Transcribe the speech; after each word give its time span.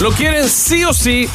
Lo 0.00 0.10
quieren 0.12 0.48
sí 0.48 0.84
o 0.84 0.94
sí. 0.94 1.28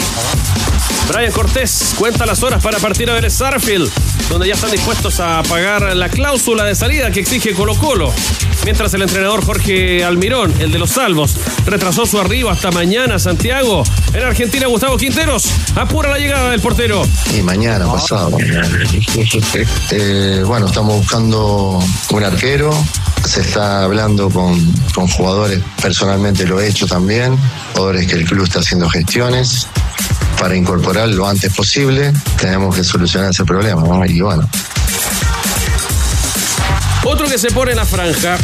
Brian 1.14 1.32
Cortés 1.32 1.94
cuenta 2.00 2.26
las 2.26 2.42
horas 2.42 2.64
para 2.64 2.80
partir 2.80 3.10
a 3.12 3.14
ver 3.14 3.30
Sarfield, 3.30 3.92
donde 4.28 4.48
ya 4.48 4.56
están 4.56 4.72
dispuestos 4.72 5.20
a 5.20 5.44
pagar 5.44 5.96
la 5.96 6.10
cláusula 6.10 6.64
de 6.64 6.74
salida 6.74 7.12
que 7.12 7.20
exige 7.20 7.54
Colo 7.54 7.76
Colo. 7.76 8.12
Mientras 8.64 8.92
el 8.96 9.04
entrenador 9.04 9.46
Jorge 9.46 10.04
Almirón, 10.04 10.52
el 10.60 10.72
de 10.72 10.80
los 10.80 10.90
salvos, 10.90 11.38
retrasó 11.68 12.08
su 12.08 12.20
arribo 12.20 12.50
hasta 12.50 12.72
mañana 12.72 13.16
a 13.16 13.20
Santiago. 13.20 13.84
En 14.14 14.24
Argentina, 14.24 14.66
Gustavo 14.66 14.98
Quinteros 14.98 15.48
apura 15.76 16.10
la 16.10 16.18
llegada 16.18 16.50
del 16.50 16.60
portero. 16.60 17.04
Y 17.38 17.44
mañana, 17.44 17.86
pasado. 17.86 18.36
Eh, 19.92 20.44
bueno, 20.44 20.66
estamos 20.66 20.98
buscando 20.98 21.80
un 22.12 22.24
arquero. 22.24 22.72
Se 23.26 23.42
está 23.42 23.84
hablando 23.84 24.30
con, 24.30 24.60
con 24.94 25.08
jugadores, 25.08 25.60
personalmente 25.82 26.46
lo 26.46 26.60
he 26.60 26.68
hecho 26.68 26.88
también, 26.88 27.38
jugadores 27.74 28.08
que 28.08 28.14
el 28.16 28.26
club 28.26 28.44
está 28.46 28.60
haciendo 28.60 28.88
gestiones 28.90 29.68
para 30.40 30.56
incorporar 30.56 31.10
lo 31.10 31.28
antes 31.28 31.54
posible. 31.54 32.14
Tenemos 32.40 32.76
que 32.76 32.84
solucionar 32.84 33.32
ese 33.32 33.46
problema. 33.46 33.84
Y 34.08 34.22
bueno, 34.22 34.48
Otro 37.04 37.28
que 37.28 37.38
se 37.38 37.50
pone 37.52 37.72
en 37.72 37.78
la 37.78 37.86
franja. 37.86 38.38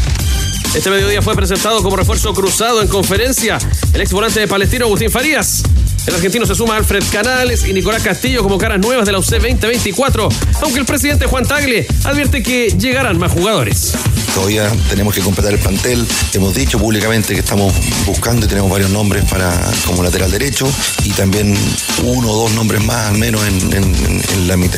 Este 0.73 0.90
mediodía 0.90 1.22
fue 1.22 1.36
presentado 1.36 1.84
como 1.84 1.98
refuerzo 1.98 2.34
cruzado 2.34 2.82
en 2.82 2.88
conferencia 2.88 3.60
el 3.94 4.02
ex 4.02 4.14
volante 4.14 4.40
de 4.40 4.48
Palestino 4.48 4.86
Agustín 4.86 5.12
Farías. 5.12 5.64
El 6.08 6.16
argentino 6.16 6.45
se 6.45 6.56
suma 6.56 6.76
a 6.76 6.78
Alfred 6.78 7.04
Canales 7.12 7.68
y 7.68 7.73
Nicolás 7.73 8.02
Castillo 8.02 8.42
como 8.42 8.58
caras 8.58 8.80
nuevas 8.80 9.06
de 9.06 9.12
la 9.12 9.20
UC 9.20 9.28
2024, 9.28 10.30
aunque 10.62 10.80
el 10.80 10.86
presidente 10.86 11.28
Juan 11.28 11.45
Tagle 11.45 11.86
advierte 12.06 12.42
que 12.42 12.70
llegarán 12.78 13.20
más 13.20 13.32
jugadores. 13.32 13.94
Todavía 14.34 14.72
tenemos 14.90 15.14
que 15.14 15.22
completar 15.22 15.54
el 15.54 15.60
plantel. 15.60 16.08
Hemos 16.34 16.54
dicho 16.54 16.80
públicamente 16.80 17.34
que 17.34 17.42
estamos 17.42 17.74
buscando 18.06 18.46
y 18.46 18.50
tenemos 18.50 18.72
varios 18.72 18.90
nombres 18.90 19.26
para 19.26 19.54
como 19.86 20.04
lateral 20.04 20.32
derecho 20.32 20.72
y 21.04 21.10
también 21.10 21.58
uno 22.04 22.30
o 22.30 22.44
dos 22.44 22.52
nombres 22.52 22.84
más 22.84 23.10
al 23.10 23.18
menos 23.18 23.46
en, 23.46 24.22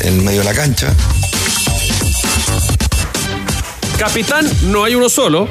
el 0.04 0.22
medio 0.22 0.40
de 0.40 0.44
la 0.44 0.54
cancha. 0.54 0.92
Capitán, 3.98 4.50
no 4.64 4.84
hay 4.84 4.94
uno 4.94 5.08
solo. 5.08 5.48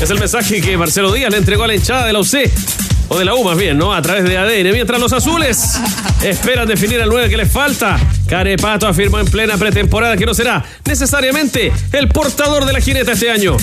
Es 0.00 0.10
el 0.10 0.18
mensaje 0.18 0.60
que 0.60 0.76
Marcelo 0.76 1.12
Díaz 1.12 1.30
le 1.30 1.38
entregó 1.38 1.64
a 1.64 1.66
la 1.68 1.74
hinchada 1.74 2.06
de 2.06 2.12
la 2.12 2.20
UC. 2.20 2.85
O 3.08 3.18
de 3.18 3.24
la 3.24 3.34
U 3.34 3.44
más 3.44 3.56
bien, 3.56 3.78
¿no? 3.78 3.94
A 3.94 4.02
través 4.02 4.24
de 4.24 4.36
ADN. 4.36 4.72
Mientras 4.72 5.00
los 5.00 5.12
azules 5.12 5.78
esperan 6.22 6.66
definir 6.66 7.00
al 7.00 7.08
9 7.08 7.28
que 7.28 7.36
les 7.36 7.50
falta. 7.50 7.98
Carepato 8.28 8.88
afirmó 8.88 9.20
en 9.20 9.26
plena 9.26 9.56
pretemporada 9.56 10.16
que 10.16 10.26
no 10.26 10.34
será 10.34 10.64
necesariamente 10.84 11.72
el 11.92 12.08
portador 12.08 12.64
de 12.64 12.72
la 12.72 12.80
jineta 12.80 13.12
este 13.12 13.30
año. 13.30 13.56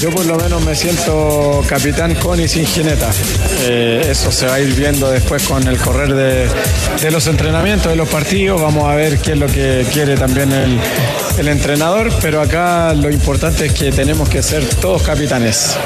Yo 0.00 0.10
por 0.10 0.24
lo 0.24 0.36
menos 0.36 0.62
me 0.62 0.74
siento 0.74 1.62
capitán 1.68 2.14
con 2.16 2.40
y 2.40 2.48
sin 2.48 2.66
jineta. 2.66 3.10
Eh, 3.62 4.08
eso 4.10 4.32
se 4.32 4.46
va 4.46 4.54
a 4.54 4.60
ir 4.60 4.74
viendo 4.74 5.10
después 5.10 5.42
con 5.42 5.66
el 5.66 5.76
correr 5.78 6.14
de, 6.14 6.48
de 7.02 7.10
los 7.10 7.26
entrenamientos, 7.26 7.90
de 7.90 7.96
los 7.96 8.08
partidos. 8.08 8.60
Vamos 8.60 8.90
a 8.90 8.94
ver 8.94 9.18
qué 9.18 9.32
es 9.32 9.38
lo 9.38 9.46
que 9.46 9.86
quiere 9.92 10.16
también 10.16 10.52
el, 10.52 10.78
el 11.38 11.48
entrenador, 11.48 12.10
pero 12.22 12.40
acá 12.40 12.94
lo 12.94 13.10
importante 13.10 13.66
es 13.66 13.72
que 13.72 13.92
tenemos 13.92 14.28
que 14.28 14.42
ser 14.42 14.64
todos 14.76 15.02
capitanes. 15.02 15.76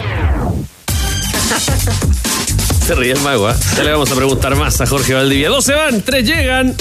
Se 2.90 2.96
ríe 2.96 3.12
el 3.12 3.20
mago, 3.20 3.46
¿ah? 3.46 3.54
Ya 3.76 3.84
le 3.84 3.92
vamos 3.92 4.10
a 4.10 4.16
preguntar 4.16 4.56
más 4.56 4.80
a 4.80 4.86
Jorge 4.86 5.14
Valdivia. 5.14 5.48
Dos 5.48 5.64
se 5.64 5.74
van, 5.74 6.02
tres 6.02 6.26
llegan. 6.26 6.74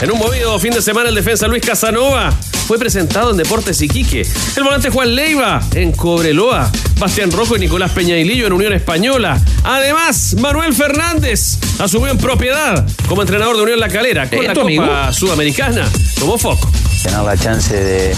En 0.00 0.10
un 0.10 0.18
movido 0.18 0.58
fin 0.58 0.72
de 0.72 0.80
semana, 0.80 1.10
el 1.10 1.14
defensa 1.14 1.46
Luis 1.46 1.62
Casanova 1.62 2.32
fue 2.66 2.78
presentado 2.78 3.30
en 3.30 3.36
Deportes 3.36 3.82
Iquique. 3.82 4.26
El 4.56 4.64
volante 4.64 4.88
Juan 4.88 5.14
Leiva 5.14 5.60
en 5.74 5.92
Cobreloa. 5.92 6.72
Bastián 6.96 7.30
Rojo 7.30 7.56
y 7.56 7.60
Nicolás 7.60 7.90
Peñailillo 7.90 8.46
en 8.46 8.54
Unión 8.54 8.72
Española. 8.72 9.38
Además, 9.64 10.34
Manuel 10.38 10.72
Fernández 10.72 11.58
asumió 11.78 12.08
en 12.08 12.16
propiedad 12.16 12.82
como 13.06 13.20
entrenador 13.20 13.56
de 13.58 13.64
Unión 13.64 13.80
La 13.80 13.90
Calera 13.90 14.30
con 14.30 14.42
la 14.42 14.54
Copa 14.54 14.62
amigo. 14.62 14.86
Sudamericana 15.12 15.86
como 16.18 16.38
foco. 16.38 16.72
tener 17.02 17.20
la 17.20 17.36
chance 17.36 17.76
de, 17.76 18.16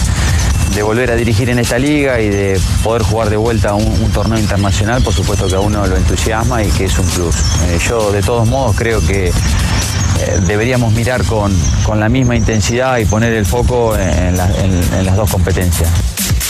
de 0.75 0.83
volver 0.83 1.09
a 1.11 1.15
dirigir 1.15 1.49
en 1.49 1.59
esta 1.59 1.77
liga 1.79 2.19
y 2.21 2.29
de 2.29 2.59
poder 2.83 3.01
jugar 3.03 3.29
de 3.29 3.37
vuelta 3.37 3.73
un, 3.73 3.83
un 3.85 4.11
torneo 4.11 4.37
internacional, 4.37 5.01
por 5.01 5.13
supuesto 5.13 5.47
que 5.47 5.55
a 5.55 5.59
uno 5.59 5.85
lo 5.87 5.95
entusiasma 5.97 6.63
y 6.63 6.67
que 6.71 6.85
es 6.85 6.97
un 6.99 7.05
plus. 7.07 7.35
Eh, 7.67 7.79
yo 7.87 8.11
de 8.11 8.21
todos 8.21 8.47
modos 8.47 8.75
creo 8.77 9.01
que 9.05 9.27
eh, 9.27 10.39
deberíamos 10.45 10.93
mirar 10.93 11.23
con, 11.25 11.55
con 11.83 11.99
la 11.99 12.09
misma 12.09 12.35
intensidad 12.35 12.97
y 12.97 13.05
poner 13.05 13.33
el 13.33 13.45
foco 13.45 13.95
en, 13.97 14.37
la- 14.37 14.49
en- 14.63 14.93
en 14.99 15.05
las 15.05 15.15
dos 15.15 15.31
competencias. 15.31 15.89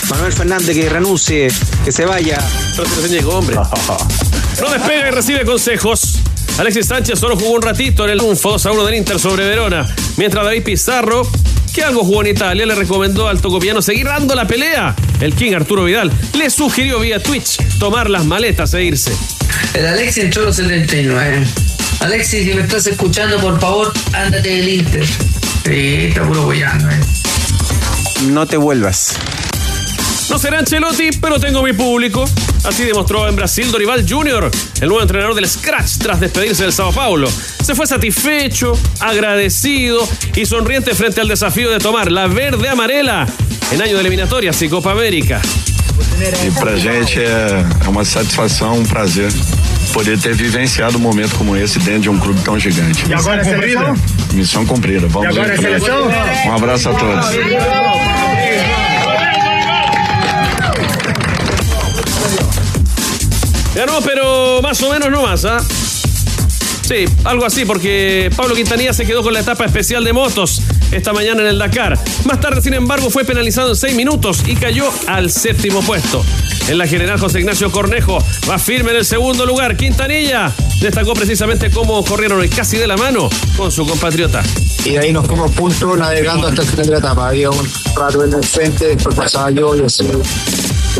Manuel 0.10 0.32
Fernández 0.34 0.76
que 0.76 0.90
renuncie, 0.90 1.48
que 1.84 1.92
se 1.92 2.06
vaya. 2.06 2.38
Pero 2.76 2.90
hombre. 3.38 3.58
No 4.62 4.70
despega 4.72 5.08
y 5.10 5.12
recibe 5.12 5.46
consejos. 5.46 6.20
Alexis 6.58 6.88
Sánchez 6.88 7.20
solo 7.20 7.38
jugó 7.38 7.52
un 7.52 7.62
ratito 7.62 8.06
en 8.06 8.12
el 8.12 8.18
triunfo 8.18 8.50
2 8.52 8.66
a 8.66 8.72
1 8.72 8.86
del 8.86 8.96
Inter 8.96 9.20
sobre 9.20 9.46
Verona. 9.46 9.88
Mientras 10.16 10.44
David 10.44 10.64
Pizarro, 10.64 11.22
que 11.78 11.84
algo 11.84 12.04
jugó 12.04 12.22
en 12.22 12.30
Italia, 12.30 12.66
le 12.66 12.74
recomendó 12.74 13.28
al 13.28 13.40
tocopiano 13.40 13.84
seguir 13.84 14.08
dando 14.08 14.34
la 14.34 14.48
pelea. 14.48 14.96
El 15.22 15.36
King 15.36 15.54
Arturo 15.54 15.84
Vidal 15.84 16.12
le 16.36 16.50
sugirió 16.50 17.00
vía 17.00 17.22
Twitch 17.22 17.60
tomar 17.78 18.10
las 18.10 18.26
maletas 18.26 18.74
e 18.74 18.84
irse. 18.84 19.16
El 19.76 19.86
Alexis 19.86 20.24
entró 20.24 20.42
a 20.42 20.46
los 20.48 20.56
79. 20.56 21.46
Alexis, 22.00 22.46
si 22.46 22.54
me 22.56 22.64
estás 22.64 22.88
escuchando, 22.88 23.38
por 23.38 23.60
favor, 23.60 23.94
ándate 24.12 24.50
del 24.50 24.70
Inter. 24.70 25.06
Sí, 25.06 26.08
está 26.08 26.26
puro 26.26 26.46
boyando, 26.46 26.90
eh. 26.90 27.00
No 28.24 28.48
te 28.48 28.58
vuelvas. 28.58 29.14
No 30.30 30.38
será 30.38 30.60
Ancelotti, 30.60 31.10
pero 31.22 31.40
tengo 31.40 31.62
mi 31.64 31.74
público. 31.74 32.26
Así 32.64 32.84
demostró 32.84 33.28
en 33.28 33.36
Brasil 33.36 33.72
Dorival 33.72 34.06
Jr., 34.08 34.52
el 34.82 34.88
nuevo 34.88 35.02
entrenador 35.02 35.34
del 35.36 35.48
Scratch 35.48 35.98
tras 36.00 36.20
despedirse 36.20 36.64
del 36.64 36.74
Sao 36.74 36.92
Paulo. 36.92 37.30
Se 37.64 37.74
fue 37.76 37.88
satisfecho, 37.88 38.78
agradecido 39.00 40.08
y 40.36 40.46
sonriente 40.46 40.94
frente 40.96 41.22
al 41.22 41.28
desafío 41.30 41.72
de 41.72 41.80
tomar 41.80 42.12
la 42.12 42.28
verde 42.28 42.68
amarela 42.68 43.26
en 43.72 43.82
año 43.82 43.96
de 43.96 44.02
eliminatorias 44.02 44.62
y 44.62 44.70
Copa 44.70 44.92
América. 44.92 45.42
E 46.20 46.52
pra 46.60 46.76
gente 46.78 47.20
é, 47.20 47.66
é 47.86 47.90
uma 47.90 48.06
satisfação, 48.06 48.78
um 48.80 48.86
prazer 48.86 49.32
poder 49.94 50.20
ter 50.20 50.34
vivenciado 50.36 50.98
um 50.98 51.02
momento 51.02 51.36
como 51.36 51.56
esse 51.56 51.80
dentro 51.80 52.02
de 52.02 52.10
um 52.10 52.20
clube 52.20 52.40
tão 52.42 52.60
gigante. 52.60 53.04
E 53.10 53.14
agora 53.14 53.42
é 53.42 53.44
seleção? 53.44 53.96
Missão 54.34 54.66
cumprida. 54.66 55.08
Vamos 55.08 55.26
E 55.26 55.40
agora 55.40 55.54
é 55.54 55.58
frente. 55.58 55.80
seleção? 55.80 56.08
Um 56.48 56.54
abraço 56.56 56.90
a 56.90 56.94
todos. 56.94 57.26
Ganó, 63.78 64.02
pero 64.02 64.60
más 64.64 64.82
o 64.82 64.90
menos 64.90 65.12
no 65.12 65.22
más, 65.22 65.46
¿ah? 65.46 65.60
Sí, 66.82 67.06
algo 67.26 67.46
así, 67.46 67.64
porque 67.64 68.32
Pablo 68.36 68.56
Quintanilla 68.56 68.92
se 68.92 69.06
quedó 69.06 69.22
con 69.22 69.34
la 69.34 69.42
etapa 69.42 69.66
especial 69.66 70.04
de 70.04 70.14
motos 70.14 70.64
esta 70.92 71.14
mañana 71.14 71.42
en 71.42 71.48
el 71.50 71.60
Dakar. 71.60 71.96
Más 72.26 72.40
tarde, 72.40 72.60
sin 72.64 72.74
embargo, 72.74 73.12
fue 73.12 73.24
penalizado 73.24 73.70
en 73.70 73.76
seis 73.76 73.96
minutos 73.96 74.40
y 74.48 74.56
cayó 74.56 74.90
al 75.06 75.30
séptimo 75.30 75.84
puesto. 75.84 76.26
En 76.68 76.80
la 76.80 76.88
general, 76.88 77.20
José 77.20 77.42
Ignacio 77.42 77.72
Cornejo 77.72 78.18
va 78.50 78.58
firme 78.58 78.90
en 78.90 78.98
el 78.98 79.06
segundo 79.06 79.46
lugar. 79.46 79.78
Quintanilla 79.78 80.52
destacó 80.82 81.14
precisamente 81.14 81.70
cómo 81.70 82.04
corrieron 82.04 82.48
casi 82.48 82.78
de 82.78 82.88
la 82.88 82.98
mano 82.98 83.30
con 83.58 83.72
su 83.72 83.86
compatriota. 83.86 84.42
y 84.86 84.98
ahí 84.98 85.14
nos 85.14 85.28
fuimos 85.28 85.52
puntos 85.52 86.00
navegando 86.00 86.48
hasta 86.48 86.64
el 86.64 86.68
final 86.68 86.86
de 86.88 86.92
la 86.94 86.98
etapa. 86.98 87.28
Había 87.28 87.52
un 87.52 87.70
rato 87.96 88.24
en 88.24 88.34
el 88.34 88.44
frente, 88.44 88.88
después 88.88 89.14
pasaba 89.14 89.52
yo 89.52 89.76
y 89.76 89.84
así. 89.84 90.04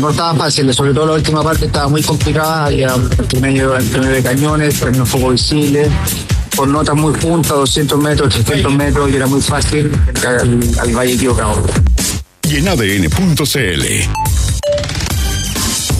No 0.00 0.10
estaba 0.10 0.34
fácil, 0.34 0.72
sobre 0.72 0.94
todo 0.94 1.06
la 1.06 1.12
última 1.14 1.42
parte 1.42 1.66
estaba 1.66 1.88
muy 1.88 2.02
complicada, 2.02 2.66
había 2.66 2.94
entre 2.94 3.40
medio, 3.40 3.76
entre 3.76 4.00
medio 4.00 4.14
de 4.14 4.22
cañones, 4.22 4.80
no 4.96 5.04
fuego 5.04 5.30
visible, 5.30 5.90
por 6.54 6.68
notas 6.68 6.94
muy 6.94 7.12
juntas, 7.20 7.52
200 7.52 7.98
metros, 7.98 8.32
300 8.34 8.72
metros, 8.74 9.10
y 9.10 9.16
era 9.16 9.26
muy 9.26 9.40
fácil 9.40 9.90
al, 10.24 10.60
al 10.78 10.96
valle 10.96 11.14
equivocado. 11.14 11.62
Y 12.48 12.58
en 12.58 12.68
ADN.cl. 12.68 13.82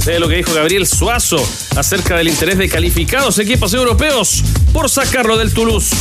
de 0.04 0.20
lo 0.20 0.28
que 0.28 0.36
dijo 0.36 0.54
Gabriel 0.54 0.86
Suazo 0.86 1.44
acerca 1.76 2.16
del 2.16 2.28
interés 2.28 2.56
de 2.56 2.68
calificados 2.68 3.38
equipos 3.40 3.74
europeos 3.74 4.44
por 4.72 4.88
sacarlo 4.88 5.36
del 5.36 5.52
Toulouse. 5.52 5.94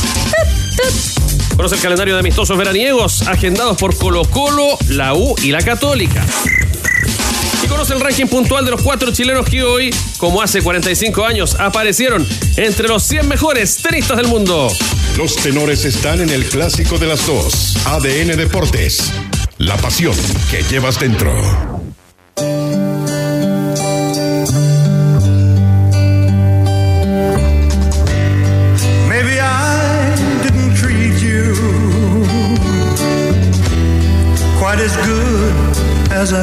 Conoce 1.56 1.74
el 1.74 1.80
calendario 1.80 2.14
de 2.14 2.20
amistosos 2.20 2.56
veraniegos 2.56 3.22
agendados 3.22 3.76
por 3.76 3.96
Colo 3.96 4.24
Colo, 4.24 4.78
la 4.88 5.14
U 5.14 5.34
y 5.42 5.50
la 5.50 5.62
Católica. 5.62 6.24
Conoce 7.68 7.94
el 7.94 8.00
ranking 8.00 8.26
puntual 8.26 8.64
de 8.64 8.70
los 8.70 8.82
cuatro 8.82 9.12
chilenos 9.12 9.46
que 9.48 9.62
hoy, 9.62 9.90
como 10.18 10.42
hace 10.42 10.62
45 10.62 11.24
años, 11.24 11.56
aparecieron 11.58 12.26
entre 12.56 12.88
los 12.88 13.02
100 13.04 13.28
mejores 13.28 13.76
tenistas 13.82 14.16
del 14.16 14.28
mundo. 14.28 14.68
Los 15.16 15.36
tenores 15.36 15.84
están 15.84 16.20
en 16.20 16.30
el 16.30 16.44
clásico 16.46 16.98
de 16.98 17.06
las 17.06 17.26
dos. 17.26 17.76
ADN 17.86 18.36
Deportes. 18.36 19.12
La 19.58 19.76
pasión 19.76 20.14
que 20.50 20.62
llevas 20.62 20.98
dentro. 20.98 21.77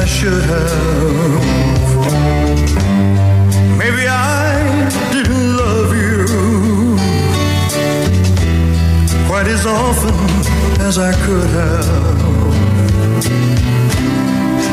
Should 0.06 0.42
have. 0.42 1.44
Maybe 3.76 4.06
I 4.06 4.88
didn't 5.12 5.56
love 5.56 5.90
you 6.04 6.24
quite 9.28 9.48
as 9.48 9.66
often 9.66 10.14
as 10.88 10.98
I 10.98 11.12
could 11.24 11.50
have. 11.60 12.18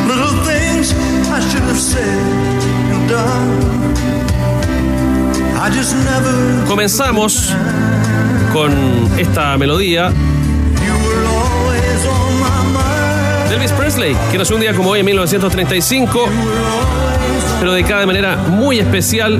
Little 0.07 0.35
things 0.49 0.93
I 1.37 1.39
should 1.49 1.65
have 1.71 1.79
said 1.79 2.63
and 2.93 3.09
done. 3.09 3.73
I 5.65 5.69
just 5.69 5.95
never 5.95 6.65
Comenzamos 6.67 7.53
con 8.51 8.71
esta 9.17 9.57
melodía 9.57 10.11
Presley, 13.93 14.15
que 14.31 14.37
nació 14.39 14.55
un 14.55 14.61
día 14.61 14.73
como 14.73 14.89
hoy 14.89 15.01
en 15.01 15.05
1935, 15.05 16.25
pero 17.59 17.73
dedicada 17.73 17.99
de 17.99 18.05
manera 18.07 18.37
muy 18.37 18.79
especial 18.79 19.39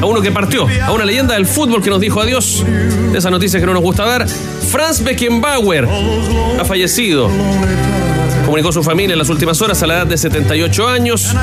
a 0.00 0.06
uno 0.06 0.20
que 0.20 0.30
partió, 0.30 0.66
a 0.84 0.92
una 0.92 1.04
leyenda 1.04 1.34
del 1.34 1.46
fútbol 1.46 1.82
que 1.82 1.90
nos 1.90 2.00
dijo 2.00 2.20
adiós, 2.20 2.64
de 3.10 3.18
esas 3.18 3.32
noticias 3.32 3.60
que 3.60 3.66
no 3.66 3.72
nos 3.72 3.82
gusta 3.82 4.04
dar. 4.04 4.28
Franz 4.28 5.02
Beckenbauer 5.02 5.88
ha 6.60 6.64
fallecido. 6.64 7.28
Comunicó 8.44 8.70
su 8.70 8.82
familia 8.84 9.14
en 9.14 9.18
las 9.18 9.30
últimas 9.30 9.60
horas 9.62 9.82
a 9.82 9.86
la 9.86 9.94
edad 9.94 10.06
de 10.06 10.16
78 10.16 10.88
años, 10.88 11.34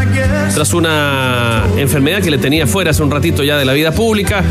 tras 0.54 0.74
una 0.74 1.66
enfermedad 1.78 2.22
que 2.22 2.32
le 2.32 2.38
tenía 2.38 2.68
fuera 2.68 2.92
hace 2.92 3.04
un 3.04 3.12
ratito 3.12 3.44
ya 3.44 3.58
de 3.58 3.66
la 3.66 3.74
vida 3.74 3.92
pública. 3.92 4.44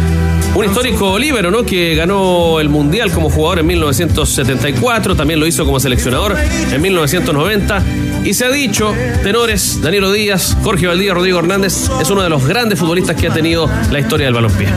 Un 0.57 0.65
histórico 0.65 1.19
líbero, 1.19 1.51
¿no? 1.51 1.67
Que 1.67 1.95
ganó 1.95 2.61
el 2.61 2.71
Mundial 2.71 3.13
como 3.13 3.29
jugador 3.29 3.59
en 3.59 3.67
1974, 3.67 5.15
también 5.15 5.39
lo 5.39 5.47
hizo 5.47 5.67
como 5.67 5.79
seleccionador 5.79 6.35
en 6.73 6.81
1990. 6.81 7.85
Y 8.25 8.33
se 8.33 8.47
ha 8.47 8.49
dicho, 8.49 8.95
tenores, 9.23 9.83
Danilo 9.83 10.11
Díaz, 10.11 10.57
Jorge 10.63 10.87
Valdía, 10.87 11.13
Rodrigo 11.13 11.41
Hernández, 11.41 11.91
es 12.01 12.09
uno 12.09 12.23
de 12.23 12.31
los 12.31 12.47
grandes 12.47 12.79
futbolistas 12.79 13.17
que 13.17 13.29
ha 13.29 13.35
tenido 13.35 13.69
la 13.91 14.01
historia 14.01 14.29
del 14.29 14.35
balompié. 14.35 14.69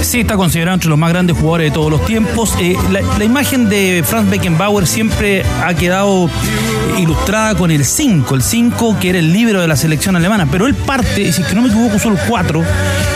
Sí, 0.00 0.20
está 0.22 0.34
considerado 0.36 0.74
entre 0.74 0.90
los 0.90 0.98
más 0.98 1.10
grandes 1.10 1.36
jugadores 1.36 1.70
de 1.70 1.74
todos 1.74 1.92
los 1.92 2.04
tiempos. 2.04 2.56
Eh, 2.60 2.74
la, 2.90 3.02
la, 3.16 3.24
imagen 3.24 3.68
de 3.68 4.02
Franz 4.04 4.28
Beckenbauer 4.28 4.88
siempre 4.88 5.44
ha 5.64 5.72
quedado 5.74 6.28
ilustrada 6.98 7.54
con 7.54 7.70
el 7.70 7.84
5, 7.84 8.34
el 8.34 8.42
5 8.42 8.96
que 9.00 9.10
era 9.10 9.18
el 9.18 9.32
libro 9.32 9.60
de 9.60 9.68
la 9.68 9.76
selección 9.76 10.16
alemana, 10.16 10.46
pero 10.50 10.66
él 10.66 10.74
parte, 10.74 11.22
y 11.22 11.32
si 11.32 11.42
es 11.42 11.48
que 11.48 11.54
no 11.54 11.62
me 11.62 11.68
equivoco, 11.68 11.98
solo 11.98 12.16
4 12.28 12.64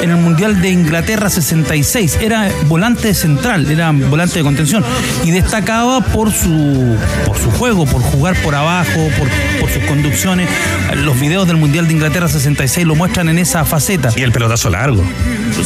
en 0.03 0.11
el 0.11 0.17
Mundial 0.17 0.61
de 0.61 0.71
Inglaterra 0.71 1.31
66. 1.31 2.19
Era 2.21 2.51
volante 2.67 3.15
central, 3.15 3.71
era 3.71 3.93
volante 3.93 4.39
de 4.39 4.45
contención 4.45 4.85
y 5.25 5.31
destacaba 5.31 6.01
por 6.01 6.33
su, 6.33 6.97
por 7.25 7.37
su 7.39 7.51
juego, 7.53 7.87
por 7.87 8.03
jugar 8.03 8.37
por 8.43 8.55
abajo, 8.55 9.09
por, 9.19 9.29
por 9.61 9.71
sus 9.71 9.83
conducciones. 9.85 10.49
Los 10.97 11.19
videos 11.19 11.47
del 11.47 11.57
Mundial 11.57 11.87
de 11.87 11.95
Inglaterra 11.95 12.29
66 12.29 12.87
lo 12.87 12.95
muestran 12.95 13.29
en 13.29 13.39
esa 13.39 13.65
faceta. 13.65 14.11
Y 14.17 14.23
el 14.23 14.33
pelotazo 14.33 14.71
largo. 14.71 15.03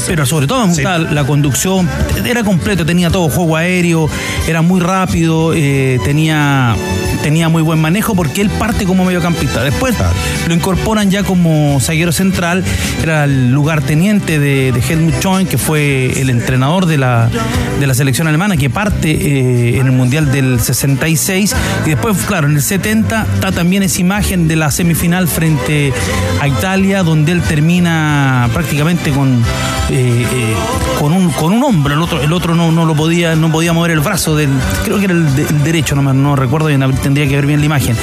Pero 0.07 0.27
sobre 0.27 0.47
todo 0.47 0.61
me 0.67 0.69
gustaba 0.69 1.09
sí. 1.09 1.15
la 1.15 1.25
conducción, 1.25 1.89
era 2.25 2.45
completo, 2.45 2.87
tenía 2.87 3.11
todo 3.11 3.29
juego 3.29 3.57
aéreo, 3.57 4.09
era 4.47 4.63
muy 4.63 4.81
rápido, 4.81 5.53
eh, 5.55 5.99
tenía, 6.05 6.77
tenía 7.23 7.49
muy 7.49 7.63
buen 7.63 7.81
manejo 7.81 8.15
porque 8.15 8.41
él 8.41 8.51
parte 8.51 8.85
como 8.85 9.05
mediocampista. 9.05 9.63
Después 9.63 9.97
claro. 9.97 10.15
lo 10.49 10.55
incorporan 10.55 11.11
ya 11.11 11.23
como 11.23 11.79
zaguero 11.81 12.13
central, 12.13 12.65
era 13.03 13.25
el 13.25 13.53
lugarteniente 13.53 14.39
de, 14.39 14.73
de 14.73 14.81
Helmut 14.81 15.21
Schoen, 15.21 15.47
que 15.47 15.59
fue 15.59 16.21
el 16.21 16.31
entrenador 16.31 16.87
de 16.87 16.99
la, 16.99 17.31
de 17.79 17.87
la 17.87 17.95
selección 17.95 18.29
alemana, 18.29 18.57
que 18.57 18.71
parte 18.71 19.11
eh, 19.11 19.79
en 19.79 19.87
el 19.87 19.93
Mundial 19.93 20.31
del 20.31 20.61
66. 20.61 21.55
Y 21.87 21.91
después, 21.91 22.17
claro, 22.27 22.49
en 22.49 22.57
el 22.57 22.63
70 22.63 23.27
está 23.35 23.53
también 23.53 23.83
esa 23.83 24.01
imagen 24.01 24.49
de 24.49 24.57
la 24.57 24.71
semifinal 24.71 25.29
frente 25.29 25.93
a 26.41 26.49
Italia, 26.49 27.03
donde 27.03 27.33
él 27.33 27.43
termina 27.43 28.49
prácticamente 28.53 29.11
con, 29.11 29.43
eh, 29.91 30.27
eh, 30.33 30.55
con, 30.99 31.13
un, 31.13 31.31
con 31.31 31.53
un 31.53 31.63
hombro, 31.63 31.95
el 31.95 32.03
otro, 32.03 32.21
el 32.23 32.33
otro 32.33 32.55
no, 32.55 32.73
no 32.73 32.85
lo 32.85 32.95
podía, 32.95 33.35
no 33.37 33.51
podía 33.51 33.73
mover 33.73 33.93
el 33.93 34.01
brazo 34.01 34.37
del, 34.37 34.51
creo 34.85 34.99
que 34.99 35.05
era 35.05 35.15
el, 35.15 35.27
el 35.27 35.65
derecho, 35.65 35.95
no, 35.95 36.13
no 36.13 36.37
recuerdo 36.37 36.69
bien, 36.69 36.83
tendría 37.11 37.29
que 37.29 37.35
ver 37.35 37.47
bien 37.47 37.59
la 37.59 37.67
imagen. 37.67 37.97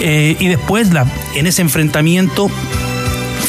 Eh, 0.00 0.36
y 0.38 0.48
después, 0.48 0.92
la, 0.92 1.06
en 1.34 1.46
ese 1.46 1.62
enfrentamiento, 1.62 2.50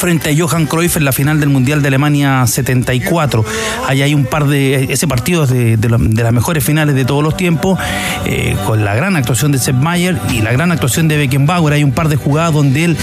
frente 0.01 0.31
a 0.31 0.33
Johan 0.35 0.65
Cruyff 0.65 0.97
en 0.97 1.05
la 1.05 1.11
final 1.11 1.39
del 1.39 1.49
Mundial 1.49 1.81
de 1.81 1.89
Alemania 1.89 2.47
74. 2.47 3.45
Ahí 3.87 4.01
hay 4.01 4.15
un 4.15 4.25
par 4.25 4.47
de. 4.47 4.85
Ese 4.89 5.07
partido 5.07 5.43
es 5.43 5.51
de, 5.51 5.77
de, 5.77 5.89
las 5.89 6.33
mejores 6.33 6.63
finales 6.63 6.95
de 6.95 7.05
todos 7.05 7.23
los 7.23 7.37
tiempos, 7.37 7.77
eh, 8.25 8.55
con 8.65 8.83
la 8.83 8.95
gran 8.95 9.15
actuación 9.15 9.51
de 9.51 9.59
Sepp 9.59 9.75
Mayer 9.75 10.19
y 10.31 10.41
la 10.41 10.53
gran 10.53 10.71
actuación 10.71 11.07
de 11.07 11.17
Beckenbauer. 11.17 11.73
Hay 11.73 11.83
un 11.83 11.91
par 11.91 12.09
de 12.09 12.15
jugadas 12.15 12.53
donde 12.53 12.85
él 12.85 12.97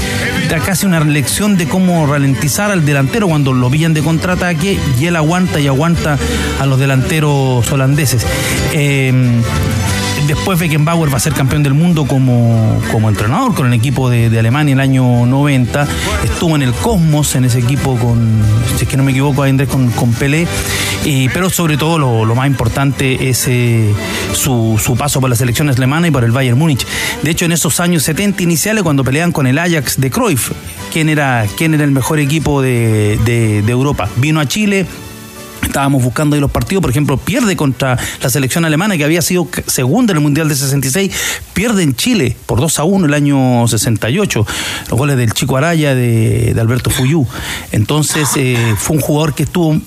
da 0.49 0.59
casi 0.59 0.87
una 0.87 0.99
lección 1.01 1.57
de 1.57 1.69
cómo 1.69 2.07
ralentizar 2.07 2.73
al 2.73 2.85
delantero 2.85 3.29
cuando 3.29 3.53
lo 3.53 3.71
pillan 3.71 3.95
de 3.95 4.03
contraataque 4.03 4.79
y 4.99 5.07
él 5.07 5.15
aguanta 5.15 5.61
y 5.61 5.69
aguanta 5.69 6.19
a 6.59 6.67
los 6.67 6.81
delanteros 6.81 7.71
holandeses. 7.71 8.27
Eh, 8.73 9.13
Después 10.29 10.59
Beckenbauer 10.59 11.11
va 11.11 11.17
a 11.17 11.21
ser 11.21 11.33
campeón 11.33 11.63
del 11.63 11.73
mundo 11.73 12.05
como, 12.07 12.83
como 12.93 13.09
entrenador 13.09 13.55
con 13.55 13.67
el 13.67 13.73
equipo 13.73 14.11
de, 14.11 14.27
Alemania 14.39 14.73
en 14.73 14.79
el 14.79 14.83
año 14.83 15.25
90. 15.25 15.89
Estuvo 16.23 16.55
en 16.55 16.61
el 16.61 16.75
Cosmos, 16.75 17.35
en 17.35 17.47
ese 17.47 17.61
equipo 17.61 17.97
con, 17.97 18.43
si 18.77 18.85
es 18.85 18.91
que 18.91 18.99
no 18.99 19.05
me 19.05 19.13
equivoco, 19.13 19.43
Andrés, 19.45 19.71
con, 19.71 19.91
con 19.91 20.13
Pelé. 20.13 20.47
Y, 21.07 21.31
pero 21.31 21.49
sobre 21.49 21.79
todo 21.79 21.99
lo, 21.99 22.35
más 22.35 22.47
importante 22.47 23.31
es 23.31 23.49
eh, 23.49 23.91
su, 24.35 24.79
su, 24.79 24.97
paso 24.97 25.19
por 25.19 25.31
la 25.31 25.37
selección 25.37 25.71
alemana 25.71 26.09
y 26.09 26.11
por 26.11 26.23
el 26.25 26.31
Bayern 26.31 26.59
Múnich. 26.59 26.87
De 27.23 27.31
hecho, 27.31 27.47
en 27.47 27.53
esos 27.53 27.81
años 27.81 28.03
70 28.03 28.43
iniciales, 28.43 28.83
cuando 28.83 29.05
pelean 29.05 29.33
con 29.33 29.47
el 29.47 29.57
Ajax 29.57 29.99
de 29.99 30.11
Cruyff, 30.11 30.53
¿quién 30.93 31.09
era, 31.09 31.47
quién 31.57 31.73
era 31.73 31.85
el 31.85 31.91
mejor 31.91 32.19
equipo 32.19 32.61
de, 32.61 33.19
de 33.25 33.73
Europa? 33.73 34.11
Vino 34.17 34.41
a 34.41 34.47
Chile, 34.47 34.85
estábamos 35.69 36.03
buscando 36.03 36.35
ahí 36.35 36.41
los 36.41 36.51
partidos, 36.51 36.83
por 36.83 36.91
ejemplo, 36.91 37.17
pierde 37.17 37.57
contra 37.57 37.99
la 38.23 38.31
selección 38.31 38.65
alemana 38.65 38.97
que 38.97 39.05
había 39.05 39.23
sido 39.23 39.49
segunda 39.67 40.13
en 40.13 40.19
el 40.19 40.23
Mundial 40.23 40.49
de 40.49 40.57
66, 40.57 41.13
pierde 41.53 41.83
en 41.83 41.95
Chile 41.95 42.37
por 42.47 42.61
2 42.61 42.79
a 42.79 42.85
1 42.85 43.07
el 43.07 43.15
año 43.15 43.67
68, 43.69 44.47
los 44.91 44.99
goles 44.99 45.17
del 45.17 45.33
Chico 45.33 45.57
Araya 45.57 45.95
de, 45.95 46.53
de 46.55 46.61
Alberto 46.61 46.91
Fuyú. 46.91 47.27
Entonces 47.73 48.29
eh, 48.37 48.75
fue 48.77 48.97
un 48.97 49.03
jugador 49.03 49.35
que 49.35 49.45
estuvo 49.45 49.81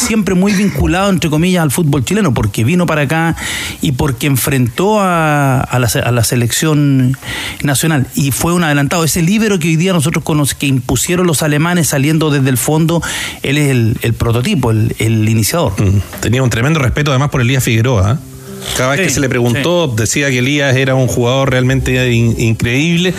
siempre 0.00 0.34
muy 0.34 0.52
vinculado, 0.52 1.10
entre 1.10 1.30
comillas, 1.30 1.62
al 1.62 1.70
fútbol 1.70 2.04
chileno, 2.04 2.34
porque 2.34 2.64
vino 2.64 2.86
para 2.86 3.02
acá 3.02 3.36
y 3.80 3.92
porque 3.92 4.26
enfrentó 4.26 5.00
a, 5.00 5.60
a, 5.60 5.78
la, 5.78 6.24
selección 6.24 7.16
nacional. 7.62 8.06
Y 8.14 8.30
fue 8.30 8.52
un 8.52 8.64
adelantado. 8.64 9.04
Ese 9.04 9.22
libro 9.22 9.58
que 9.58 9.68
hoy 9.68 9.76
día 9.76 9.92
nosotros 9.92 10.24
conocemos, 10.24 10.54
que 10.54 10.66
impusieron 10.66 11.26
los 11.26 11.42
alemanes 11.42 11.88
saliendo 11.88 12.30
desde 12.30 12.48
el 12.48 12.58
fondo, 12.58 13.02
él 13.42 13.58
es 13.58 13.70
el, 13.70 13.96
el 14.02 14.14
prototipo, 14.14 14.70
el, 14.70 14.94
el 14.98 15.28
iniciador. 15.28 15.72
Mm. 15.80 16.00
Tenía 16.20 16.42
un 16.42 16.50
tremendo 16.50 16.80
respeto 16.80 17.10
además 17.10 17.30
por 17.30 17.40
Elías 17.40 17.64
Figueroa. 17.64 18.12
¿eh? 18.12 18.37
Cada 18.76 18.90
vez 18.90 19.00
sí, 19.00 19.06
que 19.06 19.10
se 19.12 19.20
le 19.20 19.28
preguntó, 19.28 19.88
sí. 19.88 20.02
decía 20.02 20.30
que 20.30 20.38
Elías 20.38 20.76
era 20.76 20.94
un 20.94 21.08
jugador 21.08 21.50
realmente 21.50 22.12
in, 22.12 22.34
increíble. 22.38 23.14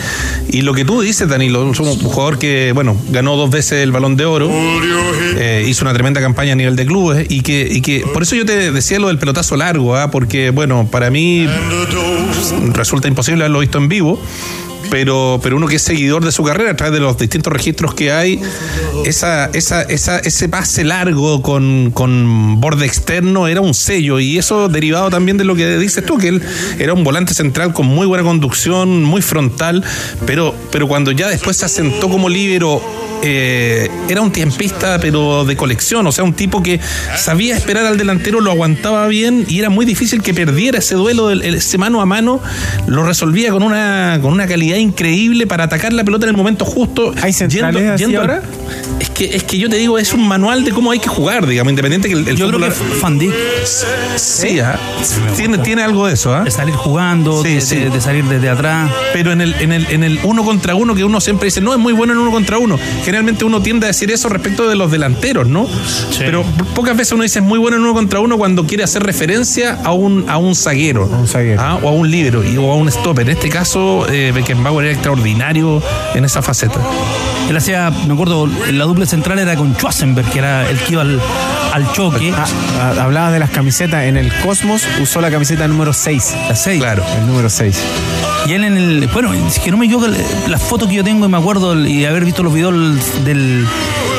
Y 0.48 0.62
lo 0.62 0.74
que 0.74 0.84
tú 0.84 1.00
dices, 1.00 1.28
Danilo, 1.28 1.70
es 1.70 1.80
un 1.80 1.98
jugador 1.98 2.38
que, 2.38 2.72
bueno, 2.74 2.96
ganó 3.10 3.36
dos 3.36 3.50
veces 3.50 3.82
el 3.82 3.92
balón 3.92 4.16
de 4.16 4.24
oro, 4.24 4.50
eh, 4.50 5.64
hizo 5.68 5.84
una 5.84 5.92
tremenda 5.92 6.20
campaña 6.20 6.52
a 6.52 6.56
nivel 6.56 6.76
de 6.76 6.86
clubes. 6.86 7.26
Y 7.28 7.42
que, 7.42 7.68
y 7.70 7.80
que 7.80 8.00
por 8.12 8.22
eso 8.22 8.36
yo 8.36 8.44
te 8.44 8.72
decía 8.72 8.98
lo 8.98 9.08
del 9.08 9.18
pelotazo 9.18 9.56
largo, 9.56 9.98
¿eh? 9.98 10.06
porque, 10.10 10.50
bueno, 10.50 10.88
para 10.90 11.10
mí 11.10 11.46
resulta 12.72 13.08
imposible 13.08 13.44
haberlo 13.44 13.60
visto 13.60 13.78
en 13.78 13.88
vivo 13.88 14.20
pero, 14.90 15.40
pero 15.42 15.56
uno 15.56 15.66
que 15.66 15.76
es 15.76 15.82
seguidor 15.82 16.24
de 16.24 16.32
su 16.32 16.42
carrera 16.42 16.72
a 16.72 16.76
través 16.76 16.94
de 16.94 17.00
los 17.00 17.16
distintos 17.16 17.52
registros 17.52 17.94
que 17.94 18.12
hay, 18.12 18.40
esa, 19.04 19.46
esa, 19.52 19.82
esa, 19.82 20.18
ese 20.18 20.48
pase 20.48 20.84
largo 20.84 21.42
con, 21.42 21.90
con 21.92 22.60
borde 22.60 22.86
externo 22.86 23.48
era 23.48 23.60
un 23.60 23.74
sello. 23.74 24.20
Y 24.20 24.38
eso 24.38 24.68
derivado 24.68 25.10
también 25.10 25.36
de 25.36 25.44
lo 25.44 25.54
que 25.54 25.78
dices 25.78 26.04
tú, 26.04 26.18
que 26.18 26.28
él 26.28 26.42
era 26.78 26.92
un 26.92 27.04
volante 27.04 27.34
central 27.34 27.72
con 27.72 27.86
muy 27.86 28.06
buena 28.06 28.24
conducción, 28.24 29.02
muy 29.02 29.22
frontal, 29.22 29.84
pero, 30.26 30.54
pero 30.70 30.88
cuando 30.88 31.12
ya 31.12 31.28
después 31.28 31.56
se 31.56 31.66
asentó 31.66 32.08
como 32.08 32.28
líbero 32.28 32.82
eh, 33.22 33.90
era 34.08 34.22
un 34.22 34.32
tiempista 34.32 34.98
pero 34.98 35.44
de 35.44 35.54
colección, 35.56 36.06
o 36.06 36.12
sea, 36.12 36.24
un 36.24 36.32
tipo 36.32 36.62
que 36.62 36.80
sabía 37.16 37.54
esperar 37.54 37.84
al 37.84 37.98
delantero, 37.98 38.40
lo 38.40 38.50
aguantaba 38.50 39.06
bien 39.08 39.44
y 39.46 39.58
era 39.58 39.68
muy 39.68 39.84
difícil 39.84 40.22
que 40.22 40.32
perdiera 40.32 40.78
ese 40.78 40.94
duelo, 40.94 41.30
ese 41.30 41.78
mano 41.78 42.00
a 42.00 42.06
mano, 42.06 42.40
lo 42.86 43.04
resolvía 43.04 43.50
con 43.50 43.62
una, 43.62 44.18
con 44.22 44.32
una 44.32 44.46
calidad 44.46 44.78
increíble 44.80 45.46
para 45.46 45.64
atacar 45.64 45.92
la 45.92 46.04
pelota 46.04 46.26
en 46.26 46.30
el 46.30 46.36
momento 46.36 46.64
justo. 46.64 47.12
¿Hay 47.22 47.32
centrales 47.32 47.80
yendo- 47.80 47.92
así 47.94 48.04
yendo- 48.04 48.20
ahora? 48.20 48.42
Es 49.00 49.10
que, 49.10 49.24
es 49.36 49.44
que 49.44 49.58
yo 49.58 49.68
te 49.68 49.76
digo, 49.76 49.98
es 49.98 50.12
un 50.12 50.26
manual 50.26 50.64
de 50.64 50.70
cómo 50.72 50.90
hay 50.90 50.98
que 50.98 51.08
jugar, 51.08 51.46
digamos, 51.46 51.70
independiente 51.70 52.08
que 52.08 52.14
el, 52.14 52.28
el 52.28 52.36
Yo 52.36 52.48
creo 52.48 52.58
que 52.60 52.66
Dijk 53.18 53.34
Sí, 54.16 54.60
ah, 54.60 54.78
tiene, 55.36 55.58
tiene 55.58 55.82
algo 55.82 56.06
de 56.06 56.14
eso, 56.14 56.34
¿ah? 56.34 56.42
de 56.44 56.50
salir 56.50 56.74
jugando, 56.74 57.42
Sí, 57.42 57.54
de, 57.54 57.60
sí. 57.60 57.76
de- 57.76 57.90
de 57.90 58.00
salir 58.00 58.24
desde 58.24 58.48
atrás. 58.48 58.90
Pero 59.12 59.32
en 59.32 59.40
el, 59.40 59.54
en, 59.60 59.72
el, 59.72 59.86
en 59.90 60.04
el 60.04 60.20
uno 60.22 60.44
contra 60.44 60.74
uno, 60.74 60.94
que 60.94 61.04
uno 61.04 61.20
siempre 61.20 61.46
dice, 61.46 61.60
no, 61.60 61.72
es 61.72 61.78
muy 61.78 61.92
bueno 61.92 62.12
en 62.12 62.18
uno 62.18 62.30
contra 62.30 62.58
uno. 62.58 62.78
Generalmente 63.04 63.44
uno 63.44 63.60
tiende 63.62 63.86
a 63.86 63.88
decir 63.88 64.10
eso 64.10 64.28
respecto 64.28 64.68
de 64.68 64.76
los 64.76 64.90
delanteros, 64.90 65.48
¿no? 65.48 65.66
Pero 66.18 66.44
pocas 66.74 66.96
veces 66.96 67.12
uno 67.12 67.22
dice 67.22 67.38
es 67.40 67.44
muy 67.44 67.58
bueno 67.58 67.76
en 67.76 67.82
uno 67.82 67.94
contra 67.94 68.20
uno 68.20 68.36
cuando 68.38 68.66
quiere 68.66 68.84
hacer 68.84 69.02
referencia 69.02 69.78
a 69.84 69.92
un, 69.92 70.28
a 70.28 70.36
un 70.38 70.54
zaguero, 70.54 71.08
¿ah? 71.58 71.78
o 71.82 71.88
a 71.88 71.92
un 71.92 72.10
líbero 72.10 72.44
y- 72.44 72.56
o 72.56 72.70
a 72.70 72.76
un 72.76 72.90
stopper. 72.90 73.28
En 73.28 73.36
este 73.36 73.48
caso, 73.48 74.06
eh, 74.10 74.32
Beckenbauer 74.34 74.86
era 74.86 74.94
extraordinario 74.94 75.82
en 76.14 76.24
esa 76.24 76.42
faceta. 76.42 76.80
Él 77.48 77.56
hacía, 77.56 77.90
me 78.06 78.14
acuerdo, 78.14 78.48
la 78.72 78.84
dupla 78.84 79.06
central 79.06 79.38
era 79.38 79.56
con 79.56 79.74
Schwarzenberg, 79.74 80.28
que 80.30 80.38
era 80.38 80.68
el 80.68 80.78
que 80.78 80.92
iba 80.92 81.02
al, 81.02 81.20
al 81.72 81.92
choque. 81.92 82.32
Ah, 82.36 82.44
ah, 82.78 83.02
hablabas 83.02 83.32
de 83.32 83.38
las 83.38 83.50
camisetas. 83.50 84.04
En 84.04 84.16
el 84.16 84.32
Cosmos 84.40 84.86
usó 85.00 85.20
la 85.20 85.30
camiseta 85.30 85.66
número 85.68 85.92
6. 85.92 86.36
La 86.48 86.56
6. 86.56 86.80
Claro. 86.80 87.04
El 87.18 87.26
número 87.26 87.48
6. 87.48 87.78
Y 88.46 88.52
él 88.52 88.64
en 88.64 88.76
el. 88.76 89.08
Bueno, 89.08 89.32
si 89.50 89.60
que 89.60 89.70
no 89.70 89.76
me 89.76 89.86
equivoco, 89.86 90.08
las 90.48 90.62
fotos 90.62 90.88
que 90.88 90.96
yo 90.96 91.04
tengo 91.04 91.26
y 91.26 91.28
me 91.28 91.36
acuerdo 91.36 91.78
y 91.86 92.04
haber 92.04 92.24
visto 92.24 92.42
los 92.42 92.52
videos 92.52 92.74
del 93.24 93.66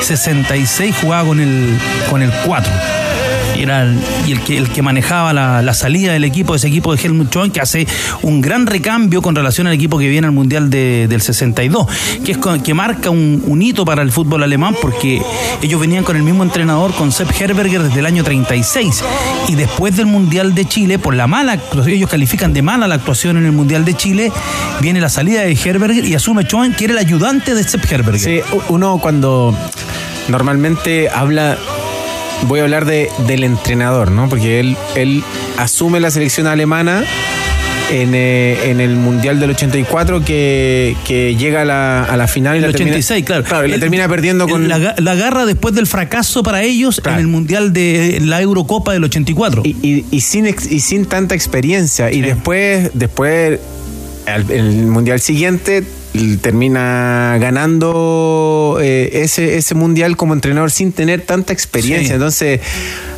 66 0.02 0.96
jugaba 1.02 1.28
con 1.28 1.40
el, 1.40 1.78
con 2.10 2.22
el 2.22 2.32
4. 2.46 2.72
Era, 3.58 3.84
el- 3.84 4.00
que, 4.46 4.58
el 4.58 4.70
que 4.70 4.82
manejaba 4.82 5.34
la, 5.34 5.74
salida 5.74 6.14
del 6.14 6.24
equipo, 6.24 6.56
ese 6.56 6.68
equipo 6.68 6.96
de 6.96 7.02
Helmut 7.04 7.32
Schoen, 7.32 7.52
que 7.52 7.60
hace 7.62 7.88
un 8.22 8.42
gran 8.42 8.66
recambio 8.66 9.22
con 9.22 9.36
relación 9.36 9.68
al 9.68 9.74
equipo 9.74 9.98
que 10.00 10.08
viene 10.08 10.26
al 10.28 10.34
Mundial 10.34 10.70
de- 10.70 11.08
del 11.10 11.22
62, 11.22 11.88
que, 12.26 12.32
es 12.34 12.38
que 12.64 12.74
marca 12.74 13.10
un, 13.10 13.62
hito 13.62 13.86
para 13.86 14.02
el 14.02 14.12
fútbol 14.12 14.42
alemán 14.44 14.76
porque 14.82 15.22
ellos 15.62 15.80
venían 15.80 16.04
con 16.04 16.16
el 16.16 16.24
mismo 16.24 16.44
entrenador, 16.44 16.94
con 16.96 17.12
Sepp 17.12 17.30
Herberger, 17.40 17.84
desde 17.84 18.00
el 18.00 18.06
año 18.06 18.24
36. 18.24 19.04
Y 19.48 19.56
después 19.56 19.96
del 19.98 20.08
Mundial 20.08 20.56
de 20.56 20.66
Chile, 20.66 20.98
por 20.98 21.14
la 21.16 21.28
mala 21.28 21.60
ellos 21.88 22.10
califican 22.10 22.54
de 22.54 22.62
mala 22.62 22.88
la 22.88 22.96
actuación 22.96 23.38
en 23.38 23.46
el 23.46 23.52
Mundial 23.52 23.86
de 23.86 23.94
Chile, 23.96 24.32
viene 24.82 25.00
la 25.02 25.10
salida 25.10 25.42
de 25.42 25.54
Herberger 25.54 26.06
y 26.06 26.16
asume 26.16 26.44
Schoen, 26.46 26.74
que 26.74 26.86
era 26.86 26.94
el 26.94 27.00
ayudante 27.00 27.54
de 27.54 27.64
Sepp 27.64 27.86
Herberger. 27.92 28.44
Sí, 28.44 28.56
uno 28.70 28.98
cuando 29.00 29.56
normalmente 30.28 31.10
habla, 31.10 31.58
voy 32.44 32.60
a 32.60 32.64
hablar 32.64 32.86
de, 32.86 33.10
del 33.28 33.44
entrenador, 33.44 34.12
¿no? 34.12 34.30
Porque 34.30 34.60
él, 34.60 34.78
él 34.96 35.24
asume 35.58 36.00
la 36.00 36.12
selección 36.12 36.48
alemana 36.48 37.04
en, 37.92 38.12
eh, 38.16 38.70
en 38.72 38.80
el 38.80 38.96
Mundial 38.96 39.40
del 39.40 39.50
84 39.52 40.24
que, 40.24 40.96
que 41.06 41.36
llega 41.36 41.62
a 41.62 41.66
la, 41.66 42.04
a 42.06 42.16
la 42.18 42.28
final 42.28 42.56
y 42.56 42.60
El 42.60 42.64
la 42.64 42.72
termina- 42.72 42.92
86, 42.96 43.26
claro. 43.26 43.44
Claro, 43.44 43.66
y 43.66 43.70
la 43.70 43.76
Él- 43.76 43.82
termina 43.82 44.08
perdiendo 44.08 44.48
con... 44.48 44.68
La, 44.70 44.96
la 44.98 45.12
agarra 45.12 45.46
después 45.46 45.76
del 45.76 45.88
fracaso 45.88 46.42
para 46.42 46.64
ellos 46.64 47.02
en 47.06 47.14
el 47.16 47.28
Mundial 47.28 47.74
de 47.74 48.20
la 48.22 48.42
Eurocopa 48.42 48.94
del 48.94 49.04
84. 49.04 49.64
y, 49.66 49.76
y- 49.82 50.06
y 50.10 50.22
sin, 50.22 50.46
ex- 50.48 50.72
y 50.72 50.80
sin 50.80 51.06
tanta 51.06 51.36
experiencia. 51.36 52.12
Y 52.12 52.22
después, 52.22 52.92
después 52.94 53.60
en 54.26 54.50
el 54.52 54.88
mundial 54.88 55.20
siguiente, 55.20 55.84
termina 56.42 57.38
ganando 57.40 58.80
eh, 58.82 59.22
ese, 59.24 59.58
ese 59.58 59.76
mundial 59.76 60.18
como 60.18 60.34
entrenador 60.34 60.72
sin 60.72 60.92
tener 60.92 61.22
tanta 61.22 61.54
experiencia. 61.54 62.10
Sí. 62.10 62.14
Entonces, 62.14 62.62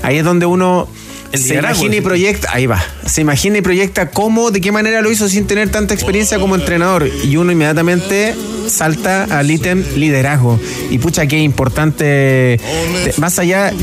ahí 0.01 0.17
es 0.17 0.25
donde 0.25 0.45
uno. 0.45 0.87
El 1.33 1.39
se 1.41 1.55
imagina 1.55 1.95
y 1.95 2.01
proyecta, 2.01 2.49
ahí 2.53 2.65
va, 2.67 2.83
se 3.05 3.21
imagina 3.21 3.57
y 3.57 3.61
proyecta 3.61 4.09
cómo, 4.11 4.51
de 4.51 4.61
qué 4.61 4.71
manera 4.71 5.01
lo 5.01 5.11
hizo 5.11 5.27
sin 5.27 5.47
tener 5.47 5.69
tanta 5.69 5.93
experiencia 5.93 6.37
como 6.39 6.55
entrenador. 6.55 7.09
Y 7.23 7.35
uno 7.37 7.51
inmediatamente 7.51 8.35
salta 8.67 9.23
al 9.23 9.49
ítem 9.51 9.83
liderazgo. 9.95 10.59
Y 10.91 10.99
pucha, 10.99 11.25
qué 11.27 11.39
importante, 11.39 12.03
de- 12.05 13.13
más 13.17 13.39
allá 13.39 13.73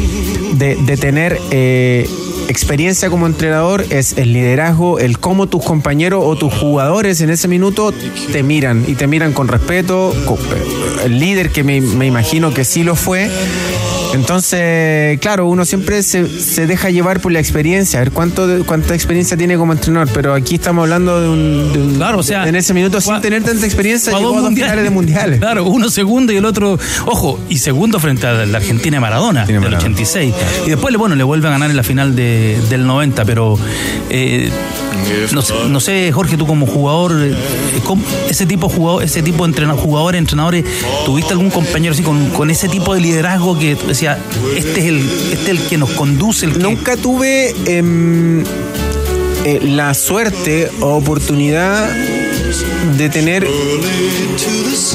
de, 0.55 0.77
de 0.77 0.97
tener 0.97 1.39
eh, 1.51 2.09
experiencia 2.49 3.11
como 3.11 3.27
entrenador, 3.27 3.85
es 3.91 4.17
el 4.17 4.33
liderazgo, 4.33 4.99
el 5.01 5.19
cómo 5.19 5.49
tus 5.49 5.65
compañeros 5.65 6.23
o 6.25 6.37
tus 6.37 6.53
jugadores 6.55 7.21
en 7.21 7.31
ese 7.31 7.49
minuto 7.49 7.93
te 8.33 8.43
miran 8.43 8.85
y 8.87 8.95
te 8.95 9.07
miran 9.09 9.33
con 9.33 9.49
respeto. 9.49 10.15
con- 10.25 10.39
eh, 10.39 11.05
el 11.07 11.19
líder 11.19 11.51
que 11.51 11.65
me, 11.65 11.81
me 11.81 12.07
imagino 12.07 12.55
que 12.55 12.65
sí 12.65 12.85
lo 12.85 12.95
fue. 12.95 13.29
Entonces, 14.15 15.19
claro, 15.21 15.47
uno 15.47 15.65
siempre 15.65 16.03
se, 16.03 16.29
se 16.41 16.67
deja 16.67 16.91
llevar 16.91 17.21
por 17.21 17.33
la 17.33 17.41
experiencia, 17.41 17.99
a 18.01 18.03
ver 18.03 18.13
cuánto 18.13 18.47
cuánta 18.67 18.95
experiencia 18.95 19.37
tiene 19.37 19.57
como 19.57 19.73
entrenador, 19.73 20.09
pero 20.13 20.35
aquí 20.35 20.57
estamos 20.57 20.83
hablando 20.85 21.21
de 21.21 21.29
un, 21.29 21.73
de 21.73 21.79
un- 21.83 21.95
Claro, 21.97 22.19
o 22.19 22.23
sea, 22.23 22.49
en 22.49 22.57
ese 22.57 22.73
minuto 22.75 23.01
sin 23.01 23.21
tener 23.21 23.43
tanta 23.43 23.65
experiencia 23.67 24.13
llegó 24.19 24.31
a 24.39 24.41
dos 24.43 24.55
finales 24.67 24.85
de 24.85 24.91
mundiales. 24.91 25.39
Claro, 25.51 25.65
uno 25.65 25.91
segundo 25.91 26.33
y 26.33 26.37
el 26.37 26.45
otro, 26.45 26.79
ojo, 27.07 27.39
y 27.49 27.59
segundo 27.59 27.99
frente 28.01 28.27
a 28.27 28.33
la 28.47 28.59
Argentina 28.59 28.97
de 28.97 29.01
Maradona, 29.01 29.47
del 29.47 29.75
86. 29.79 30.35
Y 30.67 30.71
después, 30.71 30.97
bueno, 30.97 31.15
le 31.17 31.25
vuelve 31.25 31.49
a 31.49 31.51
ganar 31.51 31.71
en 31.71 31.77
la 31.77 31.83
final 31.83 32.15
de- 32.17 32.61
del 32.69 32.87
90, 32.87 33.25
pero 33.25 33.59
eh, 34.11 34.51
no, 35.33 35.43
sé- 35.43 35.55
no 35.69 35.81
sé, 35.81 36.11
Jorge, 36.13 36.37
tú 36.37 36.47
como 36.47 36.67
jugador, 36.67 37.13
eh, 37.23 37.35
¿cómo- 37.85 38.03
ese 38.29 38.47
tipo 38.47 38.69
de 38.69 38.75
jugador, 38.75 39.03
ese 39.03 39.23
tipo 39.23 39.45
de 39.45 39.51
entrenador, 39.51 39.81
jugadores, 39.83 40.19
entrenadores, 40.19 40.65
¿tuviste 41.05 41.33
algún 41.33 41.51
compañero 41.51 41.93
así 41.95 42.03
con, 42.03 42.31
con 42.31 42.51
ese 42.51 42.69
tipo 42.69 42.95
de 42.95 43.01
liderazgo 43.01 43.59
que 43.59 43.77
este 44.57 44.81
es 44.81 44.87
el, 44.87 44.99
este 45.33 45.43
es 45.45 45.49
el 45.49 45.61
que 45.63 45.77
nos 45.79 45.91
conduce, 45.91 46.47
el 46.47 46.53
que- 46.55 46.59
Nunca 46.59 46.97
tuve 46.97 47.55
em, 47.67 48.43
eh, 49.45 49.61
la 49.63 49.95
suerte 49.95 50.71
o 50.81 50.97
oportunidad 50.97 51.89
de 52.97 53.09
tener 53.09 53.47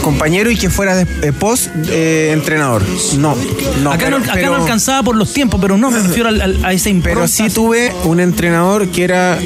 compañero 0.02 0.50
y 0.52 0.58
que 0.58 0.70
fuera 0.70 0.96
de, 0.96 1.08
eh, 1.28 1.34
post 1.34 1.68
eh, 1.90 2.32
entrenador. 2.34 2.84
No, 3.18 3.36
no. 3.84 3.92
acá, 3.92 4.06
pero- 4.06 4.20
no, 4.20 4.24
acá 4.26 4.34
pero- 4.36 4.50
no 4.58 4.64
alcanzaba 4.64 5.04
por 5.04 5.16
los 5.16 5.34
tiempos, 5.34 5.60
pero 5.62 5.78
no 5.78 5.90
me 5.92 6.00
refiero 6.00 6.30
al- 6.30 6.42
al- 6.42 6.66
a 6.66 6.74
esa 6.74 6.90
impronta. 6.90 7.16
Pero 7.22 7.28
sí 7.28 7.50
tuve 7.54 7.92
un 8.04 8.20
entrenador 8.20 8.88
que 8.90 9.04
era 9.04 9.38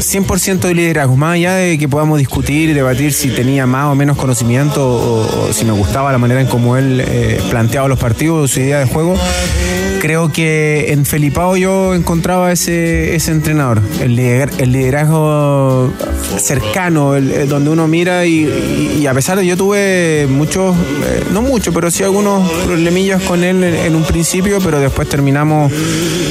100% 0.00 0.68
de 0.68 0.74
liderazgo, 0.74 1.16
más 1.16 1.34
allá 1.34 1.54
de 1.54 1.78
que 1.78 1.88
podamos 1.88 2.18
discutir 2.18 2.70
y 2.70 2.72
debatir 2.72 3.12
si 3.12 3.28
tenía 3.30 3.66
más 3.66 3.86
o 3.86 3.94
menos 3.94 4.16
conocimiento 4.16 4.86
o, 4.86 5.48
o 5.48 5.52
si 5.52 5.64
me 5.64 5.72
gustaba 5.72 6.12
la 6.12 6.18
manera 6.18 6.40
en 6.40 6.46
cómo 6.46 6.76
él 6.76 7.02
eh, 7.06 7.40
planteaba 7.50 7.88
los 7.88 7.98
partidos, 7.98 8.50
su 8.50 8.60
idea 8.60 8.78
de 8.80 8.86
juego. 8.86 9.16
Creo 10.06 10.30
que 10.30 10.92
en 10.92 11.04
Felipao 11.04 11.56
yo 11.56 11.92
encontraba 11.92 12.52
ese, 12.52 13.16
ese 13.16 13.32
entrenador, 13.32 13.82
el, 14.00 14.16
lider- 14.16 14.52
el 14.58 14.70
liderazgo 14.70 15.92
cercano, 16.38 17.14
donde 17.48 17.70
uno 17.70 17.88
mira 17.88 18.24
y, 18.24 19.04
a 19.04 19.12
pesar 19.14 19.36
de 19.36 19.44
yo 19.44 19.56
tuve 19.56 20.28
muchos, 20.30 20.76
eh, 20.76 21.24
no 21.32 21.42
muchos, 21.42 21.74
pero 21.74 21.90
sí 21.90 22.04
algunos 22.04 22.48
problemillas 22.66 23.20
con 23.22 23.42
él 23.42 23.64
en, 23.64 23.74
en 23.74 23.96
un 23.96 24.04
principio, 24.04 24.60
pero 24.62 24.78
después 24.78 25.08
terminamos 25.08 25.72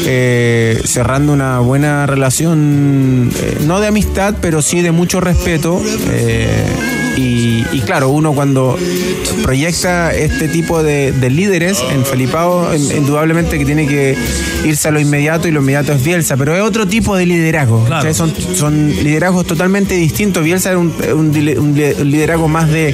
eh, 0.06 0.82
cerrando 0.86 1.34
una 1.34 1.60
buena 1.60 2.06
relación, 2.06 3.30
eh, 3.38 3.58
no 3.66 3.82
de 3.82 3.88
amistad, 3.88 4.36
pero 4.40 4.62
sí 4.62 4.80
de 4.84 4.92
mucho 4.94 5.20
respeto. 5.20 5.82
Y, 7.16 7.66
y 7.72 7.82
claro, 7.86 8.10
uno 8.10 8.34
cuando 8.34 8.78
proyecta 9.44 10.14
este 10.14 10.48
tipo 10.48 10.84
de, 10.84 11.12
de 11.12 11.30
líderes 11.30 11.84
en 11.92 12.06
Felipao, 12.06 12.74
in- 12.76 12.92
indudablemente 12.98 13.58
que 13.58 13.66
tiene 13.66 13.88
que 13.88 14.16
irse 14.66 14.88
a 14.88 14.92
lo 14.92 15.00
inmediato 15.00 15.48
y 15.48 15.52
lo 15.52 15.62
inmediato 15.62 15.94
es 15.94 16.04
Bielsa, 16.04 16.38
pero 16.38 16.56
es 16.56 16.62
otro 16.62 16.88
tipo 16.88 17.16
de 17.16 17.26
liderazgo. 17.26 17.84
Claro. 17.86 18.00
O 18.00 18.04
sea, 18.04 18.14
son, 18.14 18.34
son 18.56 18.90
liderazgos 19.04 19.46
totalmente 19.46 19.96
distintos. 19.96 20.44
Bielsa 20.44 20.70
era 20.70 20.80
un, 20.80 20.94
un 21.14 21.26
un 21.26 21.32
li- 21.46 21.56
un 21.58 22.12
liderazgo 22.12 22.48
más 22.48 22.70
de, 22.70 22.92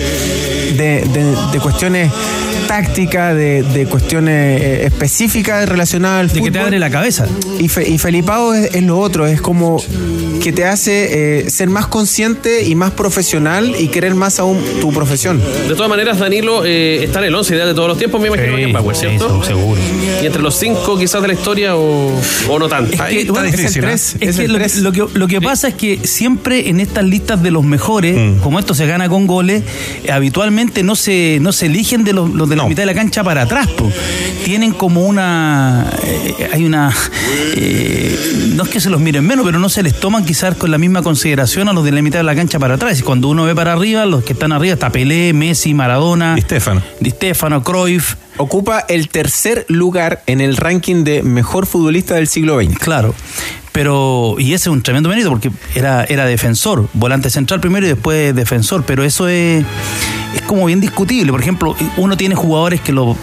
de, 0.77 1.05
de- 1.13 1.35
de 1.51 1.59
cuestiones 1.59 2.11
tácticas, 2.71 3.35
de, 3.35 3.63
de 3.63 3.85
cuestiones 3.85 4.61
eh, 4.61 4.85
específicas 4.85 5.67
relacionadas 5.67 6.21
al 6.21 6.27
de 6.29 6.33
que 6.35 6.39
te 6.39 6.45
fútbol. 6.51 6.61
abre 6.67 6.79
la 6.79 6.89
cabeza. 6.89 7.27
Y, 7.59 7.67
Fe- 7.67 7.89
y 7.89 7.97
Felipao 7.97 8.53
es, 8.53 8.73
es 8.73 8.83
lo 8.83 8.97
otro, 8.97 9.27
es 9.27 9.41
como 9.41 9.83
que 10.41 10.53
te 10.53 10.63
hace 10.63 11.39
eh, 11.45 11.49
ser 11.49 11.69
más 11.69 11.87
consciente 11.87 12.63
y 12.63 12.75
más 12.75 12.91
profesional 12.91 13.75
y 13.77 13.89
querer 13.89 14.15
más 14.15 14.39
aún 14.39 14.57
tu 14.79 14.93
profesión. 14.93 15.41
De 15.67 15.75
todas 15.75 15.89
maneras, 15.89 16.17
Danilo 16.19 16.63
eh, 16.65 17.03
está 17.03 17.19
en 17.19 17.25
el 17.25 17.35
11 17.35 17.55
ideal 17.55 17.67
de 17.67 17.73
todos 17.75 17.89
los 17.89 17.97
tiempos, 17.97 18.21
me 18.21 18.27
imagino, 18.27 18.53
Beckenbauer, 18.55 18.95
¿cierto? 18.95 19.43
seguro. 19.43 19.79
Y 20.23 20.25
entre 20.25 20.41
los 20.41 20.55
cinco 20.57 20.97
quizás 20.97 21.21
de 21.21 21.27
la 21.27 21.33
historia 21.33 21.75
o, 21.75 22.09
o 22.49 22.59
no 22.59 22.69
tanto. 22.69 23.03
Ahí 23.03 23.17
está 23.19 23.33
bueno, 23.33 23.47
es 23.49 23.53
el 23.55 23.59
difícil, 23.59 23.81
tres. 23.81 24.15
Es 24.21 24.29
Es 24.29 24.35
que 24.37 24.45
el 24.45 24.53
lo, 24.53 24.57
que- 24.59 24.63
tres. 24.63 24.77
lo 24.77 24.91
que, 24.93 25.05
lo 25.13 25.27
que 25.27 25.41
pasa 25.41 25.67
es 25.67 25.73
que 25.73 25.99
siempre 26.05 26.69
en 26.69 26.79
estas 26.79 27.03
listas 27.03 27.43
de 27.43 27.51
los 27.51 27.65
mejores, 27.65 28.15
Mm. 28.15 28.39
como 28.39 28.59
esto 28.59 28.73
se 28.73 28.85
gana 28.87 29.09
con 29.09 29.27
goles, 29.27 29.61
habitualmente 30.11 30.83
no 30.83 30.95
se, 30.95 31.39
no 31.41 31.51
se 31.51 31.65
eligen 31.65 32.03
de 32.03 32.13
los, 32.13 32.29
los 32.33 32.47
de 32.49 32.55
la 32.63 32.69
mitad 32.69 32.81
de 32.83 32.87
la 32.87 32.93
cancha 32.93 33.23
para 33.23 33.43
atrás. 33.43 33.67
po. 33.67 33.91
Tienen 34.43 34.73
como 34.73 35.05
una. 35.05 35.87
eh, 36.03 36.49
hay 36.53 36.65
una. 36.65 36.93
eh, 37.55 38.51
no 38.55 38.63
es 38.63 38.69
que 38.69 38.79
se 38.79 38.89
los 38.89 38.99
miren 38.99 39.25
menos, 39.25 39.45
pero 39.45 39.59
no 39.59 39.69
se 39.69 39.83
les 39.83 39.99
toman 39.99 40.25
quizás 40.25 40.55
con 40.55 40.71
la 40.71 40.77
misma 40.77 41.01
consideración 41.01 41.69
a 41.69 41.73
los 41.73 41.83
de 41.83 41.91
la 41.91 42.01
mitad 42.01 42.19
de 42.19 42.23
la 42.23 42.35
cancha 42.35 42.59
para 42.59 42.75
atrás. 42.75 42.99
Y 42.99 43.03
cuando 43.03 43.27
uno 43.29 43.43
ve 43.45 43.55
para 43.55 43.73
arriba, 43.73 44.05
los 44.05 44.23
que 44.23 44.33
están 44.33 44.51
arriba 44.51 44.73
está 44.73 44.89
Pelé, 44.91 45.33
Messi, 45.33 45.73
Maradona. 45.73 46.35
Di 46.35 46.41
Stefano. 46.41 46.81
Di 46.99 47.09
Stefano, 47.11 47.63
Cruyff. 47.63 48.15
Ocupa 48.37 48.85
el 48.87 49.09
tercer 49.09 49.65
lugar 49.67 50.23
en 50.25 50.41
el 50.41 50.57
ranking 50.57 51.03
de 51.03 51.21
mejor 51.21 51.65
futbolista 51.65 52.15
del 52.15 52.27
siglo 52.27 52.59
XX. 52.59 52.77
Claro. 52.79 53.13
Pero, 53.71 54.35
y 54.37 54.53
ese 54.53 54.69
es 54.69 54.73
un 54.73 54.81
tremendo 54.83 55.07
mérito 55.07 55.29
porque 55.29 55.49
era, 55.75 56.03
era 56.03 56.25
defensor, 56.25 56.89
volante 56.93 57.29
central 57.29 57.61
primero 57.61 57.85
y 57.85 57.89
después 57.89 58.35
defensor, 58.35 58.83
pero 58.85 59.05
eso 59.05 59.29
es, 59.29 59.63
es 60.35 60.41
como 60.43 60.65
bien 60.65 60.79
discutible. 60.79 61.31
Por 61.31 61.41
ejemplo, 61.41 61.75
uno 61.97 62.17
tiene 62.17 62.35
jugadores 62.35 62.81
que 62.81 62.91
lo- 62.91 63.15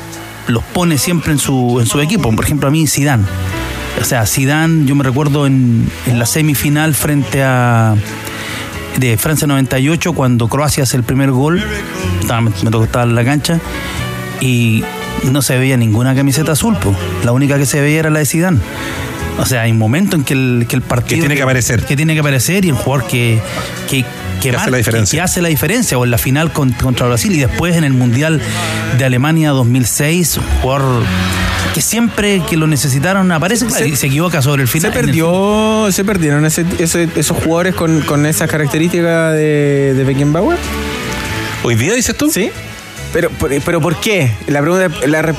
los 0.47 0.62
pone 0.65 0.97
siempre 0.99 1.33
en 1.33 1.38
su, 1.38 1.79
en 1.81 1.87
su 1.87 2.00
equipo. 2.00 2.35
Por 2.35 2.45
ejemplo, 2.45 2.69
a 2.69 2.71
mí 2.71 2.87
Zidane. 2.87 3.25
O 4.00 4.05
sea, 4.05 4.25
Zidane, 4.27 4.85
yo 4.87 4.95
me 4.95 5.05
recuerdo 5.05 5.47
en, 5.47 5.88
en 6.07 6.19
la 6.19 6.27
semifinal 6.27 6.95
frente 6.95 7.43
a 7.43 7.95
de 8.99 9.17
Francia 9.17 9.47
98 9.47 10.12
cuando 10.12 10.49
Croacia 10.49 10.83
hace 10.83 10.97
el 10.97 11.03
primer 11.05 11.31
gol, 11.31 11.62
estaba- 12.21 12.41
me 12.41 12.71
tocó 12.71 12.85
estar 12.85 13.07
en 13.07 13.15
la 13.15 13.25
cancha 13.25 13.61
y 14.41 14.83
no 15.25 15.43
se 15.43 15.59
veía 15.59 15.77
ninguna 15.77 16.15
camiseta 16.15 16.53
azul, 16.53 16.77
la 17.25 17.33
única 17.33 17.59
que 17.59 17.67
se 17.67 17.81
veía 17.81 18.00
era 18.00 18.11
la 18.11 18.21
de 18.21 18.27
Zidane. 18.27 18.59
O 19.38 19.47
sea, 19.47 19.62
hay 19.62 19.71
un 19.71 19.78
momento 19.78 20.16
en 20.16 20.25
que 20.25 20.35
el, 20.35 20.66
que 20.68 20.75
el 20.76 20.83
partido... 20.83 21.21
tiene 21.21 21.37
que 21.37 21.42
aparecer. 21.42 21.85
Que 21.85 21.97
tiene 21.97 22.14
que 22.14 22.21
aparecer 22.21 22.64
y 22.64 22.68
el 22.71 22.75
jugador 22.75 23.07
que... 23.09 23.40
que 23.88 24.04
que, 24.40 24.50
Que 24.50 24.57
hace 24.57 24.71
la 24.71 24.76
diferencia. 24.76 25.16
que 25.16 25.21
hace 25.21 25.42
la 25.42 25.49
diferencia, 25.49 25.99
o 25.99 26.04
en 26.04 26.12
la 26.12 26.18
final 26.18 26.52
con- 26.52 26.71
contra 26.71 27.07
Brasil 27.09 27.33
y 27.35 27.38
después 27.40 27.75
en 27.75 27.83
el 27.83 27.92
Mundial 27.92 28.40
de 28.97 29.04
Alemania 29.04 29.50
2006, 29.50 30.37
un 30.37 30.45
jugador 30.62 31.02
que 31.75 31.80
siempre 31.83 32.40
que 32.49 32.57
lo 32.57 32.68
necesitaron 32.68 33.33
aparece 33.33 33.66
claro, 33.66 33.85
y 33.87 33.97
se 33.97 34.07
equivoca 34.07 34.40
sobre 34.40 34.62
el 34.62 34.68
final. 34.68 34.92
Se 34.92 34.97
perdió, 35.00 35.88
se 35.90 36.04
perdieron 36.04 36.45
ese- 36.47 36.64
ese- 36.78 37.09
esos 37.16 37.37
jugadores 37.37 37.75
con, 37.75 38.00
con 38.02 38.26
esas 38.26 38.49
características 38.49 39.33
de, 39.33 39.95
de 39.97 40.04
Beckenbauer. 40.04 40.57
¿Hoy 41.64 41.75
día 41.75 41.95
dices 41.95 42.16
tú? 42.16 42.30
Sí. 42.30 42.50
Pero, 43.12 43.30
pero, 43.40 43.61
pero 43.64 43.80
¿por 43.80 43.97
qué? 44.00 44.30
La 44.47 44.61
pregunta, 44.62 44.88
la 45.09 45.21
re- 45.23 45.35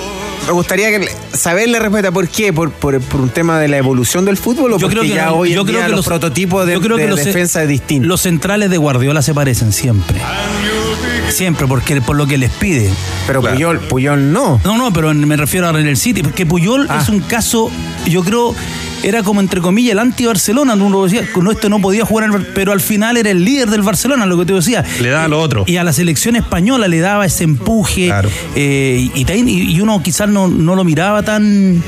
me 0.47 0.51
gustaría 0.53 0.89
que- 0.89 1.09
saber 1.37 1.69
la 1.69 1.79
respuesta. 1.79 2.11
¿Por 2.11 2.27
qué? 2.27 2.51
¿Por, 2.53 2.71
por, 2.71 2.99
por 3.01 3.21
un 3.21 3.29
tema 3.29 3.59
de 3.59 3.67
la 3.67 3.77
evolución 3.77 4.25
del 4.25 4.37
fútbol 4.37 4.73
o 4.73 4.77
Yo 4.77 4.87
porque 4.87 4.95
creo 4.99 5.03
que 5.03 5.15
ya 5.15 5.25
no, 5.27 5.35
hoy 5.35 5.49
en 5.49 5.55
yo 5.55 5.63
creo 5.65 5.77
día 5.77 5.85
que 5.85 5.91
los, 5.91 5.97
los- 5.99 6.05
prototipos 6.07 6.65
de, 6.65 6.73
yo 6.73 6.81
creo 6.81 6.97
de 6.97 7.03
que 7.03 7.09
los- 7.09 7.23
defensa 7.23 7.61
es 7.63 7.69
distinto? 7.69 8.07
Los 8.07 8.21
centrales 8.21 8.69
de 8.69 8.77
Guardiola 8.77 9.21
se 9.21 9.33
parecen 9.33 9.71
siempre. 9.71 10.19
Siempre, 11.29 11.67
porque 11.67 12.01
por 12.01 12.15
lo 12.17 12.25
que 12.25 12.37
les 12.39 12.49
pide. 12.51 12.89
Pero 13.27 13.41
Puyol, 13.41 13.79
Puyol 13.79 14.33
no. 14.33 14.59
No, 14.63 14.77
no, 14.77 14.91
pero 14.91 15.13
me 15.13 15.37
refiero 15.37 15.67
a 15.67 15.79
en 15.79 15.87
el 15.87 15.95
City, 15.97 16.23
porque 16.23 16.45
Puyol 16.45 16.87
Ah. 16.89 16.99
es 17.01 17.09
un 17.09 17.19
caso, 17.19 17.69
yo 18.07 18.23
creo, 18.23 18.55
era 19.03 19.23
como 19.23 19.41
entre 19.41 19.61
comillas 19.61 19.93
el 19.93 19.99
anti-Barcelona, 19.99 20.73
uno 20.75 21.03
decía, 21.05 21.27
con 21.33 21.49
esto 21.49 21.69
no 21.69 21.79
podía 21.79 22.05
jugar, 22.05 22.29
el- 22.33 22.45
pero 22.47 22.71
al 22.71 22.81
final 22.81 23.17
era 23.17 23.29
el 23.31 23.43
líder 23.43 23.69
del 23.69 23.81
Barcelona, 23.81 24.25
lo 24.25 24.37
que 24.37 24.45
te 24.45 24.53
decía. 24.53 24.83
Le 25.01 25.09
daba 25.09 25.27
lo 25.27 25.39
otro. 25.39 25.63
Y 25.67 25.77
a 25.77 25.83
la 25.83 25.93
selección 25.93 26.35
española 26.35 26.87
le 26.87 26.99
daba 26.99 27.25
ese 27.25 27.43
empuje. 27.43 28.11
eh, 28.55 29.09
y, 29.15 29.79
uno 29.81 30.01
quizás 30.03 30.27
no, 30.29 30.47
no 30.47 30.75
lo 30.75 30.83
miraba 30.83 31.23
tan, 31.23 31.81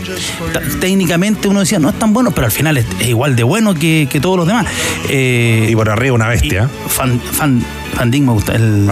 tan- 0.53 0.79
técnicamente, 0.79 1.47
uno 1.47 1.59
decía, 1.61 1.79
no 1.79 1.89
es 1.89 1.99
tan 1.99 2.13
bueno, 2.13 2.31
pero 2.31 2.45
al 2.45 2.51
final 2.51 2.77
es, 2.77 2.85
es 2.99 3.07
igual 3.09 3.35
de 3.35 3.43
bueno 3.43 3.73
que, 3.73 4.07
que 4.09 4.19
todos 4.19 4.37
los 4.37 4.47
demás. 4.47 4.65
Eh, 5.09 5.67
Y 5.69 5.75
por 5.75 5.89
arriba 5.89 6.15
una 6.15 6.27
bestia. 6.27 6.69
Fan, 6.87 7.19
fan, 7.31 7.63
Dijk 8.09 8.23
me 8.23 8.31
gusta, 8.31 8.53
el 8.55 8.87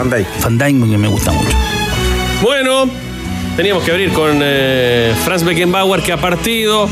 Dijk 0.57 0.89
que 0.89 0.97
me 0.97 1.07
gusta 1.07 1.31
mucho. 1.31 1.51
Bueno, 2.41 2.89
teníamos 3.55 3.83
que 3.83 3.91
abrir 3.91 4.11
con 4.11 4.39
eh, 4.41 5.13
Franz 5.23 5.43
Beckenbauer 5.43 6.01
que 6.01 6.11
ha 6.11 6.17
partido. 6.17 6.87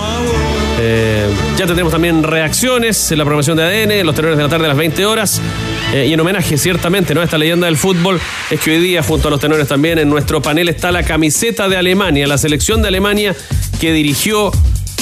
Eh, 0.80 1.28
ya 1.58 1.66
tendremos 1.66 1.92
también 1.92 2.24
reacciones 2.24 3.12
en 3.12 3.18
la 3.18 3.24
programación 3.24 3.58
de 3.58 3.64
ADN, 3.64 4.06
los 4.06 4.16
tenores 4.16 4.38
de 4.38 4.44
la 4.44 4.50
tarde 4.50 4.66
a 4.66 4.70
las 4.70 4.78
20 4.78 5.06
horas. 5.06 5.42
Eh, 5.94 6.08
y 6.08 6.14
en 6.14 6.20
homenaje, 6.20 6.58
ciertamente, 6.58 7.16
¿no? 7.16 7.22
a 7.22 7.24
esta 7.24 7.38
leyenda 7.38 7.66
del 7.66 7.78
fútbol, 7.78 8.20
es 8.52 8.60
que 8.60 8.72
hoy 8.72 8.80
día, 8.80 9.02
junto 9.02 9.30
a 9.30 9.32
los 9.32 9.40
tenores 9.40 9.68
también, 9.68 9.98
en 10.00 10.10
nuestro 10.10 10.42
panel 10.42 10.70
está 10.70 10.92
la 10.92 11.04
camiseta 11.04 11.68
de 11.68 11.78
Alemania, 11.78 12.28
la 12.28 12.38
selección 12.38 12.82
de 12.82 12.90
Alemania 12.90 13.36
que 13.80 13.92
dirigió 13.94 14.52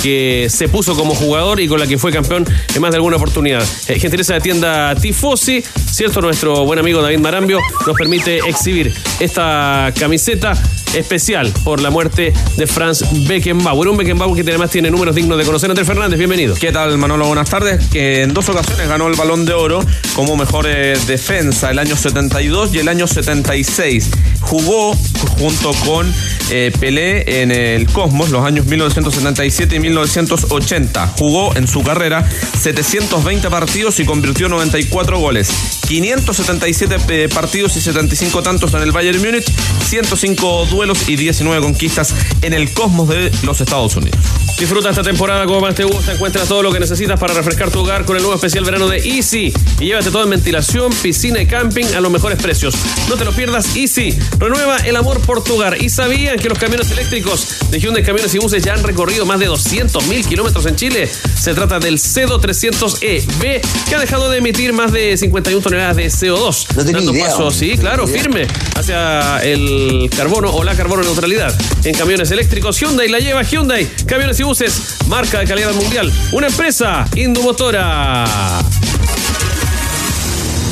que 0.06 0.48
se 0.52 0.70
puso 0.70 0.96
como 0.96 1.16
jugador 1.16 1.60
y 1.60 1.68
con 1.68 1.80
la 1.80 1.88
que 1.88 1.98
fue 1.98 2.12
campeón 2.12 2.46
en 2.76 2.82
más 2.82 2.92
de 2.92 2.98
alguna 2.98 3.18
oportunidad. 3.18 3.64
Eh, 3.88 4.00
gentileza 4.00 4.36
de 4.36 4.42
tienda 4.42 4.94
Tifosi, 4.94 5.64
cierto, 5.92 6.22
nuestro 6.22 6.64
buen 6.64 6.78
amigo 6.78 7.02
David 7.02 7.18
Marambio 7.18 7.60
nos 7.88 7.98
permite 7.98 8.38
exhibir 8.48 8.94
esta 9.20 9.92
camiseta 9.98 10.54
especial 10.96 11.52
por 11.64 11.82
la 11.82 11.90
muerte 11.90 12.34
de 12.58 12.68
Franz 12.68 13.04
Beckenbauer. 13.28 13.90
Un 13.90 13.98
Beckenbauer 13.98 14.44
que 14.44 14.50
además 14.50 14.72
tiene 14.72 14.90
números 14.90 15.16
dignos 15.16 15.38
de 15.38 15.44
conocer. 15.44 15.70
Andrés 15.70 15.88
Fernández, 15.88 16.18
bienvenido. 16.18 16.56
¿Qué 16.56 16.72
tal, 16.72 16.98
Manolo? 16.98 17.28
Buenas 17.28 17.50
tardes. 17.50 17.86
Que 17.88 18.24
en 18.24 18.34
dos 18.34 18.48
ocasiones 18.50 18.88
ganó 18.88 19.08
el 19.08 19.16
Balón 19.16 19.46
de 19.46 19.54
Oro 19.54 19.86
como 20.16 20.38
mejor 20.38 20.66
eh, 20.68 20.98
defensa, 21.08 21.72
el 21.72 21.80
año 21.80 21.96
72 21.96 22.74
y 22.74 22.80
el 22.80 22.88
año 22.88 23.08
76. 23.08 24.10
Jugó 24.42 24.96
junto 25.38 25.72
con 25.86 26.12
eh, 26.50 26.72
Pelé 26.80 27.42
en 27.42 27.52
el 27.52 27.88
Cosmos 27.88 28.30
los 28.30 28.46
años 28.46 28.66
1977 28.66 29.76
y 29.76 29.80
1980. 29.80 31.08
Jugó 31.18 31.56
en 31.56 31.68
su 31.68 31.84
carrera 31.84 32.28
720 32.60 33.50
partidos 33.50 34.00
y 34.00 34.06
convirtió 34.06 34.50
94 34.50 35.20
goles. 35.20 35.50
577 35.88 36.98
eh, 37.10 37.30
partidos 37.34 37.76
y 37.78 37.82
75 37.82 38.42
tantos 38.42 38.74
en 38.74 38.82
el 38.82 38.92
Bayern 38.92 39.22
Múnich, 39.22 39.46
105 39.88 40.66
duelos 40.66 40.85
y 41.08 41.16
19 41.16 41.62
conquistas 41.62 42.14
en 42.44 42.54
el 42.54 42.72
Cosmos 42.72 43.10
de 43.10 43.32
los 43.44 43.60
Estados 43.60 43.96
Unidos. 43.96 44.20
Disfruta 44.58 44.90
esta 44.90 45.04
temporada 45.04 45.46
como 45.46 45.60
más 45.60 45.76
te 45.76 45.84
gusta. 45.84 46.14
Encuentra 46.14 46.46
todo 46.46 46.64
lo 46.64 46.72
que 46.72 46.80
necesitas 46.80 47.20
para 47.20 47.34
refrescar 47.34 47.70
tu 47.72 47.82
hogar 47.82 48.06
con 48.06 48.16
el 48.16 48.22
nuevo 48.22 48.36
especial 48.36 48.64
verano 48.64 48.88
de 48.88 48.98
Easy. 49.00 49.54
Y 49.82 49.86
llévate 49.86 50.12
todo 50.12 50.24
en 50.24 50.30
ventilación, 50.30 50.94
piscina 51.04 51.42
y 51.42 51.46
camping 51.46 51.86
a 51.96 52.00
los 52.00 52.10
mejores 52.10 52.42
precios. 52.42 52.74
No 53.10 53.16
te 53.16 53.26
lo 53.26 53.34
pierdas, 53.34 53.76
Easy. 53.76 54.18
Renueva 54.40 54.78
el 54.78 54.96
amor 54.96 55.20
por 55.20 55.44
tu 55.44 55.56
hogar. 55.56 55.82
¿Y 55.82 55.90
sabían 55.90 56.40
que 56.40 56.48
los 56.48 56.58
camiones 56.58 56.90
eléctricos 56.92 57.70
de 57.70 57.80
Hyundai 57.80 58.04
Camiones 58.04 58.34
y 58.34 58.38
Buses 58.38 58.64
ya 58.64 58.74
han 58.74 58.84
recorrido 58.84 59.26
más 59.26 59.40
de 59.42 59.48
200 59.48 60.06
mil 60.08 60.26
kilómetros 60.26 60.66
en 60.68 60.78
Chile? 60.78 61.10
Se 61.38 61.54
trata 61.54 61.80
del 61.80 62.00
CEDO 62.00 62.40
300EB 62.40 63.62
que 63.90 63.96
ha 63.96 64.00
dejado 64.00 64.30
de 64.30 64.38
emitir 64.38 64.72
más 64.72 64.94
de 64.94 65.18
51 65.18 65.62
toneladas 65.62 65.98
de 65.98 66.08
CO2. 66.08 66.68
No 66.76 66.86
tenía 66.86 66.94
dando 67.00 67.14
idea, 67.14 67.26
paso, 67.28 67.52
sí, 67.52 67.74
No 67.76 67.82
claro, 67.82 68.08
idea. 68.08 68.22
firme 68.22 68.48
hacia 68.76 69.44
el 69.44 70.10
carbono 70.16 70.50
o 70.50 70.64
la 70.64 70.76
carbono 70.76 71.04
neutralidad. 71.04 71.54
En 71.84 71.94
camiones 71.94 72.32
eléctricos, 72.32 72.80
Hyundai 72.80 73.10
la 73.10 73.20
lleva 73.20 73.44
Hyundai. 73.44 73.86
Camiones 74.06 74.40
y 74.40 74.45
buses, 74.46 74.98
marca 75.08 75.40
de 75.40 75.46
calidad 75.46 75.74
mundial. 75.74 76.12
Una 76.32 76.48
empresa, 76.48 77.06
Indumotora. 77.16 78.26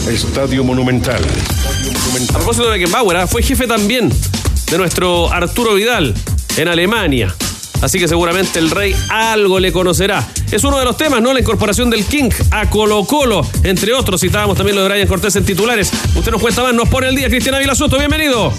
Estadio 0.08 0.64
Monumental. 0.64 1.22
A 2.30 2.34
propósito 2.34 2.66
de 2.66 2.78
Beckenbauer, 2.78 3.18
¿ah? 3.18 3.28
fue 3.28 3.42
jefe 3.42 3.66
también 3.66 4.12
de 4.70 4.78
nuestro 4.78 5.32
Arturo 5.32 5.74
Vidal 5.74 6.14
en 6.58 6.68
Alemania. 6.68 7.34
Así 7.82 8.00
que 8.00 8.08
seguramente 8.08 8.60
el 8.60 8.70
rey 8.70 8.96
algo 9.10 9.60
le 9.60 9.72
conocerá. 9.72 10.26
Es 10.52 10.64
uno 10.64 10.78
de 10.78 10.86
los 10.86 10.96
temas, 10.96 11.22
¿no? 11.22 11.34
La 11.34 11.40
incorporación 11.40 11.90
del 11.90 12.06
King 12.06 12.30
a 12.52 12.70
Colo 12.70 13.04
Colo, 13.06 13.46
entre 13.64 13.92
otros. 13.94 14.22
Citábamos 14.22 14.56
también 14.56 14.76
lo 14.76 14.84
de 14.84 14.90
Brian 14.90 15.08
Cortés 15.08 15.36
en 15.36 15.46
titulares. 15.46 15.92
Usted 16.16 16.32
nos 16.32 16.42
cuenta 16.42 16.62
más, 16.64 16.74
nos 16.74 16.88
pone 16.88 17.10
el 17.10 17.16
día. 17.16 17.28
Cristiana 17.28 17.60
Vila 17.60 17.76
Soto, 17.76 17.98
bienvenido. 17.98 18.54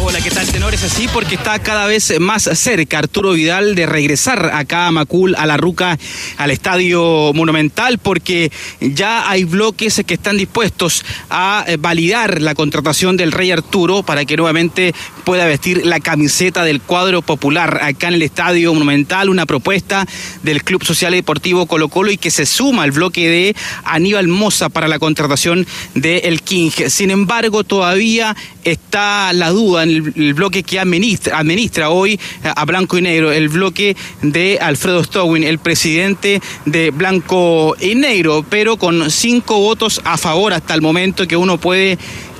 Hola, 0.00 0.20
¿qué 0.20 0.30
tal, 0.30 0.46
tenor? 0.46 0.72
Es 0.74 0.84
así 0.84 1.08
porque 1.12 1.34
está 1.34 1.58
cada 1.58 1.86
vez 1.86 2.18
más 2.20 2.44
cerca 2.54 3.00
Arturo 3.00 3.32
Vidal 3.32 3.74
de 3.74 3.84
regresar 3.84 4.50
acá 4.54 4.86
a 4.86 4.92
Macul, 4.92 5.34
a 5.36 5.44
la 5.44 5.56
Ruca, 5.56 5.98
al 6.36 6.50
Estadio 6.50 7.32
Monumental, 7.34 7.98
porque 7.98 8.52
ya 8.80 9.28
hay 9.28 9.44
bloques 9.44 10.02
que 10.06 10.14
están 10.14 10.36
dispuestos 10.36 11.04
a 11.30 11.64
eh, 11.66 11.76
validar 11.78 12.40
la 12.40 12.54
contratación 12.54 13.16
del 13.16 13.32
Rey 13.32 13.50
Arturo 13.50 14.02
para 14.04 14.24
que 14.24 14.36
nuevamente 14.36 14.94
pueda 15.24 15.46
vestir 15.46 15.84
la 15.84 16.00
camiseta 16.00 16.64
del 16.64 16.80
cuadro 16.80 17.20
popular 17.20 17.80
acá 17.82 18.08
en 18.08 18.14
el 18.14 18.22
Estadio 18.22 18.72
Monumental, 18.72 19.28
una 19.28 19.46
propuesta 19.46 20.06
del 20.42 20.62
Club 20.62 20.84
Social 20.84 21.12
y 21.14 21.18
Deportivo 21.18 21.66
Colo 21.66 21.88
Colo 21.88 22.10
y 22.12 22.18
que 22.18 22.30
se 22.30 22.46
suma 22.46 22.84
al 22.84 22.92
bloque 22.92 23.28
de 23.28 23.56
Aníbal 23.84 24.28
Moza 24.28 24.68
para 24.68 24.88
la 24.88 24.98
contratación 24.98 25.66
del 25.94 26.40
King. 26.42 26.70
Sin 26.88 27.10
embargo, 27.10 27.64
todavía 27.64 28.36
está 28.64 29.32
la 29.32 29.50
duda 29.50 29.87
el, 29.88 30.34
bloque 30.34 30.62
que 30.62 30.78
administra, 30.78 31.90
hoy 31.90 32.14
eh, 32.14 32.52
a 32.54 32.64
Blanco 32.64 32.98
y 32.98 33.02
Negro, 33.02 33.32
el 33.32 33.48
bloque 33.48 33.96
de 34.22 34.58
Alfredo 34.60 35.02
Stowin, 35.02 35.44
el 35.44 35.58
presidente 35.58 36.40
de 36.64 36.90
Blanco 36.90 37.76
y 37.80 37.94
Negro, 37.94 38.44
pero 38.48 38.76
con 38.76 39.10
cinco 39.10 39.58
votos 39.60 40.00
a 40.04 40.16
favor 40.16 40.52
hasta 40.52 40.74
el 40.74 40.82
momento 40.82 41.26
que 41.26 41.36
uno 41.36 41.58
puede 41.58 41.98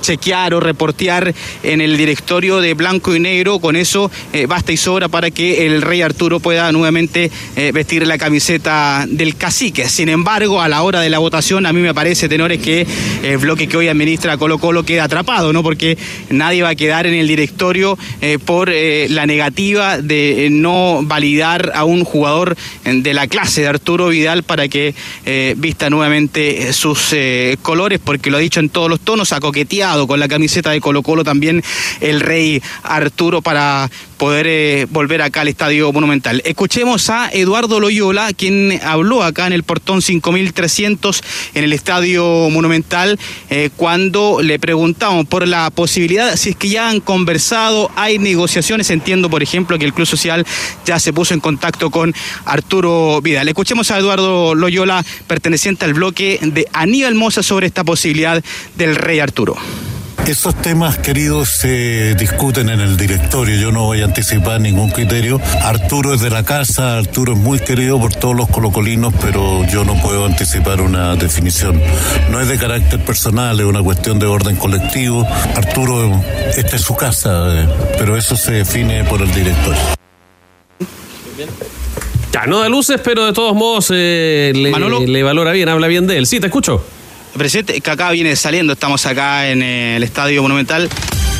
chequear 0.09 0.55
o 0.55 0.59
reportear 0.59 1.35
en 1.61 1.81
el 1.81 1.95
directorio 1.95 2.61
de 2.61 2.73
blanco 2.73 3.15
y 3.15 3.19
negro. 3.19 3.59
Con 3.59 3.75
eso 3.75 4.09
eh, 4.33 4.47
basta 4.47 4.71
y 4.71 4.77
sobra 4.77 5.07
para 5.07 5.29
que 5.29 5.67
el 5.67 5.83
rey 5.83 6.01
Arturo 6.01 6.39
pueda 6.39 6.71
nuevamente 6.71 7.29
eh, 7.55 7.71
vestir 7.71 8.07
la 8.07 8.17
camiseta 8.17 9.05
del 9.07 9.35
cacique. 9.35 9.87
Sin 9.87 10.09
embargo, 10.09 10.61
a 10.61 10.67
la 10.67 10.81
hora 10.81 11.01
de 11.01 11.11
la 11.11 11.19
votación, 11.19 11.67
a 11.67 11.73
mí 11.73 11.81
me 11.81 11.93
parece, 11.93 12.27
tenores, 12.27 12.59
que 12.59 12.87
el 13.21 13.37
bloque 13.37 13.67
que 13.67 13.77
hoy 13.77 13.87
administra 13.87 14.37
Colo 14.37 14.57
Colo 14.57 14.83
queda 14.83 15.03
atrapado, 15.03 15.53
¿no? 15.53 15.61
Porque 15.61 15.95
nadie 16.31 16.63
va 16.63 16.69
a 16.69 16.75
quedar 16.75 17.05
en 17.05 17.13
el 17.13 17.27
directorio 17.27 17.95
eh, 18.21 18.39
por 18.43 18.69
la 18.69 19.25
negativa 19.27 19.99
de 19.99 20.47
no 20.51 21.01
validar 21.03 21.71
a 21.75 21.83
un 21.83 22.03
jugador 22.03 22.57
de 22.83 23.13
la 23.13 23.27
clase 23.27 23.61
de 23.61 23.67
Arturo 23.67 24.07
Vidal 24.07 24.43
para 24.43 24.67
que 24.67 24.95
vista 25.57 25.89
nuevamente 25.89 26.73
sus 26.73 27.13
colores, 27.61 27.99
porque 28.03 28.29
lo 28.29 28.37
ha 28.37 28.39
dicho 28.39 28.59
en 28.59 28.69
todos 28.69 28.89
los 28.89 28.99
tonos, 28.99 29.33
ha 29.33 29.39
coqueteado 29.39 29.98
con 30.07 30.19
la 30.19 30.27
camiseta 30.27 30.71
de 30.71 30.81
Colo 30.81 31.03
Colo 31.03 31.23
también 31.23 31.63
el 32.01 32.21
rey 32.21 32.61
Arturo 32.83 33.41
para 33.41 33.89
poder 34.19 34.45
eh, 34.47 34.85
volver 34.91 35.23
acá 35.23 35.41
al 35.41 35.47
Estadio 35.47 35.91
Monumental. 35.91 36.43
Escuchemos 36.45 37.09
a 37.09 37.29
Eduardo 37.31 37.79
Loyola, 37.79 38.31
quien 38.33 38.79
habló 38.83 39.23
acá 39.23 39.47
en 39.47 39.53
el 39.53 39.63
portón 39.63 40.03
5300 40.03 41.23
en 41.55 41.63
el 41.63 41.73
Estadio 41.73 42.49
Monumental, 42.51 43.17
eh, 43.49 43.69
cuando 43.75 44.41
le 44.43 44.59
preguntamos 44.59 45.25
por 45.25 45.47
la 45.47 45.71
posibilidad, 45.71 46.35
si 46.35 46.49
es 46.49 46.55
que 46.57 46.69
ya 46.69 46.89
han 46.89 46.99
conversado, 46.99 47.89
hay 47.95 48.19
negociaciones, 48.19 48.89
entiendo 48.89 49.29
por 49.29 49.41
ejemplo 49.41 49.79
que 49.79 49.85
el 49.85 49.93
Club 49.93 50.05
Social 50.05 50.45
ya 50.85 50.99
se 50.99 51.13
puso 51.13 51.33
en 51.33 51.39
contacto 51.39 51.89
con 51.89 52.13
Arturo 52.45 53.21
Vidal. 53.21 53.47
Escuchemos 53.47 53.89
a 53.89 53.97
Eduardo 53.97 54.53
Loyola, 54.53 55.03
perteneciente 55.27 55.85
al 55.85 55.93
bloque 55.93 56.39
de 56.41 56.67
Aníbal 56.73 57.15
Mosa 57.15 57.41
sobre 57.41 57.67
esta 57.67 57.85
posibilidad 57.85 58.43
del 58.75 58.97
Rey 58.97 59.19
Arturo. 59.19 59.55
Esos 60.27 60.53
temas, 60.61 60.99
queridos, 60.99 61.49
se 61.49 62.13
discuten 62.13 62.69
en 62.69 62.79
el 62.79 62.97
directorio. 62.97 63.55
Yo 63.55 63.71
no 63.71 63.85
voy 63.85 64.01
a 64.01 64.05
anticipar 64.05 64.61
ningún 64.61 64.91
criterio. 64.91 65.41
Arturo 65.63 66.13
es 66.13 66.21
de 66.21 66.29
la 66.29 66.43
casa, 66.43 66.97
Arturo 66.97 67.33
es 67.33 67.39
muy 67.39 67.59
querido 67.59 67.99
por 67.99 68.13
todos 68.13 68.35
los 68.35 68.47
colocolinos, 68.47 69.11
pero 69.19 69.65
yo 69.65 69.83
no 69.83 69.99
puedo 69.99 70.25
anticipar 70.25 70.81
una 70.81 71.15
definición. 71.15 71.81
No 72.29 72.39
es 72.39 72.47
de 72.47 72.59
carácter 72.59 73.03
personal, 73.03 73.59
es 73.59 73.65
una 73.65 73.81
cuestión 73.81 74.19
de 74.19 74.27
orden 74.27 74.55
colectivo. 74.55 75.25
Arturo, 75.55 76.23
esta 76.55 76.75
es 76.75 76.81
su 76.83 76.95
casa, 76.95 77.63
eh, 77.63 77.67
pero 77.97 78.15
eso 78.15 78.35
se 78.35 78.51
define 78.51 79.03
por 79.05 79.21
el 79.23 79.33
directorio. 79.33 79.81
Ya, 82.31 82.45
no 82.45 82.59
da 82.59 82.69
luces, 82.69 83.01
pero 83.03 83.25
de 83.25 83.33
todos 83.33 83.55
modos 83.55 83.91
eh, 83.91 84.51
le, 84.53 85.07
le 85.07 85.23
valora 85.23 85.51
bien, 85.53 85.69
habla 85.69 85.87
bien 85.87 86.05
de 86.05 86.19
él. 86.19 86.27
Sí, 86.27 86.39
te 86.39 86.47
escucho. 86.47 86.85
Presidente, 87.37 87.79
que 87.79 87.91
acá 87.91 88.11
viene 88.11 88.35
saliendo, 88.35 88.73
estamos 88.73 89.05
acá 89.05 89.49
en 89.49 89.61
el 89.61 90.03
Estadio 90.03 90.41
Monumental. 90.41 90.89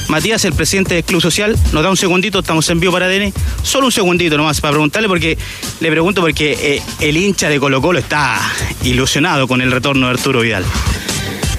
Matías, 0.08 0.43
el 0.45 0.54
presidente 0.54 0.95
del 0.95 1.04
Club 1.04 1.21
Social, 1.21 1.56
nos 1.71 1.84
da 1.84 1.89
un 1.89 1.97
segundito, 1.97 2.39
estamos 2.39 2.67
en 2.69 2.80
vivo 2.80 2.93
para 2.93 3.06
ADN, 3.06 3.32
solo 3.62 3.86
un 3.86 3.91
segundito 3.91 4.38
nomás 4.38 4.60
para 4.60 4.71
preguntarle, 4.71 5.08
porque 5.08 5.38
le 5.80 5.91
pregunto 5.91 6.21
porque 6.21 6.58
eh, 6.60 6.82
el 6.99 7.15
hincha 7.15 7.47
de 7.47 7.60
Colo 7.60 7.80
Colo 7.80 7.99
está 7.99 8.39
ilusionado 8.84 9.47
con 9.47 9.62
el 9.62 9.71
retorno 9.71 10.08
de 10.08 10.13
Arturo 10.13 10.41
Vidal. 10.41 10.65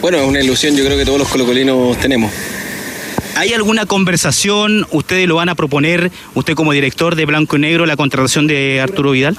Bueno, 0.00 0.18
es 0.18 0.26
una 0.26 0.40
ilusión 0.40 0.76
yo 0.76 0.84
creo 0.84 0.98
que 0.98 1.04
todos 1.04 1.18
los 1.18 1.28
colocolinos 1.28 1.96
tenemos. 1.98 2.32
¿Hay 3.36 3.52
alguna 3.54 3.86
conversación? 3.86 4.86
¿Ustedes 4.90 5.28
lo 5.28 5.36
van 5.36 5.48
a 5.48 5.54
proponer, 5.54 6.10
usted 6.34 6.54
como 6.54 6.72
director 6.72 7.14
de 7.14 7.26
Blanco 7.26 7.56
y 7.56 7.60
Negro, 7.60 7.86
la 7.86 7.96
contratación 7.96 8.46
de 8.46 8.80
Arturo 8.80 9.12
Vidal? 9.12 9.36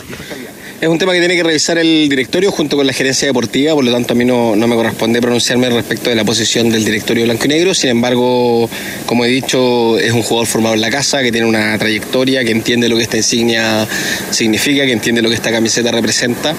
Es 0.81 0.87
un 0.87 0.97
tema 0.97 1.13
que 1.13 1.19
tiene 1.19 1.35
que 1.35 1.43
revisar 1.43 1.77
el 1.77 2.09
directorio 2.09 2.51
junto 2.51 2.75
con 2.75 2.87
la 2.87 2.91
gerencia 2.91 3.27
deportiva, 3.27 3.75
por 3.75 3.83
lo 3.83 3.91
tanto 3.91 4.13
a 4.13 4.15
mí 4.15 4.25
no, 4.25 4.55
me 4.55 4.75
corresponde 4.75 5.21
pronunciarme 5.21 5.69
respecto 5.69 6.09
de 6.09 6.15
la 6.15 6.23
posición 6.23 6.71
del 6.71 6.83
directorio 6.83 7.23
blanco 7.25 7.45
y 7.45 7.49
negro. 7.49 7.75
Sin 7.75 7.91
embargo, 7.91 8.67
como 9.05 9.23
he 9.23 9.27
dicho, 9.27 9.99
es 9.99 10.11
un 10.11 10.23
jugador 10.23 10.47
formado 10.47 10.73
en 10.73 10.81
la 10.81 10.89
casa, 10.89 11.21
que 11.21 11.31
tiene 11.31 11.45
una 11.45 11.77
trayectoria, 11.77 12.43
que 12.43 12.49
entiende 12.49 12.89
lo 12.89 12.97
que 12.97 13.03
esta 13.03 13.17
insignia 13.17 13.87
significa, 14.31 14.83
que 14.87 14.91
entiende 14.91 15.21
lo 15.21 15.29
que 15.29 15.35
esta 15.35 15.51
camiseta 15.51 15.91
representa 15.91 16.55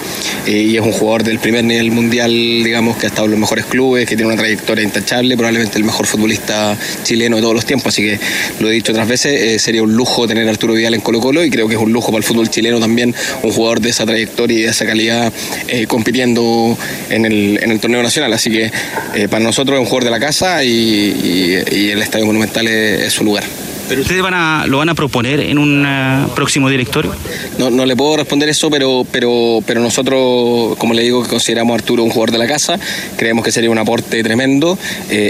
eh, 0.47 0.53
y 0.53 0.77
es 0.77 0.83
un 0.83 0.93
jugador 0.93 1.25
del 1.25 1.41
primer 1.41 1.65
nivel 1.65 1.91
mundial, 1.91 2.31
digamos, 2.31 2.99
que 2.99 3.07
ha 3.07 3.09
estado 3.09 3.25
en 3.25 3.33
los 3.33 3.41
mejores 3.41 3.65
clubes, 3.65 4.09
que 4.09 4.15
tiene 4.15 4.33
una 4.33 4.41
trayectoria 4.41 4.85
intachable, 4.85 5.37
probablemente 5.37 5.79
el 5.79 5.85
mejor 5.85 6.07
futbolista 6.07 6.79
chileno 7.03 7.35
de 7.35 7.43
todos 7.43 7.57
los 7.57 7.67
tiempos. 7.67 7.89
Así 7.89 8.03
que 8.03 8.21
lo 8.61 8.71
he 8.71 8.73
dicho 8.73 8.93
otras 8.93 9.09
veces, 9.09 9.33
eh, 9.33 9.59
sería 9.59 9.83
un 9.83 9.95
lujo 9.95 10.29
tener 10.29 10.47
a 10.47 10.51
Arturo 10.53 10.75
Vidal 10.75 10.95
en 10.95 11.01
Colo 11.01 11.19
Colo 11.19 11.43
y 11.43 11.51
creo 11.51 11.67
que 11.67 11.75
es 11.75 11.81
un 11.81 11.93
lujo 11.93 12.13
para 12.13 12.19
el 12.19 12.25
fútbol 12.25 12.49
chileno 12.49 12.79
también 12.79 13.13
un 13.43 13.51
jugador 13.51 13.81
de 13.81 13.91
esa 13.91 14.05
trayectoria 14.05 14.12
y 14.19 14.63
de 14.63 14.69
esa 14.69 14.87
calidad 14.87 15.33
eh, 15.69 15.87
compitiendo 15.87 16.77
en 17.11 17.25
el, 17.25 17.59
en 17.63 17.71
el, 17.71 17.81
torneo 17.81 18.03
nacional. 18.03 18.33
Así 18.33 18.51
que 18.51 18.71
eh, 19.15 19.29
para 19.29 19.45
nosotros 19.45 19.77
es 19.77 19.81
un 19.81 19.87
jugador 19.87 20.05
de 20.05 20.11
la 20.11 20.21
casa 20.21 20.63
y, 20.65 21.91
el 21.93 22.01
Estadio 22.01 22.27
Monumental 22.27 22.67
es, 22.69 23.13
su 23.13 23.25
lugar. 23.25 23.45
¿Pero 23.89 24.03
ustedes 24.03 24.23
van 24.23 24.35
a, 24.35 24.67
lo 24.67 24.79
van 24.79 24.89
a 24.89 24.95
proponer 24.95 25.41
en 25.41 25.59
un 25.59 25.85
eh, 25.87 26.27
próximo 26.35 26.69
directorio? 26.69 27.15
No, 27.59 27.71
no 27.71 27.85
le 27.85 27.97
puedo 27.97 28.17
responder 28.17 28.49
eso, 28.49 28.71
pero, 28.71 29.07
pero, 29.11 29.61
pero 29.67 29.81
nosotros, 29.81 30.77
como 30.79 30.95
le 30.95 31.03
digo, 31.03 31.23
que 31.23 31.29
consideramos 31.29 31.73
a 31.73 31.75
Arturo 31.77 32.03
un 32.03 32.11
jugador 32.11 32.33
de 32.33 32.39
la 32.39 32.47
casa, 32.47 32.79
creemos 33.17 33.45
que 33.45 33.53
sería 33.53 33.71
un 33.71 33.79
aporte 33.79 34.23
tremendo. 34.23 34.79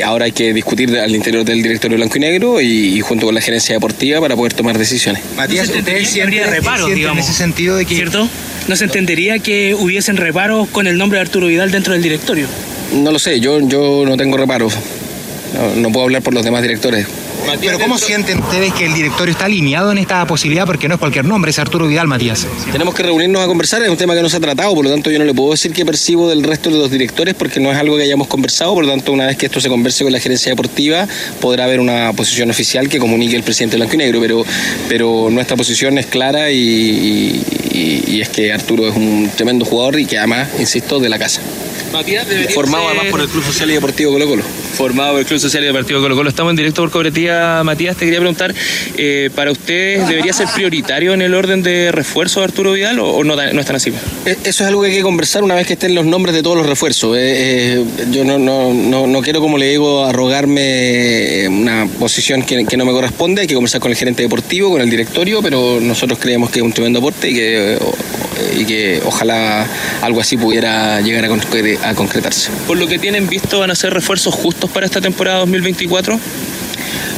ahora 0.05 0.27
hay 0.27 0.33
que 0.33 0.53
discutir 0.53 0.97
al 0.99 1.15
interior 1.15 1.45
del 1.45 1.63
directorio 1.63 1.97
blanco 1.97 2.19
y 2.19 2.21
negro 2.21 2.61
y, 2.61 3.01
junto 3.01 3.27
con 3.27 3.35
la 3.35 3.41
gerencia 3.41 3.75
deportiva 3.75 4.21
para 4.21 4.37
poder 4.37 4.53
tomar 4.53 4.79
decisiones. 4.79 5.23
Matías, 5.37 5.69
¿usted 5.69 6.05
siempre 6.05 6.47
reparo, 6.47 6.87
digamos, 6.87 7.25
en 7.25 7.31
ese 7.31 7.37
sentido 7.37 7.77
de 7.77 7.85
que... 7.85 7.97
¿Cierto? 7.97 8.29
¿no 8.69 8.77
se 8.77 8.85
entendería 8.85 9.39
que 9.39 9.75
hubiesen 9.75 10.17
reparos 10.17 10.69
con 10.69 10.87
el 10.87 10.99
nombre 10.99 11.19
de 11.19 11.23
Arturo 11.23 11.47
Vidal 11.47 11.71
dentro 11.71 11.93
del 11.93 12.03
directorio? 12.03 12.47
No 12.95 13.11
lo 13.11 13.19
sé, 13.19 13.41
yo, 13.41 13.61
yo 13.61 14.05
no 14.07 14.17
tengo 14.17 14.37
reparos. 14.37 14.75
no 15.77 15.91
puedo 15.91 16.05
hablar 16.05 16.23
por 16.23 16.35
los 16.35 16.45
demás 16.45 16.63
directores. 16.63 17.07
Pero 17.61 17.79
¿cómo 17.79 17.99
sienten 17.99 18.39
ustedes 18.39 18.73
que 18.75 18.87
el 18.87 18.95
directorio 18.95 19.33
está 19.33 19.47
alineado 19.47 19.93
en 19.93 19.99
esta 19.99 20.27
posibilidad? 20.27 20.67
Porque 20.67 20.89
no 20.89 20.95
es 20.95 21.01
cualquier 21.01 21.25
nombre, 21.25 21.51
es 21.51 21.59
Arturo 21.59 21.87
Vidal, 21.87 22.07
Matías. 22.07 22.47
Tenemos 22.71 22.95
que 22.95 23.03
reunirnos 23.03 23.43
a 23.43 23.47
conversar, 23.47 23.83
es 23.83 23.89
un 23.89 23.97
tema 23.97 24.15
que 24.15 24.23
no 24.23 24.29
se 24.29 24.37
ha 24.37 24.41
tratado, 24.41 24.75
por 24.75 24.85
lo 24.85 24.91
tanto 24.91 25.11
yo 25.11 25.19
no 25.19 25.25
le 25.25 25.35
puedo 25.35 25.51
decir 25.53 25.73
qué 25.73 25.85
percibo 25.85 26.29
del 26.29 26.43
resto 26.43 26.71
de 26.71 26.79
los 26.79 26.91
directores 26.91 27.35
porque 27.35 27.61
no 27.61 27.71
es 27.71 27.79
algo 27.79 27.97
que 27.97 28.03
hayamos 28.05 28.29
conversado, 28.29 28.75
por 28.75 28.85
lo 28.85 28.91
tanto 28.91 29.13
una 29.13 29.27
vez 29.27 29.37
que 29.37 29.47
esto 29.47 29.61
se 29.61 29.69
converse 29.69 30.05
con 30.05 30.13
la 30.13 30.21
gerencia 30.21 30.51
deportiva 30.51 31.07
podrá 31.41 31.65
haber 31.65 31.81
una 31.81 32.13
posición 32.13 32.51
oficial 32.51 32.89
que 32.89 32.99
comunique 32.99 33.37
el 33.37 33.43
presidente 33.43 33.77
blanco 33.77 33.95
y 33.95 33.99
negro, 33.99 34.21
pero, 34.21 34.45
pero 34.89 35.29
nuestra 35.31 35.57
posición 35.57 35.99
es 35.99 36.07
clara 36.07 36.51
y, 36.51 37.43
y 37.73 38.21
es 38.21 38.29
que 38.29 38.53
Arturo 38.53 38.89
es 38.89 38.97
un 38.97 39.31
tremendo 39.35 39.65
jugador 39.65 39.99
y 39.99 40.07
que 40.07 40.19
además, 40.19 40.49
insisto, 40.59 41.01
de 41.01 41.09
la 41.09 41.19
casa. 41.19 41.41
Matías 41.93 42.27
Formado 42.55 42.89
además 42.89 43.07
por 43.11 43.21
el 43.21 43.29
Club 43.29 43.45
Social 43.45 43.71
y 43.71 43.75
Deportivo 43.75 44.13
Colo 44.13 44.27
Colo. 44.27 44.43
Formado 44.77 45.13
por 45.13 45.21
el 45.21 45.27
Club 45.27 45.39
Social 45.39 45.63
y 45.63 45.67
Deportivo 45.67 46.01
Colo 46.01 46.17
Colo. 46.17 46.29
Estamos 46.29 46.51
en 46.51 46.57
directo 46.57 46.83
por 46.83 46.91
cobertura. 46.91 47.63
Matías, 47.65 47.97
te 47.97 48.05
quería 48.05 48.21
preguntar, 48.21 48.55
eh, 48.97 49.31
¿para 49.35 49.51
ustedes 49.51 50.09
debería 50.09 50.33
ser 50.33 50.49
prioritario 50.55 51.13
en 51.15 51.23
el 51.23 51.35
orden 51.35 51.63
de 51.63 51.93
refuerzo 51.93 52.41
de 52.41 52.45
Arturo 52.45 52.73
Vidal 52.73 52.99
o, 52.99 53.23
no, 53.25 53.37
no 53.37 53.61
están 53.61 53.77
así? 53.77 53.91
Eh, 54.25 54.37
eso 54.45 54.63
es 54.65 54.69
algo 54.69 54.83
que 54.83 54.89
hay 54.89 54.97
que 54.97 55.03
conversar 55.03 55.43
una 55.43 55.55
vez 55.55 55.67
que 55.67 55.75
estén 55.75 55.95
los 55.95 56.07
nombres 56.07 56.35
de 56.35 56.43
todos 56.43 56.57
los 56.57 56.67
refuerzos. 56.67 57.17
Eh, 57.19 57.85
yo 58.11 58.25
no, 58.25 58.39
no, 58.39 58.73
no, 59.07 59.21
quiero, 59.21 59.41
como 59.41 59.59
le 59.59 59.69
digo, 59.69 60.05
arrogarme 60.05 61.47
una 61.49 61.87
posición 61.99 62.43
que, 62.43 62.65
que, 62.65 62.77
no 62.77 62.85
me 62.85 62.93
corresponde. 62.93 63.43
Hay 63.43 63.47
que 63.47 63.55
conversar 63.55 63.81
con 63.81 63.91
el 63.91 63.97
gerente 63.97 64.23
deportivo, 64.23 64.71
con 64.71 64.81
el 64.81 64.91
directorio, 64.91 65.43
pero 65.43 65.81
nosotros 65.81 66.19
creemos 66.19 66.51
que 66.51 66.61
es 66.61 66.65
un 66.65 66.73
tremendo 66.73 66.99
aporte 66.99 67.31
y 67.31 67.35
que, 67.35 67.79
y 68.59 68.65
que 68.65 69.01
ojalá 69.05 69.67
algo 70.01 70.21
así 70.21 70.37
pudiera 70.37 71.01
llegar 71.01 71.25
a 71.25 71.29
construir 71.29 71.62
a 71.83 71.95
concretarse. 71.95 72.51
Por 72.67 72.79
lo 72.79 72.87
que 72.87 72.99
tienen 72.99 73.29
visto, 73.29 73.61
¿van 73.61 73.71
a 73.71 73.75
ser 73.75 73.93
refuerzos 73.93 74.35
justos 74.35 74.71
para 74.71 74.87
esta 74.87 75.01
temporada 75.01 75.39
2024? 75.41 76.19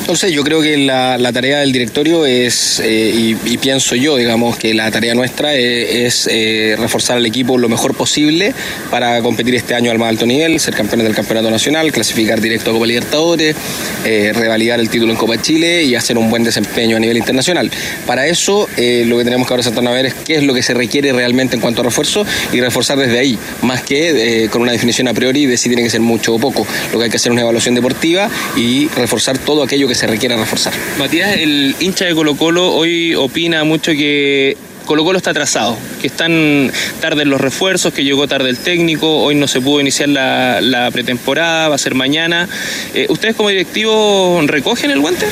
Entonces 0.05 0.33
yo 0.33 0.45
creo 0.45 0.61
que 0.61 0.77
la, 0.77 1.33
tarea 1.33 1.61
del 1.61 1.73
directorio 1.73 2.27
es, 2.27 2.79
eh, 2.85 3.35
y, 3.43 3.57
pienso 3.57 3.95
yo, 3.95 4.19
digamos, 4.19 4.59
que 4.59 4.75
la 4.75 4.90
tarea 4.90 5.14
nuestra 5.14 5.55
eh, 5.57 6.05
es, 6.05 6.29
eh, 6.31 6.77
reforzar 6.79 7.17
al 7.17 7.25
equipo 7.25 7.57
lo 7.57 7.71
mejor 7.71 7.95
posible 7.95 8.53
para 8.90 9.23
competir 9.23 9.55
este 9.55 9.75
año 9.75 9.90
al 9.90 9.99
más 9.99 10.11
alto 10.11 10.27
nivel, 10.27 10.61
ser 10.61 10.75
campeones 10.75 11.07
del 11.07 11.17
campeonato 11.17 11.51
nacional, 11.51 11.90
clasificar 11.90 12.43
directo 12.43 12.69
a 12.69 12.75
Copa 12.75 12.87
Libertadores, 12.87 13.57
revalidar 14.05 14.79
el 14.79 14.90
título 14.90 15.11
en 15.11 15.17
Copa 15.17 15.40
Chile 15.40 15.85
y 15.85 15.95
hacer 15.95 16.19
un 16.19 16.29
buen 16.29 16.45
desempeño 16.45 16.99
a 16.99 17.01
nivel 17.01 17.17
internacional. 17.17 17.71
Para 18.07 18.27
eso 18.27 18.69
lo 18.77 19.19
que 19.19 19.25
tenemos 19.25 19.49
que 19.49 19.55
ahora 19.55 19.62
sentarnos 19.62 19.90
a 19.90 19.97
ver 19.97 20.07
es 20.07 20.14
qué 20.14 20.35
es 20.35 20.43
lo 20.43 20.53
que 20.53 20.62
se 20.62 20.75
requiere 20.75 21.14
realmente 21.14 21.57
en 21.57 21.62
cuanto 21.62 21.81
a 21.81 21.85
refuerzo 21.85 22.27
y 22.53 22.61
reforzar 22.61 22.99
desde 22.99 23.19
ahí, 23.19 23.38
más 23.62 23.81
que 23.81 24.49
con 24.53 24.61
una 24.61 24.73
definición 24.73 25.09
a 25.09 25.14
priori 25.14 25.47
de 25.47 25.57
si 25.57 25.71
tiene 25.71 25.83
que 25.83 25.88
ser 25.88 26.03
mucho 26.03 26.35
o 26.35 26.38
poco. 26.38 26.67
Lo 26.93 26.99
que 26.99 27.05
hay 27.05 27.11
que 27.11 27.17
hacer 27.17 27.33
es 27.33 27.33
una 27.33 27.43
evaluación 27.43 27.75
deportiva 27.75 28.29
y 28.55 28.88
reforzar 28.88 29.38
todo 29.38 29.62
aquello 29.62 29.88
que 29.88 29.93
se 29.94 30.07
requiere 30.07 30.37
reforzar. 30.37 30.72
Matías, 30.98 31.37
el 31.37 31.76
hincha 31.80 32.04
de 32.04 32.14
Colo 32.14 32.37
Colo 32.37 32.72
hoy 32.72 33.14
opina 33.14 33.64
mucho 33.64 33.92
que 33.92 34.57
Colo 34.85 35.04
Colo 35.04 35.16
está 35.16 35.30
atrasado, 35.30 35.78
que 36.00 36.09
están 36.09 36.70
tarde 37.00 37.24
los 37.24 37.40
refuerzos, 37.40 37.94
que 37.94 38.04
llegó 38.04 38.28
tarde 38.28 38.50
el 38.50 38.59
técnico, 38.59 39.22
hoy 39.22 39.35
no 39.35 39.48
se 39.48 39.61
pudo 39.61 39.80
iniciar 39.80 40.11
la, 40.11 40.90
pretemporada, 40.92 41.68
va 41.68 41.74
a 41.76 41.78
ser 41.78 41.94
mañana. 41.94 42.48
Eh, 42.94 43.07
¿Ustedes 43.09 43.35
como 43.35 43.48
directivos 43.48 44.46
recogen 44.46 44.90
el 44.90 45.00
guante? 45.00 45.26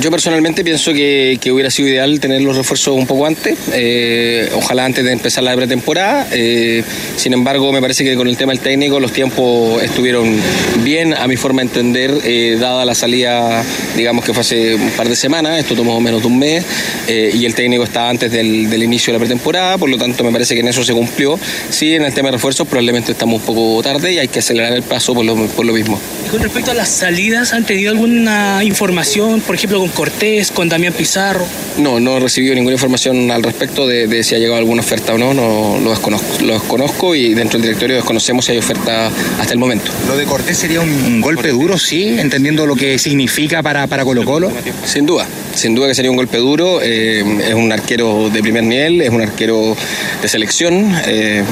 Yo 0.00 0.10
personalmente 0.10 0.64
pienso 0.64 0.92
que, 0.94 1.38
que 1.40 1.52
hubiera 1.52 1.70
sido 1.70 1.88
ideal 1.88 2.18
tener 2.18 2.40
los 2.40 2.56
refuerzos 2.56 2.96
un 2.96 3.06
poco 3.06 3.26
antes, 3.26 3.58
eh, 3.72 4.48
ojalá 4.54 4.86
antes 4.86 5.04
de 5.04 5.12
empezar 5.12 5.44
la 5.44 5.54
pretemporada. 5.54 6.28
Eh, 6.32 6.82
sin 7.16 7.34
embargo, 7.34 7.70
me 7.72 7.80
parece 7.80 8.02
que 8.02 8.16
con 8.16 8.26
el 8.26 8.36
tema 8.36 8.52
del 8.52 8.60
técnico 8.60 8.98
los 9.00 9.12
tiempos 9.12 9.82
estuvieron 9.82 10.34
bien, 10.82 11.12
a 11.14 11.26
mi 11.28 11.36
forma 11.36 11.60
de 11.60 11.68
entender, 11.68 12.10
eh, 12.24 12.56
dada 12.58 12.86
la 12.86 12.94
salida, 12.94 13.62
digamos 13.94 14.24
que 14.24 14.32
fue 14.32 14.40
hace 14.40 14.74
un 14.74 14.90
par 14.92 15.08
de 15.08 15.16
semanas, 15.16 15.58
esto 15.58 15.74
tomó 15.74 16.00
menos 16.00 16.22
de 16.22 16.26
un 16.26 16.38
mes, 16.38 16.64
eh, 17.06 17.30
y 17.34 17.44
el 17.44 17.54
técnico 17.54 17.84
estaba 17.84 18.08
antes 18.08 18.32
del, 18.32 18.70
del 18.70 18.82
inicio 18.82 19.12
de 19.12 19.18
la 19.18 19.24
pretemporada, 19.24 19.76
por 19.76 19.90
lo 19.90 19.98
tanto 19.98 20.24
me 20.24 20.32
parece 20.32 20.54
que 20.54 20.60
en 20.60 20.68
eso 20.68 20.82
se 20.82 20.94
cumplió. 20.94 21.38
Sí, 21.68 21.94
en 21.94 22.04
el 22.04 22.14
tema 22.14 22.28
de 22.28 22.32
refuerzos 22.32 22.66
probablemente 22.66 23.12
estamos 23.12 23.40
un 23.40 23.46
poco 23.46 23.82
tarde 23.82 24.14
y 24.14 24.18
hay 24.18 24.28
que 24.28 24.38
acelerar 24.38 24.72
el 24.72 24.82
paso 24.82 25.12
por 25.12 25.24
lo, 25.24 25.36
por 25.48 25.66
lo 25.66 25.74
mismo. 25.74 26.00
Con 26.32 26.40
respecto 26.40 26.70
a 26.70 26.74
las 26.74 26.88
salidas, 26.88 27.52
¿han 27.52 27.64
tenido 27.66 27.90
alguna 27.90 28.64
información, 28.64 29.42
por 29.42 29.54
ejemplo, 29.54 29.78
con 29.80 29.90
Cortés, 29.90 30.50
con 30.50 30.66
Damián 30.66 30.94
Pizarro? 30.94 31.44
No, 31.76 32.00
no 32.00 32.16
he 32.16 32.20
recibido 32.20 32.54
ninguna 32.54 32.72
información 32.72 33.30
al 33.30 33.42
respecto 33.42 33.86
de, 33.86 34.06
de 34.06 34.24
si 34.24 34.34
ha 34.34 34.38
llegado 34.38 34.56
alguna 34.56 34.80
oferta 34.80 35.12
o 35.12 35.18
no, 35.18 35.34
no 35.34 35.78
lo 35.78 35.90
desconozco, 35.90 36.42
lo 36.42 36.54
desconozco 36.54 37.14
y 37.14 37.34
dentro 37.34 37.58
del 37.58 37.68
directorio 37.68 37.96
desconocemos 37.96 38.46
si 38.46 38.52
hay 38.52 38.58
oferta 38.58 39.10
hasta 39.38 39.52
el 39.52 39.58
momento. 39.58 39.90
Lo 40.08 40.16
de 40.16 40.24
Cortés 40.24 40.56
sería 40.56 40.80
un, 40.80 40.88
un 40.88 41.20
golpe 41.20 41.48
duro, 41.50 41.76
sí, 41.76 42.16
entendiendo 42.18 42.64
lo 42.64 42.76
que 42.76 42.98
significa 42.98 43.62
para, 43.62 43.86
para 43.86 44.02
Colo 44.02 44.24
Colo. 44.24 44.50
Sin 44.86 45.04
duda, 45.04 45.26
sin 45.54 45.74
duda 45.74 45.88
que 45.88 45.94
sería 45.94 46.10
un 46.10 46.16
golpe 46.16 46.38
duro. 46.38 46.80
eh, 46.82 47.22
es 47.46 47.54
un 47.54 47.70
arquero 47.72 48.30
de 48.30 48.40
primer 48.40 48.64
nivel, 48.64 49.02
es 49.02 49.10
un 49.10 49.20
arquero 49.20 49.76
de 50.22 50.28
selección. 50.28 50.96
eh, 51.06 51.44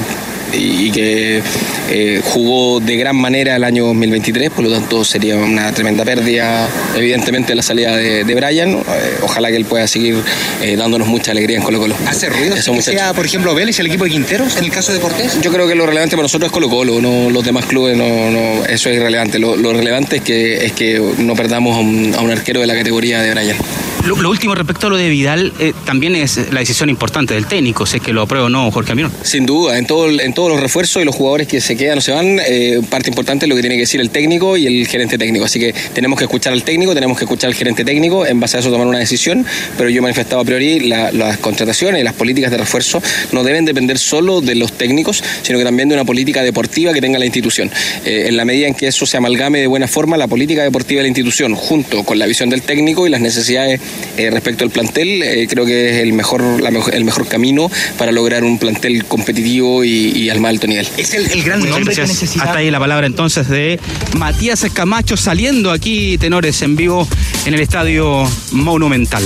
y 0.53 0.91
que 0.91 1.41
eh, 1.89 2.21
jugó 2.23 2.79
de 2.79 2.95
gran 2.97 3.15
manera 3.15 3.55
el 3.55 3.63
año 3.63 3.85
2023, 3.85 4.49
por 4.51 4.65
lo 4.65 4.71
tanto 4.71 5.03
sería 5.03 5.35
una 5.37 5.71
tremenda 5.71 6.03
pérdida, 6.03 6.67
evidentemente, 6.95 7.55
la 7.55 7.61
salida 7.61 7.95
de, 7.95 8.23
de 8.23 8.35
Brian. 8.35 8.71
Eh, 8.71 8.83
ojalá 9.21 9.49
que 9.49 9.57
él 9.57 9.65
pueda 9.65 9.87
seguir 9.87 10.15
eh, 10.61 10.75
dándonos 10.75 11.07
mucha 11.07 11.31
alegría 11.31 11.57
en 11.57 11.63
Colo 11.63 11.79
Colo. 11.79 11.95
¿Hace 12.07 12.29
ruido 12.29 12.55
Eso, 12.55 12.73
que 12.73 12.81
sea, 12.81 13.13
por 13.13 13.25
ejemplo, 13.25 13.53
Vélez, 13.55 13.79
el 13.79 13.87
equipo 13.87 14.03
de 14.03 14.11
Quinteros, 14.11 14.57
en 14.57 14.65
el 14.65 14.71
caso 14.71 14.93
de 14.93 14.99
Cortés? 14.99 15.39
Yo 15.41 15.51
creo 15.51 15.67
que 15.67 15.75
lo 15.75 15.85
relevante 15.85 16.15
para 16.15 16.23
nosotros 16.23 16.47
es 16.47 16.53
Colo 16.53 16.69
Colo, 16.69 17.01
no 17.01 17.29
los 17.29 17.43
demás 17.43 17.65
clubes, 17.65 17.97
no, 17.97 18.31
no, 18.31 18.65
eso 18.65 18.89
es 18.89 18.95
irrelevante. 18.97 19.39
Lo, 19.39 19.55
lo 19.55 19.73
relevante 19.73 20.17
es 20.17 20.21
que, 20.21 20.65
es 20.65 20.73
que 20.73 21.01
no 21.17 21.35
perdamos 21.35 21.77
a 21.77 21.79
un, 21.79 22.13
a 22.17 22.21
un 22.21 22.31
arquero 22.31 22.61
de 22.61 22.67
la 22.67 22.75
categoría 22.75 23.21
de 23.21 23.31
Brian. 23.31 23.57
Lo, 24.05 24.29
último 24.29 24.55
respecto 24.55 24.87
a 24.87 24.89
lo 24.89 24.97
de 24.97 25.09
Vidal, 25.09 25.53
eh, 25.59 25.73
también 25.85 26.15
es 26.15 26.51
la 26.51 26.59
decisión 26.59 26.89
importante 26.89 27.33
del 27.35 27.45
técnico, 27.45 27.85
si 27.85 27.97
es 27.97 28.03
que 28.03 28.11
lo 28.13 28.23
aprueba 28.23 28.47
o 28.47 28.49
no 28.49 28.71
Jorge 28.71 28.91
Almirón. 28.91 29.11
Sin 29.23 29.45
duda, 29.45 29.77
en, 29.77 29.85
todo, 29.85 30.09
en 30.09 30.33
todos 30.33 30.49
los 30.49 30.59
refuerzos 30.59 31.01
y 31.01 31.05
los 31.05 31.15
jugadores 31.15 31.47
que 31.47 31.61
se 31.61 31.77
quedan 31.77 31.99
o 31.99 32.01
se 32.01 32.11
van, 32.11 32.39
eh, 32.47 32.81
parte 32.89 33.09
importante 33.09 33.45
es 33.45 33.49
lo 33.49 33.55
que 33.55 33.61
tiene 33.61 33.75
que 33.75 33.81
decir 33.81 34.01
el 34.01 34.09
técnico 34.09 34.57
y 34.57 34.65
el 34.65 34.87
gerente 34.87 35.17
técnico. 35.17 35.45
Así 35.45 35.59
que 35.59 35.73
tenemos 35.93 36.17
que 36.17 36.25
escuchar 36.25 36.51
al 36.53 36.63
técnico, 36.63 36.93
tenemos 36.95 37.17
que 37.17 37.25
escuchar 37.25 37.49
al 37.49 37.53
gerente 37.55 37.85
técnico, 37.85 38.25
en 38.25 38.39
base 38.39 38.57
a 38.57 38.59
eso 38.61 38.71
tomar 38.71 38.87
una 38.87 38.97
decisión, 38.97 39.45
pero 39.77 39.89
yo 39.89 39.99
he 39.99 40.01
manifestado 40.01 40.41
a 40.41 40.45
priori 40.45 40.79
la- 40.81 41.11
las 41.11 41.37
contrataciones 41.37 42.03
las 42.03 42.13
políticas 42.13 42.49
de 42.51 42.57
refuerzo 42.57 43.01
no 43.31 43.43
deben 43.43 43.65
depender 43.65 43.99
solo 43.99 44.41
de 44.41 44.55
los 44.55 44.73
técnicos, 44.73 45.23
sino 45.43 45.59
que 45.59 45.63
también 45.63 45.89
de 45.89 45.95
una 45.95 46.05
política 46.05 46.41
deportiva 46.43 46.91
que 46.93 47.01
tenga 47.01 47.19
la 47.19 47.25
institución. 47.25 47.69
Eh, 48.05 48.25
en 48.29 48.37
la 48.37 48.45
medida 48.45 48.67
en 48.67 48.73
que 48.73 48.87
eso 48.87 49.05
se 49.05 49.17
amalgame 49.17 49.59
de 49.59 49.67
buena 49.67 49.87
forma, 49.87 50.17
la 50.17 50.27
política 50.27 50.63
deportiva 50.63 50.99
de 50.99 51.03
la 51.03 51.07
institución, 51.09 51.53
junto 51.55 52.03
con 52.03 52.17
la 52.17 52.25
visión 52.25 52.49
del 52.49 52.63
técnico 52.63 53.05
y 53.05 53.09
las 53.11 53.21
necesidades 53.21 53.79
eh, 54.17 54.29
respecto 54.29 54.63
al 54.63 54.69
plantel, 54.71 55.21
eh, 55.23 55.47
creo 55.49 55.65
que 55.65 55.91
es 55.91 55.97
el 56.03 56.13
mejor, 56.13 56.61
la 56.61 56.69
mejor- 56.71 56.93
el 56.93 57.05
mejor 57.05 57.27
camino 57.27 57.69
para 57.97 58.11
lograr 58.11 58.43
un 58.43 58.57
plantel 58.59 59.05
competitivo 59.05 59.83
y, 59.83 60.11
y 60.17 60.29
al 60.29 60.39
más 60.39 60.49
alto 60.49 60.67
nivel. 60.67 60.87
Es 60.97 61.13
el, 61.13 61.25
el 61.31 61.43
gran 61.43 61.59
Muchas 61.59 61.75
nombre 61.75 61.93
que 61.95 62.01
gracias. 62.01 62.21
necesita. 62.21 62.45
Hasta 62.45 62.57
ahí 62.59 62.71
la 62.71 62.79
palabra 62.79 63.07
entonces 63.07 63.47
de 63.47 63.79
Matías 64.17 64.63
Escamacho 64.63 65.15
saliendo 65.17 65.71
aquí, 65.71 66.17
tenores 66.17 66.61
en 66.61 66.75
vivo 66.75 67.07
en 67.45 67.53
el 67.53 67.59
estadio 67.61 68.23
Monumental. 68.51 69.23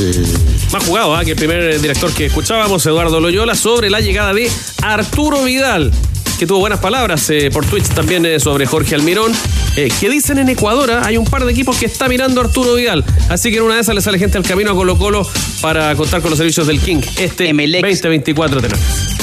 Más 0.71 0.83
jugado, 0.83 1.15
¿ah? 1.15 1.23
que 1.25 1.31
el 1.31 1.37
primer 1.37 1.81
director 1.81 2.11
que 2.13 2.25
escuchábamos, 2.27 2.85
Eduardo 2.85 3.19
Loyola, 3.19 3.55
sobre 3.55 3.89
la 3.89 3.99
llegada 4.01 4.33
de 4.33 4.49
Arturo 4.81 5.43
Vidal, 5.43 5.91
que 6.37 6.45
tuvo 6.45 6.59
buenas 6.59 6.79
palabras 6.79 7.29
eh, 7.29 7.49
por 7.51 7.65
Twitch 7.65 7.87
también 7.89 8.25
eh, 8.25 8.39
sobre 8.39 8.65
Jorge 8.65 8.95
Almirón. 8.95 9.31
eh, 9.77 9.89
que 9.99 10.09
dicen 10.09 10.37
en 10.37 10.49
Ecuador, 10.49 10.91
¿ah? 10.91 11.01
hay 11.05 11.17
un 11.17 11.25
par 11.25 11.45
de 11.45 11.51
equipos 11.51 11.77
que 11.77 11.85
está 11.85 12.07
mirando 12.07 12.41
a 12.41 12.45
Arturo 12.45 12.75
Vidal. 12.75 13.05
Así 13.29 13.51
que 13.51 13.57
en 13.57 13.63
una 13.63 13.75
de 13.75 13.81
esas 13.81 13.95
le 13.95 14.01
sale 14.01 14.19
gente 14.19 14.37
al 14.37 14.43
camino 14.43 14.71
a 14.71 14.75
Colo 14.75 14.97
Colo 14.97 15.27
para 15.61 15.95
contar 15.95 16.21
con 16.21 16.31
los 16.31 16.37
servicios 16.37 16.67
del 16.67 16.79
King. 16.79 17.01
Este 17.17 17.45
2024 17.53 18.61
tenor. 18.61 18.77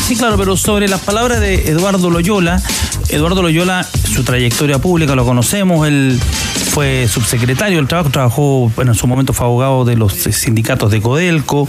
Sí, 0.07 0.17
claro, 0.17 0.37
pero 0.37 0.57
sobre 0.57 0.89
las 0.89 1.01
palabras 1.01 1.41
de 1.41 1.69
Eduardo 1.71 2.11
Loyola, 2.11 2.61
Eduardo 3.09 3.43
Loyola, 3.43 3.87
su 4.15 4.25
trayectoria 4.25 4.79
pública 4.79 5.15
lo 5.15 5.25
conocemos, 5.25 5.87
él 5.87 6.19
fue 6.71 7.07
subsecretario 7.09 7.77
del 7.79 7.89
trabajo, 7.89 8.11
trabajó, 8.11 8.73
bueno, 8.75 8.93
en 8.93 8.99
su 8.99 9.07
momento 9.07 9.33
fue 9.33 9.47
abogado 9.47 9.85
de 9.85 9.97
los 9.97 10.13
sindicatos 10.15 10.91
de 10.91 11.01
Codelco, 11.01 11.69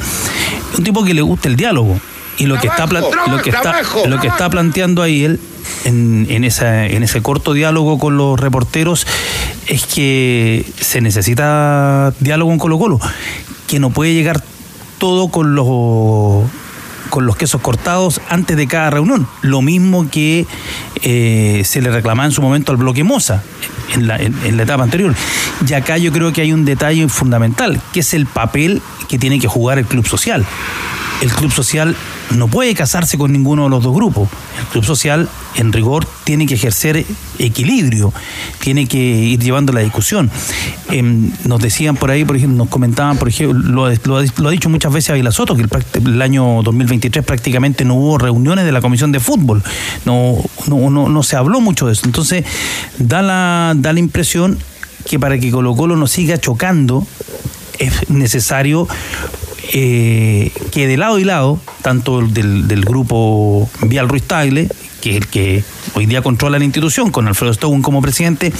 un 0.77 0.84
tipo 0.84 1.03
que 1.03 1.13
le 1.13 1.21
gusta 1.21 1.47
el 1.49 1.56
diálogo. 1.56 1.99
Y 2.37 2.45
lo 2.47 2.59
que 2.59 2.67
está 2.67 2.87
lo 2.87 3.41
que 3.41 3.49
está 3.51 3.73
lo 4.07 4.19
que 4.19 4.27
está 4.27 4.49
planteando 4.49 5.01
ahí 5.03 5.23
él 5.23 5.39
en, 5.85 6.25
en, 6.29 6.43
esa, 6.43 6.85
en 6.87 7.03
ese 7.03 7.21
corto 7.21 7.53
diálogo 7.53 7.99
con 7.99 8.17
los 8.17 8.39
reporteros 8.39 9.05
es 9.67 9.85
que 9.85 10.65
se 10.79 10.99
necesita 11.01 12.13
diálogo 12.19 12.51
en 12.51 12.57
Colo 12.59 12.79
Colo, 12.79 12.99
que 13.67 13.79
no 13.79 13.91
puede 13.91 14.13
llegar 14.13 14.43
todo 14.97 15.27
con 15.29 15.55
los 15.55 16.49
con 17.09 17.27
los 17.27 17.35
quesos 17.35 17.61
cortados 17.61 18.19
antes 18.29 18.57
de 18.57 18.65
cada 18.67 18.89
reunión. 18.89 19.27
Lo 19.43 19.61
mismo 19.61 20.09
que 20.09 20.47
eh, 21.03 21.61
se 21.63 21.79
le 21.79 21.91
reclamaba 21.91 22.25
en 22.25 22.31
su 22.31 22.41
momento 22.41 22.71
al 22.71 22.79
bloque 22.79 23.03
Moza 23.03 23.43
en 23.93 24.07
la, 24.07 24.17
en- 24.17 24.35
en 24.43 24.57
la 24.57 24.63
etapa 24.63 24.81
anterior. 24.81 25.13
Y 25.67 25.73
acá 25.73 25.99
yo 25.99 26.11
creo 26.11 26.33
que 26.33 26.41
hay 26.41 26.51
un 26.53 26.65
detalle 26.65 27.07
fundamental, 27.09 27.79
que 27.93 27.99
es 27.99 28.15
el 28.15 28.25
papel 28.25 28.81
que 29.07 29.19
tiene 29.19 29.37
que 29.39 29.47
jugar 29.47 29.77
el 29.77 29.85
club 29.85 30.07
social. 30.07 30.43
El 31.21 31.31
club 31.31 31.51
social 31.51 31.95
no 32.31 32.47
puede 32.47 32.73
casarse 32.73 33.17
con 33.17 33.31
ninguno 33.31 33.63
de 33.65 33.69
los 33.69 33.83
dos 33.83 33.93
grupos. 33.93 34.29
El 34.59 34.65
club 34.67 34.83
social, 34.83 35.29
en 35.55 35.71
rigor, 35.73 36.07
tiene 36.23 36.45
que 36.45 36.55
ejercer 36.55 37.05
equilibrio, 37.38 38.13
tiene 38.59 38.88
que 38.88 38.97
ir 38.97 39.39
llevando 39.39 39.73
la 39.73 39.81
discusión. 39.81 40.31
Em, 40.89 41.31
nos 41.45 41.62
decían 41.62 41.95
por 41.95 42.12
ahí, 42.12 42.25
por 42.25 42.36
ejemplo, 42.36 42.57
nos 42.57 42.69
comentaban, 42.69 43.17
por 43.17 43.27
ejemplo, 43.29 43.59
lo, 43.59 43.86
ha- 43.86 44.51
dicho 44.51 44.69
muchas 44.69 44.91
veces 44.91 45.12
Ávila 45.12 45.31
Soto, 45.31 45.55
que 45.55 45.65
el, 45.99 46.21
año 46.21 46.62
2023 46.63 47.25
prácticamente 47.25 47.86
no 47.86 47.95
hubo 47.95 48.17
reuniones 48.17 48.65
de 48.65 48.71
la 48.71 48.81
Comisión 48.81 49.12
de 49.12 49.19
Fútbol, 49.19 49.63
no, 50.05 50.38
no, 50.67 50.89
no, 50.89 51.09
no 51.09 51.23
se 51.23 51.36
habló 51.36 51.62
mucho 51.62 51.88
de 51.88 51.93
eso. 51.93 52.05
Entonces, 52.05 52.45
da 52.97 53.21
la, 53.21 53.73
da 53.75 53.93
la 53.93 53.99
impresión 53.99 54.57
que 55.05 55.19
para 55.19 55.38
que 55.38 55.51
Colo 55.51 55.75
Colo 55.75 55.95
no 55.95 56.07
siga 56.07 56.38
chocando, 56.39 57.05
es 57.79 58.09
necesario 58.09 58.88
eh, 59.73 60.51
que 60.71 60.88
de 60.88 60.97
lado 60.97 61.19
y 61.19 61.23
lado, 61.23 61.59
tanto 61.81 62.21
del, 62.21 62.67
del 62.67 62.86
grupo 62.86 63.69
Vial 63.81 64.07
Ruiz 64.07 64.23
Tagle, 64.23 64.69
que 65.01 65.12
es 65.12 65.17
el 65.17 65.27
que 65.27 65.63
hoy 65.95 66.05
día 66.05 66.21
controla 66.21 66.57
la 66.59 66.63
institución, 66.63 67.12
con 67.12 67.27
Alfredo 67.27 67.51
Stone 67.51 67.81
como 67.81 68.01
presidente, 68.01 68.53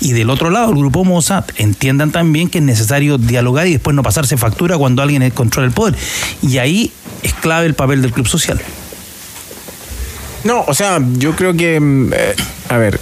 y 0.00 0.12
del 0.12 0.30
otro 0.30 0.50
lado, 0.50 0.70
el 0.70 0.78
grupo 0.78 1.04
Moza, 1.04 1.44
entiendan 1.56 2.12
también 2.12 2.48
que 2.48 2.58
es 2.58 2.64
necesario 2.64 3.18
dialogar 3.18 3.66
y 3.66 3.72
después 3.72 3.96
no 3.96 4.04
pasarse 4.04 4.36
factura 4.36 4.78
cuando 4.78 5.02
alguien 5.02 5.28
controla 5.30 5.66
el 5.66 5.72
poder. 5.72 5.96
Y 6.42 6.58
ahí 6.58 6.92
es 7.22 7.34
clave 7.34 7.66
el 7.66 7.74
papel 7.74 8.00
del 8.02 8.12
club 8.12 8.28
social. 8.28 8.60
No, 10.44 10.64
o 10.68 10.74
sea, 10.74 11.00
yo 11.14 11.34
creo 11.34 11.54
que, 11.54 11.80
mm, 11.80 12.12
eh, 12.12 12.36
a 12.68 12.76
ver, 12.76 13.00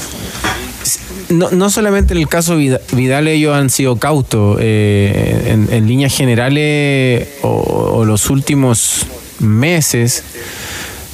no, 1.29 1.51
no 1.51 1.71
solamente 1.71 2.15
en 2.15 2.21
el 2.21 2.29
caso 2.29 2.57
Vida- 2.57 2.81
Vidal 2.93 3.29
ellos 3.29 3.55
han 3.55 3.71
sido 3.71 3.97
cautos, 3.97 4.59
eh, 4.61 5.49
en, 5.49 5.69
en 5.73 5.87
líneas 5.87 6.15
generales 6.17 7.29
o 7.43 8.05
los 8.05 8.31
últimos 8.31 9.07
meses 9.41 10.23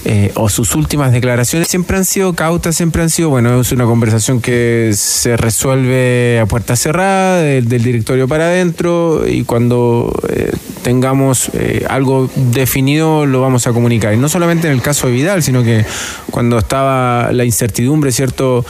eh, 0.05 0.33
o 0.35 0.49
sus 0.49 0.75
últimas 0.75 1.13
declaraciones 1.13 1.69
siempre 1.69 1.97
han 1.97 2.05
sido 2.05 2.35
cautas, 2.35 2.75
siempre 2.75 3.03
han 3.03 3.11
sido, 3.11 3.31
bueno, 3.31 3.61
es 3.61 3.71
una 3.71 3.85
conversación 3.85 4.41
que 4.41 4.91
se 4.97 5.37
resuelve 5.37 6.41
a 6.41 6.47
puerta 6.47 6.75
cerrada, 6.75 7.41
del, 7.41 7.69
directorio 7.69 8.27
para 8.27 8.47
adentro, 8.47 9.23
y 9.29 9.45
cuando 9.45 10.13
eh, 10.29 10.51
tengamos 10.83 11.51
eh, 11.55 11.87
algo 11.89 12.29
definido 12.35 13.27
lo 13.27 13.41
vamos 13.41 13.69
a 13.69 13.73
comunicar. 13.73 14.13
Y 14.13 14.17
no 14.17 14.29
solamente 14.29 14.67
en 14.67 14.73
el 14.73 14.83
caso 14.83 15.07
de 15.07 15.13
Vidal, 15.13 15.43
sino 15.45 15.63
que 15.63 15.85
cuando 16.33 16.59
estaba 16.59 17.31
la 17.33 17.45
incertidumbre, 17.45 18.11
¿cierto? 18.11 18.65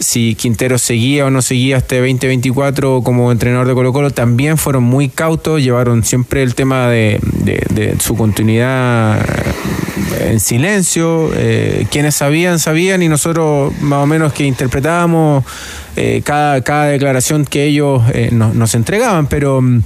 Si 0.00 0.34
Quintero 0.34 0.76
seguía 0.76 1.24
o 1.24 1.30
no 1.30 1.40
seguía 1.40 1.78
este 1.78 1.96
2024 1.96 3.02
como 3.02 3.32
entrenador 3.32 3.68
de 3.68 3.74
Colo 3.74 3.92
Colo, 3.94 4.10
también 4.10 4.58
fueron 4.58 4.82
muy 4.82 5.08
cautos, 5.08 5.62
llevaron 5.62 6.04
siempre 6.04 6.42
el 6.42 6.54
tema 6.54 6.88
de 6.88 7.20
su 8.00 8.16
continuidad 8.16 9.24
en 10.20 10.40
silencio, 10.40 11.30
eh, 11.34 11.86
quienes 11.90 12.14
sabían, 12.16 12.58
sabían 12.58 13.02
y 13.02 13.08
nosotros 13.08 13.72
más 13.80 14.02
o 14.02 14.06
menos 14.06 14.32
que 14.32 14.44
interpretábamos 14.44 15.44
eh, 15.96 16.22
cada, 16.24 16.62
cada 16.62 16.86
declaración 16.86 17.44
que 17.44 17.64
ellos 17.64 18.02
eh, 18.12 18.30
nos, 18.32 18.54
nos 18.54 18.74
entregaban, 18.74 19.26
pero, 19.26 19.60
mm, 19.62 19.82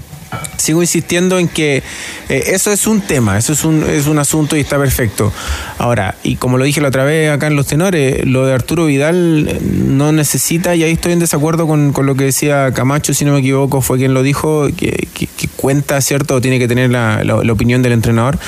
sigo 0.56 0.82
insistiendo 0.82 1.38
en 1.38 1.48
que 1.48 1.82
eh, 2.28 2.42
eso 2.48 2.70
es 2.72 2.86
un 2.86 3.00
tema, 3.00 3.38
eso 3.38 3.52
es 3.52 3.64
un, 3.64 3.82
es 3.88 4.06
un 4.06 4.18
asunto 4.18 4.56
y 4.56 4.60
está 4.60 4.78
perfecto. 4.78 5.32
Ahora, 5.78 6.16
y 6.22 6.36
como 6.36 6.58
lo 6.58 6.64
dije 6.64 6.80
la 6.80 6.88
otra 6.88 7.04
vez 7.04 7.30
acá 7.30 7.46
en 7.46 7.56
Los 7.56 7.66
Tenores, 7.66 8.24
lo 8.26 8.44
de 8.46 8.52
Arturo 8.54 8.86
Vidal 8.86 9.48
eh, 9.48 9.58
no 9.62 10.12
necesita, 10.12 10.74
y 10.74 10.82
ahí 10.84 10.92
estoy 10.92 11.12
en 11.12 11.18
desacuerdo 11.20 11.66
con, 11.66 11.92
con 11.92 12.06
lo 12.06 12.14
que 12.16 12.24
decía 12.24 12.72
Camacho, 12.74 13.14
si 13.14 13.24
no 13.24 13.32
me 13.32 13.38
equivoco, 13.40 13.80
fue 13.80 13.98
quien 13.98 14.14
lo 14.14 14.22
dijo, 14.22 14.66
que, 14.76 15.08
que- 15.14 15.26
que 15.38 15.48
cuenta, 15.56 16.00
¿cierto? 16.00 16.40
Tiene 16.40 16.58
que 16.58 16.66
tener 16.68 16.90
la, 16.90 17.22
la- 17.24 17.42
la 17.44 17.52
opinión 17.52 17.80
del 17.82 17.92
entrenador, 17.92 18.38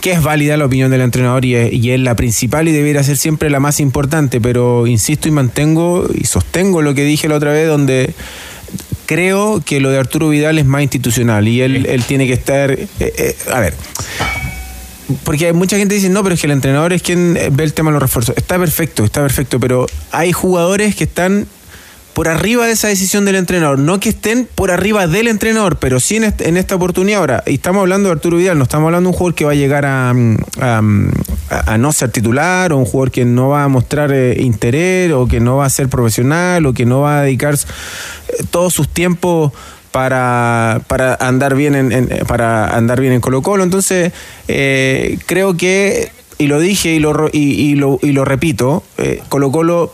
que 0.00 0.12
es 0.12 0.22
válida 0.22 0.56
la 0.56 0.64
opinión 0.66 0.90
del 0.90 1.00
entrenador 1.00 1.44
y 1.44 1.54
es, 1.56 1.72
y 1.72 1.90
es 1.90 2.00
la 2.00 2.14
principal 2.14 2.68
y 2.68 2.72
debería 2.72 3.02
ser 3.02 3.16
siempre 3.16 3.50
la 3.50 3.60
más 3.60 3.80
importante, 3.80 4.40
pero 4.40 4.86
insisto 4.86 5.28
y 5.28 5.32
mantengo 5.32 6.06
y 6.14 6.24
sostengo 6.26 6.82
lo 6.82 6.94
que 6.94 7.04
dije 7.04 7.28
la 7.28 7.34
otra 7.36 7.52
vez, 7.52 7.68
donde 7.68 8.14
creo 9.06 9.62
que 9.64 9.80
lo 9.80 9.90
de 9.90 9.98
Arturo 9.98 10.28
Vidal 10.28 10.58
es 10.58 10.66
más 10.66 10.82
institucional 10.82 11.48
y 11.48 11.62
él, 11.62 11.86
él 11.86 12.04
tiene 12.04 12.26
que 12.26 12.34
estar. 12.34 12.70
eh, 12.72 12.88
eh, 13.00 13.36
a 13.52 13.60
ver. 13.60 13.74
Porque 15.22 15.46
hay 15.46 15.52
mucha 15.52 15.76
gente 15.78 15.94
que 15.94 16.00
dice, 16.00 16.12
no, 16.12 16.22
pero 16.22 16.34
es 16.34 16.40
que 16.40 16.48
el 16.48 16.52
entrenador 16.52 16.92
es 16.92 17.00
quien 17.00 17.36
eh, 17.36 17.48
ve 17.52 17.64
el 17.64 17.72
tema 17.72 17.90
de 17.90 17.94
los 17.94 18.02
refuerzos. 18.02 18.36
Está 18.36 18.58
perfecto, 18.58 19.04
está 19.04 19.22
perfecto, 19.22 19.60
pero 19.60 19.86
hay 20.10 20.32
jugadores 20.32 20.96
que 20.96 21.04
están 21.04 21.46
por 22.16 22.28
arriba 22.28 22.64
de 22.64 22.72
esa 22.72 22.88
decisión 22.88 23.26
del 23.26 23.36
entrenador. 23.36 23.78
No 23.78 24.00
que 24.00 24.08
estén 24.08 24.48
por 24.54 24.70
arriba 24.70 25.06
del 25.06 25.28
entrenador, 25.28 25.76
pero 25.76 26.00
sí 26.00 26.16
en, 26.16 26.56
esta 26.56 26.74
oportunidad. 26.74 27.20
Ahora, 27.20 27.42
y 27.46 27.56
estamos 27.56 27.82
hablando 27.82 28.08
de 28.08 28.14
Arturo 28.14 28.38
Vidal, 28.38 28.56
no 28.56 28.64
estamos 28.64 28.86
hablando 28.86 29.10
de 29.10 29.12
un 29.12 29.18
jugador 29.18 29.34
que 29.34 29.44
va 29.44 29.50
a 29.52 29.54
llegar 29.54 29.84
a, 29.84 30.14
mm, 30.14 30.36
mm, 30.62 31.10
no 31.78 31.92
ser 31.92 32.08
titular, 32.12 32.72
o 32.72 32.78
un 32.78 32.86
jugador 32.86 33.10
que 33.10 33.26
no 33.26 33.50
va 33.50 33.64
a 33.64 33.68
mostrar 33.68 34.12
eh, 34.12 34.34
interés, 34.40 35.12
o 35.12 35.28
que 35.28 35.40
no 35.40 35.58
va 35.58 35.66
a 35.66 35.68
ser 35.68 35.90
profesional, 35.90 36.64
o 36.64 36.72
que 36.72 36.86
no 36.86 37.02
va 37.02 37.18
a 37.18 37.22
dedicar 37.24 37.52
eh, 37.52 38.44
todos 38.50 38.72
sus 38.72 38.88
tiempos 38.88 39.52
para, 39.92 40.80
para 40.86 41.16
andar 41.16 41.54
bien 41.54 41.74
en, 41.74 41.92
en- 41.92 42.08
para 42.26 42.74
andar 42.74 42.98
bien 42.98 43.12
en 43.12 43.20
Colo 43.20 43.42
Colo. 43.42 43.62
Entonces, 43.62 44.12
eh, 44.48 45.18
creo 45.26 45.54
que, 45.58 46.10
y 46.38 46.46
lo 46.46 46.60
dije 46.60 46.94
y 46.94 46.98
lo, 46.98 47.12
ro- 47.12 47.28
y, 47.30 47.40
y 47.60 47.74
lo, 47.74 47.98
y 48.02 48.12
lo 48.12 48.24
repito, 48.24 48.82
eh, 48.96 49.20
Colo 49.28 49.52
Colo 49.52 49.92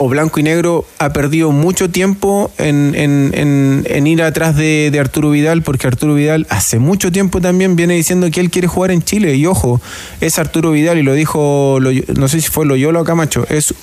o 0.00 0.08
blanco 0.08 0.38
y 0.38 0.44
negro 0.44 0.84
ha 0.98 1.12
perdido 1.12 1.50
mucho 1.50 1.90
tiempo 1.90 2.50
en, 2.58 2.94
en- 2.94 3.32
en- 3.34 3.84
en 3.88 4.06
ir 4.06 4.22
atrás 4.22 4.56
de, 4.56 4.90
de 4.92 5.00
Arturo 5.00 5.30
Vidal, 5.30 5.62
porque 5.62 5.86
Arturo 5.88 6.14
Vidal 6.14 6.46
hace 6.50 6.78
mucho 6.78 7.10
tiempo 7.10 7.40
también 7.40 7.74
viene 7.76 7.94
diciendo 7.94 8.30
que 8.30 8.40
él 8.40 8.50
quiere 8.50 8.68
jugar 8.68 8.92
en 8.92 9.02
Chile. 9.02 9.34
Y 9.34 9.46
ojo, 9.46 9.80
es 10.20 10.38
Arturo 10.38 10.70
Vidal, 10.70 10.98
y 10.98 11.02
lo 11.02 11.14
dijo, 11.14 11.78
Loy- 11.80 12.04
no 12.16 12.28
sé 12.28 12.40
si 12.40 12.48
fue 12.48 12.64
Loyola 12.64 13.00
o 13.00 13.04
Camacho, 13.04 13.44
es, 13.50 13.74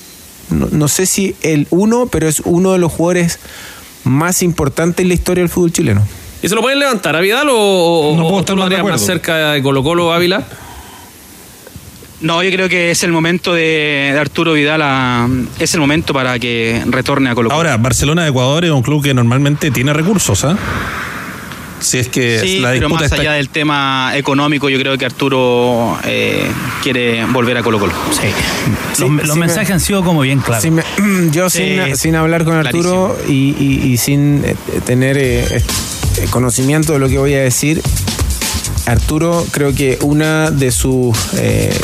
no, 0.49 0.67
no 0.71 0.87
sé 0.87 1.05
si 1.05 1.35
el 1.41 1.67
uno, 1.69 2.07
pero 2.07 2.27
es 2.29 2.39
uno 2.45 2.71
de 2.71 2.79
los 2.79 2.91
jugadores 2.93 3.39
más 4.05 4.41
importantes 4.41 5.03
en 5.03 5.09
la 5.09 5.15
historia 5.15 5.41
del 5.43 5.49
fútbol 5.49 5.73
chileno. 5.73 6.01
¿Y 6.41 6.47
se 6.47 6.55
lo 6.55 6.61
pueden 6.61 6.79
levantar 6.79 7.15
a 7.15 7.19
Vidal 7.19 7.49
o, 7.49 7.55
o, 7.57 8.15
No 8.15 8.23
puedo 8.23 8.35
o 8.35 8.39
estar 8.39 8.53
tú 8.53 8.57
lo 8.57 8.61
más 8.61 8.69
de 8.69 8.83
más 8.83 9.01
cerca 9.01 9.51
de 9.51 9.61
Colo 9.63 9.83
Colo 9.83 10.13
Ávila? 10.13 10.43
No, 12.25 12.41
yo 12.41 12.49
creo 12.51 12.67
que 12.67 12.89
es 12.91 13.03
el 13.03 13.11
momento 13.11 13.53
de, 13.53 14.09
de 14.13 14.19
Arturo 14.19 14.53
Vidal, 14.53 14.81
a- 14.81 15.27
es 15.59 15.73
el 15.75 15.79
momento 15.79 16.11
para 16.13 16.39
que 16.39 16.81
retorne 16.87 17.29
a 17.29 17.35
Colo 17.35 17.49
Colo. 17.49 17.55
Ahora, 17.57 17.77
Barcelona 17.77 18.23
de 18.23 18.29
Ecuador 18.29 18.65
es 18.65 18.71
un 18.71 18.81
club 18.81 19.03
que 19.03 19.13
normalmente 19.13 19.69
tiene 19.69 19.93
recursos, 19.93 20.43
¿ah? 20.43 20.57
Si 21.79 21.99
es 21.99 22.07
que 22.07 22.39
Sí, 22.39 22.59
la 22.59 22.71
pero 22.71 22.89
más 22.89 23.03
está 23.03 23.17
allá 23.21 23.33
del 23.33 23.49
tema 23.49 24.13
económico, 24.15 24.69
yo 24.69 24.79
creo 24.79 24.97
que 24.97 25.05
Arturo 25.05 25.99
eh, 26.05 26.47
quiere 26.81 27.25
volver 27.25 27.57
a 27.57 27.61
Colo 27.63 27.77
Colo. 27.79 27.93
Sí. 28.11 28.27
Sí, 28.93 29.01
los 29.01 29.11
me- 29.35 29.45
mensajes 29.45 29.69
han 29.71 29.79
sido 29.79 30.03
como 30.03 30.21
bien 30.21 30.39
claros. 30.39 30.65
Me- 30.71 30.83
yo 31.31 31.47
sin, 31.51 31.95
sin 31.95 32.15
hablar 32.15 32.43
con 32.43 32.55
Arturo 32.55 33.15
y, 33.27 33.55
y- 33.59 33.81
y 33.91 33.97
sin 33.97 34.41
eh, 34.45 34.55
tener 34.85 35.17
eh, 35.19 35.43
eh, 35.43 35.61
conocimiento 36.31 36.93
de 36.93 36.99
lo 36.99 37.07
que 37.07 37.19
voy 37.19 37.35
a 37.35 37.41
decir, 37.41 37.81
Arturo 38.85 39.45
creo 39.51 39.73
que 39.73 39.97
una 40.01 40.51
de 40.51 40.71
sus 40.71 41.15
eh, 41.37 41.75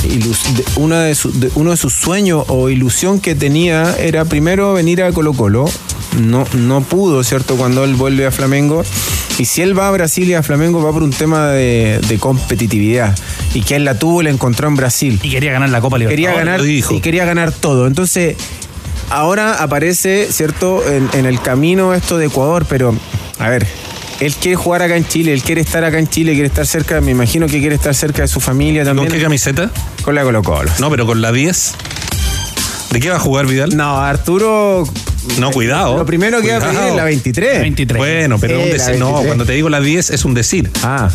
una 0.75 1.01
de 1.03 1.15
su- 1.15 1.31
de- 1.31 1.51
uno 1.55 1.71
de 1.71 1.77
sus 1.77 1.93
sueños 1.93 2.45
o 2.47 2.69
ilusión 2.69 3.19
que 3.19 3.33
tenía 3.35 3.95
era 3.99 4.25
primero 4.25 4.73
venir 4.73 5.01
a 5.03 5.11
Colo 5.11 5.33
Colo. 5.33 5.65
No, 6.19 6.45
no 6.53 6.81
pudo, 6.81 7.23
¿cierto? 7.23 7.55
Cuando 7.55 7.83
él 7.85 7.95
vuelve 7.95 8.25
a 8.25 8.31
Flamengo. 8.31 8.83
Y 9.39 9.45
si 9.45 9.61
él 9.61 9.77
va 9.77 9.87
a 9.87 9.91
Brasil 9.91 10.29
y 10.29 10.33
a 10.33 10.43
Flamengo 10.43 10.83
va 10.83 10.91
por 10.91 11.03
un 11.03 11.11
tema 11.11 11.47
de, 11.47 11.99
de 12.07 12.17
competitividad. 12.19 13.17
Y 13.53 13.61
que 13.61 13.77
él 13.77 13.85
la 13.85 13.97
tuvo 13.97 14.21
y 14.21 14.25
la 14.25 14.29
encontró 14.29 14.67
en 14.67 14.75
Brasil. 14.75 15.19
Y 15.23 15.29
quería 15.31 15.53
ganar 15.53 15.69
la 15.69 15.79
Copa 15.81 15.97
Quería 15.97 16.09
Libertadores. 16.15 16.45
ganar 16.45 16.59
lo 16.59 16.65
dijo. 16.65 16.93
y 16.93 17.01
quería 17.01 17.25
ganar 17.25 17.51
todo. 17.53 17.87
Entonces, 17.87 18.35
ahora 19.09 19.63
aparece, 19.63 20.27
¿cierto?, 20.31 20.83
en, 20.87 21.09
en 21.13 21.25
el 21.25 21.41
camino 21.41 21.93
esto 21.93 22.17
de 22.17 22.25
Ecuador, 22.27 22.65
pero, 22.69 22.93
a 23.39 23.49
ver, 23.49 23.65
él 24.21 24.33
quiere 24.35 24.55
jugar 24.55 24.83
acá 24.83 24.95
en 24.95 25.05
Chile, 25.07 25.33
él 25.33 25.41
quiere 25.41 25.61
estar 25.61 25.83
acá 25.83 25.97
en 25.99 26.07
Chile, 26.07 26.33
quiere 26.33 26.47
estar 26.47 26.65
cerca, 26.65 27.01
me 27.01 27.11
imagino 27.11 27.47
que 27.47 27.59
quiere 27.59 27.75
estar 27.75 27.93
cerca 27.95 28.21
de 28.21 28.27
su 28.27 28.39
familia 28.39 28.85
también. 28.85 29.07
¿Con 29.09 29.17
qué 29.17 29.23
camiseta? 29.23 29.69
Con 30.03 30.15
la 30.15 30.23
Colo 30.23 30.43
Colo. 30.43 30.71
No, 30.79 30.89
pero 30.91 31.05
con 31.05 31.21
la 31.21 31.31
10. 31.31 31.73
¿De 32.91 32.99
qué 32.99 33.09
va 33.09 33.15
a 33.15 33.19
jugar 33.19 33.47
Vidal? 33.47 33.75
No, 33.75 33.97
Arturo. 33.99 34.83
No, 35.39 35.51
cuidado. 35.51 35.97
Lo 35.97 36.05
primero 36.05 36.41
que 36.41 36.51
va 36.51 36.57
a 36.57 36.69
pedir 36.71 36.87
es 36.89 36.95
la 36.95 37.03
23. 37.03 37.97
Bueno, 37.97 38.37
pero 38.39 38.59
Eh, 38.59 38.63
un 38.63 38.69
decir. 38.69 38.97
No, 38.97 39.05
23. 39.07 39.25
cuando 39.27 39.45
te 39.45 39.53
digo 39.53 39.69
la 39.69 39.79
10 39.79 40.09
es 40.11 40.25
un 40.25 40.33
decir. 40.33 40.69
Ah. 40.83 41.09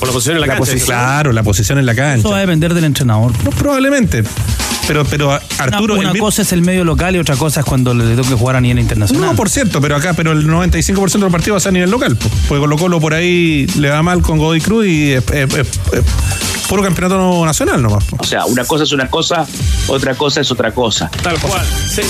Por 0.00 0.08
la 0.08 0.12
posición 0.12 0.34
en 0.36 0.40
la, 0.40 0.46
La 0.48 0.54
cancha. 0.56 0.72
posi- 0.72 0.84
claro, 0.84 1.32
la 1.32 1.42
posición 1.44 1.78
en 1.78 1.86
la 1.86 1.94
cancha. 1.94 2.18
Eso 2.20 2.30
va 2.30 2.38
a 2.38 2.40
depender 2.40 2.74
del 2.74 2.84
entrenador. 2.84 3.32
No, 3.44 3.50
probablemente. 3.50 4.24
Pero, 4.88 5.04
pero 5.04 5.30
Arturo. 5.58 5.94
una, 5.94 6.00
una 6.00 6.08
el 6.08 6.14
mi- 6.14 6.18
cosa 6.20 6.42
es 6.42 6.52
el 6.52 6.62
medio 6.62 6.82
local 6.84 7.14
y 7.14 7.18
otra 7.20 7.36
cosa 7.36 7.60
es 7.60 7.66
cuando 7.66 7.94
le 7.94 8.16
toque 8.16 8.34
jugar 8.34 8.56
a 8.56 8.60
nivel 8.60 8.80
internacional. 8.80 9.24
No, 9.30 9.36
por 9.36 9.48
cierto, 9.48 9.80
pero 9.80 9.94
acá, 9.94 10.14
pero 10.14 10.32
el 10.32 10.48
95% 10.48 11.12
de 11.12 11.18
los 11.26 11.30
partidos 11.32 11.54
va 11.54 11.58
a 11.58 11.60
ser 11.60 11.68
a 11.70 11.72
nivel 11.74 11.90
local. 11.90 12.16
po. 12.16 12.28
Porque 12.48 12.60
Colo 12.60 12.76
Colo 12.76 12.98
por 13.00 13.14
ahí 13.14 13.66
le 13.78 13.88
va 13.90 14.02
mal 14.02 14.20
con 14.22 14.38
Godoy 14.38 14.60
Cruz 14.60 14.86
y 14.86 15.12
es, 15.12 15.22
es- 15.30 15.54
es- 15.54 15.68
es 15.92 16.04
puro 16.68 16.82
campeonato 16.82 17.44
nacional 17.46 17.80
nomás. 17.82 18.04
O 18.18 18.24
sea, 18.24 18.46
una 18.46 18.64
cosa 18.64 18.82
es 18.84 18.90
una 18.92 19.08
cosa, 19.08 19.46
otra 19.86 20.14
cosa 20.16 20.40
es 20.40 20.50
otra 20.50 20.72
cosa. 20.72 21.08
Tal 21.22 21.38
cual. 21.38 21.64
Sí. 21.88 22.02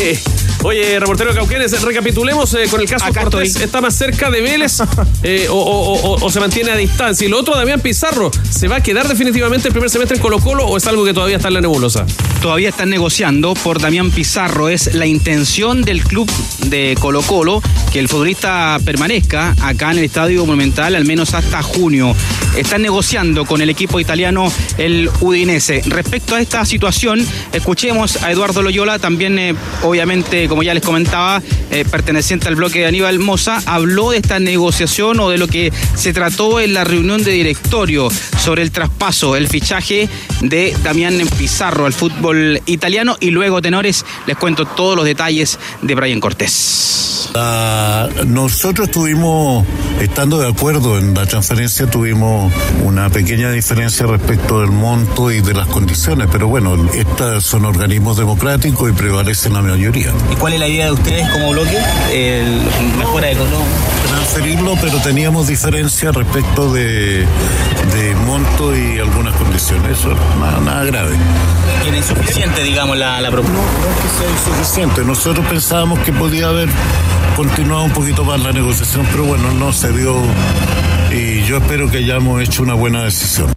Oye, 0.63 1.01
reportero 1.01 1.33
Cauquenes, 1.35 1.81
recapitulemos 1.81 2.53
eh, 2.53 2.65
con 2.71 2.83
el 2.83 2.87
caso 2.89 3.07
Cortés. 3.15 3.57
¿Está 3.57 3.81
más 3.81 3.95
cerca 3.95 4.31
de 4.31 4.43
Vélez 4.43 4.79
eh, 5.23 5.47
o, 5.49 5.55
o- 5.55 5.95
o- 5.95 6.25
o 6.27 6.31
se 6.31 6.39
mantiene 6.39 6.71
a 6.71 6.77
distancia? 6.77 7.27
Y 7.27 7.31
lo 7.31 7.39
otro, 7.41 7.57
Damián 7.57 7.81
Pizarro, 7.81 8.31
¿se 8.51 8.69
va 8.69 8.77
a 8.77 8.83
quedar 8.83 9.09
definitivamente 9.09 9.69
el 9.69 9.73
primer 9.73 9.89
semestre 9.89 10.17
en 10.19 10.23
Colo 10.23 10.39
Colo 10.39 10.67
o 10.67 10.77
es 10.77 10.87
algo 10.87 11.05
que 11.07 11.15
todavía 11.15 11.37
está 11.37 11.49
en 11.49 11.55
la 11.55 11.61
nebulosa? 11.63 12.05
Todavía 12.43 12.69
están 12.69 12.91
negociando 12.91 13.55
por 13.55 13.81
Damián 13.81 14.11
Pizarro. 14.11 14.69
Es 14.69 14.95
la 14.95 15.07
intención 15.07 15.81
del 15.83 16.03
club 16.05 16.31
de 16.67 16.95
Colo 17.01 17.23
Colo 17.23 17.63
que 17.91 17.99
el 17.99 18.09
futbolista 18.09 18.79
permanezca 18.85 19.57
acá 19.63 19.91
en 19.93 19.99
el 19.99 20.05
Estadio 20.05 20.45
Monumental 20.45 20.95
al 20.95 21.07
menos 21.07 21.33
hasta 21.33 21.63
junio. 21.63 22.15
Están 22.57 22.83
negociando 22.83 23.47
con 23.47 23.63
el 23.63 23.71
equipo 23.71 23.99
italiano 23.99 24.53
el 24.77 25.09
Udinese. 25.21 25.83
Respecto 25.87 26.35
a 26.35 26.41
esta 26.41 26.65
situación, 26.67 27.25
escuchemos 27.53 28.23
a 28.23 28.31
Eduardo 28.31 28.61
Loyola, 28.63 28.99
también 28.99 29.39
eh, 29.39 29.55
obviamente, 29.83 30.49
como 30.51 30.63
ya 30.65 30.75
les 30.75 30.83
comentaba, 30.83 31.41
eh, 31.71 31.85
perteneciente 31.91 32.49
al 32.49 32.57
bloque 32.57 32.81
de 32.81 32.87
Aníbal 32.87 33.21
Moza, 33.21 33.63
habló 33.67 34.11
de 34.11 34.19
esta 34.19 34.41
negociación 34.41 35.21
o 35.21 35.31
de 35.31 35.39
lo 35.39 35.47
que 35.47 35.73
se 35.95 36.13
trató 36.13 36.59
en 36.61 36.75
la 36.75 36.83
reunión 36.85 37.23
de 37.23 37.31
directorio 37.31 38.09
sobre 38.39 38.63
el 38.63 38.73
traspaso, 38.73 39.37
el 39.37 39.47
fichaje 39.49 40.09
de 40.41 40.77
Damián 40.83 41.15
Pizarro 41.39 41.87
al 41.87 41.93
fútbol 41.93 42.61
italiano 42.67 43.17
y 43.21 43.31
luego, 43.31 43.63
tenores, 43.63 44.05
les 44.27 44.37
cuento 44.37 44.65
todos 44.67 44.97
los 44.97 45.05
detalles 45.05 45.59
de 45.83 45.95
Brian 45.95 46.19
Cortés. 46.21 47.31
La- 47.35 48.09
nosotros 48.27 48.89
estuvimos, 48.89 49.65
estando 50.01 50.41
de 50.41 50.49
acuerdo 50.49 50.99
en 50.99 51.15
la 51.15 51.27
transferencia, 51.27 51.89
tuvimos 51.89 52.53
una 52.83 53.09
pequeña 53.11 53.53
diferencia 53.53 54.05
respecto 54.07 54.61
del 54.61 54.71
monto 54.73 55.31
y 55.31 55.41
de 55.41 55.55
las 55.55 55.69
condiciones, 55.69 56.27
pero 56.33 56.49
bueno, 56.49 56.91
estas 56.93 57.45
son 57.45 57.65
organismos 57.67 58.17
democráticos 58.17 58.91
y 58.91 58.93
prevalecen 58.95 59.53
la 59.53 59.63
mayoría. 59.63 60.13
¿Y 60.41 60.43
cuál 60.43 60.55
es 60.55 60.61
la 60.61 60.69
idea 60.69 60.87
de 60.87 60.93
ustedes 60.93 61.29
como 61.33 61.51
bloque? 61.51 61.79
El 62.11 62.63
mejora 62.97 63.27
de 63.27 63.37
Colo. 63.37 63.59
Transferirlo, 64.09 64.75
pero 64.81 64.99
teníamos 65.03 65.49
diferencia 65.49 66.13
respecto 66.13 66.73
de, 66.73 67.27
de 67.95 68.15
monto 68.27 68.75
y 68.75 68.99
algunas 68.99 69.35
condiciones, 69.37 69.99
eso 69.99 70.15
nada, 70.41 70.59
nada 70.61 70.85
grave. 70.85 71.15
Era 71.87 71.95
insuficiente, 71.95 72.63
digamos, 72.63 72.97
la, 72.97 73.21
la 73.21 73.31
propuesta. 73.31 73.61
Suficiente, 74.43 75.05
nosotros 75.05 75.45
pensábamos 75.47 75.99
que 75.99 76.13
podía 76.15 76.49
haber 76.49 76.71
continuado 77.37 77.85
un 77.85 77.93
poquito 77.93 78.25
más 78.25 78.41
la 78.41 78.53
negociación, 78.53 79.07
pero 79.11 79.25
bueno, 79.25 79.53
no 79.53 79.75
se 79.75 79.93
dio 79.93 80.17
y 81.13 81.43
yo 81.43 81.59
espero 81.59 81.91
que 81.91 81.99
hayamos 81.99 82.41
hecho 82.41 82.63
una 82.63 82.73
buena 82.73 83.03
decisión. 83.05 83.53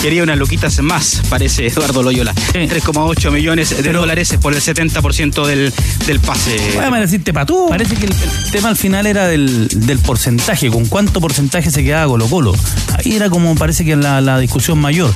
Quería 0.00 0.22
unas 0.22 0.38
luquitas 0.38 0.78
más, 0.82 1.22
parece 1.28 1.66
Eduardo 1.66 2.02
Loyola. 2.02 2.32
3,8 2.52 3.30
millones 3.32 3.82
de 3.82 3.92
dólares 3.92 4.36
por 4.40 4.54
el 4.54 4.60
70% 4.60 5.46
del, 5.46 5.72
del 6.06 6.20
pase. 6.20 6.56
Déjame 6.72 7.00
decirte, 7.00 7.32
Patú. 7.32 7.66
Parece 7.68 7.96
que 7.96 8.06
el, 8.06 8.12
el 8.12 8.50
tema 8.52 8.68
al 8.68 8.76
final 8.76 9.06
era 9.06 9.26
del, 9.26 9.68
del 9.68 9.98
porcentaje, 9.98 10.70
con 10.70 10.86
cuánto 10.86 11.20
porcentaje 11.20 11.70
se 11.70 11.82
quedaba 11.82 12.06
Colo 12.06 12.28
Colo. 12.28 12.52
Ahí 12.96 13.16
era 13.16 13.30
como 13.30 13.54
parece 13.56 13.84
que 13.84 13.96
la, 13.96 14.20
la 14.20 14.38
discusión 14.38 14.78
mayor. 14.78 15.12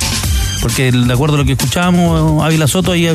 Porque 0.61 0.91
de 0.91 1.11
acuerdo 1.13 1.35
a 1.35 1.37
lo 1.39 1.45
que 1.45 1.53
escuchábamos, 1.53 2.43
Ávila 2.43 2.67
Soto 2.67 2.91
ahí 2.91 3.07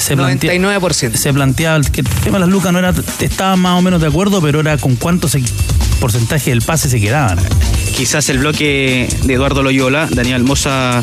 se 0.00 0.16
plantea, 0.16 0.52
99%. 0.54 1.14
se 1.14 1.32
planteaba 1.32 1.80
que 1.82 2.00
el 2.00 2.06
tema 2.08 2.38
de 2.38 2.40
las 2.40 2.48
lucas 2.48 2.72
no 2.72 2.80
era, 2.80 2.92
estaban 3.20 3.60
más 3.60 3.78
o 3.78 3.82
menos 3.82 4.00
de 4.00 4.08
acuerdo, 4.08 4.40
pero 4.40 4.58
era 4.60 4.76
con 4.78 4.96
cuánto 4.96 5.28
se 5.28 5.40
porcentaje 5.98 6.50
del 6.50 6.62
pase 6.62 6.88
se 6.88 7.00
quedaban. 7.00 7.38
Quizás 7.96 8.28
el 8.28 8.38
bloque 8.38 9.08
de 9.24 9.34
Eduardo 9.34 9.62
Loyola, 9.62 10.08
Daniel 10.10 10.44
Moza 10.44 11.02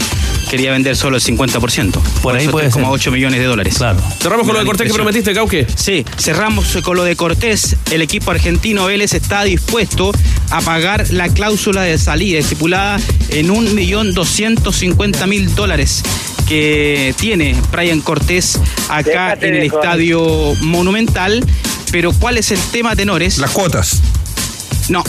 quería 0.50 0.72
vender 0.72 0.96
solo 0.96 1.18
el 1.18 1.24
50%. 1.24 2.00
Por, 2.22 2.36
ahí 2.36 2.44
eso 2.44 2.52
puede 2.52 2.70
3,8 2.70 3.12
millones 3.12 3.40
de 3.40 3.46
dólares. 3.46 3.76
Claro. 3.78 4.00
Cerramos 4.20 4.46
con 4.46 4.54
lo 4.54 4.62
de 4.62 4.66
Cortés 4.66 4.88
que 4.88 4.94
prometiste, 4.94 5.34
Cauque. 5.34 5.68
Sí, 5.76 6.06
cerramos 6.18 6.78
con 6.84 6.96
lo 6.96 7.04
de 7.04 7.16
Cortés. 7.16 7.76
El 7.92 8.02
equipo 8.02 8.32
argentino 8.32 8.86
Vélez 8.86 9.14
está 9.14 9.44
dispuesto 9.44 10.12
a 10.50 10.62
pagar 10.62 11.12
la 11.12 11.30
cláusula 11.30 11.82
de 11.82 11.98
salida 11.98 12.40
estipulada 12.40 13.00
en 13.30 13.50
1.250.000 13.50 15.50
dólares 15.50 16.04
que 16.48 17.14
tiene 17.18 17.56
Brian 17.72 18.02
Cortés 18.02 18.60
acá 18.90 19.36
Déjate 19.36 19.48
en 19.48 19.56
el 19.56 19.64
estadio 19.64 20.54
Monumental. 20.62 21.44
Pero 21.92 22.12
¿cuál 22.14 22.38
es 22.38 22.52
el 22.52 22.60
tema, 22.72 22.96
tenores? 22.96 23.38
Las 23.38 23.52
cuotas. 23.52 24.02
No. 24.90 25.04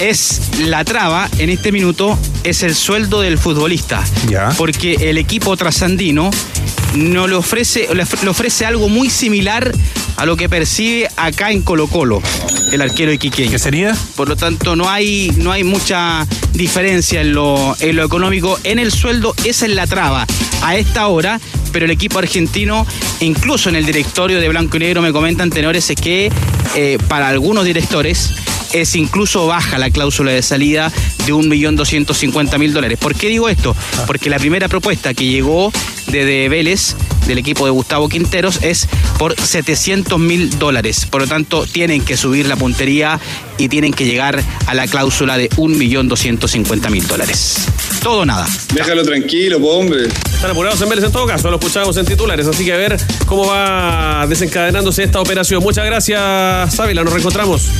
Es 0.00 0.40
la 0.66 0.84
traba 0.84 1.28
en 1.38 1.48
este 1.50 1.70
minuto, 1.70 2.18
es 2.44 2.62
el 2.62 2.74
sueldo 2.74 3.20
del 3.20 3.38
futbolista. 3.38 4.02
Porque 4.56 4.94
el 5.10 5.18
equipo 5.18 5.56
trasandino 5.56 6.30
no 6.94 7.26
le 7.28 7.36
ofrece, 7.36 7.88
le 7.94 8.04
ofre- 8.04 8.22
le 8.22 8.28
ofrece 8.30 8.66
algo 8.66 8.88
muy 8.88 9.10
similar 9.10 9.70
a 10.16 10.26
lo 10.26 10.36
que 10.36 10.48
percibe 10.48 11.08
acá 11.16 11.50
en 11.52 11.62
Colo 11.62 11.86
Colo, 11.86 12.20
el 12.72 12.82
arquero 12.82 13.12
iquiqueño. 13.12 13.50
¿Qué 13.50 13.58
sería? 13.58 13.96
Por 14.16 14.28
lo 14.28 14.36
tanto, 14.36 14.74
no 14.76 14.90
hay, 14.90 15.32
no 15.36 15.52
hay 15.52 15.62
mucha 15.64 16.26
diferencia 16.52 17.20
en 17.20 17.32
lo, 17.32 17.76
en 17.80 17.94
lo 17.96 18.04
económico. 18.04 18.58
En 18.64 18.78
el 18.78 18.90
sueldo, 18.92 19.34
esa 19.44 19.66
es 19.66 19.72
la 19.72 19.86
traba. 19.86 20.26
A 20.62 20.76
esta 20.76 21.06
hora, 21.06 21.40
pero 21.72 21.84
el 21.86 21.90
equipo 21.92 22.18
argentino, 22.18 22.86
incluso 23.20 23.68
en 23.68 23.76
el 23.76 23.86
directorio 23.86 24.40
de 24.40 24.48
Blanco 24.48 24.76
y 24.78 24.80
Negro, 24.80 25.00
me 25.00 25.12
comentan 25.12 25.48
tenores, 25.50 25.88
es 25.90 25.96
que 25.96 26.30
eh, 26.74 26.98
para 27.08 27.28
algunos 27.28 27.64
directores 27.64 28.30
es 28.72 28.94
incluso 28.96 29.46
baja 29.46 29.78
la 29.78 29.90
cláusula 29.90 30.32
de 30.32 30.42
salida 30.42 30.92
de 31.26 31.32
1.250.000 31.32 32.72
dólares. 32.72 32.98
¿Por 32.98 33.14
qué 33.14 33.28
digo 33.28 33.48
esto? 33.48 33.76
Porque 34.06 34.30
la 34.30 34.38
primera 34.38 34.68
propuesta 34.68 35.14
que 35.14 35.26
llegó 35.26 35.72
desde 36.06 36.48
Vélez, 36.48 36.96
del 37.26 37.38
equipo 37.38 37.64
de 37.64 37.70
Gustavo 37.70 38.08
Quinteros, 38.08 38.62
es 38.62 38.88
por 39.18 39.34
700.000 39.36 40.50
dólares. 40.58 41.06
Por 41.06 41.22
lo 41.22 41.28
tanto, 41.28 41.66
tienen 41.66 42.04
que 42.04 42.16
subir 42.16 42.46
la 42.46 42.56
puntería 42.56 43.20
y 43.58 43.68
tienen 43.68 43.92
que 43.92 44.04
llegar 44.04 44.42
a 44.66 44.74
la 44.74 44.86
cláusula 44.86 45.36
de 45.36 45.48
1.250.000 45.50 47.02
dólares. 47.04 47.68
Todo 48.02 48.20
o 48.20 48.26
nada. 48.26 48.46
Déjalo 48.74 49.04
tranquilo, 49.04 49.60
po, 49.60 49.78
hombre. 49.78 50.06
Están 50.06 50.50
apurados 50.50 50.80
en 50.82 50.88
Vélez 50.88 51.04
en 51.04 51.12
todo 51.12 51.26
caso, 51.26 51.50
lo 51.50 51.58
escuchamos 51.58 51.96
en 51.96 52.06
titulares, 52.06 52.46
así 52.46 52.64
que 52.64 52.72
a 52.72 52.76
ver 52.76 52.96
cómo 53.26 53.46
va 53.46 54.26
desencadenándose 54.28 55.04
esta 55.04 55.20
operación. 55.20 55.62
Muchas 55.62 55.84
gracias, 55.86 56.80
Ávila, 56.80 57.04
nos 57.04 57.12
reencontramos. 57.12 57.70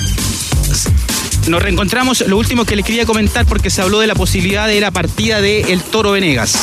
Nos 1.48 1.62
reencontramos. 1.62 2.24
Lo 2.26 2.36
último 2.36 2.64
que 2.64 2.76
les 2.76 2.84
quería 2.84 3.04
comentar, 3.04 3.46
porque 3.46 3.70
se 3.70 3.82
habló 3.82 4.00
de 4.00 4.06
la 4.06 4.14
posibilidad 4.14 4.66
de 4.68 4.80
la 4.80 4.90
partida 4.90 5.40
de 5.40 5.62
El 5.72 5.82
Toro 5.82 6.12
Venegas. 6.12 6.56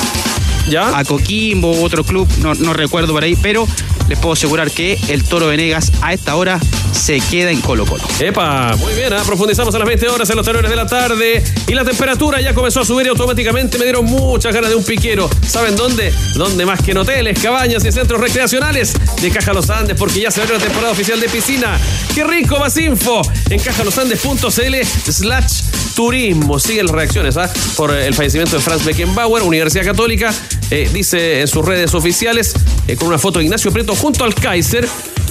¿Ya? 0.69 0.97
A 0.97 1.03
Coquimbo, 1.03 1.81
otro 1.81 2.03
club, 2.03 2.27
no, 2.39 2.53
no 2.53 2.73
recuerdo 2.73 3.13
por 3.13 3.23
ahí, 3.23 3.35
pero 3.35 3.67
les 4.07 4.17
puedo 4.17 4.33
asegurar 4.33 4.71
que 4.71 4.99
el 5.07 5.23
Toro 5.23 5.47
Venegas 5.47 5.91
a 6.01 6.13
esta 6.13 6.35
hora 6.35 6.59
se 6.91 7.19
queda 7.19 7.51
en 7.51 7.61
Colo 7.61 7.85
Colo. 7.85 8.03
Epa, 8.19 8.75
muy 8.77 8.93
bien, 8.93 9.13
¿ah? 9.13 9.21
profundizamos 9.25 9.73
a 9.75 9.79
las 9.79 9.87
20 9.87 10.07
horas 10.09 10.29
en 10.29 10.35
los 10.35 10.45
tenores 10.45 10.69
de 10.69 10.75
la 10.75 10.87
tarde 10.87 11.43
y 11.67 11.73
la 11.73 11.85
temperatura 11.85 12.41
ya 12.41 12.53
comenzó 12.53 12.81
a 12.81 12.85
subir 12.85 13.05
y 13.05 13.09
automáticamente 13.09 13.77
me 13.77 13.85
dieron 13.85 14.05
muchas 14.05 14.53
ganas 14.53 14.71
de 14.71 14.75
un 14.75 14.83
piquero. 14.83 15.29
¿Saben 15.47 15.75
dónde? 15.75 16.11
¿Dónde 16.35 16.65
más 16.65 16.81
que 16.81 16.91
en 16.91 16.97
hoteles, 16.97 17.39
cabañas 17.39 17.85
y 17.85 17.91
centros 17.91 18.19
recreacionales 18.19 18.93
de 19.21 19.31
Caja 19.31 19.53
Los 19.53 19.69
Andes? 19.69 19.95
Porque 19.97 20.21
ya 20.21 20.31
se 20.31 20.41
abrió 20.41 20.57
la 20.57 20.63
temporada 20.63 20.91
oficial 20.91 21.19
de 21.19 21.29
piscina. 21.29 21.79
¡Qué 22.13 22.23
rico! 22.23 22.59
Más 22.59 22.75
info 22.77 23.21
en 23.49 23.59
cajalosandes.cl 23.59 25.11
slash 25.11 25.61
turismo. 25.99 26.57
Siguen 26.59 26.85
las 26.85 26.95
reacciones 26.95 27.35
¿ah? 27.35 27.51
por 27.75 27.93
el 27.93 28.13
fallecimiento 28.13 28.55
de 28.55 28.61
Franz 28.61 28.85
Beckenbauer, 28.85 29.43
Universidad 29.43 29.83
Católica. 29.83 30.33
eh, 30.71 30.89
dice 30.93 31.41
en 31.41 31.47
sus 31.49 31.65
redes 31.65 31.93
oficiales, 31.93 32.53
eh, 32.87 32.95
con 32.95 33.09
una 33.09 33.17
foto 33.17 33.39
de 33.39 33.45
Ignacio 33.45 33.69
Prieto 33.69 33.93
junto 33.97 34.23
al 34.23 34.33
Kaiser, 34.33 34.87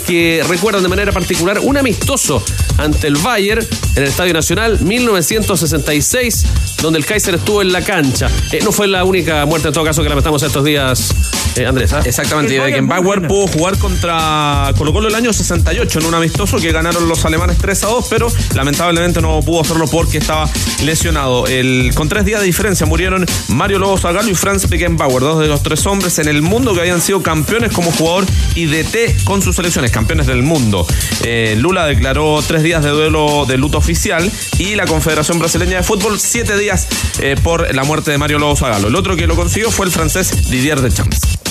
que 0.06 0.44
recuerdan 0.46 0.82
de 0.82 0.90
manera 0.90 1.10
particular 1.10 1.58
un 1.60 1.78
amistoso 1.78 2.44
ante 2.76 3.06
el 3.06 3.16
Bayern 3.16 3.66
en 3.96 4.02
el 4.02 4.10
Estadio 4.10 4.34
Nacional 4.34 4.78
1966, 4.80 6.44
donde 6.82 6.98
el 6.98 7.06
Kaiser 7.06 7.36
estuvo 7.36 7.62
en 7.62 7.72
la 7.72 7.82
cancha. 7.82 8.30
Eh, 8.52 8.58
no 8.62 8.70
fue 8.70 8.88
la 8.88 9.04
única 9.04 9.46
muerte 9.46 9.68
en 9.68 9.72
todo 9.72 9.84
caso 9.84 10.02
que 10.02 10.10
lamentamos 10.10 10.42
estos 10.42 10.66
días, 10.66 11.14
eh, 11.58 11.66
Andrés. 11.66 11.92
¿ah? 11.92 12.02
Exactamente, 12.04 12.54
y 12.54 12.58
Beckenbauer 12.58 13.26
pudo 13.26 13.46
jugar 13.48 13.78
contra 13.78 14.72
Colo 14.76 14.92
Colo 14.92 15.08
el 15.08 15.14
año 15.14 15.32
68 15.32 15.98
en 15.98 16.06
un 16.06 16.14
amistoso 16.14 16.58
que 16.58 16.72
ganaron 16.72 17.08
los 17.08 17.24
alemanes 17.24 17.58
3 17.58 17.84
a 17.84 17.86
2, 17.88 18.06
pero 18.08 18.28
lamentablemente 18.54 19.20
no 19.20 19.40
pudo 19.40 19.60
hacerlo 19.60 19.86
porque 19.86 20.18
estaba 20.18 20.48
lesionado. 20.84 21.46
El, 21.46 21.92
con 21.94 22.08
tres 22.08 22.24
días 22.24 22.40
de 22.40 22.46
diferencia 22.46 22.86
murieron 22.86 23.26
Mario 23.48 23.78
Lobo 23.78 23.98
Zagallo 23.98 24.30
y 24.30 24.34
Franz 24.34 24.68
Beckenbauer, 24.68 25.22
dos 25.22 25.40
de 25.40 25.48
los 25.48 25.62
tres 25.62 25.84
hombres 25.86 26.18
en 26.18 26.28
el 26.28 26.42
mundo 26.42 26.74
que 26.74 26.80
habían 26.80 27.00
sido 27.00 27.22
campeones 27.22 27.72
como 27.72 27.90
jugador 27.92 28.24
y 28.54 28.66
DT 28.66 29.24
con 29.24 29.42
sus 29.42 29.56
selecciones, 29.56 29.90
campeones 29.90 30.26
del 30.26 30.42
mundo. 30.42 30.86
Eh, 31.24 31.56
Lula 31.58 31.86
declaró 31.86 32.40
tres 32.46 32.62
días 32.62 32.84
de 32.84 32.90
duelo 32.90 33.44
de 33.46 33.56
luto 33.56 33.78
oficial 33.78 34.30
y 34.58 34.74
la 34.74 34.86
Confederación 34.86 35.38
Brasileña 35.38 35.78
de 35.78 35.82
Fútbol 35.82 36.18
siete 36.20 36.56
días 36.56 36.86
eh, 37.20 37.36
por 37.42 37.74
la 37.74 37.84
muerte 37.84 38.10
de 38.10 38.18
Mario 38.18 38.38
Lobo 38.38 38.56
Zagallo. 38.56 38.88
El 38.88 38.96
otro 38.96 39.16
que 39.16 39.26
lo 39.26 39.36
consiguió 39.36 39.70
fue 39.70 39.86
el 39.86 39.92
francés 39.92 40.50
Didier 40.50 40.80
Deschamps. 40.80 41.47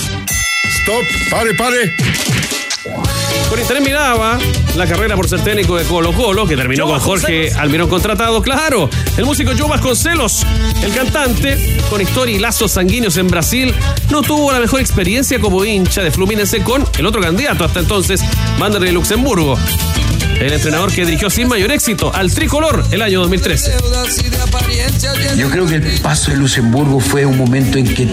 Stop, 0.68 1.04
pare, 1.30 1.54
pare. 1.54 1.94
Con 3.48 3.58
interés 3.58 3.82
miraba 3.82 4.38
la 4.76 4.86
carrera 4.86 5.16
por 5.16 5.28
ser 5.28 5.42
técnico 5.42 5.76
de 5.76 5.84
Colo 5.84 6.12
Colo, 6.12 6.46
que 6.46 6.54
terminó 6.54 6.86
con 6.86 7.00
Jorge 7.00 7.50
Almirón 7.54 7.88
contratado. 7.88 8.42
Claro, 8.42 8.90
el 9.16 9.24
músico 9.24 9.52
Joe 9.58 9.68
Vasconcelos, 9.68 10.44
el 10.82 10.92
cantante, 10.92 11.78
con 11.88 12.00
historia 12.00 12.36
y 12.36 12.38
lazos 12.38 12.72
sanguíneos 12.72 13.16
en 13.16 13.28
Brasil, 13.28 13.74
no 14.10 14.22
tuvo 14.22 14.52
la 14.52 14.60
mejor 14.60 14.80
experiencia 14.80 15.40
como 15.40 15.64
hincha 15.64 16.02
de 16.02 16.10
Fluminense 16.10 16.62
con 16.62 16.84
el 16.98 17.06
otro 17.06 17.22
candidato 17.22 17.64
hasta 17.64 17.80
entonces, 17.80 18.20
Vanderlei 18.58 18.92
Luxemburgo. 18.92 19.58
El 20.40 20.52
entrenador 20.52 20.92
que 20.92 21.04
dirigió 21.04 21.30
sin 21.30 21.48
mayor 21.48 21.72
éxito 21.72 22.14
al 22.14 22.32
tricolor 22.32 22.84
el 22.92 23.02
año 23.02 23.20
2013. 23.20 23.72
Yo 25.36 25.50
creo 25.50 25.66
que 25.66 25.76
el 25.76 26.00
paso 26.00 26.30
de 26.30 26.36
Luxemburgo 26.36 27.00
fue 27.00 27.26
un 27.26 27.36
momento 27.36 27.78
en 27.78 27.92
que 27.92 28.06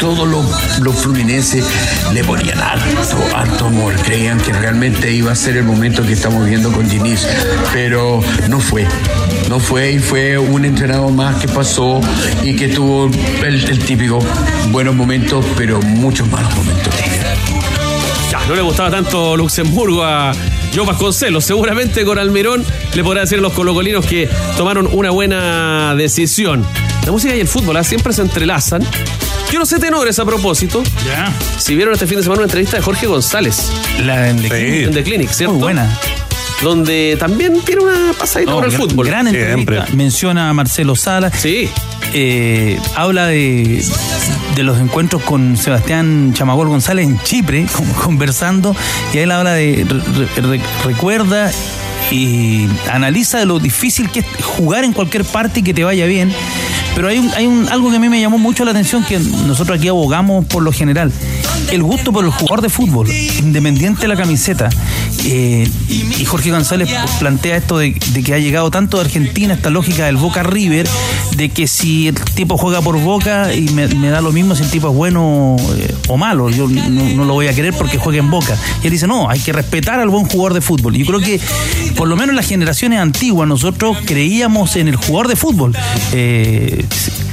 todos 0.00 0.28
los, 0.28 0.78
los 0.80 0.94
fluminenses 0.94 1.64
le 2.12 2.22
ponían 2.24 2.58
harto, 2.58 3.18
harto 3.34 3.66
amor. 3.66 3.94
Creían 4.02 4.38
que 4.38 4.52
realmente 4.52 5.12
iba 5.12 5.32
a 5.32 5.34
ser 5.34 5.56
el 5.56 5.64
momento 5.64 6.02
que 6.04 6.12
estamos 6.12 6.46
viendo 6.46 6.70
con 6.72 6.88
Diniz, 6.88 7.26
pero 7.72 8.20
no 8.48 8.60
fue. 8.60 8.86
No 9.48 9.60
fue 9.60 9.92
y 9.92 9.98
fue 9.98 10.38
un 10.38 10.64
entrenador 10.64 11.12
más 11.12 11.36
que 11.36 11.48
pasó 11.48 12.00
y 12.42 12.56
que 12.56 12.68
tuvo 12.68 13.10
el, 13.44 13.68
el 13.68 13.78
típico 13.78 14.18
buenos 14.70 14.94
momentos, 14.94 15.44
pero 15.56 15.80
muchos 15.82 16.28
malos 16.28 16.54
momentos. 16.54 16.92
Ya, 18.30 18.44
no 18.46 18.54
le 18.54 18.62
gustaba 18.62 18.90
tanto 18.90 19.36
Luxemburgo 19.36 20.04
a 20.04 20.32
Joe 20.74 20.84
Vasconcelos. 20.84 21.44
Seguramente 21.44 22.04
con 22.04 22.18
Almirón 22.18 22.64
le 22.94 23.04
podrá 23.04 23.22
decir 23.22 23.38
a 23.38 23.42
los 23.42 23.52
colocolinos 23.52 24.04
que 24.04 24.28
tomaron 24.56 24.88
una 24.92 25.10
buena 25.10 25.94
decisión. 25.96 26.64
La 27.04 27.12
música 27.12 27.36
y 27.36 27.40
el 27.40 27.48
fútbol 27.48 27.76
¿ah? 27.76 27.84
siempre 27.84 28.12
se 28.12 28.22
entrelazan. 28.22 28.82
Yo 29.52 29.58
no 29.60 29.66
sé 29.66 29.78
tenores 29.78 30.18
a 30.18 30.24
propósito. 30.24 30.82
Ya. 31.06 31.32
Si 31.58 31.74
vieron 31.74 31.94
este 31.94 32.06
fin 32.06 32.16
de 32.18 32.22
semana 32.22 32.40
una 32.40 32.46
entrevista 32.46 32.76
de 32.76 32.82
Jorge 32.82 33.06
González. 33.06 33.70
La 34.04 34.28
en 34.28 34.42
The 34.42 34.48
Clinic. 34.48 34.86
En 34.88 34.92
The 34.94 35.02
Clinic, 35.02 35.30
¿cierto? 35.30 35.54
Muy 35.54 35.62
buena. 35.62 35.98
Donde 36.62 37.16
también 37.18 37.60
tiene 37.60 37.82
una 37.82 38.12
pasadita 38.18 38.50
No, 38.50 38.56
por 38.58 38.66
el 38.66 38.70
gran- 38.72 38.80
fútbol. 38.88 39.06
Gran 39.06 39.28
entrevista. 39.28 39.86
Menciona 39.94 40.50
a 40.50 40.52
Marcelo 40.54 40.96
Sala. 40.96 41.30
Sí. 41.30 41.68
habla 42.96 43.26
de, 43.26 43.84
de 44.56 44.62
los 44.62 44.78
encuentros 44.80 45.22
con 45.22 45.56
Sebastián 45.56 46.32
Chamagol 46.34 46.68
González 46.68 47.06
en 47.06 47.20
Chipre, 47.22 47.66
conversando, 48.04 48.74
y 49.14 49.18
él 49.18 49.30
habla 49.32 49.52
de. 49.52 49.86
re- 49.88 50.42
re- 50.42 50.60
recuerda 50.84 51.50
y 52.10 52.66
analiza 52.90 53.38
de 53.38 53.46
lo 53.46 53.58
difícil 53.58 54.08
que 54.10 54.20
es 54.20 54.26
jugar 54.44 54.84
en 54.84 54.92
cualquier 54.92 55.24
parte 55.24 55.60
y 55.60 55.62
que 55.62 55.74
te 55.74 55.84
vaya 55.84 56.06
bien. 56.06 56.32
Pero 56.96 57.08
hay, 57.08 57.18
un, 57.18 57.30
hay 57.34 57.46
un, 57.46 57.68
algo 57.68 57.90
que 57.90 57.96
a 57.96 58.00
mí 58.00 58.08
me 58.08 58.18
llamó 58.18 58.38
mucho 58.38 58.64
la 58.64 58.70
atención, 58.70 59.04
que 59.04 59.18
nosotros 59.18 59.78
aquí 59.78 59.86
abogamos 59.86 60.46
por 60.46 60.62
lo 60.62 60.72
general. 60.72 61.12
El 61.70 61.82
gusto 61.82 62.12
por 62.12 62.24
el 62.24 62.30
jugador 62.30 62.62
de 62.62 62.68
fútbol, 62.68 63.10
independiente 63.10 64.02
de 64.02 64.08
la 64.08 64.16
camiseta. 64.16 64.68
Eh, 65.24 65.68
y 65.88 66.24
Jorge 66.24 66.50
González 66.50 66.88
plantea 67.18 67.56
esto 67.56 67.78
de, 67.78 67.94
que 67.94 68.34
ha 68.34 68.38
llegado 68.38 68.70
tanto 68.70 68.98
de 68.98 69.04
Argentina, 69.04 69.54
esta 69.54 69.70
lógica 69.70 70.06
del 70.06 70.16
Boca 70.16 70.42
River, 70.42 70.88
de 71.36 71.48
que 71.48 71.66
si 71.66 72.08
el 72.08 72.14
tipo 72.14 72.56
juega 72.56 72.80
por 72.80 72.98
Boca 73.00 73.52
y 73.54 73.68
me, 73.70 73.86
da 73.86 74.20
lo 74.20 74.32
mismo 74.32 74.54
si 74.54 74.62
el 74.62 74.70
tipo 74.70 74.88
es 74.88 74.94
bueno 74.94 75.56
eh, 75.76 75.94
o 76.08 76.16
malo, 76.16 76.48
yo 76.50 76.68
no, 76.68 77.24
lo 77.24 77.34
voy 77.34 77.48
a 77.48 77.54
querer 77.54 77.74
porque 77.74 77.98
juegue 77.98 78.18
en 78.18 78.30
Boca. 78.30 78.56
Y 78.82 78.86
él 78.86 78.92
dice, 78.92 79.06
no, 79.06 79.28
hay 79.28 79.40
que 79.40 79.52
respetar 79.52 79.98
al 80.00 80.08
buen 80.08 80.26
jugador 80.26 80.54
de 80.54 80.60
fútbol. 80.60 80.94
Yo 80.94 81.04
creo 81.06 81.20
que 81.20 81.40
por 81.96 82.08
lo 82.08 82.16
menos 82.16 82.34
las 82.34 82.46
generaciones 82.46 83.00
antiguas 83.00 83.48
nosotros 83.48 83.98
creíamos 84.04 84.76
en 84.76 84.88
el 84.88 84.96
jugador 84.96 85.28
de 85.28 85.36
fútbol. 85.36 85.76
Eh, 86.12 86.84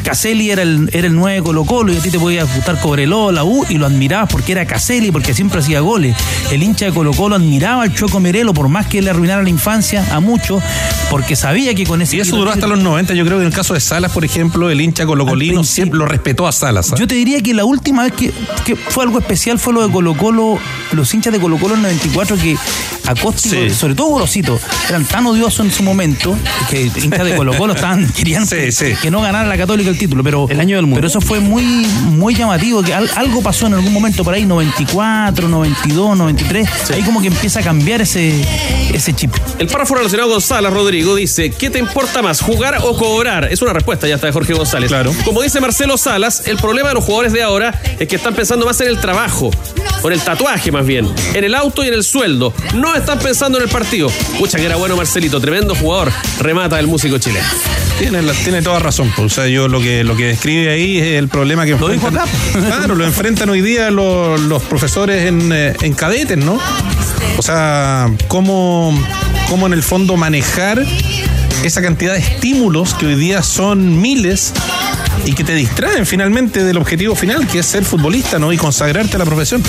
Caselli 0.03 0.51
era 0.51 0.61
el, 0.61 0.89
era 0.93 1.07
el 1.07 1.15
9 1.15 1.37
de 1.37 1.43
Colo 1.43 1.65
Colo 1.65 1.93
y 1.93 1.97
a 1.97 1.99
ti 1.99 2.09
te 2.09 2.19
podía 2.19 2.43
gustar 2.43 2.79
Cobreloa, 2.79 3.31
la 3.31 3.43
U 3.43 3.65
y 3.69 3.77
lo 3.77 3.85
admirabas 3.85 4.29
porque 4.29 4.51
era 4.51 4.65
Caselli, 4.65 5.11
porque 5.11 5.33
siempre 5.33 5.59
hacía 5.59 5.79
goles. 5.79 6.15
El 6.51 6.61
hincha 6.61 6.85
de 6.85 6.91
Colo 6.91 7.13
Colo 7.13 7.35
admiraba 7.35 7.83
al 7.83 7.93
Choco 7.93 8.19
Merelo 8.19 8.53
por 8.53 8.69
más 8.69 8.87
que 8.87 9.01
le 9.01 9.09
arruinara 9.09 9.41
la 9.41 9.49
infancia 9.49 10.05
a 10.11 10.19
muchos, 10.19 10.61
porque 11.09 11.35
sabía 11.35 11.73
que 11.73 11.85
con 11.85 12.01
ese 12.01 12.17
Y 12.17 12.19
eso 12.19 12.35
duró 12.35 12.51
hasta 12.51 12.67
los 12.67 12.79
90. 12.79 13.13
Yo 13.13 13.25
creo 13.25 13.37
que 13.37 13.43
en 13.43 13.47
el 13.47 13.53
caso 13.53 13.73
de 13.73 13.79
Salas, 13.79 14.11
por 14.11 14.25
ejemplo, 14.25 14.69
el 14.69 14.81
hincha 14.81 15.05
colocolino 15.05 15.63
siempre 15.63 15.97
lo 15.97 16.05
respetó 16.05 16.47
a 16.47 16.51
Salas. 16.51 16.91
¿ah? 16.91 16.95
Yo 16.97 17.07
te 17.07 17.15
diría 17.15 17.41
que 17.41 17.53
la 17.53 17.65
última 17.65 18.03
vez 18.03 18.13
que, 18.13 18.33
que 18.65 18.75
fue 18.75 19.03
algo 19.03 19.19
especial 19.19 19.59
fue 19.59 19.73
lo 19.73 19.85
de 19.85 19.91
Colo 19.91 20.15
Colo, 20.15 20.59
los 20.91 21.13
hinchas 21.13 21.33
de 21.33 21.39
Colo 21.39 21.57
Colo 21.57 21.75
en 21.75 21.81
94 21.83 22.37
que 22.37 22.57
Acóstico, 23.05 23.55
Sí. 23.55 23.69
sobre 23.69 23.95
todo 23.95 24.07
Gorosito, 24.07 24.59
eran 24.89 25.05
tan 25.05 25.25
odiosos 25.25 25.65
en 25.65 25.71
su 25.71 25.83
momento 25.83 26.37
que 26.69 26.83
hinchas 26.83 27.25
de 27.25 27.35
Colo 27.35 27.53
Colo 27.57 27.73
estaban, 27.75 28.07
querían 28.13 28.47
que, 28.47 28.69
que 29.01 29.11
no 29.11 29.21
ganara 29.21 29.47
la 29.47 29.57
Católica 29.57 29.89
el 29.89 29.97
título, 29.97 30.23
pero, 30.23 30.47
el 30.49 30.59
año 30.59 30.75
del 30.77 30.85
mundo. 30.85 30.95
pero 30.97 31.07
eso 31.07 31.19
fue 31.21 31.39
muy, 31.39 31.63
muy 31.63 32.33
llamativo, 32.35 32.81
que 32.81 32.93
al- 32.93 33.09
algo 33.15 33.41
pasó 33.41 33.67
en 33.67 33.73
algún 33.75 33.91
momento 33.93 34.23
por 34.23 34.33
ahí, 34.33 34.45
94, 34.45 35.47
92, 35.47 36.17
93, 36.17 36.69
ahí 36.91 37.01
como 37.03 37.21
que 37.21 37.27
empieza 37.27 37.59
a 37.59 37.63
cambiar 37.63 38.01
ese, 38.01 38.33
ese 38.93 39.13
chip. 39.13 39.33
El 39.59 39.67
párrafo 39.67 39.95
relacionado 39.95 40.29
con 40.31 40.41
Salas, 40.41 40.71
Rodrigo, 40.73 41.15
dice, 41.15 41.51
¿qué 41.51 41.69
te 41.69 41.79
importa 41.79 42.21
más, 42.21 42.41
jugar 42.41 42.77
o 42.83 42.95
cobrar? 42.97 43.51
Es 43.51 43.61
una 43.61 43.73
respuesta 43.73 44.07
ya 44.07 44.15
está 44.15 44.27
de 44.27 44.33
Jorge 44.33 44.53
González. 44.53 44.87
Claro. 44.89 45.13
Como 45.25 45.41
dice 45.41 45.59
Marcelo 45.59 45.97
Salas, 45.97 46.43
el 46.47 46.57
problema 46.57 46.89
de 46.89 46.95
los 46.95 47.03
jugadores 47.03 47.33
de 47.33 47.43
ahora 47.43 47.79
es 47.99 48.07
que 48.07 48.15
están 48.15 48.33
pensando 48.33 48.65
más 48.65 48.79
en 48.81 48.87
el 48.87 48.99
trabajo, 48.99 49.51
o 50.01 50.07
en 50.07 50.13
el 50.13 50.21
tatuaje 50.21 50.71
más 50.71 50.85
bien, 50.85 51.07
en 51.33 51.43
el 51.43 51.55
auto 51.55 51.83
y 51.83 51.87
en 51.87 51.93
el 51.93 52.03
sueldo. 52.03 52.53
No 52.75 52.92
están 52.95 53.19
pensando 53.19 53.57
en 53.57 53.65
el 53.65 53.69
partido. 53.69 54.09
Pucha 54.37 54.57
que 54.57 54.65
era 54.65 54.75
bueno 54.75 54.95
Marcelito, 54.95 55.39
tremendo 55.39 55.75
jugador, 55.75 56.11
remata 56.39 56.79
el 56.79 56.87
músico 56.87 57.17
chileno. 57.17 57.45
Tiene, 57.99 58.61
toda 58.61 58.79
razón. 58.79 59.11
pues. 59.15 59.31
O 59.31 59.35
sea, 59.35 59.47
yo 59.47 59.67
lo 59.67 59.79
que, 59.79 60.03
lo 60.03 60.15
que 60.15 60.27
describe 60.27 60.69
ahí 60.71 60.97
es 60.97 61.19
el 61.19 61.29
problema 61.29 61.65
que 61.65 61.71
enfrentan. 61.71 62.13
Claro, 62.53 62.95
lo 62.95 63.05
enfrentan 63.05 63.49
hoy 63.49 63.61
día 63.61 63.91
los, 63.91 64.39
los 64.41 64.63
profesores 64.63 65.27
en, 65.27 65.51
eh, 65.53 65.73
en 65.81 65.93
cadetes, 65.93 66.37
¿no? 66.37 66.59
O 67.37 67.41
sea, 67.41 68.11
cómo, 68.27 68.93
cómo 69.49 69.67
en 69.67 69.73
el 69.73 69.83
fondo 69.83 70.17
manejar 70.17 70.83
esa 71.63 71.81
cantidad 71.81 72.13
de 72.13 72.19
estímulos 72.19 72.93
que 72.93 73.05
hoy 73.05 73.15
día 73.15 73.41
son 73.41 74.01
miles 74.01 74.53
y 75.25 75.33
que 75.33 75.43
te 75.43 75.55
distraen 75.55 76.05
finalmente 76.05 76.63
del 76.63 76.77
objetivo 76.77 77.15
final, 77.15 77.47
que 77.47 77.59
es 77.59 77.65
ser 77.65 77.83
futbolista, 77.85 78.39
¿no? 78.39 78.51
Y 78.51 78.57
consagrarte 78.57 79.15
a 79.15 79.19
la 79.19 79.25
profesión. 79.25 79.63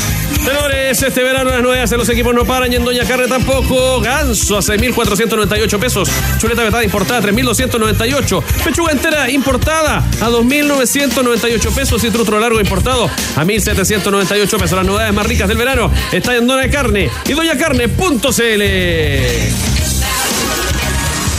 Señores, 0.44 1.02
este 1.02 1.22
verano 1.22 1.50
las 1.50 1.62
novedades 1.62 1.92
en 1.92 1.98
los 1.98 2.08
equipos 2.08 2.34
no 2.34 2.44
paran 2.44 2.72
y 2.72 2.76
en 2.76 2.84
Doña 2.84 3.04
Carne 3.04 3.28
tampoco. 3.28 4.00
Ganso 4.00 4.58
a 4.58 4.60
6.498 4.60 5.78
pesos. 5.78 6.10
Chuleta 6.38 6.62
vetada 6.62 6.84
importada 6.84 7.20
a 7.20 7.22
3.298. 7.22 8.42
Pechuga 8.64 8.92
entera 8.92 9.30
importada 9.30 9.98
a 9.98 10.28
2.998 10.28 11.74
pesos. 11.74 12.04
Y 12.04 12.10
trutro 12.10 12.38
largo 12.40 12.60
importado 12.60 13.06
a 13.36 13.44
1.798 13.44 14.58
pesos. 14.58 14.72
Las 14.72 14.86
novedades 14.86 15.14
más 15.14 15.26
ricas 15.26 15.48
del 15.48 15.58
verano 15.58 15.90
están 16.12 16.36
en 16.36 16.46
Doña 16.46 16.70
Carne 16.70 17.10
y 17.26 17.32
doñacarne.cl. 17.32 18.62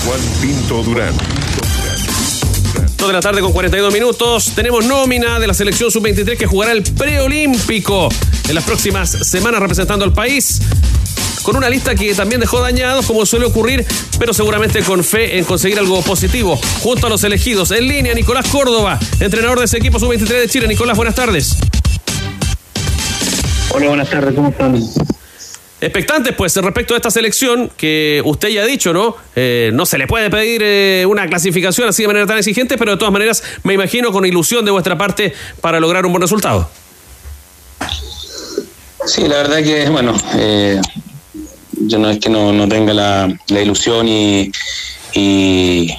Juan 0.05 0.19
Pinto 0.41 0.83
Durán. 0.83 1.15
2 2.97 3.07
de 3.07 3.13
la 3.13 3.19
tarde 3.19 3.41
con 3.41 3.51
42 3.51 3.93
minutos. 3.93 4.51
Tenemos 4.55 4.85
nómina 4.85 5.39
de 5.39 5.47
la 5.47 5.53
selección 5.53 5.91
sub-23 5.91 6.37
que 6.37 6.45
jugará 6.47 6.71
el 6.71 6.83
preolímpico 6.83 8.09
en 8.47 8.55
las 8.55 8.63
próximas 8.63 9.09
semanas 9.09 9.59
representando 9.59 10.05
al 10.05 10.13
país. 10.13 10.61
Con 11.43 11.55
una 11.55 11.69
lista 11.69 11.93
que 11.93 12.13
también 12.15 12.41
dejó 12.41 12.59
dañados, 12.59 13.05
como 13.05 13.25
suele 13.25 13.45
ocurrir, 13.45 13.85
pero 14.17 14.33
seguramente 14.33 14.81
con 14.81 15.03
fe 15.03 15.37
en 15.37 15.45
conseguir 15.45 15.77
algo 15.77 16.01
positivo. 16.01 16.59
Junto 16.81 17.07
a 17.07 17.09
los 17.09 17.23
elegidos, 17.23 17.71
en 17.71 17.87
línea, 17.87 18.13
Nicolás 18.13 18.47
Córdoba, 18.47 18.97
entrenador 19.19 19.59
de 19.59 19.65
ese 19.65 19.77
equipo 19.77 19.99
sub-23 19.99 20.27
de 20.27 20.47
Chile. 20.47 20.67
Nicolás, 20.67 20.97
buenas 20.97 21.15
tardes. 21.15 21.57
Hola, 23.69 23.87
buenas 23.89 24.09
tardes, 24.09 24.33
¿cómo 24.33 24.49
están? 24.49 24.81
Expectantes, 25.85 26.33
pues, 26.33 26.55
respecto 26.55 26.95
a 26.95 26.97
esta 26.97 27.11
selección, 27.11 27.69
que 27.77 28.19
usted 28.25 28.49
ya 28.49 28.63
ha 28.63 28.65
dicho, 28.65 28.91
¿no? 28.91 29.15
Eh, 29.35 29.69
no 29.71 29.85
se 29.85 29.99
le 29.99 30.07
puede 30.07 30.31
pedir 30.31 30.63
eh, 30.63 31.05
una 31.07 31.27
clasificación 31.27 31.87
así 31.87 32.01
de 32.01 32.07
manera 32.07 32.25
tan 32.25 32.39
exigente, 32.39 32.75
pero 32.75 32.93
de 32.93 32.97
todas 32.97 33.13
maneras, 33.13 33.43
me 33.61 33.75
imagino 33.75 34.11
con 34.11 34.25
ilusión 34.25 34.65
de 34.65 34.71
vuestra 34.71 34.97
parte 34.97 35.35
para 35.61 35.79
lograr 35.79 36.03
un 36.07 36.11
buen 36.11 36.23
resultado. 36.23 36.67
Sí, 39.05 39.27
la 39.27 39.35
verdad 39.35 39.61
que, 39.61 39.87
bueno, 39.91 40.15
eh, 40.33 40.81
yo 41.73 41.99
no 41.99 42.09
es 42.09 42.17
que 42.17 42.29
no, 42.29 42.51
no 42.51 42.67
tenga 42.67 42.91
la, 42.91 43.31
la 43.49 43.61
ilusión 43.61 44.07
y, 44.07 44.51
y, 45.13 45.95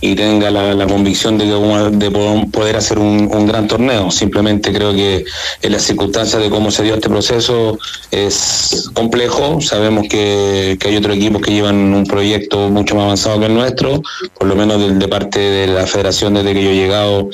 y 0.00 0.14
tenga 0.14 0.50
la, 0.50 0.74
la 0.74 0.86
convicción 0.86 1.38
de, 1.38 1.44
que 1.44 1.96
de 1.96 2.10
po- 2.10 2.46
poder 2.52 2.76
hacer 2.76 2.98
un, 2.98 3.28
un 3.32 3.46
gran 3.46 3.66
torneo. 3.66 4.10
Simplemente 4.10 4.72
creo 4.72 4.92
que 4.92 5.24
en 5.62 5.72
las 5.72 5.82
circunstancias 5.82 6.40
de 6.40 6.50
cómo 6.50 6.70
se 6.70 6.84
dio 6.84 6.94
este 6.94 7.08
proceso 7.08 7.78
es 8.10 8.90
complejo. 8.94 9.60
Sabemos 9.60 10.06
que, 10.08 10.76
que 10.78 10.88
hay 10.88 10.96
otros 10.96 11.16
equipos 11.16 11.42
que 11.42 11.52
llevan 11.52 11.76
un 11.94 12.04
proyecto 12.04 12.68
mucho 12.68 12.94
más 12.94 13.04
avanzado 13.04 13.40
que 13.40 13.46
el 13.46 13.54
nuestro, 13.54 14.02
por 14.38 14.46
lo 14.46 14.54
menos 14.54 14.80
de, 14.80 14.94
de 14.94 15.08
parte 15.08 15.40
de 15.40 15.66
la 15.66 15.86
federación 15.86 16.34
desde 16.34 16.54
que 16.54 16.62
yo 16.62 16.70
he 16.70 16.76
llegado. 16.76 17.28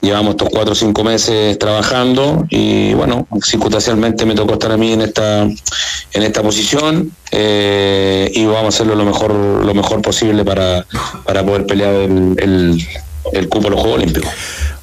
Llevamos 0.00 0.30
estos 0.32 0.48
cuatro 0.50 0.72
o 0.72 0.76
cinco 0.76 1.04
meses 1.04 1.58
trabajando 1.58 2.46
y 2.50 2.94
bueno, 2.94 3.26
circunstancialmente 3.44 4.26
me 4.26 4.34
tocó 4.34 4.54
estar 4.54 4.72
a 4.72 4.76
mí 4.76 4.92
en 4.92 5.02
esta, 5.02 5.42
en 5.42 6.22
esta 6.22 6.42
posición 6.42 7.12
eh, 7.30 8.30
y 8.34 8.44
vamos 8.46 8.64
a 8.64 8.68
hacerlo 8.68 8.94
lo 8.94 9.04
mejor, 9.04 9.32
lo 9.32 9.74
mejor 9.74 10.00
posible 10.02 10.44
para, 10.44 10.86
para 11.24 11.44
poder 11.44 11.66
pelear 11.66 12.07
el, 12.08 12.34
el, 12.38 12.86
el 13.32 13.48
los 13.70 13.80
Juegos 13.80 13.96
Olímpicos. 14.02 14.30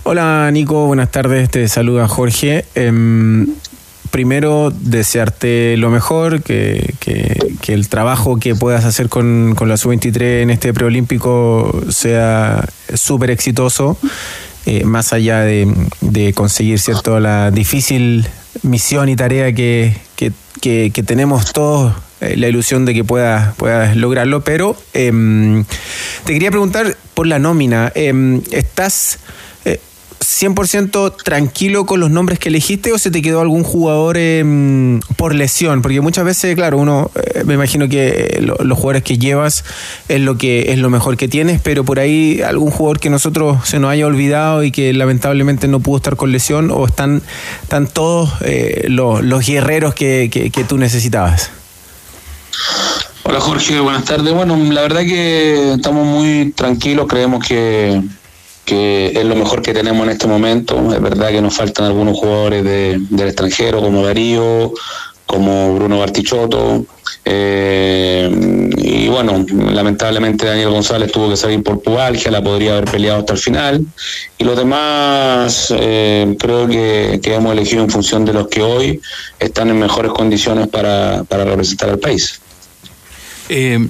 Hola 0.04 0.50
Nico, 0.52 0.86
buenas 0.86 1.12
tardes, 1.12 1.50
te 1.50 1.68
saluda 1.68 2.08
Jorge. 2.08 2.66
Em, 2.76 3.48
primero, 4.12 4.72
desearte 4.72 5.76
lo 5.78 5.90
mejor, 5.90 6.44
que, 6.44 6.94
que- 7.00 7.74
el 7.74 7.90
trabajo 7.90 8.38
que 8.38 8.54
puedas 8.56 8.86
hacer 8.86 9.10
con, 9.10 9.56
con 9.56 9.68
la 9.68 9.76
sub-23 9.78 10.44
en 10.44 10.52
este 10.52 10.72
preolímpico 10.72 11.82
sea 11.90 12.64
súper 12.94 13.32
exitoso, 13.32 13.98
eh, 14.68 14.84
más 14.84 15.14
allá 15.14 15.40
de, 15.40 15.68
de 16.02 16.34
conseguir 16.34 16.78
cierto 16.80 17.20
la 17.20 17.50
difícil 17.50 18.28
misión 18.62 19.10
y 19.10 19.16
tarea 19.16 19.52
que, 19.54 19.98
que- 20.16 20.32
que- 20.62 20.92
que 20.94 21.02
tenemos 21.04 21.52
todos 21.54 21.94
la 22.22 22.48
ilusión 22.48 22.86
de 22.86 22.94
que 22.94 23.04
puedas 23.04 23.54
puedas 23.56 23.96
lograrlo, 23.96 24.42
pero 24.44 24.76
em, 24.94 25.66
te 26.26 26.34
quería 26.34 26.50
preguntar 26.52 26.96
por 27.14 27.28
la 27.28 27.40
nómina. 27.40 27.92
Em, 27.96 28.42
¿Estás 28.52 29.20
eh, 29.66 29.80
100% 30.22 31.16
tranquilo 31.24 31.86
con 31.86 32.00
los 32.00 32.10
nombres 32.10 32.40
que 32.40 32.50
elegiste 32.50 32.92
o 32.94 32.98
se 32.98 33.12
te 33.12 33.22
quedó 33.22 33.42
algún 33.42 33.64
jugador 33.64 34.18
em, 34.18 35.00
por 35.18 35.36
lesión? 35.36 35.82
Porque 35.82 36.02
muchas 36.02 36.26
veces, 36.26 36.56
claro, 36.56 36.78
uno, 36.78 37.12
eh, 37.16 37.44
me 37.46 37.54
imagino 37.54 37.88
que 37.90 38.40
lo- 38.42 38.58
los 38.64 38.78
jugadores 38.78 39.04
que 39.04 39.18
llevas 39.18 39.64
es 40.10 40.20
lo 40.22 40.38
que 40.38 40.72
es 40.72 40.80
lo 40.80 40.90
mejor 40.90 41.18
que 41.18 41.28
tienes, 41.28 41.62
pero 41.62 41.84
por 41.84 42.00
ahí 42.00 42.42
algún 42.42 42.72
jugador 42.72 43.00
que 43.00 43.10
nosotros 43.10 43.68
se 43.68 43.80
nos 43.80 43.92
haya 43.92 44.08
olvidado 44.08 44.64
y 44.64 44.72
que 44.72 44.92
lamentablemente 44.94 45.68
no 45.68 45.80
pudo 45.80 45.98
estar 45.98 46.16
con 46.16 46.32
lesión 46.32 46.72
o 46.72 46.86
están, 46.88 47.22
están 47.64 47.88
todos 47.88 48.32
eh, 48.42 48.86
los, 48.90 49.24
los 49.24 49.46
guerreros 49.46 49.94
que, 49.94 50.30
que- 50.32 50.50
que 50.50 50.64
tú 50.64 50.78
necesitabas. 50.78 51.52
Hola 53.24 53.40
Jorge, 53.40 53.80
buenas 53.80 54.06
tardes. 54.06 54.34
Bueno, 54.34 54.56
la 54.72 54.82
verdad 54.82 55.02
que 55.02 55.74
estamos 55.74 56.06
muy 56.06 56.52
tranquilos, 56.56 57.08
creemos 57.08 57.44
que, 57.46 58.02
que 58.66 59.12
es 59.16 59.26
lo 59.26 59.36
mejor 59.36 59.62
que 59.62 59.74
tenemos 59.74 60.04
en 60.06 60.12
este 60.12 60.28
momento. 60.28 60.94
Es 60.94 61.02
verdad 61.02 61.30
que 61.30 61.42
nos 61.42 61.56
faltan 61.56 61.86
algunos 61.88 62.18
jugadores 62.18 62.64
de- 62.64 63.00
del 63.10 63.28
extranjero, 63.28 63.82
como 63.82 64.06
Darío, 64.06 64.72
como 65.26 65.74
Bruno 65.76 66.00
Bartichotto. 66.00 66.86
eh, 67.28 68.30
y 68.78 69.08
bueno, 69.08 69.44
lamentablemente 69.72 70.46
Daniel 70.46 70.70
González 70.70 71.12
tuvo 71.12 71.30
que 71.30 71.36
salir 71.38 71.64
por 71.64 71.82
pubalgia, 71.82 72.30
la 72.30 72.44
podría 72.44 72.74
haber 72.74 72.86
peleado 72.86 73.20
hasta 73.20 73.34
el 73.34 73.40
final. 73.40 73.86
Y 74.38 74.44
los 74.44 74.56
demás 74.56 75.74
eh, 75.76 76.36
creo 76.40 76.68
que, 76.68 77.20
que 77.24 77.34
hemos 77.34 77.52
elegido 77.54 77.84
en 77.84 77.90
función 77.90 78.26
de 78.26 78.34
los 78.34 78.48
que 78.48 78.62
hoy 78.62 79.02
están 79.40 79.70
en 79.70 79.80
mejores 79.80 80.12
condiciones 80.12 80.68
para, 80.68 81.24
para 81.28 81.46
representar 81.46 81.90
al 81.90 81.98
país. 82.00 82.40
Eh, 83.50 83.88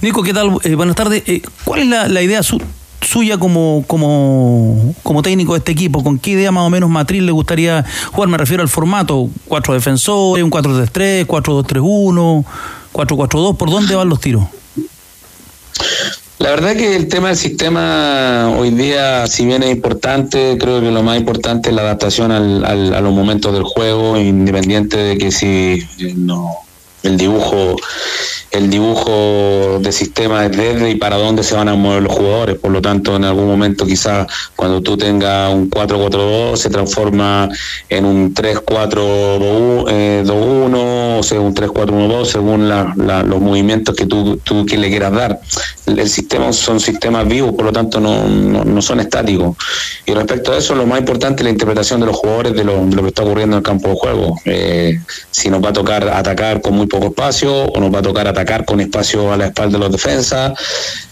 Nico, 0.00 0.22
¿qué 0.22 0.34
tal? 0.34 0.58
Eh, 0.64 0.74
buenas 0.74 0.96
tardes. 0.96 1.22
Eh, 1.26 1.42
¿Cuál 1.64 1.80
es 1.80 1.86
la, 2.10 2.22
idea 2.22 2.42
su- 2.42 2.60
suya 3.00 3.38
como, 3.38 3.84
como, 3.86 4.94
como 5.02 5.22
técnico 5.22 5.52
de 5.54 5.58
este 5.58 5.72
equipo? 5.72 6.02
¿Con 6.02 6.18
qué 6.18 6.30
idea 6.32 6.52
más 6.52 6.64
o 6.66 6.70
menos 6.70 6.90
matriz 6.90 7.22
le 7.22 7.32
gustaría 7.32 7.84
jugar? 8.12 8.28
Me 8.28 8.38
refiero 8.38 8.62
al 8.62 8.68
formato. 8.68 9.28
¿Cuatro 9.46 9.74
defensores, 9.74 10.44
un 10.44 10.50
4-3-3, 10.50 11.26
4-2-3-1, 11.26 12.44
4-4-2? 12.92 13.56
¿Por 13.56 13.70
dónde 13.70 13.94
van 13.94 14.08
los 14.08 14.20
tiros? 14.20 14.44
La 16.38 16.50
verdad 16.50 16.76
que 16.76 16.94
el 16.94 17.08
tema 17.08 17.28
del 17.28 17.36
sistema 17.36 18.50
hoy 18.56 18.70
día, 18.70 19.26
si 19.26 19.44
bien 19.44 19.62
es 19.64 19.70
importante, 19.72 20.56
creo 20.58 20.80
que 20.80 20.90
lo 20.90 21.02
más 21.02 21.18
importante 21.18 21.70
es 21.70 21.74
la 21.74 21.82
adaptación 21.82 22.30
al, 22.30 22.64
al- 22.64 22.94
a 22.94 23.00
los 23.00 23.12
momentos 23.12 23.52
del 23.52 23.64
juego, 23.64 24.16
independiente 24.16 24.96
de 24.98 25.18
que 25.18 25.32
si 25.32 25.46
eh, 25.98 26.14
no 26.16 26.52
el 27.08 27.16
dibujo 27.16 27.76
el 28.50 28.70
dibujo 28.70 29.78
de 29.80 29.92
sistema 29.92 30.46
es 30.46 30.56
desde 30.56 30.90
y 30.90 30.94
para 30.94 31.16
dónde 31.16 31.42
se 31.42 31.54
van 31.54 31.68
a 31.68 31.74
mover 31.74 32.02
los 32.02 32.12
jugadores. 32.12 32.58
Por 32.58 32.70
lo 32.70 32.80
tanto, 32.80 33.14
en 33.14 33.24
algún 33.24 33.46
momento 33.46 33.84
quizás 33.84 34.26
cuando 34.56 34.80
tú 34.80 34.96
tengas 34.96 35.52
un 35.52 35.68
4-4-2 35.68 36.56
se 36.56 36.70
transforma 36.70 37.50
en 37.90 38.04
un 38.06 38.34
3-4-2-1 38.34 39.86
eh, 39.90 40.24
o 41.18 41.22
sea, 41.22 41.40
un 41.40 41.54
3-4-1-2 41.54 42.24
según 42.24 42.68
los 42.68 43.40
movimientos 43.40 43.94
que 43.94 44.06
tú, 44.06 44.38
tú 44.38 44.64
que 44.64 44.78
le 44.78 44.88
quieras 44.88 45.12
dar. 45.12 45.40
El, 45.86 46.08
sistema 46.08 46.52
son 46.52 46.80
sistemas 46.80 47.28
vivos, 47.28 47.54
por 47.54 47.66
lo 47.66 47.72
tanto 47.72 48.00
no, 48.00 48.26
no, 48.28 48.82
son 48.82 49.00
estáticos. 49.00 49.56
Y 50.06 50.14
respecto 50.14 50.52
a 50.52 50.56
eso, 50.56 50.74
lo 50.74 50.86
más 50.86 50.98
importante 51.00 51.42
es 51.42 51.44
la 51.44 51.50
interpretación 51.50 52.00
de 52.00 52.06
los 52.06 52.16
jugadores 52.16 52.54
de 52.54 52.64
lo, 52.64 52.86
de 52.86 52.96
lo 52.96 53.02
que 53.02 53.08
está 53.08 53.24
ocurriendo 53.24 53.56
en 53.56 53.58
el 53.58 53.64
campo 53.64 53.90
de 53.90 53.94
juego. 53.94 54.40
Eh, 54.46 54.98
si 55.30 55.50
nos 55.50 55.62
va 55.62 55.68
a 55.68 55.72
tocar 55.72 56.08
atacar 56.08 56.62
con 56.62 56.74
muy 56.74 56.86
poco 56.86 56.97
espacio 57.04 57.64
o 57.64 57.80
nos 57.80 57.94
va 57.94 58.00
a 58.00 58.02
tocar 58.02 58.26
atacar 58.26 58.64
con 58.64 58.80
espacio 58.80 59.32
a 59.32 59.36
la 59.36 59.46
espalda 59.46 59.78
de 59.78 59.84
los 59.84 59.92
defensas, 59.92 60.52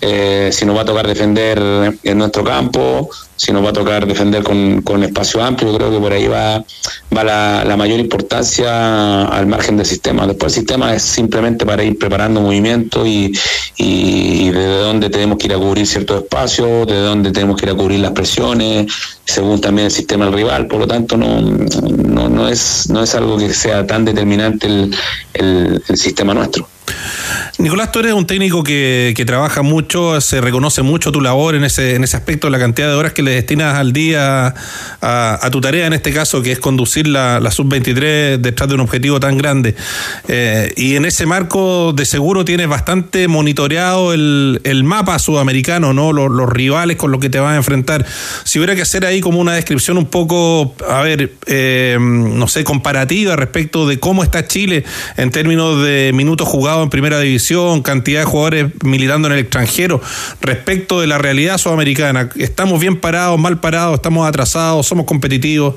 eh, 0.01 0.51
si 0.53 0.65
nos 0.65 0.77
va 0.77 0.83
a 0.83 0.85
tocar 0.85 1.07
defender 1.07 1.59
en 2.03 2.19
nuestro 2.19 2.45
campo, 2.45 3.11
si 3.37 3.53
nos 3.53 3.65
va 3.65 3.71
a 3.71 3.73
tocar 3.73 4.07
defender 4.07 4.43
con, 4.43 4.83
con 4.83 5.03
espacio 5.05 5.43
amplio, 5.45 5.71
yo 5.71 5.77
creo 5.79 5.91
que 5.91 5.99
por 5.99 6.13
ahí 6.13 6.27
va, 6.27 6.65
va 7.17 7.25
la, 7.25 7.65
la 7.65 7.77
mayor 7.77 8.01
importancia 8.01 9.27
al 9.27 9.47
margen 9.47 9.77
del 9.77 9.87
sistema. 9.87 10.27
Después 10.27 10.55
el 10.55 10.61
sistema 10.61 10.95
es 10.95 11.03
simplemente 11.03 11.65
para 11.67 11.85
ir 11.85 11.99
preparando 11.99 12.41
movimientos 12.41 13.07
y, 13.07 13.33
y 13.77 14.49
desde 14.51 14.79
dónde 14.79 15.11
tenemos 15.11 15.39
que 15.39 15.47
ir 15.47 15.53
a 15.55 15.59
cubrir 15.59 15.87
ciertos 15.87 16.23
espacios, 16.23 16.87
desde 16.87 17.03
dónde 17.03 17.31
tenemos 17.33 17.57
que 17.61 17.67
ir 17.67 17.73
a 17.73 17.77
cubrir 17.77 18.01
las 18.01 18.13
presiones, 18.13 18.87
según 19.25 19.61
también 19.61 19.87
el 19.87 19.93
sistema 19.93 20.25
del 20.27 20.35
rival. 20.35 20.67
Por 20.67 20.81
lo 20.81 20.87
tanto, 20.87 21.17
no, 21.17 21.41
no, 21.41 22.29
no, 22.29 22.49
es, 22.49 22.89
no 22.91 23.03
es 23.03 23.15
algo 23.15 23.37
que 23.39 23.53
sea 23.53 23.87
tan 23.87 24.05
determinante 24.05 24.67
el, 24.67 24.95
el- 25.35 25.83
el 25.89 25.97
sistema 25.97 26.33
nuestro. 26.35 26.69
Nicolás, 27.59 27.91
tú 27.91 28.01
eres 28.01 28.13
un 28.13 28.27
técnico 28.27 28.63
que, 28.63 29.25
trabaja 29.27 29.63
mucho, 29.63 30.21
se 30.21 30.41
reconoce 30.41 30.83
mucho 30.83 31.11
tu 31.11 31.21
labor 31.21 31.55
en 31.55 31.65
ese, 31.65 31.95
en 31.95 32.05
ese 32.05 32.17
aspecto, 32.17 32.51
la 32.51 32.59
cantidad 32.59 32.89
de 32.89 32.95
horas 32.95 33.13
que 33.13 33.23
le 33.23 33.31
destinas 33.33 33.77
al 33.77 33.93
día 33.93 34.55
a, 35.01 35.49
tu 35.51 35.61
tarea, 35.61 35.87
en 35.87 35.95
este 35.95 36.13
caso, 36.13 36.43
que 36.43 36.53
es 36.53 36.59
conducir 36.59 37.09
la, 37.09 37.41
la 37.41 37.51
sub-23 37.51 38.37
detrás 38.39 38.69
de 38.69 38.75
un 38.75 38.81
objetivo 38.81 39.21
tan 39.21 39.39
grande. 39.39 39.75
Eh, 40.29 40.73
y 40.77 40.97
en 40.97 41.07
ese 41.07 41.25
marco, 41.25 41.93
de 41.95 42.05
seguro, 42.05 42.45
tienes 42.45 42.69
bastante 42.69 43.27
monitoreado 43.27 44.13
el, 44.13 44.61
el 44.65 44.85
mapa 44.85 45.19
sudamericano, 45.19 45.95
¿no? 45.95 46.13
Los, 46.13 46.31
los 46.31 46.49
rivales 46.49 46.97
con 46.97 47.11
los 47.11 47.21
que 47.21 47.31
te 47.31 47.41
vas 47.41 47.55
a 47.55 47.57
enfrentar. 47.57 48.05
Si 48.45 48.59
hubiera 48.59 48.75
que 48.75 48.83
hacer 48.83 49.07
ahí 49.07 49.21
como 49.21 49.41
una 49.41 49.55
descripción 49.55 49.97
un 49.97 50.07
poco, 50.07 50.75
a 50.89 51.01
ver, 51.01 51.33
eh, 51.47 51.97
no 51.99 52.49
sé, 52.49 52.65
comparativa 52.65 53.35
respecto 53.35 53.89
de 53.89 53.99
cómo 53.99 54.23
está 54.23 54.47
Chile 54.47 54.85
en 55.17 55.31
términos 55.31 55.83
de 55.83 56.13
minutos 56.15 56.47
jugados 56.47 56.76
en 56.83 56.91
primera 56.91 57.21
división, 57.21 57.83
cantidad 57.83 58.21
de 58.21 58.27
jugadores 58.27 58.73
militando 58.83 59.29
en 59.29 59.35
el 59.35 59.41
extranjero, 59.41 60.01
respecto 60.41 61.01
de 61.01 61.07
la 61.07 61.19
realidad 61.19 61.59
sudamericana. 61.59 62.31
¿Estamos 62.37 62.81
bien 62.81 63.01
parados, 63.01 63.39
mal 63.39 63.59
parados, 63.61 63.95
estamos 63.95 64.29
atrasados, 64.29 64.87
somos 64.87 65.07
competitivos? 65.07 65.75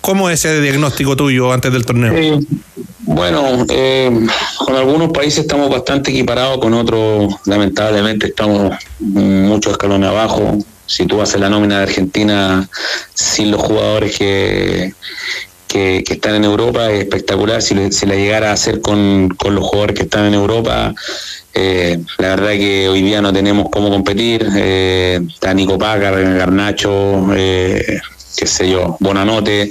¿Cómo 0.00 0.30
es 0.30 0.44
ese 0.44 0.60
diagnóstico 0.60 1.16
tuyo 1.16 1.52
antes 1.52 1.72
del 1.72 1.84
torneo? 1.84 2.14
Eh, 2.14 2.38
bueno, 3.00 3.66
eh, 3.68 4.10
con 4.58 4.76
algunos 4.76 5.10
países 5.12 5.40
estamos 5.40 5.70
bastante 5.70 6.10
equiparados, 6.10 6.58
con 6.58 6.74
otros 6.74 7.34
lamentablemente 7.46 8.28
estamos 8.28 8.72
muchos 9.00 9.72
escalones 9.72 10.08
abajo. 10.08 10.58
Si 10.86 11.04
tú 11.04 11.20
haces 11.20 11.40
la 11.40 11.50
nómina 11.50 11.78
de 11.78 11.82
Argentina 11.82 12.68
sin 13.12 13.50
los 13.50 13.60
jugadores 13.60 14.16
que, 14.16 14.94
que, 15.68 16.02
que 16.04 16.14
están 16.14 16.34
en 16.34 16.44
Europa, 16.44 16.90
es 16.90 17.00
espectacular. 17.00 17.62
Si, 17.62 17.74
la 17.74 18.14
llegara 18.14 18.50
a 18.50 18.54
hacer 18.54 18.80
con, 18.80 19.28
con 19.28 19.54
los 19.54 19.64
jugadores 19.64 19.96
que 19.96 20.02
están 20.02 20.24
en 20.26 20.34
Europa, 20.34 20.94
eh, 21.54 21.98
la 22.18 22.28
verdad 22.28 22.52
que 22.52 22.88
hoy 22.88 23.02
día 23.02 23.20
no 23.20 23.32
tenemos 23.32 23.68
cómo 23.70 23.90
competir. 23.90 24.48
Eh, 24.56 25.20
está 25.28 25.54
Nico 25.54 25.78
Pacar, 25.78 26.20
Garnacho, 26.34 27.34
eh, 27.36 28.00
qué 28.36 28.46
sé 28.46 28.70
yo, 28.70 28.96
Bonanote. 29.00 29.68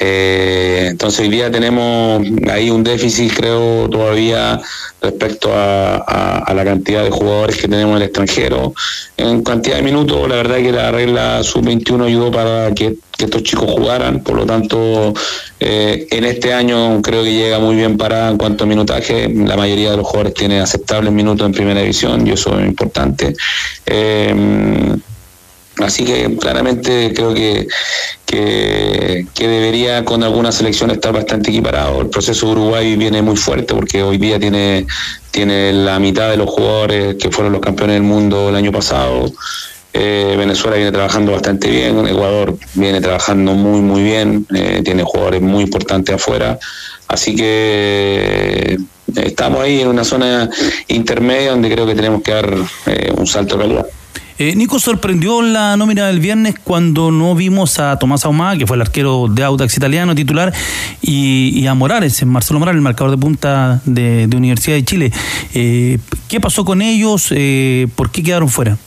Eh, 0.00 0.86
entonces 0.90 1.20
hoy 1.20 1.28
día 1.28 1.50
tenemos 1.50 2.22
ahí 2.50 2.70
un 2.70 2.84
déficit, 2.84 3.34
creo, 3.34 3.88
todavía 3.90 4.60
respecto 5.00 5.50
a, 5.52 6.52
la 6.54 6.64
cantidad 6.64 7.04
de 7.04 7.10
jugadores 7.10 7.56
que 7.56 7.68
tenemos 7.68 7.92
en 7.92 8.02
el 8.02 8.02
extranjero. 8.04 8.74
En 9.16 9.42
cantidad 9.42 9.76
de 9.76 9.82
minutos, 9.82 10.28
la 10.28 10.36
verdad 10.36 10.56
que 10.56 10.72
la 10.72 10.90
regla 10.90 11.42
sub-21 11.42 12.06
ayudó 12.06 12.30
para 12.30 12.72
que, 12.74 12.96
estos 13.18 13.42
chicos 13.42 13.68
jugaran, 13.68 14.22
por 14.22 14.36
lo 14.36 14.46
tanto, 14.46 15.12
eh, 15.58 16.06
en 16.10 16.24
este 16.24 16.52
año 16.52 17.02
creo 17.02 17.24
que 17.24 17.32
llega 17.32 17.58
muy 17.58 17.74
bien 17.74 17.96
para 17.96 18.28
en 18.28 18.38
cuanto 18.38 18.62
a 18.62 18.66
minutaje. 18.68 19.28
La 19.28 19.56
mayoría 19.56 19.90
de 19.90 19.96
los 19.96 20.06
jugadores 20.06 20.34
tienen 20.34 20.60
aceptables 20.60 21.12
minutos 21.12 21.44
en 21.44 21.52
primera 21.52 21.80
división 21.80 22.24
y 22.26 22.30
eso 22.30 22.58
es 22.60 22.66
importante. 22.66 23.34
Eh, 23.86 24.96
Así 25.80 26.04
que 26.04 26.36
claramente 26.36 27.12
creo 27.14 27.34
que, 27.34 27.68
que, 28.26 29.24
debería 29.38 30.04
con 30.04 30.22
algunas 30.22 30.56
selecciones 30.56 30.96
estar 30.96 31.12
bastante 31.12 31.50
equiparado. 31.50 32.00
El 32.00 32.08
proceso 32.08 32.46
de 32.46 32.52
Uruguay 32.52 32.96
viene 32.96 33.22
muy 33.22 33.36
fuerte 33.36 33.74
porque 33.74 34.02
hoy 34.02 34.18
día 34.18 34.40
tiene, 34.40 34.86
tiene 35.30 35.72
la 35.72 35.98
mitad 35.98 36.30
de 36.30 36.36
los 36.36 36.50
jugadores 36.50 37.16
que 37.16 37.30
fueron 37.30 37.52
los 37.52 37.60
campeones 37.60 37.94
del 37.94 38.02
mundo 38.02 38.48
el 38.48 38.56
año 38.56 38.72
pasado. 38.72 39.32
Eh, 39.92 40.34
Venezuela 40.36 40.76
viene 40.76 40.92
trabajando 40.92 41.32
bastante 41.32 41.70
bien, 41.70 42.06
Ecuador 42.06 42.56
viene 42.74 43.00
trabajando 43.00 43.54
muy 43.54 43.80
muy 43.80 44.02
bien, 44.02 44.46
eh, 44.54 44.82
tiene 44.84 45.02
jugadores 45.02 45.40
muy 45.40 45.64
importantes 45.64 46.14
afuera, 46.14 46.58
así 47.08 47.34
que 47.34 48.76
eh, 48.76 48.78
estamos 49.16 49.62
ahí 49.62 49.80
en 49.80 49.88
una 49.88 50.04
zona 50.04 50.50
intermedia 50.88 51.52
donde 51.52 51.70
creo 51.70 51.86
que 51.86 51.94
tenemos 51.94 52.22
que 52.22 52.32
dar 52.32 52.54
un 53.16 53.26
salto 53.26 53.56
de 53.56 53.62
calidad. 53.62 53.86
Eh, 54.38 54.54
Nico 54.54 54.78
sorprendió 54.78 55.42
la 55.42 55.76
nómina 55.76 56.06
del 56.06 56.20
viernes 56.20 56.54
cuando 56.62 57.10
no 57.10 57.34
vimos 57.34 57.80
a 57.80 57.98
Tomás 57.98 58.24
Ahumada, 58.24 58.56
que 58.56 58.68
fue 58.68 58.76
el 58.76 58.82
arquero 58.82 59.26
de 59.28 59.42
Audax 59.42 59.76
italiano 59.76 60.14
titular, 60.14 60.54
y, 61.02 61.66
a 61.66 61.74
Morales, 61.74 62.24
Marcelo 62.24 62.60
Morales, 62.60 62.78
el 62.78 62.82
marcador 62.82 63.10
de 63.10 63.18
punta 63.18 63.82
de, 63.84 64.28
de 64.28 64.36
Universidad 64.36 64.76
de 64.76 64.84
Chile. 64.84 65.12
Eh, 65.54 65.98
¿Qué 66.28 66.40
pasó 66.40 66.64
con 66.64 66.82
ellos? 66.82 67.32
Eh, 67.32 67.88
¿Por 67.96 68.12
qué 68.12 68.22
quedaron 68.22 68.48
fuera? 68.48 68.78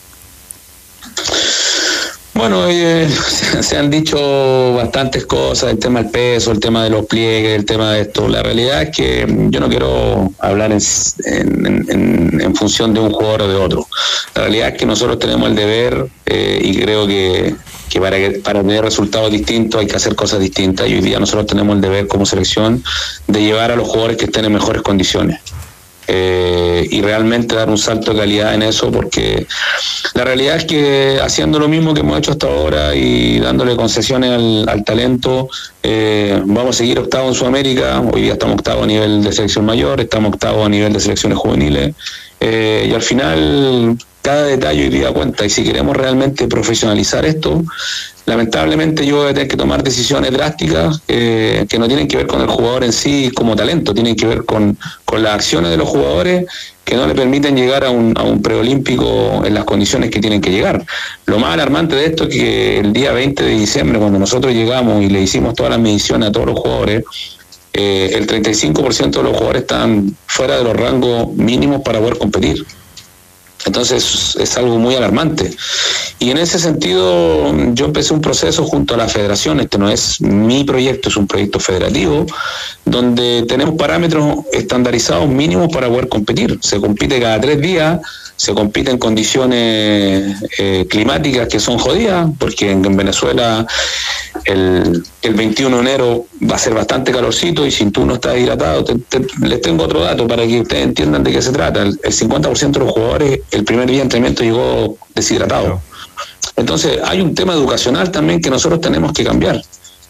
Bueno, 2.34 2.66
eh, 2.70 3.10
se 3.62 3.78
han 3.78 3.90
dicho 3.90 4.74
bastantes 4.76 5.26
cosas, 5.26 5.72
el 5.72 5.80
tema 5.80 6.02
del 6.02 6.12
peso, 6.12 6.52
el 6.52 6.60
tema 6.60 6.84
de 6.84 6.90
los 6.90 7.06
pliegues, 7.06 7.58
el 7.60 7.66
tema 7.66 7.92
de 7.94 8.02
esto. 8.02 8.28
La 8.28 8.42
realidad 8.42 8.84
es 8.84 8.96
que 8.96 9.26
yo 9.50 9.60
no 9.60 9.68
quiero 9.68 10.32
hablar 10.40 10.72
en- 10.72 12.42
en 12.42 12.56
función 12.56 12.94
de 12.94 13.00
un 13.02 13.12
jugador 13.12 13.44
o 13.44 13.48
de 13.48 13.56
otro. 13.56 13.88
La 14.36 14.42
realidad 14.44 14.70
es 14.70 14.78
que 14.78 14.86
nosotros 14.86 15.20
tenemos 15.20 15.50
el 15.50 15.56
deber 15.56 16.08
eh, 16.26 16.60
y 16.64 16.78
creo 16.80 17.06
que, 17.06 17.56
que 17.90 18.00
para, 18.00 18.18
que 18.18 18.32
para 18.44 18.62
tener 18.62 18.84
resultados 18.84 19.32
distintos 19.32 19.82
hay 19.82 19.88
que 19.88 19.96
hacer 19.98 20.16
cosas 20.16 20.40
distintas 20.40 20.88
y 20.88 20.94
hoy 20.96 21.02
día 21.02 21.20
nosotros 21.20 21.48
tenemos 21.48 21.76
el 21.76 21.82
deber 21.82 22.08
como 22.08 22.26
selección 22.26 22.84
de 23.28 23.42
llevar 23.44 23.72
a 23.72 23.76
los 23.76 23.88
jugadores 23.88 24.18
que 24.18 24.26
estén 24.26 24.46
en 24.46 24.54
mejores 24.54 24.82
condiciones. 24.82 25.40
Eh, 26.08 26.88
y 26.90 27.02
realmente 27.02 27.56
dar 27.56 27.70
un 27.70 27.78
salto 27.78 28.12
de 28.12 28.20
calidad 28.20 28.56
en 28.56 28.64
eso 28.64 28.92
porque 28.92 29.46
la 30.16 30.26
realidad 30.26 30.58
es 30.58 30.66
que 30.66 31.20
haciendo 31.22 31.60
lo 31.60 31.70
mismo 31.70 31.94
que 31.94 32.02
hemos 32.02 32.18
hecho 32.18 32.32
hasta 32.32 32.48
ahora 32.48 32.96
y 32.96 33.40
dándole 33.40 33.76
concesiones 33.76 34.32
al, 34.32 34.68
al 34.68 34.84
talento, 34.84 35.48
eh, 35.84 36.42
vamos 36.44 36.76
a 36.76 36.80
seguir 36.80 37.00
octavo 37.00 37.30
en 37.30 37.36
Sudamérica. 37.36 38.02
Hoy 38.02 38.24
día 38.24 38.34
estamos 38.34 38.56
octavo 38.56 38.84
a 38.84 38.88
nivel 38.88 39.24
de 39.24 39.32
selección 39.32 39.66
mayor, 39.66 40.02
estamos 40.02 40.34
octavo 40.34 40.66
a 40.66 40.70
nivel 40.70 40.92
de 40.92 41.00
selecciones 41.00 41.38
juveniles. 41.38 41.96
eh, 42.40 42.88
y 42.90 42.94
al 42.94 43.02
final, 43.04 43.98
cada 44.22 44.44
detalle 44.46 44.84
hoy 44.84 44.90
día 44.90 45.12
cuenta. 45.12 45.46
Y 45.46 45.50
si 45.50 45.64
queremos 45.64 45.96
realmente 45.96 46.48
profesionalizar 46.48 47.26
esto, 47.26 47.64
lamentablemente 48.32 49.06
yo 49.06 49.18
voy 49.18 49.32
a 49.32 49.34
tener 49.34 49.50
que 49.50 49.58
tomar 49.58 49.84
decisiones 49.84 50.32
drásticas 50.32 51.02
eh, 51.10 51.66
que 51.68 51.78
no 51.78 51.88
tienen 51.88 52.08
que 52.08 52.16
ver 52.16 52.28
con 52.28 52.40
el 52.40 52.48
jugador 52.48 52.86
en 52.86 52.94
sí 52.94 53.30
como 53.36 53.58
talento, 53.58 53.94
tienen 53.94 54.16
que 54.16 54.26
ver 54.26 54.46
con, 54.46 54.78
con 55.04 55.22
las 55.22 55.36
acciones 55.36 55.70
de 55.70 55.76
los 55.76 55.90
jugadores 55.90 56.46
que 56.86 56.96
no 56.96 57.06
le 57.08 57.14
permiten 57.14 57.58
llegar 57.58 57.84
a 57.84 57.90
un, 57.90 58.14
a 58.18 58.24
un 58.24 58.42
preolímpico 58.42 59.44
en 59.46 59.54
las 59.54 59.66
condiciones 59.66 60.10
que 60.10 60.22
tienen 60.22 60.40
que 60.40 60.50
llegar. 60.50 60.82
Lo 61.26 61.40
más 61.40 61.54
alarmante 61.54 61.96
de 61.96 62.06
esto 62.06 62.24
es 62.24 62.30
que 62.30 62.80
el 62.80 62.94
día 62.94 63.12
20 63.12 63.44
de 63.44 63.52
diciembre, 63.52 64.00
cuando 64.00 64.18
nosotros 64.18 64.54
llegamos 64.54 65.04
y 65.04 65.10
le 65.10 65.22
hicimos 65.22 65.54
todas 65.54 65.72
las 65.72 65.80
mediciones 65.80 66.30
a 66.30 66.32
todos 66.32 66.48
los 66.48 66.58
jugadores, 66.58 67.04
eh, 67.74 68.12
el 68.14 68.28
35% 68.28 69.12
de 69.12 69.24
los 69.24 69.34
jugadores 69.34 69.64
están 69.64 70.16
fuera 70.26 70.58
de 70.58 70.64
los 70.64 70.74
rangos 70.74 71.34
mínimos 71.34 71.82
para 71.82 72.00
poder 72.00 72.18
competir. 72.18 72.66
Entonces 73.66 74.36
es 74.40 74.58
algo 74.58 74.78
muy 74.78 74.96
alarmante. 74.96 75.52
Y 76.20 76.30
en 76.30 76.38
ese 76.38 76.60
sentido 76.60 77.54
yo 77.74 77.86
empecé 77.86 78.14
un 78.14 78.22
proceso 78.22 78.66
junto 78.66 78.94
a 78.94 78.98
la 78.98 79.08
federación, 79.08 79.60
este 79.60 79.78
no 79.78 79.90
es 79.90 80.22
mi 80.22 80.64
proyecto, 80.64 81.10
es 81.10 81.18
un 81.18 81.28
proyecto 81.28 81.60
federativo, 81.60 82.26
donde 82.86 83.44
tenemos 83.48 83.76
parámetros 83.76 84.40
estandarizados 84.52 85.28
mínimos 85.28 85.72
para 85.72 85.88
poder 85.88 86.10
competir. 86.10 86.60
Se 86.62 86.80
compite 86.80 87.20
cada 87.20 87.40
tres 87.40 87.62
días, 87.62 88.00
se 88.44 88.54
compite 88.56 88.90
en 88.90 88.98
condiciones 88.98 90.36
eh, 90.58 90.88
climáticas 90.90 91.48
que 91.48 91.60
son 91.60 91.78
jodidas, 91.78 92.28
porque 92.40 92.72
en, 92.72 92.84
en 92.84 92.98
Venezuela 92.98 93.68
el, 94.46 95.04
el 95.22 95.34
21 95.36 95.76
de 95.76 95.82
enero 95.82 96.26
va 96.50 96.56
a 96.56 96.60
ser 96.60 96.74
bastante 96.74 97.12
calorcito 97.12 97.66
y 97.68 97.72
si 97.72 97.92
tú 97.92 98.04
no 98.06 98.16
estás 98.16 98.38
hidratado, 98.40 98.84
te- 98.84 98.96
te- 98.96 99.28
les 99.48 99.62
tengo 99.62 99.84
otro 99.84 100.00
dato 100.02 100.28
para 100.28 100.48
que 100.48 100.62
ustedes 100.62 100.84
entiendan 100.86 101.24
de 101.24 101.32
qué 101.34 101.42
se 101.42 101.52
trata. 101.52 101.84
El, 101.84 102.00
el 102.04 102.12
50% 102.14 102.72
de 102.72 102.80
los 102.80 102.92
jugadores 102.92 103.40
el 103.52 103.64
primer 103.64 103.86
día 103.88 103.98
de 103.98 104.04
entrenamiento 104.04 104.42
llegó 104.44 104.98
deshidratado. 105.14 105.80
Entonces 106.56 107.00
hay 107.04 107.22
un 107.22 107.36
tema 107.36 107.54
educacional 107.54 108.10
también 108.10 108.42
que 108.42 108.50
nosotros 108.50 108.82
tenemos 108.82 109.14
que 109.14 109.24
cambiar. 109.24 109.62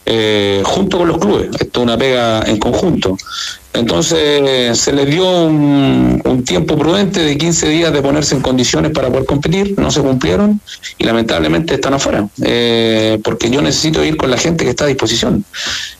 eh, 0.05 0.61
junto 0.65 0.97
con 0.99 1.07
los 1.09 1.17
clubes, 1.19 1.49
esto 1.59 1.79
es 1.81 1.83
una 1.83 1.97
pega 1.97 2.43
en 2.47 2.57
conjunto. 2.57 3.17
Entonces 3.73 4.77
se 4.77 4.91
les 4.91 5.09
dio 5.09 5.45
un, 5.45 6.43
tiempo 6.45 6.77
prudente 6.77 7.21
de 7.21 7.37
15 7.37 7.69
días 7.69 7.93
de 7.93 8.01
ponerse 8.01 8.35
en 8.35 8.41
condiciones 8.41 8.91
para 8.91 9.09
poder 9.09 9.25
competir, 9.25 9.75
no 9.77 9.91
se 9.91 10.01
cumplieron 10.01 10.59
y 10.97 11.03
lamentablemente 11.05 11.75
están 11.75 11.93
afuera, 11.93 12.27
eh, 12.43 13.19
porque 13.23 13.49
yo 13.49 13.61
necesito 13.61 14.03
ir 14.03 14.17
con 14.17 14.31
la 14.31 14.37
gente 14.37 14.65
que 14.65 14.71
está 14.71 14.85
a 14.85 14.87
disposición. 14.87 15.45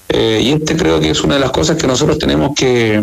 Eh, 0.10 0.42
y 0.44 0.52
este 0.52 0.76
creo 0.76 1.00
que 1.00 1.12
es 1.12 1.22
una 1.22 1.36
de 1.36 1.40
las 1.40 1.52
cosas 1.52 1.78
que 1.78 1.88
nosotros 1.88 2.18
tenemos 2.18 2.52
que, 2.56 3.02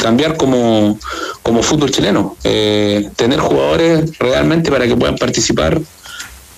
cambiar 0.00 0.36
como, 0.36 0.98
como 1.42 1.62
fútbol 1.62 1.90
chileno, 1.90 2.36
eh, 2.44 3.10
tener 3.16 3.40
jugadores 3.40 4.16
realmente 4.18 4.70
para 4.70 4.86
que 4.86 4.96
puedan 4.96 5.16
participar 5.16 5.80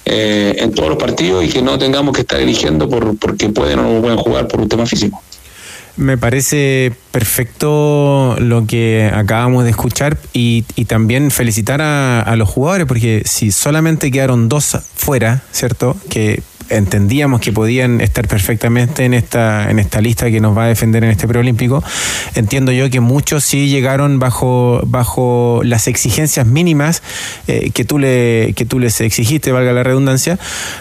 en 0.05 0.73
todos 0.73 0.89
los 0.89 0.99
partidos 0.99 1.45
y 1.45 1.49
que 1.49 1.63
no 1.63 1.79
tengamos 1.79 2.13
que 2.15 2.23
estar 2.23 2.41
eligiendo 2.41 2.89
por 2.89 3.17
porque 3.17 3.49
pueden 3.49 3.79
o 3.79 3.83
no 3.83 4.01
pueden 4.01 4.19
jugar 4.19 4.49
por 4.49 4.61
un 4.61 4.69
tema 4.69 4.85
físico. 4.85 5.23
Me 5.97 6.17
parece 6.17 6.93
perfecto 7.11 8.37
lo 8.39 8.67
que 8.67 9.11
acabamos 9.13 9.65
de 9.65 9.71
escuchar 9.71 10.19
y, 10.33 10.65
y 10.77 10.85
también 10.87 11.31
felicitar 11.31 11.83
a, 11.83 12.21
a 12.21 12.37
los 12.37 12.49
jugadores 12.49 12.87
porque 12.87 13.23
si 13.25 13.53
solamente 13.53 14.11
quedaron 14.11 14.49
dos 14.49 14.79
fuera, 14.95 15.43
¿cierto? 15.53 15.97
Que 16.09 16.43
entendíamos 16.71 17.41
que 17.41 17.53
podían 17.53 18.01
estar 18.01 18.27
perfectamente 18.27 19.05
en 19.05 19.15
esta, 19.15 19.71
en 19.71 19.79
esta 19.79 20.01
lista 20.01 20.31
que 20.31 20.41
nos 20.41 20.57
va 20.57 20.65
a 20.65 20.69
defender 20.69 21.05
en 21.05 21.11
este 21.11 21.29
preolímpico. 21.29 21.83
Entiendo 22.35 22.73
yo 22.73 22.89
que 22.91 23.01
muchos 23.01 23.45
sí 23.45 23.69
llegaron 23.69 24.19
bajo, 24.19 24.81
bajo 24.87 25.61
las 25.65 25.89
exigencias 25.89 26.47
mínimas 26.47 27.03
eh, 27.47 27.71
que, 27.75 27.85
tú 27.85 27.99
le, 27.99 28.53
que 28.57 28.65
tú 28.65 28.79
les 28.79 29.01
exigiste, 29.01 29.53
valga 29.53 29.73
la 29.73 29.83
redundancia. 29.83 30.39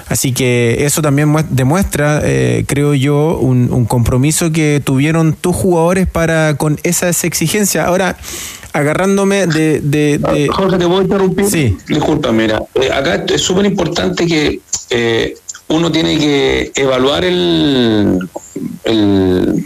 Así 0.08 0.32
que 0.32 0.86
eso 0.86 1.02
también 1.02 1.34
muest- 1.34 1.50
demuestra, 1.50 2.22
eh, 2.24 2.64
creo 2.68 2.94
yo, 2.94 3.38
un, 3.40 3.72
un 3.72 3.86
compromiso 3.86 4.52
que 4.52 4.82
tuvieron 4.84 5.34
tus 5.34 5.56
jugadores 5.56 6.08
para 6.08 6.56
con 6.56 6.80
esas 6.84 7.24
exigencias. 7.24 7.86
Ahora, 7.86 8.16
agarrándome 8.74 9.48
de... 9.48 9.82
de, 9.82 10.20
de- 10.20 10.48
Jorge, 10.50 10.78
te 10.78 10.86
puedo 10.86 11.02
interrumpir. 11.02 11.46
Sí. 11.46 11.78
Disculpa, 11.88 12.32
mira, 12.32 12.62
eh, 12.76 12.92
acá 12.92 13.26
es 13.28 13.42
súper 13.42 13.66
importante 13.66 14.28
que 14.28 14.60
eh, 14.92 15.36
uno 15.70 15.92
tiene 15.92 16.18
que 16.18 16.72
evaluar 16.76 17.24
el, 17.24 18.20
el, 18.84 19.66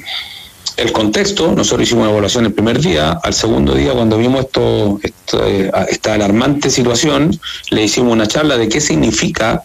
el 0.78 0.91
contexto. 0.91 1.54
Nosotros 1.54 1.88
hicimos 1.88 2.04
una 2.04 2.12
evaluación 2.12 2.45
el 2.45 2.54
primer 2.54 2.80
día. 2.80 3.20
Al 3.24 3.34
segundo 3.34 3.74
día, 3.74 3.93
cuando 3.93 4.18
vimos 4.18 4.45
esto, 4.45 4.99
esto, 5.01 5.45
eh, 5.45 5.72
esta 5.89 6.14
alarmante 6.14 6.70
situación, 6.70 7.39
le 7.70 7.84
hicimos 7.84 8.12
una 8.14 8.28
charla 8.28 8.58
de 8.58 8.70
qué 8.70 8.82
significa 8.82 9.64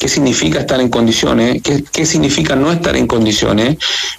qué 0.00 0.08
significa 0.08 0.60
estar 0.60 0.80
en 0.80 0.88
condiciones, 0.88 1.60
qué, 1.62 1.84
qué 1.92 2.06
significa 2.06 2.56
no 2.56 2.72
estar 2.72 2.96
en 2.96 3.06
condiciones. 3.06 3.76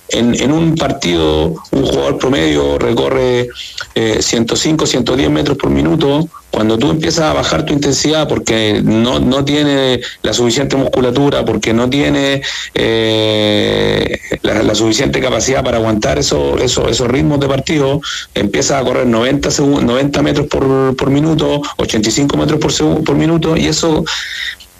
En, 0.09 0.35
en 0.39 0.51
un 0.51 0.75
partido, 0.75 1.55
un 1.71 1.83
jugador 1.85 2.17
promedio 2.19 2.77
recorre 2.77 3.47
eh, 3.95 4.17
105, 4.21 4.85
110 4.85 5.29
metros 5.31 5.57
por 5.57 5.71
minuto. 5.71 6.29
Cuando 6.51 6.77
tú 6.77 6.91
empiezas 6.91 7.23
a 7.25 7.33
bajar 7.33 7.65
tu 7.65 7.73
intensidad 7.73 8.27
porque 8.27 8.81
no, 8.83 9.19
no 9.19 9.43
tiene 9.45 10.01
la 10.21 10.33
suficiente 10.33 10.75
musculatura, 10.75 11.45
porque 11.45 11.73
no 11.73 11.89
tiene 11.89 12.41
eh, 12.75 14.19
la, 14.43 14.75
suficiente 14.75 15.19
capacidad 15.21 15.63
para 15.63 15.77
aguantar 15.77 16.19
eso, 16.19 16.57
eso- 16.59 16.87
esos 16.89 17.07
ritmos 17.07 17.39
de 17.39 17.47
partido, 17.47 18.01
empiezas 18.35 18.81
a 18.81 18.85
correr 18.85 19.07
90, 19.07 19.49
segun- 19.49 19.83
90 19.85 20.21
metros 20.21 20.47
por, 20.47 20.95
por 20.95 21.09
minuto, 21.09 21.61
85 21.77 22.37
metros 22.37 22.59
por, 22.59 23.03
por 23.03 23.15
minuto, 23.15 23.55
y 23.57 23.67
eso 23.67 24.03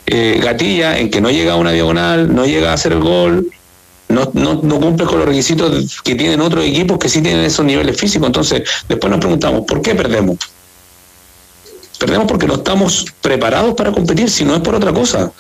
eh, 0.06 0.40
gatilla 0.42 0.98
en 0.98 1.10
que 1.10 1.22
no 1.22 1.30
llega 1.30 1.54
a 1.54 1.56
una 1.56 1.72
diagonal, 1.72 2.34
no 2.34 2.46
llega 2.46 2.72
a 2.72 2.74
hacer 2.74 2.98
gol, 3.00 3.50
no, 4.10 4.30
no, 4.34 4.62
no 4.62 4.80
cumple 4.80 5.06
con 5.06 5.20
los 5.20 5.28
requisitos 5.28 6.02
que 6.02 6.16
tienen 6.16 6.42
otros 6.42 6.66
equipos 6.66 7.00
que 7.00 7.10
sí 7.10 7.22
tienen 7.22 7.46
esos 7.46 7.66
niveles 7.66 7.98
físicos. 7.98 8.28
Entonces, 8.28 8.64
después 8.88 9.10
nos 9.10 9.20
preguntamos, 9.20 9.62
¿por 9.66 9.82
qué 9.82 9.96
perdemos? 9.96 10.38
Perdemos 11.98 12.28
porque 12.28 12.48
no 12.48 12.56
estamos 12.56 13.06
preparados 13.22 13.76
para 13.76 13.92
competir, 13.92 14.30
si 14.30 14.44
no 14.44 14.56
es 14.56 14.62
por 14.62 14.76
otra 14.76 14.92
cosa. 14.92 15.32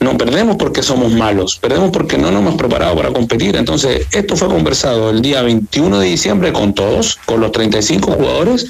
No 0.00 0.16
perdemos 0.16 0.56
porque 0.56 0.80
somos 0.82 1.10
malos, 1.12 1.58
perdemos 1.58 1.90
porque 1.90 2.16
no 2.18 2.30
nos 2.30 2.40
hemos 2.42 2.54
preparado 2.54 2.94
para 2.94 3.10
competir. 3.12 3.56
Entonces, 3.56 4.06
esto 4.12 4.36
fue 4.36 4.46
conversado 4.46 5.10
el 5.10 5.20
día 5.22 5.42
21 5.42 5.98
de 5.98 6.06
diciembre 6.06 6.52
con 6.52 6.72
todos, 6.72 7.18
con 7.26 7.40
los 7.40 7.50
35 7.50 8.12
jugadores, 8.12 8.66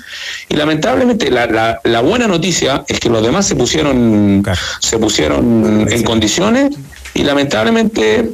y 0.49 0.57
lamentablemente 0.57 1.31
la, 1.31 1.45
la- 1.47 1.81
la 1.85 2.01
buena 2.01 2.27
noticia 2.29 2.83
es 2.89 2.99
que 2.99 3.11
los 3.11 3.23
demás 3.23 3.47
se 3.47 3.57
pusieron, 3.57 4.43
se 4.81 4.99
pusieron 4.99 5.87
en 5.91 6.03
condiciones 6.03 6.75
y 7.13 7.23
lamentablemente 7.25 8.31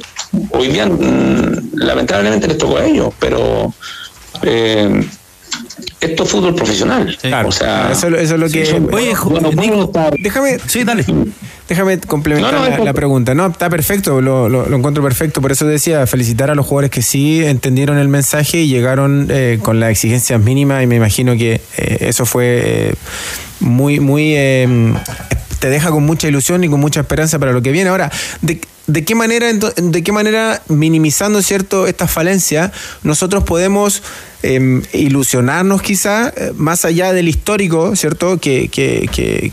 hoy 0.51 0.67
día 0.69 0.85
mm, 0.85 1.71
lamentablemente 1.73 2.47
les 2.47 2.57
tocó 2.57 2.77
a 2.77 2.85
ellos, 2.85 3.09
pero 3.19 3.73
eh, 4.43 5.05
esto 5.99 6.23
es 6.23 6.29
fútbol 6.29 6.55
profesional. 6.55 7.17
o 7.45 7.51
sea, 7.51 7.89
eso, 7.91 8.07
eso 8.07 8.33
es 8.35 8.39
lo 8.39 8.47
que. 8.49 8.65
Sí, 8.65 8.75
Oye, 8.91 9.11
yo 9.11 9.41
no 9.41 9.51
puedo 9.51 9.83
estar- 9.85 10.15
déjame. 10.19 10.59
Sí, 10.67 10.83
dale. 10.83 11.05
Déjame 11.67 11.99
complementar 11.99 12.53
No, 12.53 12.59
no, 12.77 12.85
la, 12.85 12.93
pregunta. 12.93 13.33
No, 13.33 13.47
está 13.47 13.69
perfecto, 13.71 14.21
lo, 14.21 14.47
lo- 14.49 14.67
lo 14.69 14.77
encuentro 14.77 15.01
perfecto. 15.03 15.41
Por 15.41 15.51
eso 15.51 15.65
decía, 15.65 16.05
felicitar 16.05 16.51
a 16.51 16.55
los 16.55 16.65
jugadores 16.65 16.91
que 16.91 17.01
sí 17.01 17.43
entendieron 17.43 17.97
el 17.97 18.07
mensaje 18.07 18.59
y 18.61 18.67
llegaron 18.67 19.27
eh, 19.31 19.59
con 19.63 19.79
las 19.79 19.89
exigencias 19.89 20.39
mínimas 20.39 20.83
y 20.83 20.87
me 20.87 20.95
imagino 20.97 21.33
que 21.33 21.61
eh, 21.77 21.97
eso 22.01 22.25
fue 22.25 22.89
eh, 22.89 22.93
muy, 23.59 23.99
muy... 23.99 24.33
eh, 24.35 24.93
te 25.59 25.69
deja 25.69 25.89
con 25.89 26.03
mucha 26.05 26.27
ilusión 26.27 26.63
y 26.63 26.69
con 26.69 26.79
mucha 26.79 26.99
esperanza 26.99 27.39
para 27.39 27.51
lo 27.51 27.61
que 27.63 27.71
viene. 27.71 27.89
Ahora, 27.89 28.11
¿de, 28.41 28.61
de 28.85 29.03
qué 29.03 29.15
manera, 29.15 29.47
de 29.51 30.03
qué 30.03 30.11
manera 30.11 30.61
minimizando 30.67 31.41
cierto 31.41 31.87
estas 31.87 32.11
falencias, 32.11 32.71
nosotros 33.01 33.43
podemos 33.43 34.03
eh, 34.45 34.81
ilusionarnos 34.93 35.81
quizá 35.81 36.29
eh, 36.29 36.51
más 36.55 36.85
allá 36.85 37.13
del 37.13 37.27
histórico, 37.27 37.95
¿cierto? 37.95 38.37
Que, 38.37 38.67
que, 38.69 39.09
que, 39.11 39.49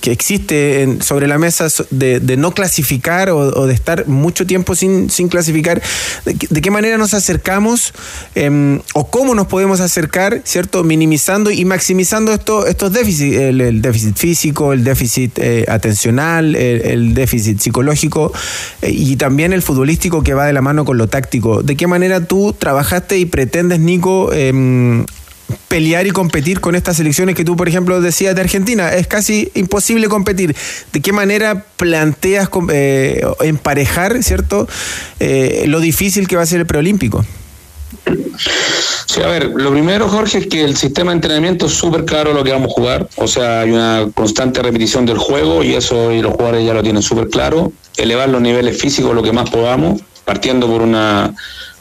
que, 0.00 0.10
existe 0.12 0.82
en- 0.82 1.02
sobre 1.02 1.26
la 1.26 1.38
mesa 1.38 1.68
de, 1.90 2.20
de 2.20 2.36
no 2.36 2.52
clasificar 2.52 3.30
o, 3.30 3.66
de 3.66 3.74
estar 3.74 4.06
mucho 4.08 4.46
tiempo 4.46 4.74
sin, 4.74 5.10
sin 5.10 5.28
clasificar. 5.28 5.82
¿De, 6.24 6.60
qué- 6.60 6.70
manera 6.70 6.98
nos 6.98 7.14
acercamos 7.14 7.92
eh, 8.36 8.80
o 8.94 9.10
cómo 9.10 9.34
nos 9.34 9.48
podemos 9.48 9.80
acercar, 9.80 10.40
¿cierto? 10.44 10.84
Minimizando 10.84 11.50
y 11.50 11.64
maximizando 11.64 12.32
esto, 12.32 12.66
estos 12.66 12.92
déficits, 12.92 13.36
el, 13.36 13.60
el 13.60 13.82
déficit 13.82 14.16
físico, 14.16 14.72
el 14.72 14.84
déficit 14.84 15.38
eh, 15.38 15.64
atencional, 15.68 16.54
el, 16.54 16.80
el 16.82 17.14
déficit 17.14 17.58
psicológico 17.60 18.32
eh, 18.82 18.90
y 18.92 19.16
también 19.16 19.52
el 19.52 19.62
futbolístico 19.62 20.22
que 20.22 20.34
va 20.34 20.46
de 20.46 20.52
la 20.52 20.62
mano 20.62 20.84
con 20.84 20.96
lo 20.96 21.08
táctico. 21.08 21.62
¿De 21.62 21.76
qué 21.76 21.86
manera 21.86 22.24
tú 22.24 22.54
trabajaste 22.56 23.18
y 23.18 23.24
pretendes, 23.26 23.80
Nico, 23.80 24.29
em, 24.32 25.04
pelear 25.68 26.06
y 26.06 26.10
competir 26.10 26.60
con 26.60 26.74
estas 26.74 26.96
selecciones 26.96 27.34
que 27.34 27.44
tú, 27.44 27.56
por 27.56 27.68
ejemplo, 27.68 28.00
decías 28.00 28.34
de 28.34 28.40
Argentina? 28.40 28.92
Es 28.92 29.06
casi 29.06 29.50
imposible 29.54 30.08
competir. 30.08 30.54
¿De 30.92 31.00
qué 31.00 31.12
manera 31.12 31.64
planteas 31.76 32.48
eh, 32.70 33.22
emparejar, 33.40 34.22
¿cierto? 34.22 34.68
Eh, 35.18 35.64
lo 35.66 35.80
difícil 35.80 36.28
que 36.28 36.36
va 36.36 36.42
a 36.42 36.46
ser 36.46 36.60
el 36.60 36.66
preolímpico. 36.66 37.24
Sí, 39.06 39.20
a 39.22 39.26
ver, 39.26 39.48
lo 39.48 39.72
primero, 39.72 40.08
Jorge, 40.08 40.38
es 40.38 40.46
que 40.46 40.62
el 40.62 40.76
sistema 40.76 41.10
de 41.10 41.16
entrenamiento 41.16 41.66
es 41.66 41.72
súper 41.72 42.04
claro 42.04 42.32
lo 42.32 42.44
que 42.44 42.52
vamos 42.52 42.70
a 42.70 42.74
jugar. 42.74 43.08
O 43.16 43.26
sea, 43.26 43.60
hay 43.60 43.70
una 43.70 44.08
constante 44.14 44.62
repetición 44.62 45.04
del 45.04 45.18
juego 45.18 45.62
y 45.64 45.74
eso 45.74 46.12
y 46.12 46.22
los 46.22 46.32
jugadores 46.32 46.64
ya 46.64 46.74
lo 46.74 46.82
tienen 46.82 47.02
súper 47.02 47.28
claro. 47.28 47.72
Elevar 47.96 48.28
los 48.28 48.40
niveles 48.40 48.80
físicos 48.80 49.14
lo 49.14 49.22
que 49.22 49.32
más 49.32 49.50
podamos, 49.50 50.00
partiendo 50.24 50.68
por 50.68 50.82
una 50.82 51.34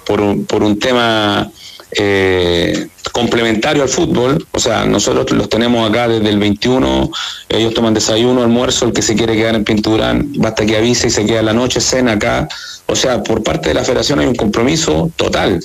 por 0.05 0.21
un, 0.21 0.45
por 0.45 0.63
un 0.63 0.79
tema 0.79 1.51
eh, 1.91 2.87
complementario 3.11 3.83
al 3.83 3.89
fútbol. 3.89 4.45
O 4.51 4.59
sea, 4.59 4.85
nosotros 4.85 5.31
los 5.31 5.49
tenemos 5.49 5.89
acá 5.89 6.07
desde 6.07 6.29
el 6.29 6.37
21, 6.39 7.11
ellos 7.49 7.73
toman 7.73 7.93
desayuno, 7.93 8.41
almuerzo, 8.41 8.85
el 8.85 8.93
que 8.93 9.01
se 9.01 9.15
quiere 9.15 9.35
quedar 9.35 9.55
en 9.55 9.63
Pinturán, 9.63 10.31
basta 10.37 10.65
que 10.65 10.77
avise 10.77 11.07
y 11.07 11.09
se 11.09 11.25
queda 11.25 11.41
la 11.41 11.53
noche, 11.53 11.81
cena 11.81 12.13
acá. 12.13 12.47
O 12.91 12.95
sea, 12.95 13.21
por 13.21 13.43
parte 13.43 13.69
de 13.69 13.75
la 13.75 13.83
federación 13.83 14.19
hay 14.19 14.25
un 14.25 14.33
compromiso 14.35 15.11
total. 15.15 15.59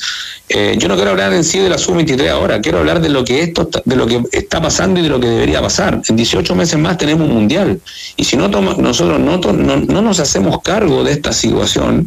Eh, 0.51 0.77
yo 0.79 0.89
no 0.89 0.95
quiero 0.97 1.11
hablar 1.13 1.33
en 1.33 1.43
sí 1.43 1.59
de 1.59 1.71
la 1.71 1.79
sub-23 1.79 2.29
ahora, 2.29 2.61
quiero 2.61 2.79
hablar 2.79 3.01
de 3.01 3.09
lo 3.09 3.25
que 3.25 3.43
esto 3.43 3.69
de 3.85 3.97
lo 3.97 4.07
que 4.07 4.23
está 4.33 4.61
pasando 4.61 5.01
y 5.01 5.03
de 5.03 5.09
lo 5.09 5.19
que 5.19 5.29
debería 5.29 5.63
pasar. 5.63 6.03
En 6.07 6.17
18 6.17 6.55
meses 6.55 6.79
más 6.79 6.99
tenemos 6.99 7.27
un 7.27 7.35
mundial. 7.35 7.81
Y 8.17 8.25
si 8.25 8.37
no 8.37 8.51
toma- 8.51 8.77
nosotros 8.79 9.19
no, 9.21 9.39
no, 9.39 9.77
no 9.77 10.03
nos 10.03 10.21
hacemos 10.21 10.61
cargo 10.63 11.03
de 11.03 11.13
esta 11.13 11.33
situación, 11.33 12.07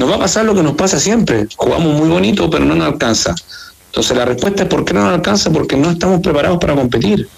nos 0.00 0.10
va 0.10 0.14
a 0.14 0.18
pasar 0.18 0.46
lo 0.46 0.54
que 0.54 0.62
nos 0.62 0.76
pasa 0.76 0.98
siempre. 0.98 1.46
Jugamos 1.56 1.92
muy 1.92 2.08
bonito, 2.08 2.48
pero 2.48 2.64
no 2.64 2.74
nos 2.74 2.86
alcanza. 2.86 3.34
Entonces 3.88 4.16
la 4.16 4.24
respuesta 4.24 4.62
es 4.62 4.68
¿por 4.70 4.82
qué 4.82 4.94
no 4.94 5.04
nos 5.04 5.12
alcanza? 5.12 5.50
Porque 5.50 5.76
no 5.76 5.90
estamos 5.90 6.20
preparados 6.20 6.58
para 6.58 6.74
competir. 6.74 7.28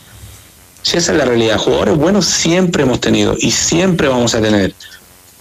Si 0.83 0.97
esa 0.97 1.11
es 1.11 1.19
la 1.19 1.25
realidad, 1.25 1.59
jugadores 1.59 1.97
buenos 1.97 2.25
siempre 2.25 2.85
hemos 2.85 3.01
tenido 3.01 3.35
y 3.37 3.51
siempre 3.51 4.07
vamos 4.07 4.37
a 4.37 4.41
tener. 4.41 4.75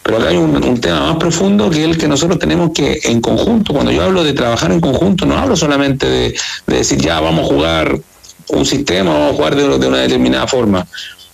Pero 0.02 0.18
acá 0.18 0.30
hay 0.30 0.38
un, 0.38 0.82
tema 0.82 1.02
más 1.02 1.18
profundo 1.18 1.70
que 1.70 1.84
el 1.84 1.96
que 1.96 2.08
nosotros 2.08 2.40
tenemos 2.40 2.72
que, 2.74 3.00
en 3.04 3.22
conjunto, 3.22 3.72
cuando 3.72 3.92
yo 3.92 4.02
hablo 4.02 4.24
de 4.24 4.34
trabajar 4.34 4.72
en 4.72 4.82
conjunto, 4.82 5.28
no 5.28 5.38
hablo 5.38 5.56
solamente 5.56 6.10
de, 6.10 6.36
de 6.66 6.76
decir, 6.76 6.98
ya 7.00 7.20
vamos 7.20 7.46
a 7.46 7.54
jugar 7.54 8.00
un 8.48 8.66
sistema, 8.66 9.14
vamos 9.14 9.34
a 9.34 9.36
jugar 9.36 9.56
de, 9.56 9.78
de 9.78 9.88
una 9.88 10.00
determinada 10.00 10.48
forma. 10.48 10.88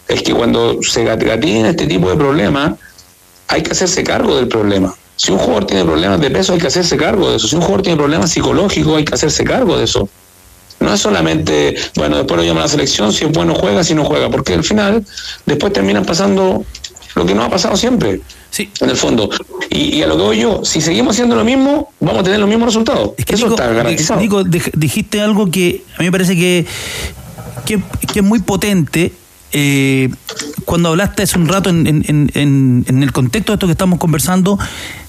Es 0.09 0.21
que 0.21 0.33
cuando 0.33 0.83
se 0.83 1.05
gatillan 1.05 1.65
este 1.65 1.87
tipo 1.87 2.09
de 2.09 2.17
problemas, 2.17 2.73
hay 3.47 3.63
que 3.63 3.71
hacerse 3.71 4.03
cargo 4.03 4.35
del 4.35 4.49
problema. 4.49 4.93
Si 5.17 5.31
un 5.31 5.37
jugador 5.39 5.65
tiene 5.65 5.83
problemas 5.83 6.21
de 6.21 6.29
peso, 6.31 6.53
hay 6.53 6.59
que 6.59 6.67
hacerse 6.67 6.95
cargo 6.95 7.29
de 7.29 7.35
eso. 7.37 7.47
Si 7.47 7.55
un 7.55 7.61
jugador 7.61 7.81
tiene 7.81 7.97
problemas 7.97 8.29
psicológicos, 8.31 8.97
hay 8.97 9.03
que 9.03 9.13
hacerse 9.15 9.43
cargo 9.43 9.77
de 9.77 9.83
eso. 9.83 10.07
No 10.79 10.93
es 10.93 10.99
solamente, 11.01 11.75
bueno, 11.95 12.17
después 12.17 12.37
lo 12.39 12.43
llama 12.45 12.59
a 12.61 12.63
la 12.63 12.69
selección, 12.69 13.11
si 13.11 13.25
es 13.25 13.31
bueno 13.31 13.55
juega, 13.55 13.83
si 13.83 13.95
no 13.95 14.05
juega, 14.05 14.29
porque 14.29 14.53
al 14.53 14.63
final 14.63 15.03
después 15.45 15.73
terminan 15.73 16.05
pasando 16.05 16.63
lo 17.15 17.25
que 17.25 17.33
no 17.33 17.43
ha 17.43 17.49
pasado 17.49 17.75
siempre. 17.75 18.21
Sí. 18.51 18.69
En 18.79 18.89
el 18.91 18.95
fondo. 18.95 19.29
Y, 19.71 19.95
y 19.97 20.03
a 20.03 20.07
lo 20.07 20.15
que 20.17 20.23
voy 20.23 20.39
yo, 20.39 20.63
si 20.63 20.79
seguimos 20.81 21.15
haciendo 21.15 21.35
lo 21.35 21.43
mismo, 21.43 21.91
vamos 21.99 22.21
a 22.21 22.23
tener 22.23 22.39
los 22.39 22.47
mismos 22.47 22.67
resultados. 22.67 23.11
eso 23.17 23.47
está 23.49 23.67
garantizado. 23.73 24.19
Nico, 24.21 24.43
dij- 24.43 24.71
dijiste 24.73 25.19
algo 25.19 25.49
que 25.49 25.83
a 25.95 25.99
mí 25.99 26.05
me 26.05 26.11
parece 26.11 26.35
que, 26.35 26.65
que, 27.65 27.81
que 28.13 28.19
es 28.19 28.25
muy 28.25 28.39
potente. 28.39 29.13
eh, 29.53 30.09
cuando 30.65 30.89
hablaste 30.89 31.23
hace 31.23 31.39
un 31.39 31.47
rato 31.47 31.69
en- 31.69 31.87
en- 31.87 32.29
en- 32.35 32.85
en 32.87 33.01
el 33.03 33.11
contexto 33.13 33.53
de 33.53 33.55
esto 33.55 33.65
que 33.65 33.71
estamos 33.71 33.97
conversando, 33.97 34.59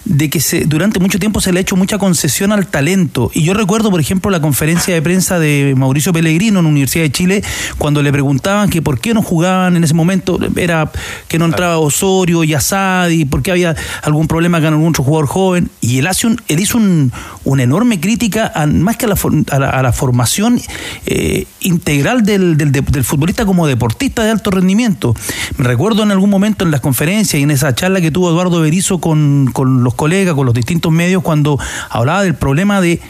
de 0.08 0.30
que 0.30 0.40
se, 0.40 0.64
durante 0.64 0.98
mucho 1.00 1.18
tiempo 1.18 1.40
se 1.40 1.52
le 1.52 1.58
ha 1.58 1.62
hecho 1.62 1.76
mucha 1.76 1.98
concesión 1.98 2.50
al 2.50 2.66
talento. 2.66 3.30
Y 3.34 3.42
yo 3.44 3.54
recuerdo, 3.54 3.90
por 3.90 4.00
ejemplo, 4.00 4.30
la 4.30 4.40
conferencia 4.40 4.94
de 4.94 5.02
prensa 5.02 5.38
de 5.38 5.74
Mauricio 5.76 6.12
Pellegrino 6.12 6.58
en 6.60 6.64
la 6.64 6.70
Universidad 6.70 7.04
de 7.04 7.12
Chile, 7.12 7.44
cuando 7.76 8.02
le 8.02 8.10
preguntaban 8.10 8.70
que 8.70 8.82
por 8.82 9.00
qué 9.00 9.14
no 9.14 9.22
jugaban 9.22 9.76
en 9.76 9.84
ese 9.84 9.94
momento, 9.94 10.38
era 10.56 10.90
que 11.28 11.38
no 11.38 11.44
entraba 11.44 11.78
Osorio 11.78 12.42
y 12.42 12.54
Asadi, 12.54 13.24
por 13.26 13.42
qué 13.42 13.50
había 13.52 13.76
algún 14.02 14.26
problema 14.28 14.58
con 14.60 14.68
algún 14.72 14.88
otro 14.88 15.04
jugador 15.04 15.26
joven. 15.28 15.70
Y 15.80 15.98
él, 15.98 16.06
hace 16.06 16.26
un, 16.26 16.40
él 16.48 16.58
hizo 16.60 16.78
un- 16.78 17.12
una 17.44 17.62
enorme 17.62 18.00
crítica, 18.00 18.50
a- 18.54 18.66
más 18.66 18.96
que 18.96 19.04
a 19.06 19.08
la, 19.08 19.16
a 19.50 19.58
la, 19.58 19.70
a 19.70 19.82
la 19.82 19.92
formación 19.92 20.60
eh, 21.06 21.46
integral 21.60 22.24
del, 22.24 22.56
del- 22.56 22.72
del 22.72 23.04
futbolista 23.04 23.44
como 23.44 23.66
deportista 23.66 24.24
de 24.24 24.30
alto 24.30 24.50
rendimiento. 24.50 25.14
Me 25.58 25.64
recuerdo 25.66 26.02
en 26.02 26.10
algún 26.10 26.30
momento 26.30 26.64
en 26.64 26.70
las 26.70 26.80
conferencias 26.80 27.38
y 27.38 27.42
en 27.42 27.50
esa 27.50 27.74
charla 27.74 28.00
que 28.00 28.10
tuvo 28.10 28.30
Eduardo 28.30 28.60
Berizo 28.60 29.00
con, 29.00 29.50
con 29.52 29.84
los 29.84 29.94
colegas, 29.98 30.34
con 30.34 30.46
los 30.46 30.54
distintos 30.54 30.92
medios, 30.92 31.22
cuando 31.22 31.58
hablaba 31.90 32.22
del 32.22 32.36
problema 32.36 32.80
de 32.80 33.00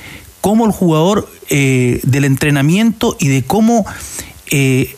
cómo 0.41 0.65
el 0.65 0.73
jugador, 0.73 1.29
eh, 1.51 2.01
del 2.03 2.25
entrenamiento 2.25 3.17
y 3.21 3.29
de 3.29 3.45
cómo 3.45 3.87
eh, 4.51 4.97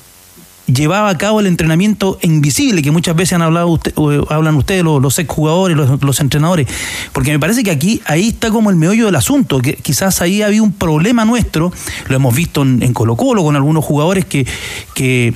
llevaba 0.66 1.10
a 1.10 1.18
cabo 1.18 1.40
el 1.40 1.46
entrenamiento 1.46 2.18
invisible, 2.22 2.82
que 2.82 2.92
muchas 2.92 3.16
veces 3.16 3.32
han 3.32 3.42
hablado 3.42 3.66
usted, 3.66 3.92
o 3.96 4.32
hablan 4.32 4.54
ustedes, 4.54 4.84
los, 4.84 5.18
exjugadores, 5.18 5.76
los, 5.76 6.00
los 6.00 6.20
entrenadores. 6.20 6.68
Porque 7.12 7.32
me 7.32 7.40
parece 7.40 7.64
que 7.64 7.72
aquí, 7.72 8.00
ahí 8.06 8.28
está 8.28 8.50
como 8.50 8.70
el 8.70 8.76
meollo 8.76 9.06
del 9.06 9.16
asunto, 9.16 9.58
que 9.58 9.74
quizás 9.74 10.22
ahí 10.22 10.42
había 10.42 10.62
un 10.62 10.72
problema 10.72 11.24
nuestro, 11.24 11.72
lo 12.06 12.16
hemos 12.16 12.34
visto 12.34 12.62
en, 12.62 12.82
en 12.82 12.92
Colo 12.92 13.16
Colo 13.16 13.42
con 13.42 13.56
algunos 13.56 13.84
jugadores 13.84 14.24
que, 14.24 14.46
que 14.94 15.34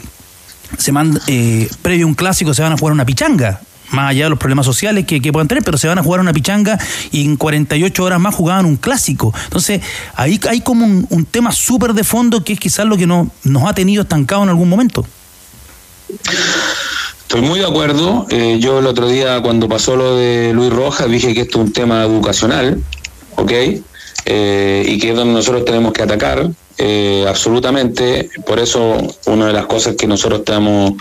se 0.78 0.92
manda, 0.92 1.20
eh, 1.26 1.68
previo 1.82 2.07
a 2.07 2.09
un 2.09 2.14
clásico 2.14 2.55
se 2.55 2.62
van 2.62 2.72
a 2.72 2.76
jugar 2.76 2.92
una 2.92 3.05
pichanga. 3.05 3.61
Más 3.91 4.11
allá 4.11 4.24
de 4.24 4.30
los 4.30 4.39
problemas 4.39 4.66
sociales 4.66 5.05
que, 5.07 5.20
que 5.20 5.32
puedan 5.32 5.47
tener, 5.47 5.62
pero 5.62 5.78
se 5.78 5.87
van 5.87 5.99
a 5.99 6.03
jugar 6.03 6.20
una 6.20 6.32
pichanga 6.32 6.78
y 7.11 7.24
en 7.24 7.37
48 7.37 8.05
horas 8.05 8.20
más 8.20 8.35
jugaban 8.35 8.66
un 8.66 8.76
clásico. 8.76 9.32
Entonces, 9.45 9.80
ahí 10.14 10.41
hay 10.49 10.61
como 10.61 10.85
un, 10.85 11.26
tema 11.26 11.53
súper 11.53 11.95
de 11.95 12.05
fondo 12.05 12.45
que 12.45 12.55
es 12.55 12.61
quizás 12.61 12.87
lo 12.87 12.97
que 12.97 13.07
no, 13.07 13.30
nos 13.45 13.62
ha 13.64 13.74
tenido 13.74 14.03
estancado 14.03 14.43
en 14.43 14.49
algún 14.49 14.68
momento. 14.68 15.05
Estoy 17.22 17.43
muy 17.43 17.59
de 17.59 17.66
acuerdo. 17.66 18.26
Eh, 18.30 18.59
yo 18.61 18.78
el 18.78 18.87
otro 18.87 19.09
día, 19.09 19.41
cuando 19.43 19.68
pasó 19.68 19.97
lo 19.97 20.16
de 20.16 20.53
Luis 20.53 20.72
Rojas, 20.72 21.11
dije 21.11 21.35
que 21.35 21.43
esto 21.43 21.61
es 21.61 21.66
un 21.66 21.72
tema 21.72 22.05
educacional, 22.05 22.82
¿ok? 23.37 23.53
Eh, 24.26 24.87
y 24.87 24.99
que 24.99 25.11
es 25.11 25.16
donde 25.16 25.35
nosotros 25.35 25.64
tenemos 25.64 25.93
que 25.93 26.03
atacar, 26.03 26.49
eh, 26.78 27.24
absolutamente. 27.28 28.30
Por 28.47 28.59
eso, 28.59 28.97
una 29.26 29.49
de 29.49 29.53
las 29.53 29.66
cosas 29.66 29.97
que 29.97 30.07
nosotros 30.07 30.41
estamos 30.41 30.93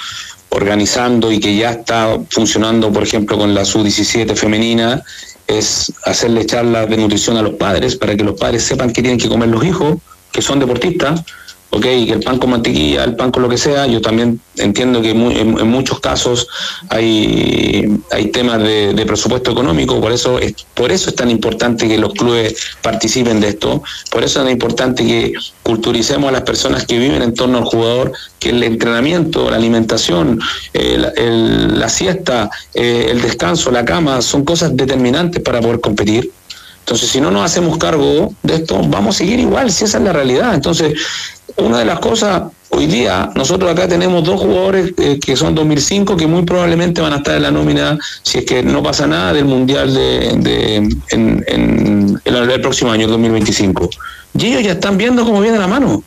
organizando 0.54 1.32
y 1.32 1.40
que 1.40 1.56
ya 1.56 1.72
está 1.72 2.18
funcionando, 2.30 2.92
por 2.92 3.04
ejemplo, 3.04 3.38
con 3.38 3.54
la 3.54 3.66
sub-17 3.66 4.36
femenina, 4.36 5.04
es 5.48 5.92
hacerle 6.06 6.46
charlas 6.46 6.90
de 6.90 6.98
nutrición 6.98 7.38
a 7.38 7.42
los 7.42 7.54
padres 7.56 7.96
para 7.96 8.16
que 8.16 8.24
los 8.24 8.40
padres 8.40 8.64
sepan 8.64 8.94
qué 8.94 9.02
tienen 9.02 9.20
que 9.20 9.28
comer 9.28 9.50
los 9.50 9.64
hijos, 9.64 9.98
que 10.32 10.42
son 10.42 10.60
deportistas, 10.60 11.24
¿ok? 11.74 11.86
El 11.86 12.20
pan 12.20 12.38
con 12.38 12.52
mantequilla, 12.52 13.04
el 13.04 13.16
pan 13.16 13.32
con 13.32 13.42
lo 13.42 13.50
que 13.50 13.58
sea, 13.58 13.88
yo 13.88 14.00
también 14.00 14.40
entiendo 14.58 15.02
que 15.02 15.10
en, 15.10 15.68
muchos 15.68 16.00
casos 16.00 16.48
hay, 16.90 18.00
hay 18.12 18.28
temas 18.28 18.62
de, 18.62 19.04
presupuesto 19.08 19.52
económico, 19.52 20.00
por 20.00 20.12
eso, 20.12 20.40
es, 20.40 20.54
por 20.74 20.92
eso 20.92 21.10
es 21.10 21.16
tan 21.16 21.30
importante 21.30 21.88
que 21.88 21.98
los 21.98 22.14
clubes 22.14 22.56
participen 22.82 23.40
de 23.40 23.50
esto, 23.50 23.84
por 24.12 24.24
eso 24.24 24.40
es 24.40 24.46
tan 24.46 24.52
importante 24.52 25.06
que 25.06 25.34
culturicemos 25.64 26.30
a 26.30 26.32
las 26.32 26.44
personas 26.44 26.86
que 26.86 26.98
viven 26.98 27.22
en 27.22 27.34
torno 27.34 27.58
al 27.58 27.66
jugador, 27.66 28.14
que 28.40 28.50
el 28.50 28.62
entrenamiento, 28.64 29.50
la 29.50 29.58
alimentación, 29.58 30.40
eh, 30.74 30.98
la 30.98 31.90
siesta, 31.90 32.50
eh, 32.74 33.08
el 33.10 33.22
descanso, 33.22 33.72
la 33.72 33.84
cama, 33.84 34.22
son 34.22 34.46
cosas 34.46 34.76
determinantes 34.76 35.42
para 35.42 35.60
poder 35.60 35.82
competir. 35.82 36.32
Entonces, 36.86 37.10
si 37.10 37.22
no 37.22 37.32
nos 37.32 37.44
hacemos 37.46 37.78
cargo 37.78 38.34
de 38.44 38.56
esto, 38.56 38.82
vamos 38.88 39.16
a 39.16 39.18
seguir 39.20 39.40
igual, 39.40 39.72
si 39.72 39.86
esa 39.86 39.98
es 40.00 40.04
la 40.04 40.12
realidad. 40.14 40.54
Entonces, 40.54 40.94
una 41.58 41.80
de 41.80 41.86
las 41.86 42.00
cosas, 42.00 42.44
hoy 42.70 42.88
día, 42.88 43.30
nosotros 43.36 43.72
acá 43.72 43.88
tenemos 43.88 44.24
dos 44.24 44.42
jugadores 44.42 44.94
eh, 44.98 45.18
que 45.24 45.36
son 45.38 45.56
2005, 45.56 46.18
que 46.18 46.28
muy 46.28 46.44
probablemente 46.44 47.00
van 47.02 47.14
a 47.14 47.18
estar 47.18 47.36
en 47.38 47.44
la 47.44 47.52
nómina, 47.52 47.98
si 48.22 48.40
es 48.40 48.46
que 48.46 48.64
no 48.64 48.84
pasa 48.84 49.08
nada, 49.08 49.32
del 49.32 49.46
Mundial 49.46 49.94
de, 49.94 50.36
de- 50.40 50.76
en, 51.12 51.44
en 51.48 52.22
el, 52.26 52.36
el 52.52 52.62
próximo 52.62 52.92
año, 52.92 53.06
el 53.06 53.12
2025. 53.12 53.90
Y 54.38 54.48
ellos 54.48 54.64
ya 54.64 54.72
están 54.74 54.98
viendo 54.98 55.24
cómo 55.24 55.40
viene 55.40 55.58
la 55.60 55.68
mano. 55.68 56.04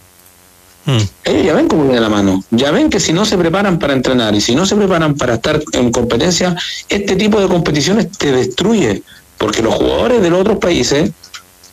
Ellos 1.25 1.45
ya 1.45 1.53
ven 1.55 1.67
cómo 1.69 1.85
viene 1.85 2.01
la 2.01 2.09
mano. 2.09 2.45
Ya 2.51 2.71
ven 2.71 2.91
que 2.91 3.01
si 3.01 3.13
no 3.13 3.25
se 3.25 3.37
preparan 3.37 3.79
para 3.79 3.93
entrenar 3.93 4.35
y 4.35 4.41
si 4.41 4.55
no 4.55 4.67
se 4.67 4.77
preparan 4.77 5.15
para 5.15 5.35
estar 5.35 5.61
en 5.73 5.91
competencia, 5.91 6.55
este 6.89 7.17
tipo 7.17 7.41
de 7.41 7.49
competiciones 7.49 8.11
te 8.13 8.31
destruye. 8.31 9.03
Porque 9.39 9.63
los 9.63 9.75
jugadores 9.75 10.23
de 10.23 10.31
los 10.31 10.41
otros 10.41 10.59
países 10.59 11.11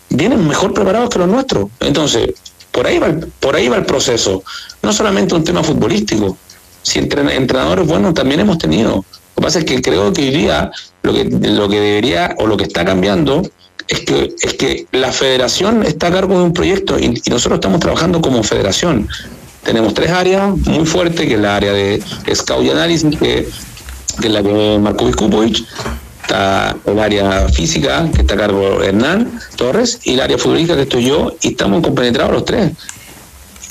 vienen 0.09 0.47
mejor 0.47 0.73
preparados 0.73 1.09
que 1.09 1.19
los 1.19 1.27
nuestros. 1.27 1.69
Entonces, 1.79 2.31
por 2.71 2.87
ahí 2.87 2.99
va 2.99 3.07
el, 3.07 3.27
por 3.39 3.55
ahí 3.55 3.67
va 3.69 3.77
el 3.77 3.85
proceso. 3.85 4.43
No 4.81 4.91
solamente 4.93 5.35
un 5.35 5.43
tema 5.43 5.63
futbolístico. 5.63 6.37
Si 6.81 6.99
entren- 6.99 7.31
entrenadores 7.31 7.87
buenos 7.87 8.13
también 8.13 8.41
hemos 8.41 8.57
tenido. 8.57 8.95
Lo 8.95 9.03
que 9.35 9.41
pasa 9.41 9.59
es 9.59 9.65
que 9.65 9.81
creo 9.81 10.11
que 10.11 10.21
hoy 10.23 10.31
día 10.31 10.71
lo 11.01 11.13
que, 11.13 11.23
lo 11.25 11.69
que 11.69 11.79
debería 11.79 12.35
o 12.37 12.47
lo 12.47 12.57
que 12.57 12.65
está 12.65 12.83
cambiando 12.85 13.41
es 13.87 14.01
que, 14.01 14.33
es 14.41 14.53
que 14.53 14.85
la 14.91 15.11
federación 15.11 15.83
está 15.83 16.07
a 16.07 16.11
cargo 16.11 16.37
de 16.37 16.43
un 16.45 16.53
proyecto 16.53 16.99
y, 16.99 17.21
y 17.23 17.29
nosotros 17.29 17.57
estamos 17.57 17.79
trabajando 17.79 18.21
como 18.21 18.43
federación. 18.43 19.07
Tenemos 19.63 19.93
tres 19.93 20.11
áreas 20.11 20.55
muy 20.57 20.85
fuertes, 20.85 21.25
que 21.25 21.33
es 21.35 21.39
la 21.39 21.55
área 21.55 21.71
de 21.73 22.03
scout 22.35 22.65
y 22.65 22.69
análisis, 22.69 23.17
que, 23.17 23.47
que 24.21 24.27
es 24.27 24.33
la 24.33 24.43
que 24.43 24.77
marcó 24.81 25.05
Viskupovic, 25.05 25.65
está 26.33 26.75
el 26.85 26.99
área 26.99 27.47
física, 27.49 28.09
que 28.13 28.21
está 28.21 28.33
a 28.33 28.37
cargo 28.37 28.81
Hernán 28.81 29.39
Torres, 29.55 29.99
y 30.03 30.13
el 30.15 30.21
área 30.21 30.37
futbolística, 30.37 30.75
que 30.75 30.83
estoy 30.83 31.05
yo, 31.05 31.35
y 31.41 31.49
estamos 31.49 31.83
compenetrados 31.83 32.33
los 32.33 32.45
tres. 32.45 32.71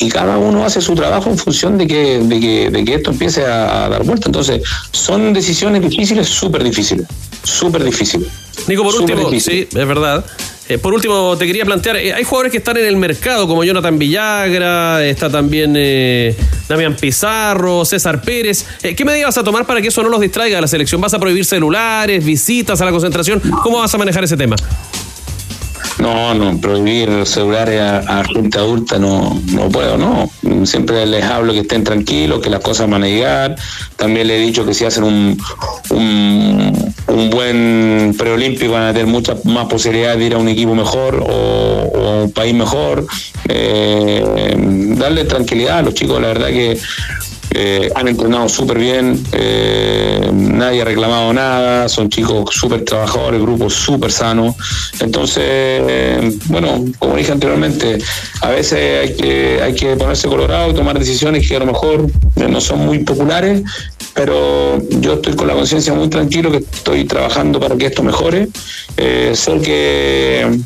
Y 0.03 0.09
cada 0.09 0.36
uno 0.36 0.64
hace 0.64 0.80
su 0.80 0.96
trabajo 0.96 1.30
en 1.30 1.38
función 1.38 1.78
de 1.78 1.86
que, 1.86 2.18
de 2.18 2.40
que, 2.40 2.70
de 2.70 2.84
que 2.84 2.94
esto 2.94 3.12
empiece 3.12 3.46
a, 3.46 3.84
a 3.84 3.88
dar 3.88 4.03
vuelta. 4.03 4.26
Entonces, 4.26 4.61
son 4.90 5.32
decisiones 5.32 5.80
difíciles, 5.80 6.26
súper 6.26 6.64
difíciles, 6.64 7.07
súper 7.44 7.84
difíciles. 7.84 8.26
Nico, 8.66 8.82
por 8.82 8.96
último, 8.96 9.30
sí, 9.38 9.68
es 9.72 9.86
verdad. 9.86 10.24
Eh, 10.68 10.78
por 10.78 10.92
último, 10.92 11.36
te 11.36 11.46
quería 11.46 11.64
plantear, 11.64 11.96
eh, 11.96 12.12
hay 12.12 12.24
jugadores 12.24 12.50
que 12.50 12.59
están 12.59 12.76
en 12.78 12.86
el 12.86 12.96
mercado, 12.96 13.46
como 13.46 13.62
Jonathan 13.62 13.96
Villagra, 13.96 15.05
está 15.05 15.30
también 15.30 15.74
eh, 15.76 16.34
Damián 16.68 16.96
Pizarro, 16.96 17.84
César 17.84 18.22
Pérez. 18.22 18.66
Eh, 18.82 18.96
¿Qué 18.96 19.05
medidas 19.05 19.28
vas 19.28 19.38
a 19.38 19.44
tomar 19.44 19.66
para 19.66 19.80
que 19.80 19.88
eso 19.88 20.03
no 20.03 20.09
los 20.09 20.20
distraiga 20.20 20.57
de 20.57 20.62
la 20.62 20.68
selección? 20.68 21.00
¿Vas 21.00 21.14
a 21.14 21.20
prohibir 21.20 21.44
celulares, 21.44 22.24
visitas 22.24 22.80
a 22.80 22.84
la 22.84 22.90
concentración? 22.90 23.40
¿Cómo 23.62 23.78
vas 23.78 23.94
a 23.94 23.98
manejar 23.98 24.24
ese 24.24 24.36
tema? 24.36 24.57
No, 25.99 26.34
no, 26.34 26.59
prohibir 26.61 27.26
celulares 27.26 27.80
a, 27.80 28.20
a 28.20 28.24
gente 28.24 28.59
adulta 28.59 28.99
no, 28.99 29.40
no 29.53 29.68
puedo, 29.68 29.97
no. 29.97 30.30
Siempre 30.64 31.07
les 31.07 31.24
hablo 31.24 31.53
que 31.53 31.61
estén 31.61 31.84
tranquilos, 31.84 32.40
que 32.40 32.51
las 32.51 32.61
cosas 32.61 32.88
van 32.88 33.05
a 33.05 33.07
llegar. 33.07 33.57
También 33.97 34.28
le 34.28 34.36
he 34.36 34.40
dicho 34.40 34.64
que 34.64 34.74
si 34.74 34.84
hacen 34.84 35.05
un, 35.05 35.38
un, 35.90 37.30
buen 37.30 38.14
preolímpico 38.16 38.72
van 38.72 38.84
a 38.84 38.93
tener 38.93 39.07
muchas 39.07 39.45
más 39.45 39.66
posibilidades 39.66 40.18
de 40.18 40.24
ir 40.26 40.34
a 40.34 40.38
un 40.38 40.49
equipo 40.49 40.74
mejor 40.74 41.16
o, 41.16 41.90
o 41.95 42.09
a 42.09 42.24
un 42.24 42.32
país 42.32 42.55
mejor. 42.55 43.07
Eh, 43.49 44.55
darle 44.97 45.24
tranquilidad 45.24 45.78
a 45.78 45.82
los 45.82 45.95
chicos, 45.95 46.20
la 46.20 46.28
verdad 46.28 46.49
que 46.49 46.78
eh, 47.55 47.90
han 47.94 48.09
entrenado 48.09 48.48
súper 48.48 48.78
bien, 48.78 49.22
eh, 49.32 50.30
nadie 50.32 50.82
ha 50.82 50.84
reclamado 50.84 51.32
nada, 51.32 51.88
son 51.88 52.09
chicos 52.09 52.55
súper 52.55 52.84
trabajadores, 52.84 53.40
grupos 53.40 53.74
súper 53.74 54.11
sanos. 54.11 54.55
Entonces, 55.00 55.44
eh, 55.46 56.38
bueno, 56.46 56.84
como 56.98 57.16
dije 57.16 57.32
anteriormente, 57.32 57.98
a 58.40 58.50
veces 58.50 59.09
hay 59.09 59.16
que, 59.16 59.61
hay 59.62 59.74
que 59.74 59.96
ponerse 59.96 60.28
colorado 60.28 60.70
y 60.70 60.74
tomar 60.74 60.98
decisiones 60.98 61.46
que 61.46 61.57
a 61.57 61.61
lo 61.61 61.66
mejor 61.66 62.07
no 62.36 62.61
son 62.61 62.80
muy 62.80 63.00
populares, 63.00 63.62
pero 64.14 64.80
yo 65.00 65.14
estoy 65.14 65.34
con 65.34 65.46
la 65.46 65.55
conciencia 65.55 65.92
muy 65.94 66.09
tranquilo 66.09 66.50
que 66.50 66.59
estoy 66.59 67.05
trabajando 67.05 67.61
para 67.61 67.76
que 67.76 67.86
esto 67.86 68.03
mejore. 68.03 68.48
Sé 68.96 69.61
que 69.62 70.61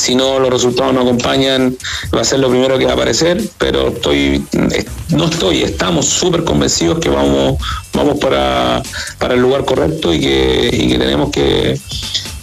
si 0.00 0.14
no 0.14 0.38
los 0.38 0.50
resultados 0.50 0.94
no 0.94 1.02
acompañan, 1.02 1.76
va 2.14 2.22
a 2.22 2.24
ser 2.24 2.40
lo 2.40 2.48
primero 2.48 2.78
que 2.78 2.86
va 2.86 2.92
a 2.92 2.94
aparecer, 2.94 3.40
pero 3.58 3.88
estoy, 3.88 4.42
eh, 4.52 4.84
no 5.10 5.26
estoy, 5.26 5.62
estamos 5.62 6.06
súper 6.06 6.42
convencidos 6.42 6.98
que 6.98 7.10
vamos, 7.10 7.62
vamos 7.92 8.18
para, 8.18 8.82
para 9.18 9.34
el 9.34 9.40
lugar 9.40 9.64
correcto 9.64 10.14
y 10.14 10.20
que, 10.20 10.70
y 10.72 10.88
que 10.88 10.98
tenemos 10.98 11.30
que, 11.30 11.78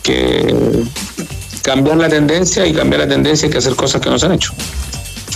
que 0.03 0.55
cambiar 1.63 1.97
la 1.97 2.09
tendencia 2.09 2.65
y 2.67 2.73
cambiar 2.73 3.01
la 3.01 3.07
tendencia 3.07 3.47
y 3.47 3.49
que 3.49 3.57
hacer 3.57 3.75
cosas 3.75 4.01
que 4.01 4.09
no 4.09 4.19
se 4.19 4.27
han 4.27 4.33
hecho. 4.33 4.53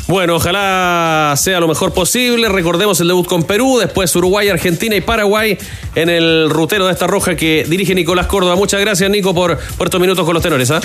Bueno, 0.08 0.36
ojalá 0.36 1.34
sea 1.38 1.60
lo 1.60 1.70
mejor 1.70 1.94
posible. 1.94 2.50
Recordemos 2.50 3.00
el 3.00 3.08
debut 3.08 3.26
con 3.26 3.44
Perú, 3.44 3.78
después 3.80 4.14
Uruguay, 4.16 4.50
Argentina 4.50 4.94
y 4.96 5.02
Paraguay 5.02 5.58
en 5.96 6.10
el 6.10 6.50
rutero 6.50 6.86
de 6.86 6.92
esta 6.92 7.08
roja 7.08 7.36
que 7.36 7.66
dirige 7.68 7.96
Nicolás 7.96 8.28
Córdoba. 8.28 8.56
Muchas 8.56 8.82
gracias, 8.82 9.10
Nico, 9.10 9.34
por, 9.34 9.58
por 9.78 9.88
estos 9.88 10.02
minutos 10.02 10.26
con 10.26 10.34
los 10.34 10.44
tenores. 10.44 10.70
¿ah? 10.70 10.82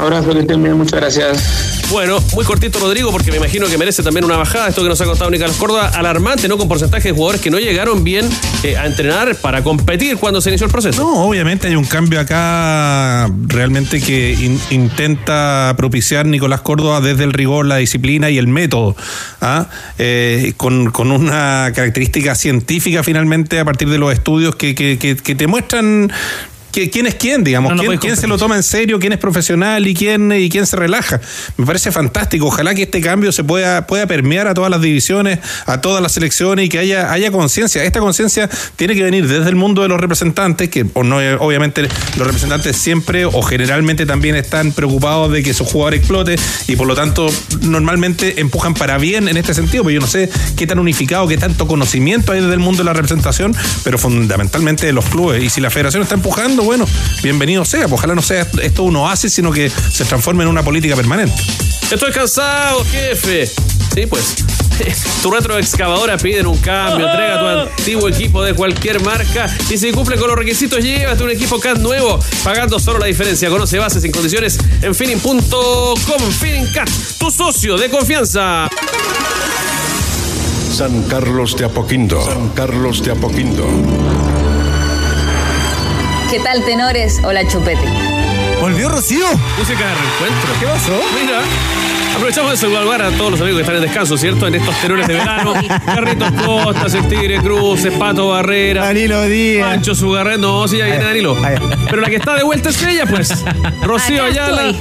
Abrazo, 0.00 0.32
que 0.32 0.40
estén 0.40 0.62
bien, 0.62 0.76
muchas 0.76 1.00
gracias. 1.00 1.86
Bueno, 1.90 2.22
muy 2.34 2.44
cortito, 2.44 2.78
Rodrigo, 2.78 3.10
porque 3.10 3.30
me 3.32 3.38
imagino 3.38 3.66
que 3.66 3.76
merece 3.78 4.02
también 4.02 4.24
una 4.24 4.36
bajada. 4.36 4.68
Esto 4.68 4.82
que 4.82 4.88
nos 4.88 5.00
ha 5.00 5.06
contado 5.06 5.30
Nicolás 5.30 5.56
Córdoba, 5.56 5.88
alarmante, 5.92 6.46
¿no? 6.46 6.56
Con 6.56 6.68
porcentaje 6.68 7.08
de 7.08 7.14
jugadores 7.14 7.40
que 7.40 7.50
no 7.50 7.58
llegaron 7.58 8.04
bien 8.04 8.28
eh, 8.62 8.76
a 8.76 8.86
entrenar 8.86 9.34
para 9.36 9.64
competir 9.64 10.16
cuando 10.18 10.40
se 10.40 10.50
inició 10.50 10.66
el 10.66 10.70
proceso. 10.72 11.02
No, 11.02 11.24
obviamente 11.26 11.66
hay 11.66 11.74
un 11.76 11.84
cambio 11.84 12.20
acá 12.20 13.28
realmente 13.46 14.00
que 14.00 14.32
in- 14.34 14.60
intenta 14.70 15.74
propiciar 15.76 16.26
Nicolás 16.26 16.60
Córdoba 16.60 17.00
desde 17.00 17.24
el 17.24 17.32
rigor, 17.32 17.66
la 17.66 17.76
disciplina 17.78 18.30
y 18.30 18.38
el 18.38 18.46
método, 18.46 18.94
¿ah? 19.40 19.66
Eh, 19.98 20.52
con, 20.56 20.90
con 20.90 21.10
una 21.10 21.72
característica 21.74 22.34
científica 22.34 23.02
finalmente 23.02 23.58
a 23.58 23.64
partir 23.64 23.88
de 23.88 23.98
los 23.98 24.12
estudios 24.12 24.54
que, 24.54 24.74
que- 24.74 24.98
que- 24.98 25.16
que 25.16 25.34
te 25.34 25.46
muestran 25.46 26.12
quién 26.70 27.06
es 27.06 27.14
quién, 27.14 27.44
digamos, 27.44 27.70
No, 27.70 27.76
no 27.76 27.82
quién, 27.82 27.98
quién 27.98 28.16
se 28.16 28.26
lo 28.26 28.38
toma 28.38 28.56
en 28.56 28.62
serio, 28.62 28.98
quién 28.98 29.12
es 29.12 29.18
profesional 29.18 29.86
y 29.86 29.94
quién, 29.94 30.32
y 30.32 30.48
quién 30.48 30.66
se 30.66 30.76
relaja. 30.76 31.20
Me 31.56 31.66
parece 31.66 31.92
fantástico. 31.92 32.46
Ojalá 32.46 32.74
que 32.74 32.82
este 32.82 33.00
cambio 33.00 33.32
se 33.32 33.44
pueda, 33.44 33.86
pueda 33.86 34.06
permear 34.06 34.46
a 34.46 34.54
todas 34.54 34.70
las 34.70 34.80
divisiones, 34.80 35.38
a 35.66 35.80
todas 35.80 36.02
las 36.02 36.12
selecciones 36.12 36.66
y 36.66 36.68
que 36.68 36.78
haya, 36.78 37.12
haya 37.12 37.30
conciencia. 37.30 37.82
Esta 37.84 38.00
conciencia 38.00 38.48
tiene 38.76 38.94
que 38.94 39.02
venir 39.02 39.26
desde 39.26 39.48
el 39.48 39.56
mundo 39.56 39.82
de 39.82 39.88
los 39.88 40.00
representantes, 40.00 40.68
que 40.68 40.86
o 40.94 41.02
no, 41.02 41.18
obviamente 41.40 41.82
los 42.16 42.26
representantes 42.26 42.76
siempre 42.76 43.24
o 43.24 43.42
generalmente 43.42 44.06
también 44.06 44.36
están 44.36 44.72
preocupados 44.72 45.32
de 45.32 45.42
que 45.42 45.54
su 45.54 45.64
jugador 45.64 45.94
explote 45.94 46.36
y 46.66 46.76
por 46.76 46.86
lo 46.86 46.94
tanto 46.94 47.28
normalmente 47.62 48.40
empujan 48.40 48.74
para 48.74 48.98
bien 48.98 49.28
en 49.28 49.36
este 49.36 49.54
sentido, 49.54 49.84
pero 49.84 49.94
yo 49.94 50.00
no 50.00 50.06
sé 50.06 50.30
qué 50.56 50.66
tan 50.66 50.78
unificado, 50.78 51.26
qué 51.28 51.36
tanto 51.36 51.66
conocimiento 51.66 52.32
hay 52.32 52.40
desde 52.40 52.54
el 52.54 52.60
mundo 52.60 52.78
de 52.78 52.84
la 52.84 52.92
representación, 52.92 53.54
pero 53.84 53.98
fundamentalmente 53.98 54.86
de 54.86 54.92
los 54.92 55.04
clubes. 55.06 55.42
Y 55.42 55.50
si 55.50 55.60
la 55.60 55.70
federación 55.70 56.02
está 56.02 56.14
empujando, 56.14 56.57
bueno, 56.62 56.86
bienvenido 57.22 57.64
sea. 57.64 57.88
Pues 57.88 57.94
ojalá 57.94 58.14
no 58.14 58.22
sea 58.22 58.46
esto 58.62 58.82
un 58.82 58.96
oasis, 58.96 59.32
sino 59.32 59.52
que 59.52 59.70
se 59.70 60.04
transforme 60.04 60.44
en 60.44 60.50
una 60.50 60.62
política 60.62 60.96
permanente. 60.96 61.34
Estoy 61.90 62.12
cansado, 62.12 62.84
jefe. 62.84 63.46
Sí, 63.46 64.06
pues. 64.06 64.36
Tu 65.22 65.30
retroexcavadora 65.30 66.16
piden 66.18 66.46
un 66.46 66.56
cambio, 66.58 67.08
entrega 67.08 67.40
tu 67.40 67.46
antiguo 67.46 68.08
equipo 68.08 68.44
de 68.44 68.54
cualquier 68.54 69.02
marca 69.02 69.52
y 69.68 69.76
si 69.76 69.90
cumple 69.90 70.16
con 70.16 70.28
los 70.28 70.38
requisitos, 70.38 70.78
llévate 70.78 71.24
un 71.24 71.30
equipo 71.30 71.58
CAT 71.58 71.78
nuevo, 71.78 72.20
pagando 72.44 72.78
solo 72.78 73.00
la 73.00 73.06
diferencia. 73.06 73.48
Conoce 73.48 73.78
bases 73.78 74.04
y 74.04 74.10
condiciones 74.10 74.58
en 74.80 74.94
finning.com. 74.94 76.22
Finning 76.38 76.72
Cat, 76.72 76.88
tu 77.18 77.30
socio 77.30 77.76
de 77.76 77.90
confianza. 77.90 78.68
San 80.72 81.02
Carlos 81.04 81.56
de 81.56 81.64
Apoquindo. 81.64 82.24
San 82.24 82.50
Carlos 82.50 83.02
de 83.02 83.10
Apoquindo. 83.10 83.66
¿Qué 86.30 86.40
tal, 86.40 86.62
tenores? 86.62 87.20
Hola, 87.24 87.46
chupete. 87.48 87.80
¿Volvió 88.60 88.90
Rocío? 88.90 89.24
Música 89.58 89.86
de 89.86 89.94
reencuentro. 89.94 90.52
¿Qué 90.60 90.66
pasó? 90.66 91.00
Mira. 91.18 91.40
Aprovechamos 92.14 92.50
de 92.50 92.56
saludar 92.58 93.00
a 93.00 93.10
todos 93.12 93.30
los 93.30 93.40
amigos 93.40 93.56
que 93.56 93.62
están 93.62 93.76
en 93.76 93.82
descanso, 93.82 94.18
¿cierto? 94.18 94.46
En 94.46 94.56
estos 94.56 94.78
tenores 94.82 95.06
de 95.06 95.14
verano. 95.14 95.54
Carritos 95.86 96.30
Costas, 96.44 96.92
el 96.94 97.08
Tigre 97.08 97.38
Cruz, 97.38 97.80
Pato 97.98 98.28
Barrera. 98.28 98.84
Danilo 98.84 99.22
Díaz. 99.22 99.70
Pancho 99.70 99.94
Sugarret. 99.94 100.38
No, 100.38 100.68
sí, 100.68 100.76
ya 100.76 100.84
viene 100.84 101.02
Danilo. 101.02 101.34
Pero 101.88 102.02
la 102.02 102.10
que 102.10 102.16
está 102.16 102.34
de 102.34 102.42
vuelta 102.42 102.68
es 102.68 102.82
ella, 102.82 103.06
pues. 103.06 103.42
Rocío 103.82 104.24
Ayala. 104.24 104.74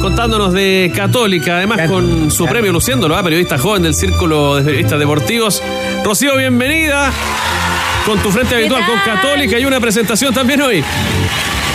Contándonos 0.00 0.52
de 0.52 0.92
Católica, 0.94 1.56
además 1.56 1.88
con 1.88 2.30
su 2.30 2.46
premio 2.46 2.70
luciéndolo, 2.70 3.16
¿ah? 3.16 3.22
periodista 3.24 3.58
joven 3.58 3.82
del 3.82 3.94
Círculo 3.94 4.56
de 4.56 4.62
Periodistas 4.62 4.98
Deportivos. 5.00 5.62
Rocío, 6.04 6.36
bienvenida. 6.36 7.10
Con 8.04 8.18
tu 8.22 8.30
frente 8.30 8.54
habitual 8.54 8.84
con 8.86 8.98
Católica 9.00 9.58
y 9.58 9.64
una 9.64 9.80
presentación 9.80 10.34
también 10.34 10.60
hoy. 10.60 10.84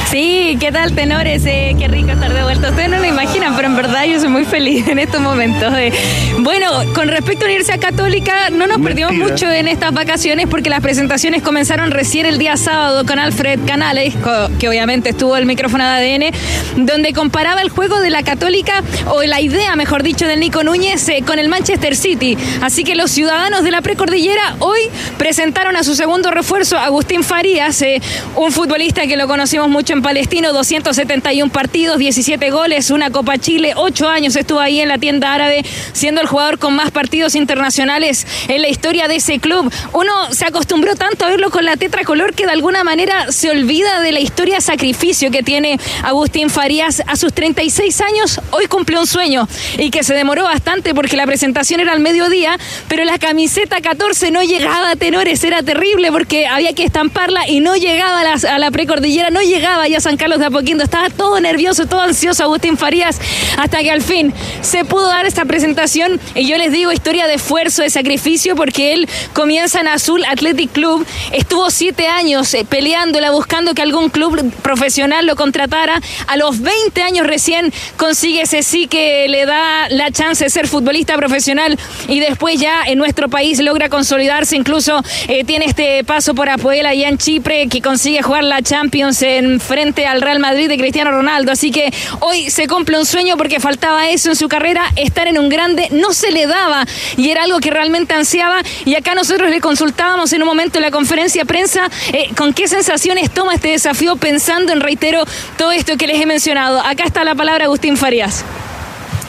Sí, 0.10 0.58
¿qué 0.60 0.72
tal, 0.72 0.96
tenores? 0.96 1.46
Eh, 1.46 1.76
qué 1.78 1.88
rico 1.88 2.10
estar 2.10 2.34
de 2.34 2.42
vuelta. 2.42 2.70
Ustedes 2.72 2.90
no 2.90 2.98
lo 2.98 3.06
imaginan, 3.06 3.56
pero 3.56 3.68
en 3.68 3.76
verdad 3.76 4.06
yo 4.06 4.20
soy 4.20 4.30
muy 4.30 4.44
feliz 4.44 4.88
en 4.88 4.98
estos 4.98 5.22
momentos. 5.22 5.72
eh. 5.78 5.92
Bueno, 6.40 6.68
con 6.96 7.10
respecto 7.10 7.46
a 7.46 7.48
la 7.48 7.54
Universidad 7.54 7.80
Católica, 7.80 8.50
no 8.50 8.66
nos 8.66 8.80
perdimos 8.80 9.14
mucho 9.14 9.52
en 9.52 9.68
estas 9.68 9.94
vacaciones 9.94 10.48
porque 10.50 10.72
las 10.72 10.82
presentaciones 10.82 11.44
comenzaron 11.44 11.92
recién 11.92 12.26
el 12.26 12.40
día 12.40 12.58
sábado 12.58 13.06
con 13.06 13.20
Alfred 13.20 13.60
Canales, 13.68 14.16
que 14.58 14.68
obviamente 14.68 15.10
estuvo 15.10 15.38
el 15.38 15.46
micrófono 15.46 15.84
de 15.84 15.92
ADN, 15.92 16.86
donde 16.88 17.14
comparaba 17.14 17.62
el 17.62 17.70
juego 17.70 18.00
de 18.00 18.10
la 18.10 18.24
Católica, 18.24 18.82
o 19.06 19.22
la 19.22 19.42
idea, 19.42 19.76
mejor 19.76 20.02
dicho, 20.02 20.26
del 20.26 20.40
Nico 20.40 20.64
Núñez 20.64 21.08
eh, 21.10 21.24
con 21.24 21.38
el 21.38 21.50
Manchester 21.50 21.96
City. 21.96 22.36
Así 22.64 22.84
que 22.84 22.96
los 22.96 23.12
ciudadanos 23.12 23.64
de 23.64 23.70
la 23.70 23.82
precordillera 23.84 24.56
hoy 24.58 24.80
presentaron 25.20 25.76
a 25.76 25.84
su 25.84 25.94
segundo 25.94 26.32
refuerzo, 26.32 26.80
Agustín 26.80 27.24
Farías, 27.24 27.80
eh, 27.84 28.02
un 28.36 28.52
futbolista 28.52 29.06
que 29.06 29.16
lo 29.16 29.28
conocimos 29.28 29.70
mucho 29.70 29.94
en 29.94 29.99
Palestino, 30.02 30.54
271 30.54 31.52
partidos, 31.52 31.98
17 31.98 32.50
goles, 32.52 32.92
una 32.92 33.12
Copa 33.12 33.38
Chile, 33.38 33.74
8 33.76 34.08
años 34.08 34.36
estuvo 34.36 34.60
ahí 34.60 34.80
en 34.80 34.90
la 34.90 34.98
tienda 34.98 35.34
árabe, 35.34 35.64
siendo 35.94 36.22
el 36.22 36.28
jugador 36.28 36.60
con 36.60 36.76
más 36.76 36.92
partidos 36.92 37.36
internacionales 37.36 38.26
en 38.48 38.62
la 38.62 38.70
historia 38.70 39.08
de 39.08 39.18
ese 39.18 39.40
club. 39.40 39.72
Uno 39.94 40.12
se 40.32 40.46
acostumbró 40.46 40.96
tanto 40.96 41.26
a 41.26 41.30
verlo 41.30 41.50
con 41.50 41.66
la 41.66 41.78
tetracolor 41.78 42.34
que 42.34 42.46
de 42.46 42.52
alguna 42.52 42.84
manera 42.84 43.32
se 43.32 43.50
olvida 43.50 44.02
de 44.02 44.12
la 44.12 44.20
historia 44.20 44.62
sacrificio 44.62 45.32
que 45.32 45.44
tiene 45.44 45.80
Agustín 46.04 46.50
Farías 46.50 47.04
a 47.08 47.16
sus 47.16 47.34
36 47.34 48.02
años. 48.02 48.42
Hoy 48.52 48.68
cumplió 48.68 49.00
un 49.00 49.08
sueño 49.08 49.48
y 49.78 49.90
que 49.90 50.04
se 50.04 50.14
demoró 50.14 50.44
bastante 50.44 50.94
porque 50.94 51.18
la 51.18 51.26
presentación 51.26 51.80
era 51.80 51.92
al 51.92 52.00
mediodía, 52.00 52.58
pero 52.88 53.04
la 53.04 53.18
camiseta 53.18 53.82
14 53.82 54.32
no 54.32 54.44
llegaba 54.44 54.92
a 54.92 54.96
tenores, 54.96 55.44
era 55.44 55.64
terrible 55.64 56.12
porque 56.12 56.48
había 56.48 56.74
que 56.74 56.84
estamparla 56.84 57.48
y 57.48 57.60
no 57.60 57.76
llegaba 57.76 58.22
a 58.22 58.24
la, 58.24 58.56
a 58.56 58.60
la 58.60 58.72
precordillera, 58.72 59.30
no 59.30 59.42
llegaba 59.42 59.88
ya 59.90 59.98
a 59.98 60.02
San 60.02 60.18
Carlos 60.18 60.40
de 60.40 60.46
Apoquindo, 60.46 60.84
estaba 60.84 61.10
todo 61.10 61.40
nervioso, 61.40 61.86
todo 61.86 62.02
ansioso 62.02 62.44
Agustín 62.44 62.78
Farías, 62.78 63.20
hasta 63.58 63.80
que 63.80 63.92
al 63.92 64.02
fin 64.02 64.34
se 64.62 64.86
pudo 64.86 65.08
dar 65.08 65.26
esta 65.26 65.46
presentación. 65.46 66.20
Y 66.36 66.48
yo 66.48 66.58
les 66.58 66.72
digo 66.72 66.92
historia 66.92 67.28
de 67.28 67.36
esfuerzo, 67.36 67.82
de 67.82 67.90
sacrificio, 67.90 68.56
porque 68.56 68.94
él 68.94 69.10
comienza 69.34 69.82
en 69.82 69.88
Azul 69.88 70.24
Athletic 70.26 70.72
Club, 70.72 71.06
estuvo 71.32 71.70
siete 71.72 72.08
años 72.08 72.54
eh, 72.54 72.66
peleándola, 72.68 73.32
buscando 73.32 73.74
que 73.74 73.82
algún 73.82 74.10
club 74.10 74.52
profesional 74.62 75.26
lo 75.26 75.36
contratara, 75.36 76.02
a 76.28 76.38
los 76.38 76.62
20 76.62 77.02
años 77.02 77.28
recién 77.28 77.74
consigue 77.98 78.42
ese 78.42 78.64
sí 78.64 78.88
que 78.88 79.28
le 79.28 79.46
da 79.46 79.90
la 79.90 80.12
chance 80.12 80.44
de 80.44 80.50
ser 80.50 80.68
futbolista 80.68 81.16
profesional 81.16 81.78
y 82.08 82.20
después 82.20 82.60
ya 82.60 82.84
en 82.86 82.98
nuestro 82.98 83.30
país 83.30 83.60
logra 83.60 83.90
consolidarse, 83.90 84.56
incluso 84.56 85.02
eh, 85.28 85.44
tiene 85.44 85.66
este 85.66 86.04
paso 86.04 86.34
por 86.36 86.50
Apoel 86.50 86.86
allá 86.86 87.10
en 87.10 87.18
Chipre, 87.18 87.68
que 87.68 87.82
consigue 87.82 88.22
jugar 88.22 88.44
la 88.44 88.62
Champions 88.62 89.22
en 89.22 89.60
frente 89.80 90.06
al 90.06 90.22
Real 90.22 90.40
Madrid 90.40 90.68
de 90.68 90.78
Cristiano 90.78 91.10
Ronaldo, 91.10 91.54
así 91.54 91.72
que 91.72 91.90
hoy 92.20 92.50
se 92.50 92.68
cumple 92.68 93.00
un 93.00 93.06
sueño 93.06 93.38
porque 93.38 93.62
faltaba 93.62 94.10
eso 94.10 94.30
en 94.30 94.36
su 94.36 94.50
carrera, 94.50 94.84
estar 94.98 95.26
en 95.28 95.40
un 95.40 95.48
grande, 95.48 95.88
no 95.92 96.12
se 96.12 96.32
le 96.32 96.48
daba 96.48 96.86
y 97.16 97.30
era 97.30 97.44
algo 97.44 97.62
que 97.62 97.72
realmente 97.72 98.14
ansiaba 98.14 98.62
y 98.84 98.96
acá 98.96 99.16
nosotros 99.16 99.50
le 99.50 99.62
consultábamos 99.62 100.34
en 100.34 100.42
un 100.42 100.50
momento 100.50 100.80
en 100.80 100.82
la 100.82 100.92
conferencia 100.92 101.46
prensa 101.46 101.90
eh, 102.12 102.28
con 102.36 102.54
qué 102.54 102.68
sensaciones 102.68 103.32
toma 103.32 103.54
este 103.54 103.70
desafío 103.70 104.18
pensando 104.18 104.74
en, 104.74 104.82
reitero, 104.82 105.24
todo 105.58 105.72
esto 105.72 105.96
que 105.96 106.08
les 106.08 106.20
he 106.20 106.26
mencionado. 106.26 106.82
Acá 106.82 107.06
está 107.06 107.24
la 107.24 107.36
palabra 107.36 107.64
Agustín 107.64 107.96
Farías. 107.96 108.44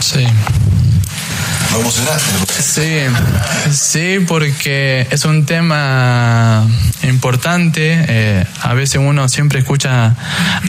Sí. 0.00 0.26
Sí, 2.58 3.02
sí, 3.70 4.18
porque 4.26 5.06
es 5.10 5.24
un 5.24 5.46
tema 5.46 6.66
importante. 7.02 8.04
eh, 8.08 8.44
a 8.60 8.74
veces 8.74 9.00
uno 9.02 9.28
siempre 9.28 9.60
escucha 9.60 10.16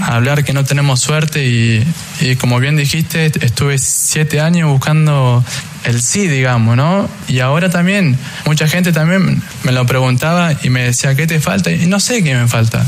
hablar 0.03 0.43
que 0.43 0.53
no 0.53 0.63
tenemos 0.63 0.99
suerte 0.99 1.45
y, 1.45 1.85
y 2.19 2.35
como 2.35 2.59
bien 2.59 2.75
dijiste, 2.75 3.31
estuve 3.41 3.77
siete 3.79 4.41
años 4.41 4.69
buscando 4.69 5.43
el 5.83 6.01
sí, 6.01 6.27
digamos, 6.27 6.77
¿no? 6.77 7.09
Y 7.27 7.39
ahora 7.39 7.69
también, 7.69 8.17
mucha 8.45 8.67
gente 8.67 8.91
también 8.91 9.41
me 9.63 9.71
lo 9.71 9.85
preguntaba 9.85 10.53
y 10.63 10.69
me 10.69 10.83
decía, 10.83 11.15
¿qué 11.15 11.25
te 11.27 11.39
falta? 11.39 11.71
Y 11.71 11.87
no 11.87 11.99
sé 11.99 12.23
qué 12.23 12.35
me 12.35 12.47
falta. 12.47 12.85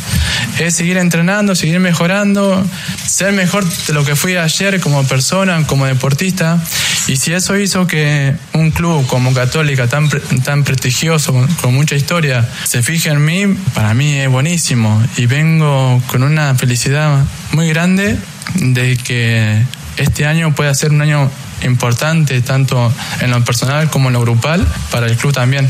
Es 0.60 0.76
seguir 0.76 0.98
entrenando, 0.98 1.56
seguir 1.56 1.80
mejorando, 1.80 2.64
ser 3.08 3.34
mejor 3.34 3.66
de 3.66 3.94
lo 3.94 4.06
que 4.06 4.16
fui 4.16 4.36
ayer 4.36 4.80
como 4.80 5.04
persona, 5.06 5.66
como 5.66 5.86
deportista. 5.86 6.60
Y 7.08 7.18
si 7.18 7.34
eso 7.34 7.58
hizo 7.58 7.86
que 7.86 8.36
un 8.54 8.72
club 8.72 9.06
como 9.08 9.34
Católica, 9.34 9.88
tan, 9.88 10.10
tan 10.44 10.64
prestigioso, 10.64 11.34
con, 11.62 11.74
mucha 11.74 11.96
historia, 11.96 12.48
se 12.64 12.82
fije 12.82 13.10
en 13.10 13.24
mí, 13.24 13.46
para 13.74 13.94
mí 13.94 14.20
es 14.20 14.30
buenísimo. 14.30 15.04
Y 15.18 15.26
vengo 15.26 16.02
con 16.08 16.24
una 16.24 16.56
felicidad 16.56 17.24
muy 17.52 17.68
grande 17.70 18.18
de 18.56 18.98
que 18.98 19.62
este 19.98 20.26
año 20.26 20.56
pueda 20.56 20.74
ser 20.74 20.92
un 20.92 21.02
año 21.02 21.30
importante 21.64 22.42
tanto 22.42 22.92
en 23.22 23.32
lo 23.32 23.44
personal 23.44 23.90
como 23.90 24.10
en 24.10 24.14
lo 24.14 24.22
grupal 24.22 24.66
para 24.92 25.08
el 25.08 25.18
club 25.18 25.34
también. 25.34 25.70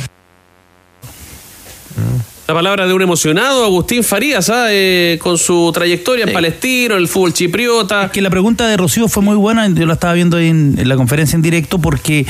La 2.46 2.54
palabra 2.54 2.86
de 2.86 2.94
un 2.94 3.02
emocionado, 3.02 3.64
Agustín 3.64 4.04
Farías, 4.04 4.50
¿ah? 4.50 4.66
Eh, 4.70 5.18
con 5.22 5.38
su 5.38 5.72
trayectoria 5.74 6.26
en 6.26 6.34
Palestino, 6.34 6.98
el 6.98 7.08
fútbol 7.08 7.32
chipriota. 7.32 8.12
Que 8.12 8.22
la 8.22 8.30
pregunta 8.30 8.68
de 8.68 8.76
Rocío 8.76 9.08
fue 9.08 9.24
muy 9.24 9.38
buena, 9.38 9.66
yo 9.70 9.86
la 9.86 9.94
estaba 9.94 10.12
viendo 10.12 10.36
ahí 10.36 10.50
en, 10.50 10.76
en 10.78 10.90
la 10.90 10.98
conferencia 10.98 11.38
en 11.38 11.42
directo, 11.42 11.80
porque 11.80 12.26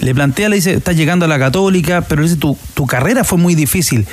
le 0.00 0.14
plantea, 0.14 0.50
le 0.50 0.56
dice, 0.56 0.74
estás 0.74 0.96
llegando 0.96 1.24
a 1.24 1.28
la 1.28 1.38
católica, 1.38 2.02
pero 2.02 2.20
le 2.20 2.28
dice, 2.28 2.38
tu, 2.38 2.58
tu 2.74 2.86
carrera 2.86 3.24
fue 3.24 3.38
muy 3.38 3.54
difícil, 3.54 4.06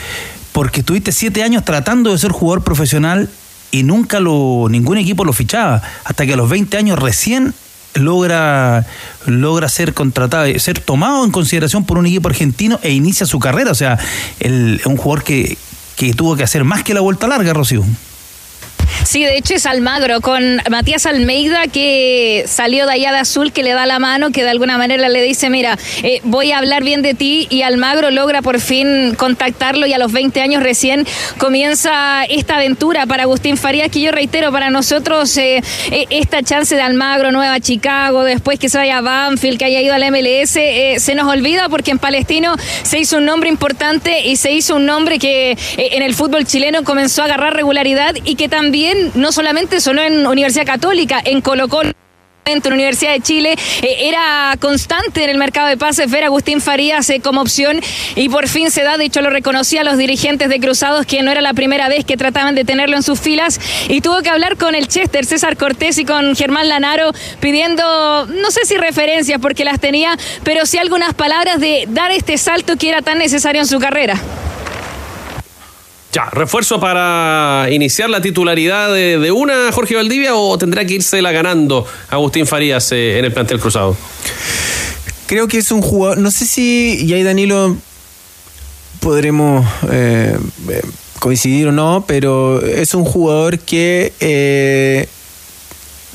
porque 0.54 0.80
estuviste 0.80 1.12
siete 1.12 1.43
años 1.43 1.66
tratando 1.66 2.14
de 2.14 2.18
ser 2.18 2.32
jugador 2.32 2.64
profesional 2.64 3.30
y 3.72 3.84
nunca 3.84 4.22
lo, 4.22 4.68
ningún 4.70 4.99
equipo 4.99 5.26
lo 5.26 5.34
fichaba, 5.34 5.82
hasta 6.06 6.26
que 6.26 6.32
a 6.32 6.38
los 6.38 6.49
20 6.49 6.78
años 6.78 6.97
recién 6.97 7.54
logra 7.96 8.86
logra 9.26 9.70
ser 9.70 9.94
contratado, 9.94 10.48
ser 10.60 10.80
tomado 10.80 11.24
en 11.26 11.32
consideración 11.32 11.86
por 11.86 11.98
un 11.98 12.06
equipo 12.06 12.30
argentino 12.30 12.80
e 12.84 12.92
inicia 12.92 13.26
su 13.26 13.39
carrera, 13.39 13.72
o 13.72 13.76
sea, 13.76 14.00
el, 14.39 14.82
un 14.86 14.98
jugador 14.98 15.24
que, 15.24 15.58
que 15.96 16.14
tuvo 16.14 16.36
que 16.36 16.44
hacer 16.44 16.64
más 16.64 16.84
que 16.84 16.94
la 16.94 17.02
vuelta 17.02 17.28
larga, 17.28 17.54
Rocío. 17.54 17.84
Sí, 19.04 19.24
de 19.24 19.38
hecho 19.38 19.56
es 19.56 19.66
Almagro 19.66 20.22
con 20.22 20.62
Matías 20.70 21.06
Almeida 21.06 21.64
que 21.68 22.46
salió 22.48 22.86
de 22.86 22.94
allá 22.94 23.12
de 23.12 23.20
azul, 23.20 23.52
que 23.52 23.64
le 23.64 23.72
da 23.72 23.86
la 23.86 24.00
mano, 24.00 24.32
que 24.32 24.44
de 24.44 24.50
alguna 24.50 24.78
manera 24.78 25.10
le 25.10 25.22
dice, 25.22 25.50
mira, 25.50 25.78
eh, 26.04 26.22
voy 26.24 26.52
a 26.52 26.58
hablar 26.58 26.84
bien 26.84 27.02
de 27.02 27.14
ti 27.14 27.48
y 27.50 27.62
Almagro 27.62 28.12
logra 28.12 28.42
por 28.42 28.60
fin 28.60 29.16
contactarlo 29.16 29.86
y 29.88 29.94
a 29.94 29.98
los 29.98 30.12
20 30.12 30.42
años 30.42 30.64
recién 30.64 31.06
comienza 31.38 32.24
esta 32.26 32.56
aventura 32.56 33.06
para 33.06 33.24
Agustín 33.24 33.58
Farías, 33.58 33.89
que 33.89 34.02
yo 34.02 34.12
reitero, 34.12 34.52
para 34.52 34.70
nosotros 34.70 35.36
eh, 35.38 35.62
eh, 35.92 36.06
esta 36.10 36.44
chance 36.44 36.76
de 36.76 36.82
Almagro, 36.82 37.32
Nueva 37.32 37.60
Chicago, 37.60 38.24
después 38.24 38.60
que 38.60 38.70
se 38.70 38.78
vaya 38.78 38.98
a 38.98 39.02
Banfield, 39.02 39.58
que 39.58 39.66
haya 39.66 39.82
ido 39.82 39.94
al 39.94 40.04
MLS, 40.12 40.56
eh, 40.56 40.96
se 41.00 41.16
nos 41.16 41.28
olvida 41.28 41.70
porque 41.70 41.92
en 41.92 42.00
Palestino 42.00 42.56
se 42.84 43.00
hizo 43.00 43.18
un 43.18 43.26
nombre 43.26 43.50
importante 43.50 44.28
y 44.28 44.36
se 44.36 44.52
hizo 44.52 44.76
un 44.76 44.86
nombre 44.86 45.20
que 45.20 45.58
en 45.78 46.04
el 46.04 46.14
fútbol 46.14 46.46
chileno 46.46 46.84
comenzó 46.84 47.22
a 47.22 47.26
agarrar 47.26 47.56
regularidad 47.56 48.16
y 48.24 48.36
que 48.36 48.50
también 48.50 48.80
no 49.15 49.32
solamente 49.32 49.79
sonó 49.79 50.01
en 50.01 50.25
Universidad 50.25 50.65
Católica, 50.65 51.21
en 51.23 51.41
Colo 51.41 51.67
Colo 51.67 51.91
en 52.45 52.61
la 52.63 52.73
Universidad 52.73 53.13
de 53.13 53.21
Chile 53.21 53.55
eh, 53.82 54.09
era 54.09 54.55
constante 54.59 55.23
en 55.23 55.29
el 55.29 55.38
mercado 55.38 55.67
de 55.67 55.77
pases 55.77 56.09
ver 56.09 56.23
a 56.23 56.27
Agustín 56.27 56.59
Farías 56.59 57.09
eh, 57.11 57.19
como 57.21 57.41
opción 57.41 57.79
y 58.15 58.29
por 58.29 58.47
fin 58.47 58.71
se 58.71 58.82
da, 58.82 58.97
de 58.97 59.05
hecho 59.05 59.21
lo 59.21 59.29
reconocía 59.29 59.82
a 59.82 59.84
los 59.84 59.97
dirigentes 59.97 60.49
de 60.49 60.59
Cruzados 60.59 61.05
que 61.05 61.21
no 61.21 61.32
era 61.32 61.41
la 61.41 61.53
primera 61.53 61.88
vez 61.88 62.03
que 62.03 62.17
trataban 62.17 62.55
de 62.55 62.65
tenerlo 62.65 62.97
en 62.97 63.03
sus 63.03 63.19
filas 63.19 63.59
y 63.89 64.01
tuvo 64.01 64.21
que 64.21 64.29
hablar 64.29 64.57
con 64.57 64.73
el 64.73 64.88
Chester, 64.88 65.25
César 65.25 65.55
Cortés 65.55 65.99
y 65.99 66.05
con 66.05 66.36
Germán 66.36 66.67
Lanaro 66.67 67.11
pidiendo, 67.39 68.25
no 68.25 68.49
sé 68.49 68.65
si 68.65 68.75
referencias 68.75 69.39
porque 69.39 69.63
las 69.63 69.79
tenía, 69.79 70.17
pero 70.43 70.65
sí 70.65 70.79
algunas 70.79 71.13
palabras 71.13 71.59
de 71.59 71.86
dar 71.89 72.11
este 72.11 72.38
salto 72.39 72.75
que 72.75 72.89
era 72.89 73.03
tan 73.03 73.19
necesario 73.19 73.61
en 73.61 73.67
su 73.67 73.79
carrera. 73.79 74.19
Ya, 76.12 76.26
refuerzo 76.26 76.80
para 76.80 77.68
iniciar 77.72 78.09
la 78.09 78.22
titularidad 78.22 78.93
de, 78.93 79.18
de 79.18 79.32
una 79.32 79.72
Jorge 79.72 79.95
Valdivia 79.95 80.36
o 80.36 80.57
tendrá 80.57 80.84
que 80.84 80.95
irse 80.95 81.22
la 81.22 81.32
ganando 81.32 81.86
Agustín 82.09 82.45
Farías 82.45 82.91
eh, 82.91 83.18
en 83.18 83.26
el 83.26 83.32
plantel 83.32 83.59
cruzado. 83.59 83.95
Creo 85.26 85.47
que 85.47 85.59
es 85.59 85.72
un 85.72 85.82
jugador, 85.82 86.18
no 86.18 86.30
sé 86.30 86.45
si, 86.45 87.05
y 87.05 87.14
ahí 87.14 87.24
Danilo 87.24 87.78
podremos 88.99 89.66
eh, 89.89 90.38
eh, 90.70 90.82
coincidir 91.20 91.68
o 91.68 91.72
no, 91.72 92.03
pero 92.07 92.62
es 92.62 92.93
un 92.93 93.05
jugador 93.05 93.59
que 93.59 94.12
eh, 94.20 95.07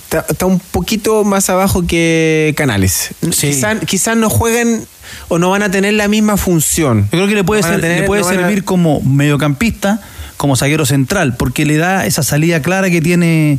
está, 0.05 0.27
está 0.29 0.47
un 0.47 0.59
poquito 0.59 1.25
más 1.25 1.49
abajo 1.51 1.87
que 1.87 2.55
Canales. 2.57 3.11
Quizás 3.21 3.79
quizás 3.87 4.17
no 4.17 4.29
juegan 4.29 4.87
o 5.29 5.39
no 5.39 5.51
van 5.51 5.63
a 5.63 5.71
tener 5.71 5.95
la 5.95 6.09
misma 6.09 6.37
función. 6.37 7.03
Yo 7.05 7.11
creo 7.11 7.27
que 7.29 7.35
le 7.35 7.45
puede, 7.45 7.63
No 7.63 7.69
ser- 7.69 7.81
tener- 7.81 8.01
le 8.03 8.07
puede 8.07 8.23
no 8.23 8.27
van 8.29 8.37
a- 8.39 8.41
servir 8.43 8.65
como 8.65 9.01
mediocampista, 9.03 10.01
como 10.37 10.57
zaguero 10.57 10.85
central, 10.87 11.37
porque 11.37 11.65
le 11.65 11.77
da 11.77 12.07
esa 12.07 12.23
salida 12.23 12.61
clara 12.63 12.91
que 12.91 13.01
tiene, 13.01 13.59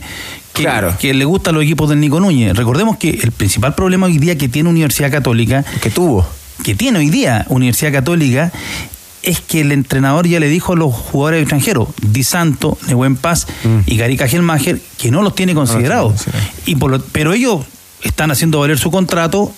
que, 0.53 0.63
que 0.99 1.13
le 1.13 1.25
gusta 1.25 1.49
a 1.49 1.53
los 1.53 1.63
equipos 1.63 1.89
del 1.89 1.99
Nico 1.99 2.19
Núñez. 2.19 2.55
Recordemos 2.55 2.97
que 2.97 3.09
el 3.09 3.31
principal 3.31 3.73
problema 3.75 4.05
hoy 4.07 4.17
día 4.17 4.37
que 4.37 4.47
tiene 4.49 4.69
Universidad 4.69 5.11
Católica, 5.11 5.63
que 5.81 5.89
tuvo, 5.89 6.27
que 6.63 6.75
tiene 6.75 6.99
hoy 6.99 7.09
día 7.09 7.45
Universidad 7.49 7.91
Católica, 7.91 8.51
es 9.23 9.41
que 9.41 9.61
el 9.61 9.71
entrenador 9.71 10.27
ya 10.27 10.39
le 10.39 10.47
dijo 10.47 10.73
a 10.73 10.75
los 10.75 10.93
jugadores 10.93 11.41
extranjeros, 11.41 11.89
Di 12.01 12.23
Santo, 12.23 12.77
Buen 12.93 13.15
Paz 13.15 13.47
y 13.85 13.97
Gary 13.97 14.15
Cajelmacher, 14.15 14.79
que 14.97 15.11
no 15.11 15.21
los 15.23 15.35
tiene 15.35 15.53
considerados. 15.55 16.25
y 16.65 16.75
por 16.75 16.91
lo- 16.91 17.01
pero 17.03 17.33
ellos 17.33 17.65
están 18.03 18.29
haciendo 18.31 18.59
valer 18.59 18.77
su 18.77 18.91
contrato. 18.91 19.51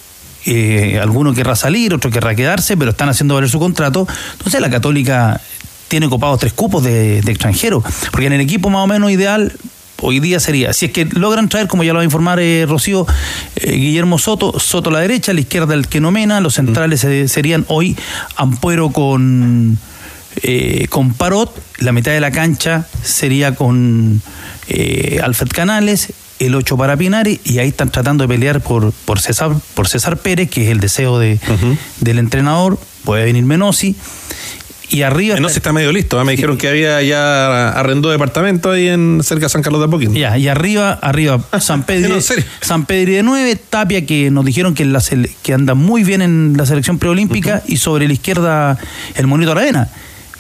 Eh, 0.46 1.00
alguno 1.02 1.34
querrá 1.34 1.56
salir, 1.56 1.94
otro 1.94 2.12
querrá 2.12 2.36
quedarse, 2.36 2.78
pero 2.78 2.92
están 2.92 3.10
haciendo 3.10 3.36
valer 3.36 3.50
su 3.50 3.60
contrato. 3.60 4.08
Entonces 4.34 4.62
la 4.62 4.70
Católica 4.70 5.42
tiene 5.88 6.10
copados 6.10 6.40
tres 6.40 6.54
cupos 6.54 6.84
de, 6.84 7.22
de 7.22 7.32
extranjeros. 7.32 7.84
Porque 8.12 8.28
en 8.28 8.34
el 8.34 8.42
equipo 8.42 8.70
más 8.70 8.84
o 8.84 8.88
menos 8.88 9.12
ideal 9.12 9.54
hoy 10.02 10.20
día 10.20 10.40
sería, 10.40 10.74
si 10.74 10.88
es 10.88 10.92
que 10.92 11.06
logran 11.06 11.50
traer, 11.50 11.68
como 11.68 11.84
ya 11.84 11.94
lo 11.94 11.98
va 11.98 12.02
a 12.02 12.06
informar 12.06 12.40
eh, 12.40 12.66
Rocío, 12.68 13.06
eh, 13.56 13.72
Guillermo 13.72 14.18
Soto, 14.18 14.60
Soto 14.60 14.90
a 14.90 14.94
la 14.94 15.00
derecha, 15.00 15.32
a 15.32 15.36
la 15.36 15.42
izquierda 15.42 15.74
el 15.74 15.88
que 15.88 16.00
nomena, 16.00 16.42
los 16.42 16.56
centrales 16.56 17.06
serían 17.32 17.66
hoy 17.68 17.98
Ampuero 18.36 18.90
con, 18.92 19.78
eh, 20.42 20.88
con 20.90 21.14
Parot, 21.14 21.54
la 21.80 21.92
mitad 21.92 22.12
de 22.12 22.22
la 22.22 22.32
cancha 22.32 22.88
sería 23.04 23.56
con 23.56 24.22
Alfred 25.24 25.50
Canales, 25.50 26.14
el 26.40 26.56
8 26.56 26.78
para 26.78 26.98
Pinari, 26.98 27.40
y 27.44 27.60
ahí 27.60 27.70
están 27.70 27.90
tratando 27.90 28.24
de 28.24 28.28
pelear 28.28 28.62
por, 28.62 28.92
por, 29.06 29.20
César, 29.20 29.52
por 29.74 29.88
César 29.88 30.18
Pérez, 30.18 30.50
que 30.50 30.64
es 30.64 30.70
el 30.70 30.80
deseo 30.80 31.20
de, 31.20 31.40
del 32.00 32.20
entrenador, 32.20 32.80
puede 33.04 33.26
venir 33.26 33.44
Menosi, 33.44 33.96
y 34.92 35.04
arriba... 35.04 35.40
No 35.40 35.48
está 35.48 35.72
medio 35.72 35.92
listo. 35.92 36.20
¿ah? 36.20 36.24
Me 36.24 36.32
dijeron 36.32 36.58
que 36.58 36.68
había 36.68 37.02
ya 37.02 37.70
arrendó 37.70 38.10
departamento 38.10 38.72
ahí 38.72 38.88
en 38.88 39.22
cerca 39.24 39.46
de 39.46 39.50
San 39.50 39.62
Carlos 39.62 39.82
de 39.82 39.86
Apoquindo. 39.86 40.20
Ya, 40.20 40.38
y 40.38 40.48
arriba, 40.48 40.94
arriba, 40.94 41.40
San 41.60 41.84
Pedro, 41.84 42.20
San 42.62 42.86
Pedro 42.86 43.14
de 43.14 43.24
9, 43.24 43.56
Tapia, 43.70 44.06
que 44.06 44.32
nos 44.32 44.46
dijeron 44.46 44.74
que, 44.74 44.86
la 44.86 45.04
que 45.44 45.54
anda 45.54 45.76
muy 45.76 46.04
bien 46.04 46.22
en 46.22 46.56
la 46.58 46.66
selección 46.66 46.98
preolímpica, 46.98 47.62
y 47.68 47.78
sobre 47.78 48.08
la 48.08 48.14
izquierda 48.14 48.78
el 49.16 49.28
Monito 49.28 49.52
Aravena. 49.52 49.90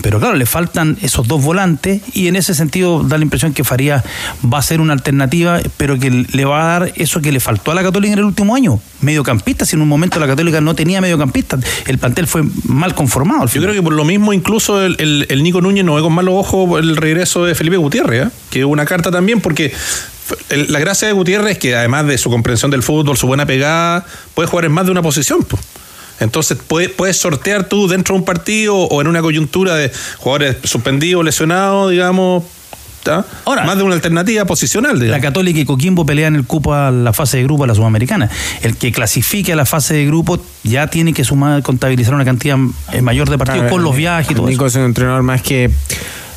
Pero 0.02 0.20
claro, 0.20 0.36
le 0.36 0.45
faltan 0.45 0.97
esos 1.02 1.28
dos 1.28 1.43
volantes, 1.43 2.02
y 2.14 2.28
en 2.28 2.36
ese 2.38 2.54
sentido 2.54 3.04
da 3.04 3.18
la 3.18 3.24
impresión 3.24 3.54
que 3.54 3.64
Faría 3.64 4.04
va 4.52 4.60
a 4.60 4.62
ser 4.62 4.80
una 4.80 4.93
alternativa, 4.93 5.60
pero 5.78 6.00
que 6.00 6.10
le 6.10 6.45
va 6.45 6.62
a 6.64 6.80
dar 6.80 6.93
eso 6.95 7.22
que 7.22 7.32
le 7.32 7.39
faltó 7.39 7.72
a 7.72 7.76
la 7.76 7.84
Católica 7.84 8.14
en 8.14 8.20
el 8.20 8.26
último 8.26 8.56
año, 8.56 8.80
mediocampista, 9.02 9.66
si 9.66 9.76
en 9.76 9.82
un 9.82 9.88
momento 9.89 10.20
la 10.20 10.28
Católica 10.28 10.62
no 10.62 10.74
tenía 10.74 11.02
mediocampista, 11.02 11.60
el 11.88 11.97
plantel 11.97 12.28
fue 12.28 12.43
mal 12.66 12.95
conformado. 12.95 13.45
Yo 13.47 13.62
creo 13.62 13.74
que 13.74 13.82
por 13.84 13.93
lo 13.93 14.06
mismo 14.06 14.32
incluso 14.32 14.82
el, 14.82 14.95
el- 15.00 15.26
el 15.30 15.43
Nico 15.43 15.60
Núñez 15.62 15.84
no 15.84 15.95
ve 15.95 16.02
con 16.02 16.14
malos 16.14 16.34
ojos 16.38 16.80
el 16.80 16.95
regreso 16.95 17.43
de 17.43 17.54
Felipe 17.56 17.78
Gutiérrez, 17.78 18.28
¿eh? 18.28 18.30
que 18.50 18.64
una 18.66 18.86
carta 18.86 19.12
también 19.12 19.41
porque 19.41 19.74
la 20.52 20.80
gracia 20.80 21.08
de 21.08 21.14
Gutiérrez 21.14 21.54
es 21.54 21.58
que 21.58 21.76
además 21.76 22.06
de 22.06 22.18
su 22.18 22.30
comprensión 22.30 22.70
del 22.72 22.84
fútbol, 22.84 23.18
su 23.18 23.26
buena 23.28 23.45
pegada, 23.47 24.06
puede 24.36 24.47
jugar 24.47 24.66
en 24.66 24.72
más 24.72 24.86
de 24.86 24.91
una 24.91 25.02
posición. 25.02 25.43
po. 25.43 25.58
Entonces 26.20 26.58
puedes, 26.66 26.90
puedes 26.90 27.18
sortear 27.18 27.66
tú 27.66 27.88
dentro 27.88 28.16
de 28.16 28.20
un 28.20 28.26
partido 28.26 28.76
o 28.76 29.02
en 29.02 29.08
una 29.08 29.22
coyuntura 29.22 29.76
de 29.76 29.92
jugadores 30.18 30.58
suspendidos, 30.64 31.24
lesionados, 31.24 31.92
digamos, 31.92 32.44
¿tá? 33.04 33.26
más 33.66 33.78
de 33.78 33.84
una 33.84 33.96
alternativa 33.96 34.46
posicional. 34.46 35.00
La 35.10 35.20
Católica 35.20 35.60
y 35.60 35.66
Coquimbo 35.66 36.06
pelean 36.06 36.36
el 36.36 36.46
cupo 36.46 36.74
a 36.74 36.92
la 36.92 37.14
fase 37.14 37.38
de 37.38 37.44
grupo 37.44 37.64
a 37.64 37.68
la 37.68 37.76
Sudamericana. 37.76 38.30
El 38.62 38.76
que 38.78 38.92
clasifique 38.92 39.54
a 39.54 39.56
la 39.56 39.66
fase 39.66 39.96
de 39.96 40.06
grupo 40.06 40.40
ya 40.64 40.88
tiene 40.88 41.14
que 41.14 41.24
sumar, 41.24 41.62
contabilizar 41.64 42.14
una 42.14 42.26
cantidad 42.26 42.58
eh, 42.94 43.02
mayor 43.02 43.30
de 43.30 43.38
partidos 43.38 43.70
con 43.70 43.84
los 43.84 43.96
viajes 43.96 44.32
y 44.32 44.36
todo 44.36 44.48
Nico 44.48 44.66
eso. 44.66 44.80
es 44.80 44.82
un 44.82 44.90
entrenador 44.90 45.24
más 45.24 45.42
que 45.42 45.70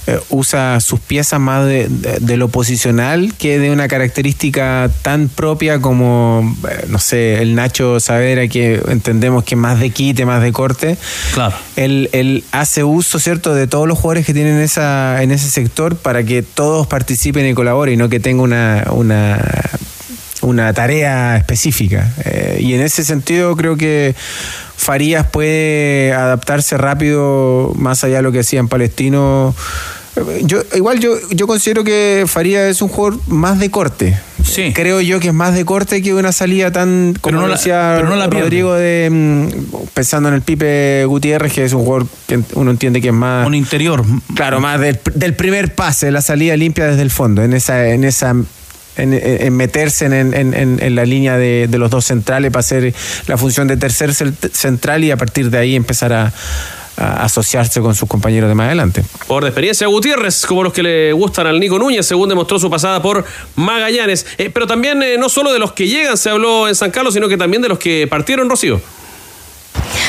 eh, 0.06 0.18
usa 0.30 0.80
sus 0.80 0.98
piezas 1.00 1.38
más 1.40 1.66
de, 1.66 1.88
de- 1.88 2.18
de 2.20 2.36
lo 2.36 2.48
posicional 2.48 3.32
que 3.38 3.58
de 3.58 3.70
una 3.70 3.88
característica 3.88 4.90
tan 5.02 5.28
propia 5.28 5.80
como, 5.80 6.56
eh, 6.68 6.86
no 6.88 6.98
sé, 6.98 7.40
el 7.42 7.54
Nacho 7.54 8.00
Savera, 8.00 8.48
que 8.48 8.80
entendemos 8.88 9.44
que 9.44 9.56
más 9.56 9.78
de 9.80 9.90
quite, 9.90 10.26
más 10.26 10.42
de 10.42 10.52
corte. 10.52 10.96
Claro. 11.34 11.54
Él, 11.76 12.08
él 12.12 12.44
hace 12.52 12.84
uso, 12.84 13.18
¿cierto?, 13.18 13.54
de 13.54 13.66
todos 13.66 13.86
los 13.86 13.98
jugadores 13.98 14.26
que 14.26 14.34
tienen 14.34 14.58
esa, 14.60 15.22
en 15.22 15.30
ese 15.30 15.50
sector 15.50 15.96
para 15.96 16.24
que 16.24 16.42
todos 16.42 16.86
participen 16.86 17.46
y 17.48 17.54
colaboren 17.54 17.94
y 17.94 17.96
no 17.96 18.08
que 18.08 18.20
tenga 18.20 18.42
una, 18.42 18.84
una 18.90 19.40
una 20.42 20.72
tarea 20.72 21.36
específica. 21.36 22.12
Eh, 22.24 22.58
y 22.60 22.74
en 22.74 22.80
ese 22.80 23.04
sentido 23.04 23.54
creo 23.56 23.76
que 23.76 24.16
Farías 24.76 25.26
puede 25.26 26.12
adaptarse 26.12 26.76
rápido, 26.76 27.72
más 27.76 28.02
allá 28.04 28.16
de 28.16 28.22
lo 28.22 28.32
que 28.32 28.40
hacía 28.40 28.60
en 28.60 28.68
Palestino. 28.68 29.54
Yo, 30.42 30.62
igual 30.74 31.00
yo, 31.00 31.12
yo 31.30 31.46
considero 31.46 31.84
que 31.84 32.24
Farías 32.26 32.64
es 32.68 32.82
un 32.82 32.88
jugador 32.88 33.18
más 33.28 33.58
de 33.58 33.70
corte. 33.70 34.18
Sí. 34.44 34.72
Creo 34.74 35.00
yo 35.00 35.20
que 35.20 35.28
es 35.28 35.34
más 35.34 35.54
de 35.54 35.64
corte 35.64 36.02
que 36.02 36.12
una 36.12 36.32
salida 36.32 36.70
tan 36.70 37.14
como 37.20 37.40
no 37.40 37.46
la- 37.48 37.54
decía 37.56 38.02
no 38.04 38.16
la. 38.16 38.26
Rodrigo 38.26 38.74
de 38.74 39.08
mm, 39.10 39.48
pensando 39.94 40.28
en 40.28 40.34
el 40.34 40.42
Pipe 40.42 41.04
Gutiérrez, 41.06 41.52
que 41.54 41.64
es 41.64 41.72
un 41.72 41.84
jugador 41.84 42.06
que 42.26 42.40
uno 42.54 42.72
entiende 42.72 43.00
que 43.00 43.08
es 43.08 43.14
más 43.14 43.46
Un 43.46 43.54
interior. 43.54 44.04
Claro, 44.34 44.60
más 44.60 44.80
del, 44.80 45.00
del 45.14 45.34
primer 45.34 45.74
pase, 45.74 46.10
la 46.10 46.20
salida 46.20 46.56
limpia 46.56 46.86
desde 46.86 47.02
el 47.02 47.10
fondo, 47.10 47.42
en 47.42 47.54
esa, 47.54 47.88
en 47.88 48.04
esa, 48.04 48.34
en, 48.96 49.56
meterse 49.56 50.06
en, 50.06 50.12
en- 50.34 50.54
en- 50.54 50.94
la 50.94 51.04
línea 51.04 51.36
de, 51.38 51.66
de 51.68 51.78
los 51.78 51.90
dos 51.90 52.04
centrales 52.04 52.50
para 52.50 52.60
hacer 52.60 52.94
la 53.26 53.36
función 53.38 53.66
de 53.68 53.76
tercer 53.76 54.12
central 54.14 55.04
y 55.04 55.10
a 55.10 55.16
partir 55.16 55.50
de 55.50 55.58
ahí 55.58 55.74
empezar 55.76 56.12
a, 56.12 56.32
asociarse 56.96 57.80
con 57.80 57.94
sus 57.94 58.08
compañeros 58.08 58.48
de 58.48 58.54
más 58.54 58.66
adelante. 58.66 59.02
Por 59.26 59.44
experiencia 59.44 59.86
Gutiérrez, 59.88 60.44
como 60.46 60.62
los 60.62 60.72
que 60.72 60.82
le 60.82 61.12
gustan 61.14 61.46
al 61.46 61.58
Nico 61.58 61.78
Núñez, 61.78 62.06
según 62.06 62.28
demostró 62.28 62.58
su 62.60 62.70
pasada 62.70 63.00
por 63.02 63.24
Magallanes. 63.56 64.26
Eh, 64.38 64.50
pero 64.52 64.66
también 64.66 65.02
eh, 65.02 65.16
no 65.18 65.28
solo 65.28 65.52
de 65.52 65.58
los 65.58 65.72
que 65.72 65.88
llegan 65.88 66.16
se 66.16 66.30
habló 66.30 66.68
en 66.68 66.74
San 66.74 66.90
Carlos, 66.90 67.14
sino 67.14 67.28
que 67.28 67.36
también 67.38 67.62
de 67.62 67.68
los 67.70 67.78
que 67.78 68.06
partieron, 68.08 68.48
Rocío. 68.48 68.80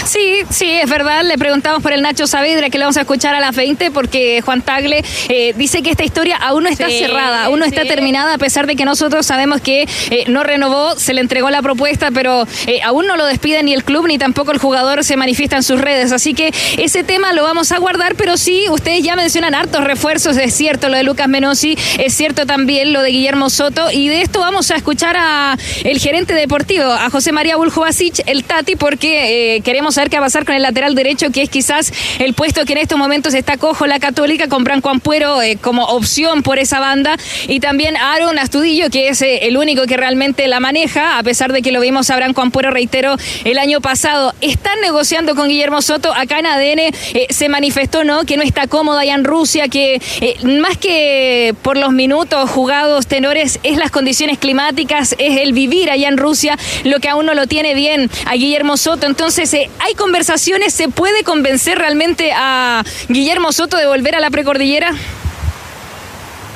Sí, 0.05 0.41
sí, 0.49 0.69
es 0.69 0.89
verdad. 0.89 1.23
Le 1.23 1.37
preguntamos 1.37 1.81
por 1.81 1.93
el 1.93 2.01
Nacho 2.01 2.27
Saavedra, 2.27 2.69
que 2.69 2.77
lo 2.77 2.83
vamos 2.83 2.97
a 2.97 3.01
escuchar 3.01 3.35
a 3.35 3.39
las 3.39 3.55
20, 3.55 3.91
porque 3.91 4.41
Juan 4.41 4.61
Tagle 4.61 5.03
eh, 5.29 5.53
dice 5.55 5.81
que 5.81 5.89
esta 5.91 6.03
historia 6.03 6.37
aún 6.37 6.63
no 6.63 6.69
está 6.69 6.87
Sí, 6.87 6.99
cerrada, 6.99 7.45
aún 7.45 7.59
no 7.59 7.65
está 7.65 7.83
terminada, 7.85 8.33
a 8.33 8.37
pesar 8.37 8.67
de 8.67 8.75
que 8.75 8.85
nosotros 8.85 9.25
sabemos 9.25 9.61
que 9.61 9.87
eh, 10.09 10.25
no 10.27 10.43
renovó, 10.43 10.95
se 10.97 11.13
le 11.13 11.21
entregó 11.21 11.49
la 11.49 11.61
propuesta, 11.61 12.11
pero 12.11 12.45
eh, 12.67 12.81
aún 12.83 13.07
no 13.07 13.15
lo 13.15 13.25
despide 13.25 13.63
ni 13.63 13.73
el 13.73 13.83
club 13.83 14.07
ni 14.07 14.17
tampoco 14.17 14.51
el 14.51 14.57
jugador 14.57 15.03
se 15.03 15.15
manifiesta 15.15 15.55
en 15.55 15.63
sus 15.63 15.79
redes. 15.79 16.11
Así 16.11 16.33
que 16.33 16.53
ese 16.77 17.03
tema 17.03 17.31
lo 17.33 17.43
vamos 17.43 17.71
a 17.71 17.77
guardar, 17.77 18.15
pero 18.15 18.35
sí, 18.35 18.65
ustedes 18.69 19.03
ya 19.03 19.15
mencionan 19.15 19.55
hartos 19.55 19.83
refuerzos, 19.83 20.35
es 20.37 20.53
cierto 20.53 20.89
lo 20.89 20.97
de 20.97 21.03
Lucas 21.03 21.29
Menossi, 21.29 21.77
es 21.97 22.13
cierto 22.13 22.45
también 22.45 22.91
lo 22.91 23.01
de 23.01 23.11
Guillermo 23.11 23.49
Soto, 23.49 23.89
y 23.91 24.09
de 24.09 24.21
esto 24.21 24.39
vamos 24.39 24.69
a 24.71 24.75
escuchar 24.75 25.15
a 25.17 25.57
el 25.83 25.99
gerente 25.99 26.33
deportivo, 26.33 26.91
a 26.91 27.09
José 27.09 27.31
María 27.31 27.55
Buljovasic, 27.55 28.21
el 28.25 28.43
Tati, 28.43 28.75
porque 28.75 29.61
eh, 29.93 29.95
queremos 29.95 29.95
saber 29.95 30.09
qué 30.09 30.17
va 30.17 30.23
a 30.23 30.25
pasar 30.27 30.45
con 30.45 30.55
el 30.55 30.61
lateral 30.61 30.95
derecho, 30.95 31.29
que 31.31 31.41
es 31.41 31.49
quizás 31.49 31.91
el 32.19 32.33
puesto 32.33 32.65
que 32.65 32.73
en 32.73 32.79
estos 32.79 32.97
momentos 32.97 33.33
está 33.33 33.57
cojo 33.57 33.87
la 33.87 33.99
Católica, 33.99 34.47
con 34.47 34.63
Branco 34.63 34.89
Ampuero 34.89 35.41
eh, 35.41 35.57
como 35.61 35.85
opción 35.85 36.43
por 36.43 36.59
esa 36.59 36.79
banda, 36.79 37.17
y 37.47 37.59
también 37.59 37.97
Aaron 37.97 38.39
Astudillo, 38.39 38.89
que 38.89 39.09
es 39.09 39.21
eh, 39.21 39.47
el 39.47 39.57
único 39.57 39.85
que 39.85 39.97
realmente 39.97 40.47
la 40.47 40.59
maneja, 40.59 41.17
a 41.17 41.23
pesar 41.23 41.51
de 41.51 41.61
que 41.61 41.71
lo 41.71 41.81
vimos 41.81 42.09
a 42.09 42.15
Branco 42.15 42.41
Ampuero, 42.41 42.71
reitero, 42.71 43.15
el 43.43 43.57
año 43.57 43.81
pasado. 43.81 44.33
Están 44.41 44.79
negociando 44.81 45.35
con 45.35 45.47
Guillermo 45.47 45.81
Soto, 45.81 46.13
acá 46.13 46.39
en 46.39 46.45
ADN 46.45 46.79
eh, 46.79 47.27
se 47.29 47.49
manifestó, 47.49 48.03
¿no? 48.03 48.25
Que 48.25 48.37
no 48.37 48.43
está 48.43 48.67
cómoda 48.67 49.01
allá 49.01 49.15
en 49.15 49.23
Rusia, 49.23 49.67
que 49.67 50.01
más 50.43 50.77
que 50.77 51.55
por 51.61 51.77
los 51.77 51.91
minutos 51.91 52.49
jugados 52.49 53.07
tenores, 53.07 53.59
es 53.63 53.77
las 53.77 53.91
condiciones 53.91 54.37
climáticas, 54.37 55.15
es 55.17 55.39
el 55.39 55.53
vivir 55.53 55.89
allá 55.89 56.07
en 56.07 56.17
Rusia, 56.17 56.57
lo 56.83 56.99
que 56.99 57.09
aún 57.09 57.25
no 57.25 57.33
lo 57.33 57.47
tiene 57.47 57.73
bien 57.73 58.09
a 58.25 58.35
Guillermo 58.35 58.77
Soto. 58.77 59.05
Entonces, 59.05 59.53
hay 59.85 59.95
conversaciones, 59.95 60.73
¿se 60.73 60.87
puede 60.87 61.23
convencer 61.23 61.77
realmente 61.77 62.31
a 62.33 62.83
Guillermo 63.09 63.51
Soto 63.51 63.77
de 63.77 63.85
volver 63.85 64.15
a 64.15 64.19
la 64.19 64.29
precordillera? 64.29 64.93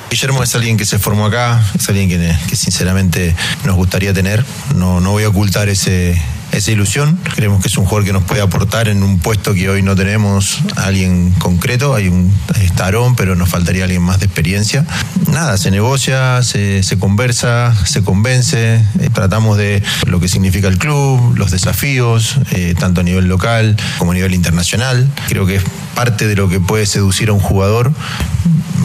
Guillermo 0.10 0.42
es 0.44 0.56
alguien 0.56 0.78
que 0.78 0.86
se 0.86 0.98
formó 0.98 1.26
acá, 1.26 1.62
es 1.78 1.90
alguien 1.90 2.08
que, 2.10 2.56
sinceramente 2.56 3.36
nos 3.66 3.76
gustaría 3.76 4.14
tener. 4.14 4.46
No, 4.76 5.02
no 5.02 5.12
voy 5.12 5.24
a 5.24 5.30
ocultar 5.30 5.68
ese, 5.68 6.22
esa 6.52 6.72
ilusión. 6.72 7.20
Creemos 7.36 7.62
que 7.62 7.68
es 7.68 7.78
un 7.78 7.86
jugador 7.86 8.06
que 8.06 8.14
nos 8.14 8.24
puede 8.24 8.42
aportar 8.42 8.88
en 8.88 9.04
un 9.04 9.20
puesto 9.20 9.54
que 9.54 9.70
hoy 9.70 9.82
no 9.82 9.96
tenemos 9.96 10.60
a 10.76 10.86
alguien 10.86 11.32
concreto. 11.40 11.96
Hay 11.96 12.08
un 12.08 12.34
está 12.62 12.86
Aarón, 12.86 13.16
pero 13.16 13.36
nos 13.36 13.50
faltaría 13.50 13.84
alguien 13.84 14.02
más 14.02 14.20
de 14.20 14.26
experiencia. 14.26 14.86
Nada, 15.32 15.58
se 15.58 15.72
negocia, 15.72 16.42
se, 16.44 16.84
se 16.84 16.98
conversa, 16.98 17.76
se 17.86 18.04
convence. 18.04 18.76
eh, 19.00 19.10
tratamos 19.14 19.58
de 19.58 19.84
lo 20.06 20.20
que 20.20 20.28
significa 20.28 20.68
el 20.68 20.78
club, 20.78 21.36
los 21.38 21.52
desafíos, 21.52 22.38
eh, 22.52 22.76
tanto 22.78 23.02
a 23.02 23.04
nivel 23.04 23.28
local 23.28 23.76
como 23.98 24.12
a 24.12 24.16
nivel 24.16 24.34
internacional. 24.34 25.10
Creo 25.28 25.46
que 25.46 25.58
es 25.58 25.64
parte 25.96 26.28
de 26.28 26.36
lo 26.36 26.50
que 26.50 26.60
puede 26.60 26.86
seducir 26.86 27.30
a 27.30 27.34
un 27.34 27.40
jugador. 27.40 27.92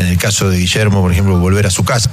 En 0.01 0.07
el 0.07 0.19
caso 0.19 0.49
de 0.51 0.59
Guillermo, 0.59 1.01
por 1.03 1.13
ejemplo, 1.13 1.39
volver 1.39 1.67
a 1.67 1.71
su 1.71 1.85
casa. 1.85 2.11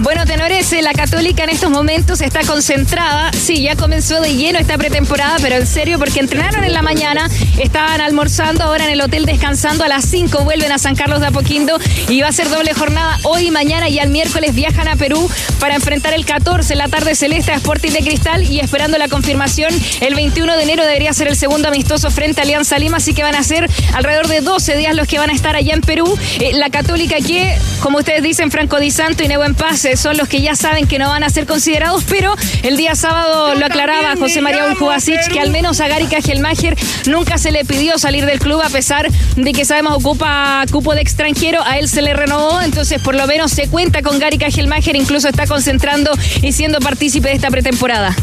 Bueno, 0.00 0.24
tenores, 0.26 0.70
la 0.80 0.92
Católica 0.92 1.42
en 1.42 1.50
estos 1.50 1.70
momentos 1.70 2.20
está 2.20 2.40
concentrada. 2.42 3.32
Sí, 3.32 3.62
ya 3.62 3.74
comenzó 3.74 4.20
de 4.20 4.34
lleno 4.36 4.60
esta 4.60 4.78
pretemporada, 4.78 5.36
pero 5.42 5.56
en 5.56 5.66
serio, 5.66 5.98
porque 5.98 6.20
entrenaron 6.20 6.62
en 6.62 6.72
la 6.72 6.82
mañana, 6.82 7.28
estaban 7.58 8.00
almorzando, 8.00 8.62
ahora 8.62 8.84
en 8.84 8.90
el 8.90 9.00
hotel 9.00 9.26
descansando. 9.26 9.82
A 9.82 9.88
las 9.88 10.04
5 10.04 10.44
vuelven 10.44 10.70
a 10.70 10.78
San 10.78 10.94
Carlos 10.94 11.20
de 11.20 11.26
Apoquindo 11.26 11.78
y 12.08 12.20
va 12.20 12.28
a 12.28 12.32
ser 12.32 12.48
doble 12.48 12.74
jornada 12.74 13.18
hoy, 13.24 13.50
mañana 13.50 13.88
y 13.88 13.98
al 13.98 14.10
miércoles 14.10 14.54
viajan 14.54 14.86
a 14.86 14.94
Perú 14.94 15.28
para 15.58 15.74
enfrentar 15.74 16.14
el 16.14 16.24
14 16.24 16.76
la 16.76 16.86
tarde 16.86 17.16
celeste 17.16 17.50
a 17.50 17.56
Sporting 17.56 17.90
de 17.90 18.00
Cristal 18.00 18.44
y 18.44 18.60
esperando 18.60 18.98
la 18.98 19.08
confirmación. 19.08 19.74
El 20.00 20.14
21 20.14 20.56
de 20.56 20.62
enero 20.62 20.84
debería 20.84 21.12
ser 21.12 21.26
el 21.26 21.36
segundo 21.36 21.68
amistoso 21.68 22.12
frente 22.12 22.40
a 22.40 22.44
Alianza 22.44 22.78
Lima, 22.78 22.98
así 22.98 23.14
que 23.14 23.24
van 23.24 23.34
a 23.34 23.42
ser 23.42 23.68
alrededor 23.94 24.28
de 24.28 24.42
12 24.42 24.76
días 24.76 24.94
los 24.94 25.08
que 25.08 25.18
van 25.18 25.30
a 25.30 25.32
estar 25.32 25.56
allá 25.56 25.74
en 25.74 25.80
Perú. 25.80 26.16
Eh, 26.38 26.52
la 26.54 26.70
Católica 26.70 27.16
que, 27.16 27.58
como 27.80 27.98
ustedes 27.98 28.22
dicen, 28.22 28.52
Franco 28.52 28.78
Di 28.78 28.92
Santo 28.92 29.24
y 29.24 29.28
Nebuen 29.28 29.56
Paz 29.56 29.87
eh, 29.88 29.96
son 29.96 30.16
los 30.16 30.28
que 30.28 30.40
ya 30.42 30.54
saben 30.54 30.86
que 30.86 30.98
no 30.98 31.08
van 31.08 31.24
a 31.24 31.30
ser 31.30 31.46
considerados, 31.46 32.04
pero 32.08 32.34
el 32.62 32.76
día 32.76 32.94
sábado 32.94 33.54
lo 33.54 33.66
aclaraba 33.66 34.16
José 34.16 34.40
María 34.40 34.66
Urjubasic 34.66 35.28
que 35.32 35.40
al 35.40 35.50
menos 35.50 35.80
a 35.80 35.88
Gary 35.88 36.06
Cajelmacher 36.06 36.76
nunca 37.06 37.38
se 37.38 37.50
le 37.50 37.64
pidió 37.64 37.98
salir 37.98 38.26
del 38.26 38.38
club 38.38 38.60
a 38.62 38.68
pesar 38.68 39.08
de 39.36 39.52
que 39.52 39.64
sabemos 39.64 39.94
ocupa 39.96 40.64
cupo 40.70 40.94
de 40.94 41.00
extranjero, 41.00 41.62
a 41.64 41.78
él 41.78 41.88
se 41.88 42.02
le 42.02 42.14
renovó, 42.14 42.60
entonces 42.60 43.00
por 43.00 43.14
lo 43.14 43.26
menos 43.26 43.50
se 43.52 43.68
cuenta 43.68 44.02
con 44.02 44.18
Gary 44.18 44.38
Cajelmacher, 44.38 44.96
incluso 44.96 45.28
está 45.28 45.46
concentrando 45.46 46.10
y 46.42 46.52
siendo 46.52 46.80
partícipe 46.80 47.28
de 47.28 47.34
esta 47.34 47.50
pretemporada. 47.50 48.14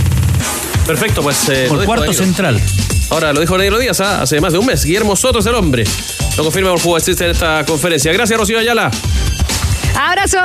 Perfecto, 0.86 1.24
pues. 1.24 1.50
eh, 1.50 1.66
Por 1.68 1.84
cuarto 1.86 2.06
Danilo. 2.06 2.24
central. 2.24 2.62
Ahora 3.10 3.34
lo 3.34 3.40
dijo 3.40 3.58
Danilo 3.58 3.80
Díaz 3.80 4.00
¿ah? 4.02 4.22
hace 4.22 4.40
más 4.40 4.54
de 4.54 4.60
un 4.60 4.66
mes. 4.66 4.84
Guillermo 4.84 5.16
Soto 5.16 5.40
es 5.40 5.46
el 5.46 5.56
hombre. 5.56 5.84
Lo 6.38 6.44
confirma 6.44 6.72
juego 6.78 6.98
en 6.98 7.32
esta 7.32 7.66
conferencia. 7.66 8.12
Gracias, 8.12 8.38
Rocío 8.38 8.60
Ayala. 8.60 8.92
Abrazo. 9.96 10.40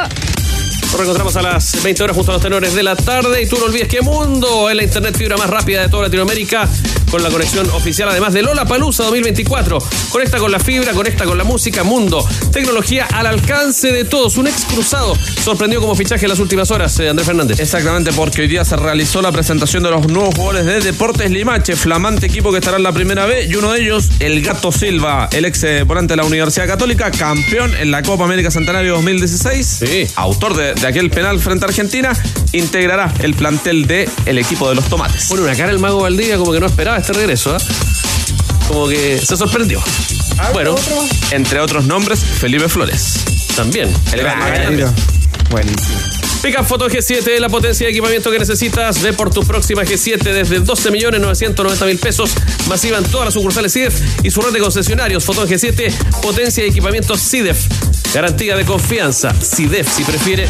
Nos 0.90 0.98
reencontramos 0.98 1.36
a 1.36 1.42
las 1.42 1.82
20 1.84 2.02
horas 2.02 2.16
junto 2.16 2.32
a 2.32 2.34
los 2.34 2.42
tenores 2.42 2.74
de 2.74 2.82
la 2.82 2.96
tarde. 2.96 3.42
Y 3.42 3.46
tú 3.46 3.56
no 3.58 3.66
olvides 3.66 3.86
que 3.86 4.00
Mundo 4.02 4.68
es 4.68 4.74
la 4.74 4.82
internet 4.82 5.16
fibra 5.16 5.36
más 5.36 5.48
rápida 5.48 5.82
de 5.82 5.88
toda 5.88 6.04
Latinoamérica. 6.04 6.68
Con 7.10 7.22
la 7.22 7.30
conexión 7.30 7.68
oficial, 7.70 8.08
además 8.08 8.32
de 8.32 8.42
Lola 8.42 8.64
Palusa 8.64 9.02
2024. 9.04 9.78
Conecta 10.10 10.38
con 10.38 10.52
la 10.52 10.60
fibra, 10.60 10.92
conecta 10.92 11.24
con 11.24 11.36
la 11.36 11.44
música. 11.44 11.80
Mundo. 11.84 12.26
Tecnología 12.52 13.06
al 13.12 13.26
alcance 13.26 13.92
de 13.92 14.04
todos. 14.04 14.36
Un 14.36 14.46
ex 14.46 14.64
cruzado 14.64 15.16
sorprendió 15.42 15.80
como 15.80 15.94
fichaje 15.94 16.24
en 16.24 16.28
las 16.28 16.38
últimas 16.38 16.70
horas, 16.70 16.98
eh, 17.00 17.08
Andrés 17.08 17.26
Fernández. 17.26 17.58
Exactamente, 17.60 18.12
porque 18.12 18.42
hoy 18.42 18.48
día 18.48 18.64
se 18.64 18.76
realizó 18.76 19.22
la 19.22 19.32
presentación 19.32 19.82
de 19.82 19.90
los 19.90 20.06
nuevos 20.08 20.34
jugadores 20.34 20.66
de 20.66 20.80
Deportes 20.80 21.30
Limache, 21.30 21.76
flamante 21.76 22.26
equipo 22.26 22.52
que 22.52 22.58
estará 22.58 22.76
en 22.76 22.82
la 22.82 22.92
primera 22.92 23.26
B, 23.26 23.46
y 23.46 23.54
uno 23.56 23.72
de 23.72 23.82
ellos, 23.82 24.08
el 24.20 24.42
Gato 24.42 24.70
Silva, 24.72 25.28
el 25.32 25.44
ex 25.44 25.64
eh, 25.64 25.82
volante 25.82 26.12
de 26.12 26.18
la 26.18 26.24
Universidad 26.24 26.66
Católica, 26.66 27.10
campeón 27.10 27.74
en 27.74 27.90
la 27.90 28.02
Copa 28.02 28.24
América 28.24 28.50
Centenario 28.50 28.94
2016, 28.94 30.14
autor 30.16 30.56
de, 30.56 30.74
de 30.74 30.86
aquel 30.86 31.10
penal 31.10 31.40
frente 31.40 31.64
a 31.64 31.68
Argentina, 31.68 32.12
integrará 32.52 33.12
el 33.20 33.34
plantel 33.34 33.86
del 33.86 34.08
el 34.26 34.38
equipo 34.38 34.68
de 34.68 34.74
los 34.76 34.84
Tomates. 34.86 35.26
Pone 35.28 35.42
una 35.42 35.56
cara 35.56 35.72
el 35.72 35.78
mago 35.78 36.02
Valdivia 36.02 36.36
como 36.36 36.52
que 36.52 36.60
no 36.60 36.66
esperaba 36.66 36.99
este 37.00 37.12
regreso, 37.12 37.54
¿ah? 37.54 37.58
Como 38.68 38.88
que 38.88 39.18
se 39.18 39.36
sorprendió. 39.36 39.82
Bueno, 40.52 40.74
Entre 41.32 41.60
otros 41.60 41.84
nombres, 41.84 42.20
Felipe 42.20 42.68
Flores. 42.68 43.14
también. 43.56 43.92
El 44.12 44.20
gran 44.20 44.38
Magallanes. 44.38 44.90
Buenísimo. 45.50 45.98
Pickup 46.42 46.64
Photo 46.64 46.88
G7, 46.88 47.38
la 47.38 47.50
potencia 47.50 47.86
de 47.86 47.92
equipamiento 47.92 48.30
que 48.30 48.38
necesitas. 48.38 49.02
Ve 49.02 49.12
por 49.12 49.30
tu 49.30 49.42
próxima 49.42 49.82
G7 49.82 50.22
desde 50.32 50.60
12 50.60 50.90
millones 50.90 51.20
990 51.20 51.84
mil 51.84 51.98
pesos. 51.98 52.30
Masiva 52.68 52.96
en 52.96 53.04
todas 53.04 53.26
las 53.26 53.34
sucursales 53.34 53.72
CIDEF 53.72 53.94
y 54.24 54.30
su 54.30 54.40
red 54.40 54.52
de 54.52 54.60
concesionarios. 54.60 55.22
Fotón 55.24 55.46
G7, 55.48 55.92
potencia 56.22 56.62
de 56.62 56.70
equipamiento 56.70 57.16
CIDEF. 57.18 57.66
Garantía 58.12 58.56
de 58.56 58.64
confianza. 58.64 59.32
CIDEF, 59.32 59.88
si 59.88 60.02
prefiere. 60.02 60.48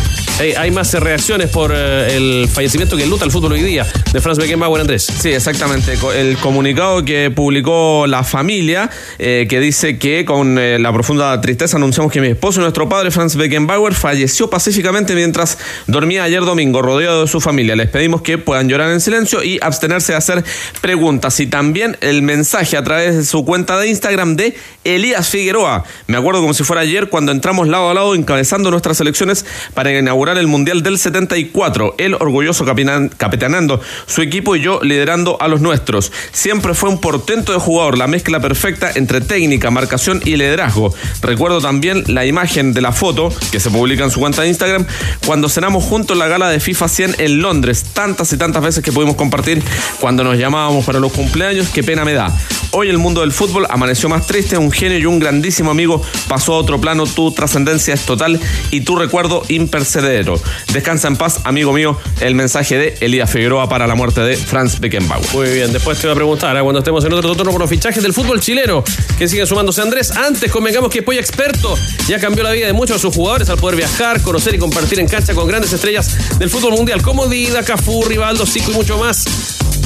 Hay 0.56 0.70
más 0.70 0.94
reacciones 0.94 1.50
por 1.50 1.70
eh, 1.74 2.16
el 2.16 2.48
fallecimiento 2.48 2.96
que 2.96 3.04
luta 3.04 3.26
el 3.26 3.30
fútbol 3.30 3.52
hoy 3.52 3.62
día 3.62 3.86
de 4.10 4.20
Franz 4.22 4.38
Beckenbauer, 4.38 4.80
Andrés. 4.80 5.04
Sí, 5.04 5.28
exactamente. 5.28 5.98
El 6.16 6.38
comunicado 6.38 7.04
que 7.04 7.30
publicó 7.30 8.06
la 8.06 8.24
familia, 8.24 8.88
eh, 9.18 9.46
que 9.50 9.60
dice 9.60 9.98
que 9.98 10.24
con 10.24 10.58
eh, 10.58 10.78
la 10.78 10.90
profunda 10.94 11.38
tristeza 11.42 11.76
anunciamos 11.76 12.10
que 12.10 12.22
mi 12.22 12.28
esposo 12.28 12.60
y 12.60 12.62
nuestro 12.62 12.88
padre, 12.88 13.10
Franz 13.10 13.36
Beckenbauer, 13.36 13.92
falleció 13.92 14.48
pacíficamente 14.48 15.14
mientras 15.14 15.58
dormía 15.86 16.24
ayer 16.24 16.40
domingo, 16.40 16.80
rodeado 16.80 17.20
de 17.20 17.28
su 17.28 17.42
familia. 17.42 17.76
Les 17.76 17.90
pedimos 17.90 18.22
que 18.22 18.38
puedan 18.38 18.70
llorar 18.70 18.90
en 18.90 19.02
silencio 19.02 19.44
y 19.44 19.58
abstenerse 19.60 20.12
de 20.12 20.18
hacer 20.18 20.42
preguntas. 20.80 21.38
Y 21.40 21.46
también 21.46 21.98
el 22.00 22.22
mensaje 22.22 22.78
a 22.78 22.82
través 22.82 23.14
de 23.14 23.24
su 23.26 23.44
cuenta 23.44 23.78
de 23.78 23.88
Instagram 23.88 24.36
de 24.36 24.56
Elías 24.84 25.28
Figueroa. 25.28 25.84
Me 26.06 26.16
acuerdo 26.16 26.40
como 26.40 26.54
si 26.54 26.64
fuera 26.64 26.80
ayer 26.80 27.10
cuando 27.10 27.32
entraba 27.32 27.49
encontramos 27.50 27.68
lado 27.68 27.90
a 27.90 27.94
lado 27.94 28.14
encabezando 28.14 28.70
nuestras 28.70 28.96
selecciones 28.98 29.44
para 29.74 29.90
inaugurar 29.98 30.38
el 30.38 30.46
Mundial 30.46 30.84
del 30.84 30.98
74. 30.98 31.96
Él 31.98 32.14
orgulloso 32.14 32.64
capitan- 32.64 33.08
capitaneando 33.08 33.80
su 34.06 34.22
equipo 34.22 34.54
y 34.54 34.60
yo 34.62 34.78
liderando 34.82 35.36
a 35.40 35.48
los 35.48 35.60
nuestros. 35.60 36.12
Siempre 36.30 36.74
fue 36.74 36.90
un 36.90 37.00
portento 37.00 37.52
de 37.52 37.58
jugador, 37.58 37.98
la 37.98 38.06
mezcla 38.06 38.38
perfecta 38.38 38.92
entre 38.94 39.20
técnica, 39.20 39.72
marcación 39.72 40.20
y 40.24 40.36
liderazgo. 40.36 40.94
Recuerdo 41.22 41.60
también 41.60 42.04
la 42.06 42.24
imagen 42.24 42.72
de 42.72 42.82
la 42.82 42.92
foto 42.92 43.32
que 43.50 43.58
se 43.58 43.68
publica 43.70 44.04
en 44.04 44.12
su 44.12 44.20
cuenta 44.20 44.42
de 44.42 44.48
Instagram 44.48 44.86
cuando 45.26 45.48
cenamos 45.48 45.82
juntos 45.82 46.16
la 46.16 46.28
gala 46.28 46.48
de 46.50 46.60
FIFA 46.60 46.86
100 46.88 47.16
en 47.18 47.42
Londres. 47.42 47.84
Tantas 47.94 48.32
y 48.32 48.36
tantas 48.36 48.62
veces 48.62 48.84
que 48.84 48.92
pudimos 48.92 49.16
compartir 49.16 49.60
cuando 49.98 50.22
nos 50.22 50.38
llamábamos 50.38 50.84
para 50.84 51.00
los 51.00 51.10
cumpleaños. 51.10 51.68
Qué 51.70 51.82
pena 51.82 52.04
me 52.04 52.12
da. 52.12 52.32
Hoy 52.70 52.88
el 52.88 52.98
mundo 52.98 53.22
del 53.22 53.32
fútbol 53.32 53.66
amaneció 53.68 54.08
más 54.08 54.28
triste. 54.28 54.56
Un 54.56 54.70
genio 54.70 54.98
y 54.98 55.06
un 55.06 55.18
grandísimo 55.18 55.72
amigo 55.72 56.00
pasó 56.28 56.54
a 56.54 56.58
otro 56.58 56.80
plano. 56.80 57.04
Tu 57.06 57.32
trascendencia 57.40 57.94
es 57.94 58.02
total 58.02 58.38
y 58.70 58.82
tu 58.82 58.96
recuerdo 58.96 59.42
impercedero. 59.48 60.38
Descansa 60.74 61.08
en 61.08 61.16
paz, 61.16 61.40
amigo 61.44 61.72
mío. 61.72 61.98
El 62.20 62.34
mensaje 62.34 62.76
de 62.76 62.98
Elías 63.00 63.30
Figueroa 63.30 63.68
para 63.68 63.86
la 63.86 63.94
muerte 63.94 64.20
de 64.20 64.36
Franz 64.36 64.78
Beckenbauer. 64.78 65.26
Muy 65.32 65.50
bien, 65.50 65.72
después 65.72 65.98
te 65.98 66.06
voy 66.06 66.12
a 66.12 66.16
preguntar, 66.16 66.56
¿eh? 66.56 66.60
cuando 66.60 66.80
estemos 66.80 67.02
en 67.04 67.12
otro 67.14 67.34
turno 67.34 67.50
con 67.50 67.60
los 67.60 67.70
fichajes 67.70 68.02
del 68.02 68.12
fútbol 68.12 68.40
chileno, 68.40 68.84
que 69.18 69.26
sigue 69.26 69.46
sumándose 69.46 69.80
Andrés. 69.80 70.10
Antes 70.10 70.52
convengamos 70.52 70.90
que 70.90 71.02
Polla 71.02 71.20
Experto 71.20 71.76
ya 72.06 72.20
cambió 72.20 72.44
la 72.44 72.52
vida 72.52 72.66
de 72.66 72.74
muchos 72.74 72.96
de 72.96 73.00
sus 73.00 73.14
jugadores 73.14 73.48
al 73.48 73.56
poder 73.56 73.76
viajar, 73.76 74.20
conocer 74.20 74.54
y 74.54 74.58
compartir 74.58 75.00
en 75.00 75.08
cancha 75.08 75.34
con 75.34 75.48
grandes 75.48 75.72
estrellas 75.72 76.38
del 76.38 76.50
fútbol 76.50 76.72
mundial 76.72 77.00
como 77.00 77.26
Dida, 77.26 77.62
Cafú, 77.62 78.04
Rivaldo, 78.04 78.44
Zico 78.44 78.70
y 78.70 78.74
mucho 78.74 78.98
más. 78.98 79.24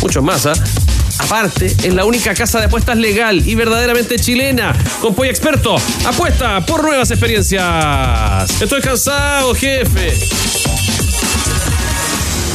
Muchos 0.02 0.22
más, 0.24 0.46
¿ah? 0.46 0.54
Aparte, 1.18 1.66
es 1.66 1.94
la 1.94 2.04
única 2.04 2.34
casa 2.34 2.58
de 2.58 2.66
apuestas 2.66 2.96
legal 2.96 3.46
y 3.46 3.54
verdaderamente 3.54 4.18
chilena. 4.18 4.74
Con 5.00 5.14
Polla 5.14 5.30
Experto, 5.30 5.76
apuesta 6.04 6.64
por 6.64 6.82
nuevas 6.82 7.10
experiencias. 7.10 8.60
Estoy 8.60 8.80
cansado, 8.80 9.54
jefe. 9.54 10.14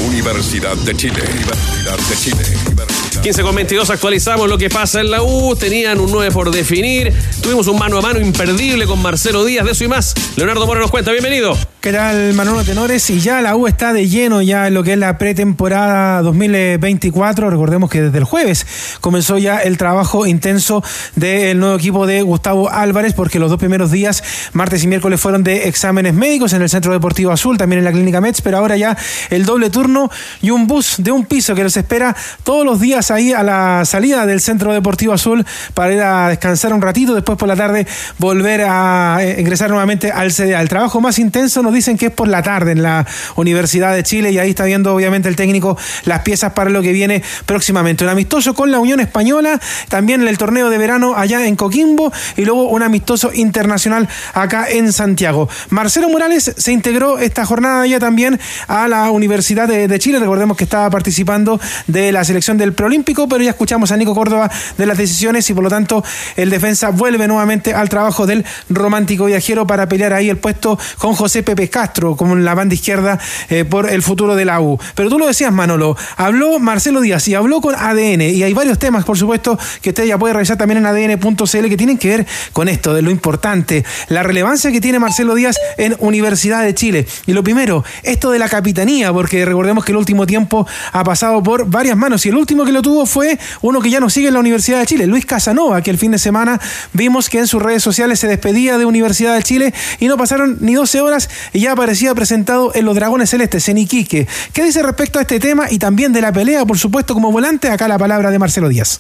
Universidad 0.06 0.76
de 0.78 0.96
Chile. 0.96 1.24
Universidad 1.32 1.98
de 1.98 2.16
Chile. 2.18 2.89
15 3.22 3.44
con 3.44 3.54
22 3.54 3.90
actualizamos 3.90 4.48
lo 4.48 4.58
que 4.58 4.70
pasa 4.70 5.02
en 5.02 5.12
la 5.12 5.22
U. 5.22 5.54
Tenían 5.56 6.00
un 6.00 6.10
9 6.10 6.32
por 6.32 6.52
definir. 6.52 7.14
Tuvimos 7.42 7.68
un 7.68 7.78
mano 7.78 7.98
a 7.98 8.02
mano 8.02 8.20
imperdible 8.20 8.86
con 8.86 9.02
Marcelo 9.02 9.44
Díaz. 9.44 9.66
De 9.66 9.72
eso 9.72 9.84
y 9.84 9.90
más. 9.90 10.14
Leonardo 10.38 10.66
Mora 10.66 10.80
nos 10.80 10.90
cuenta. 10.90 11.12
Bienvenido. 11.12 11.58
¿Qué 11.82 11.94
tal, 11.94 12.34
Manolo 12.34 12.64
Tenores? 12.64 13.10
Y 13.10 13.20
ya 13.20 13.42
la 13.42 13.56
U 13.56 13.68
está 13.68 13.94
de 13.94 14.08
lleno 14.08 14.42
ya 14.42 14.68
en 14.68 14.74
lo 14.74 14.84
que 14.84 14.94
es 14.94 14.98
la 14.98 15.18
pretemporada 15.18 16.22
2024. 16.22 17.50
Recordemos 17.50 17.90
que 17.90 18.02
desde 18.02 18.18
el 18.18 18.24
jueves 18.24 18.66
comenzó 19.02 19.38
ya 19.38 19.60
el 19.60 19.78
trabajo 19.78 20.26
intenso 20.26 20.84
del 21.16 21.60
nuevo 21.60 21.76
equipo 21.76 22.06
de 22.06 22.22
Gustavo 22.22 22.70
Álvarez, 22.70 23.14
porque 23.14 23.40
los 23.40 23.50
dos 23.50 23.60
primeros 23.60 23.92
días, 23.92 24.24
martes 24.54 24.84
y 24.84 24.88
miércoles, 24.88 25.22
fueron 25.22 25.44
de 25.44 25.70
exámenes 25.70 26.14
médicos 26.14 26.52
en 26.54 26.62
el 26.62 26.70
Centro 26.70 26.92
Deportivo 26.92 27.32
Azul, 27.32 27.58
también 27.58 27.80
en 27.80 27.86
la 27.86 27.92
Clínica 27.92 28.20
Mets, 28.20 28.42
pero 28.42 28.58
ahora 28.58 28.76
ya 28.76 28.98
el 29.30 29.46
doble 29.46 29.70
turno 29.70 30.10
y 30.42 30.50
un 30.50 30.68
bus 30.68 30.96
de 30.98 31.12
un 31.12 31.26
piso 31.26 31.56
que 31.56 31.64
los 31.64 31.78
espera 31.78 32.16
todos 32.44 32.66
los 32.66 32.80
días 32.82 33.09
ahí 33.16 33.34
a 33.34 33.44
la 33.44 33.84
salida 33.86 34.26
del 34.26 34.42
Centro 34.42 34.74
Deportivo 34.74 35.14
Azul 35.14 35.46
para 35.74 35.94
ir 35.94 36.02
a 36.02 36.30
descansar 36.30 36.74
un 36.74 36.82
ratito, 36.82 37.16
después 37.16 37.38
por 37.38 37.48
la 37.48 37.56
tarde 37.56 37.88
volver 38.18 38.62
a 38.68 39.20
eh, 39.22 39.40
ingresar 39.40 39.70
nuevamente 39.70 40.12
al 40.12 40.32
CDA. 40.32 40.62
El 40.62 40.70
trabajo 40.70 41.02
más 41.02 41.20
intenso 41.20 41.62
nos 41.62 41.74
dicen 41.74 41.98
que 41.98 42.08
es 42.08 42.12
por 42.12 42.28
la 42.28 42.42
tarde 42.44 42.72
en 42.72 42.84
la 42.84 43.06
Universidad 43.36 43.94
de 43.94 44.04
Chile 44.04 44.32
y 44.32 44.40
ahí 44.40 44.52
está 44.52 44.66
viendo 44.66 44.94
obviamente 44.94 45.30
el 45.30 45.36
técnico 45.36 45.78
las 46.06 46.22
piezas 46.22 46.54
para 46.54 46.70
lo 46.70 46.82
que 46.82 46.92
viene 46.92 47.24
próximamente. 47.46 48.04
Un 48.04 48.10
amistoso 48.10 48.54
con 48.54 48.72
la 48.72 48.80
Unión 48.80 49.00
Española, 49.00 49.60
también 49.90 50.22
en 50.22 50.28
el 50.28 50.38
torneo 50.38 50.70
de 50.70 50.78
verano 50.78 51.16
allá 51.16 51.46
en 51.46 51.56
Coquimbo 51.56 52.12
y 52.38 52.46
luego 52.46 52.70
un 52.70 52.84
amistoso 52.84 53.32
internacional 53.34 54.08
acá 54.34 54.68
en 54.70 54.94
Santiago. 54.94 55.50
Marcelo 55.70 56.10
Morales 56.10 56.54
se 56.58 56.72
integró 56.72 57.20
esta 57.20 57.46
jornada 57.46 57.86
ya 57.86 58.00
también 58.00 58.40
a 58.68 58.88
la 58.88 59.12
Universidad 59.12 59.68
de, 59.68 59.88
de 59.88 60.00
Chile. 60.00 60.20
Recordemos 60.20 60.58
que 60.58 60.64
estaba 60.64 60.90
participando 60.90 61.60
de 61.88 62.12
la 62.12 62.24
selección 62.24 62.58
del 62.58 62.74
preolímpico, 63.00 63.28
pero 63.30 63.44
ya 63.44 63.52
escuchamos 63.52 63.92
a 63.92 63.98
Nico 63.98 64.14
Córdoba 64.14 64.50
de 64.78 64.86
las 64.86 64.98
decisiones 64.98 65.50
y 65.50 65.54
por 65.54 65.64
lo 65.64 65.70
tanto 65.70 66.04
el 66.36 66.50
defensa 66.50 66.90
vuelve 66.90 67.28
nuevamente 67.28 67.74
al 67.74 67.88
trabajo 67.88 68.26
del 68.26 68.46
romántico 68.70 69.26
viajero 69.26 69.66
para 69.66 69.88
pelear 69.88 70.14
ahí 70.14 70.30
el 70.30 70.38
puesto 70.38 70.78
con 70.98 71.16
José 71.16 71.44
Pepe 71.44 71.70
Castro 71.70 72.16
como 72.16 72.34
en 72.34 72.44
la 72.44 72.56
banda 72.56 72.76
izquierda 72.76 73.20
eh, 73.50 73.64
por 73.64 73.90
el 73.90 74.02
futuro 74.02 74.36
de 74.36 74.46
la 74.46 74.60
U. 74.60 74.78
Pero 74.96 75.10
tú 75.10 75.18
lo 75.18 75.28
decías, 75.28 75.52
Manolo, 75.54 75.96
habló 76.18 76.60
Marcelo 76.60 77.02
Díaz 77.02 77.28
y 77.28 77.36
habló 77.36 77.62
con 77.62 77.76
ADN 77.76 78.22
y 78.22 78.44
hay 78.44 78.54
varios 78.54 78.78
temas, 78.80 79.06
por 79.06 79.18
supuesto, 79.18 79.58
que 79.82 79.90
usted 79.90 80.06
ya 80.06 80.18
puede 80.18 80.34
revisar 80.34 80.58
también 80.58 80.80
en 80.80 80.86
adn.cl 80.86 81.70
que 81.70 81.78
tienen 81.78 81.98
que 81.98 82.10
ver 82.10 82.28
con 82.52 82.68
esto, 82.68 82.94
de 82.94 83.02
lo 83.02 83.12
importante, 83.12 83.86
la 84.10 84.24
relevancia 84.24 84.72
que 84.72 84.82
tiene 84.82 85.00
Marcelo 85.00 85.36
Díaz 85.36 85.56
en 85.78 85.96
Universidad 86.00 86.64
de 86.64 86.74
Chile. 86.76 87.08
Y 87.26 87.34
lo 87.34 87.44
primero, 87.44 87.84
esto 88.04 88.32
de 88.32 88.40
la 88.40 88.50
capitanía, 88.50 89.14
porque 89.14 89.46
recordemos 89.46 89.86
que 89.86 89.92
el 89.92 89.98
último 89.98 90.26
tiempo 90.26 90.68
ha 90.92 91.04
pasado 91.04 91.42
por 91.42 91.70
varias 91.70 91.96
manos 91.96 92.26
y 92.26 92.30
el 92.30 92.36
último 92.36 92.66
que 92.66 92.72
lo 92.72 92.82
tuvo 92.82 92.89
fue 93.06 93.40
uno 93.62 93.82
que 93.82 93.90
ya 93.90 94.00
nos 94.00 94.14
sigue 94.14 94.28
en 94.28 94.34
la 94.34 94.40
Universidad 94.40 94.80
de 94.80 94.86
Chile, 94.86 95.08
Luis 95.08 95.26
Casanova, 95.26 95.82
que 95.82 95.92
el 95.92 95.98
fin 95.98 96.12
de 96.12 96.20
semana 96.20 96.60
vimos 96.94 97.30
que 97.30 97.40
en 97.40 97.48
sus 97.48 97.62
redes 97.62 97.84
sociales 97.84 98.20
se 98.20 98.28
despedía 98.28 98.78
de 98.78 98.86
Universidad 98.86 99.36
de 99.36 99.44
Chile 99.44 99.74
y 100.00 100.08
no 100.08 100.18
pasaron 100.18 100.58
ni 100.62 100.74
12 100.74 101.02
horas 101.02 101.30
y 101.54 101.62
ya 101.62 101.74
aparecía 101.74 102.14
presentado 102.16 102.72
en 102.74 102.86
los 102.86 102.96
Dragones 102.96 103.30
Celestes, 103.30 103.68
en 103.70 103.78
Iquique. 103.78 104.28
¿Qué 104.54 104.64
dice 104.64 104.84
respecto 104.84 105.20
a 105.20 105.24
este 105.24 105.40
tema 105.40 105.68
y 105.70 105.80
también 105.80 106.14
de 106.14 106.22
la 106.22 106.32
pelea, 106.32 106.66
por 106.66 106.78
supuesto, 106.78 107.14
como 107.14 107.32
volante? 107.32 107.70
Acá 107.70 107.88
la 107.88 107.98
palabra 107.98 108.32
de 108.32 108.40
Marcelo 108.40 108.70
Díaz. 108.70 109.00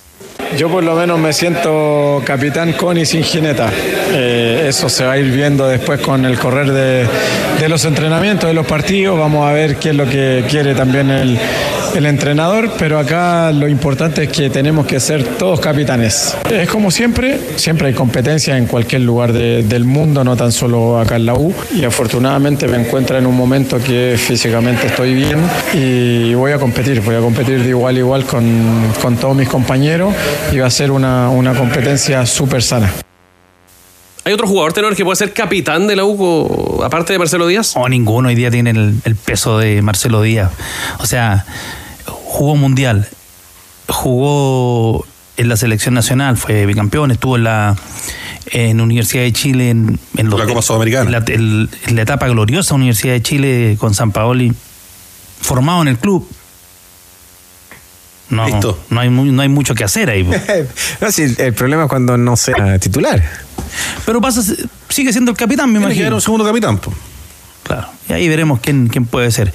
Yo 0.58 0.68
por 0.68 0.84
lo 0.84 0.96
menos 0.96 1.20
me 1.20 1.32
siento 1.32 2.22
capitán 2.26 2.74
con 2.74 2.98
y 2.98 3.06
sin 3.06 3.24
jineta. 3.24 3.70
Eh, 4.14 4.66
eso 4.68 4.90
se 4.90 5.06
va 5.06 5.14
a 5.14 5.18
ir 5.18 5.32
viendo 5.32 5.68
después 5.68 6.02
con 6.02 6.26
el 6.26 6.40
correr 6.40 6.72
de, 6.72 7.06
de 7.60 7.70
los 7.70 7.86
entrenamientos, 7.86 8.48
de 8.50 8.54
los 8.56 8.66
partidos. 8.66 9.18
Vamos 9.20 9.48
a 9.48 9.54
ver 9.54 9.76
qué 9.78 9.90
es 9.90 9.96
lo 9.96 10.06
que 10.10 10.44
quiere 10.50 10.74
también 10.74 11.12
el, 11.12 11.38
entrenador, 12.06 12.72
pero 12.80 12.98
acá 12.98 13.52
lo 13.52 13.68
importante 13.68 14.24
es 14.24 14.30
que 14.30 14.50
tenemos 14.50 14.86
que 14.88 15.00
ser 15.00 15.24
todos 15.38 15.60
capitanes. 15.60 16.36
Es 16.50 16.70
como 16.70 16.92
siempre, 16.92 17.40
siempre 17.58 17.88
hay 17.90 17.94
competencia 17.94 18.58
en 18.58 18.66
cualquier 18.68 19.02
lugar 19.02 19.34
de- 19.34 19.64
del 19.64 19.84
mundo, 19.84 20.24
no 20.24 20.36
tan 20.38 20.52
solo 20.52 21.00
acá 21.00 21.18
en 21.18 21.26
la 21.26 21.34
U. 21.36 21.54
Y 21.76 21.84
afortunadamente 21.84 22.68
me 22.68 22.78
encuentro 22.78 23.18
en 23.18 23.26
un 23.28 23.36
momento 23.36 23.78
que 23.80 24.16
físicamente 24.18 24.88
estoy 24.88 25.14
bien 25.14 25.40
y 25.74 26.34
voy 26.36 26.54
a 26.54 26.58
competir, 26.58 27.02
voy 27.02 27.16
a 27.16 27.20
competir 27.20 27.62
de 27.64 27.70
igual 27.70 27.96
a 27.96 28.00
igual 28.00 28.24
con, 28.26 28.44
con 29.02 29.18
todos 29.18 29.36
mis 29.36 29.50
compañeros 29.50 30.14
y 30.52 30.58
va 30.60 30.68
a 30.68 30.72
ser 30.72 30.92
una, 30.92 31.30
una 31.30 31.54
competencia 31.54 32.26
súper 32.26 32.62
sana. 32.64 32.92
¿Hay 34.26 34.34
otro 34.34 34.48
jugador 34.48 34.74
tenor 34.74 34.96
que 34.96 35.04
puede 35.04 35.16
ser 35.16 35.34
capitán 35.34 35.88
de 35.88 35.96
la 35.96 36.04
U, 36.06 36.82
aparte 36.84 37.14
de 37.14 37.20
Marcelo 37.20 37.48
Díaz? 37.48 37.74
O 37.76 37.88
ninguno 37.90 38.28
hoy 38.30 38.36
día 38.36 38.52
tiene 38.52 38.72
el, 38.72 39.00
el 39.06 39.16
peso 39.16 39.58
de 39.58 39.82
Marcelo 39.82 40.22
Díaz. 40.22 40.52
O 41.00 41.06
sea, 41.06 41.46
jugó 42.06 42.56
mundial, 42.56 43.08
jugó 43.88 45.06
en 45.38 45.50
la 45.50 45.58
selección 45.58 45.94
nacional, 45.94 46.38
fue 46.38 46.66
bicampeón, 46.66 47.12
estuvo 47.12 47.38
en 47.38 47.44
la 47.46 47.76
en 48.52 48.82
Universidad 48.82 49.24
de 49.24 49.32
Chile 49.32 49.70
en, 49.70 50.00
en 50.18 50.30
los- 50.30 50.40
La 50.40 50.46
Copa 50.48 50.62
Sudamericana. 50.62 51.06
en 51.06 51.12
la, 51.12 51.70
en 51.88 51.96
la 51.96 52.02
etapa 52.02 52.28
gloriosa 52.28 52.74
Universidad 52.76 53.14
de 53.14 53.22
Chile 53.22 53.78
con 53.80 53.94
San 53.94 54.12
Paoli, 54.12 54.54
formado 55.42 55.82
en 55.84 55.88
el 55.88 55.98
club. 55.98 56.28
No, 58.30 58.46
no 58.90 59.00
hay, 59.00 59.10
mu- 59.10 59.26
no 59.26 59.42
hay 59.42 59.50
mucho 59.50 59.74
que 59.76 59.84
hacer 59.84 60.10
ahí. 60.10 60.24
po. 60.24 60.32
no, 61.02 61.12
sí, 61.12 61.34
el 61.38 61.54
problema 61.54 61.84
es 61.84 61.90
cuando 61.90 62.18
no 62.18 62.36
sea 62.38 62.78
titular. 62.80 63.24
Pero 64.06 64.22
pasa, 64.22 64.42
sigue 64.90 65.12
siendo 65.12 65.32
el 65.32 65.38
capitán, 65.38 65.68
me 65.72 65.80
Tiene 65.80 65.86
que 65.88 65.92
imagino. 65.94 66.06
haber 66.08 66.14
un 66.16 66.22
segundo 66.22 66.46
capitán. 66.46 66.78
po. 66.78 66.94
Claro. 67.64 67.88
Y 68.08 68.14
ahí 68.14 68.28
veremos 68.30 68.60
quién, 68.62 68.88
quién 68.88 69.06
puede 69.06 69.32
ser. 69.32 69.54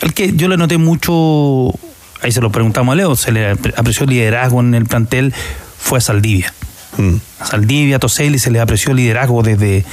El 0.00 0.14
que 0.14 0.32
yo 0.34 0.48
le 0.48 0.56
noté 0.56 0.78
mucho, 0.78 1.68
ahí 2.22 2.32
se 2.32 2.40
lo 2.40 2.50
preguntamos 2.52 2.92
a 2.92 2.96
Leo, 2.96 3.16
se 3.16 3.32
le 3.32 3.52
apre- 3.54 3.74
apreció 3.76 4.06
liderazgo 4.06 4.60
en 4.60 4.74
el 4.74 4.86
plantel, 4.86 5.34
fue 5.78 5.98
a 5.98 6.00
Saldivia. 6.00 6.52
A 7.38 7.46
Saldivia, 7.46 7.96
a 7.96 7.98
Toselli 8.00 8.38
se 8.40 8.50
le 8.50 8.60
apreció 8.60 8.92
liderazgo 8.92 9.42
desde, 9.42 9.84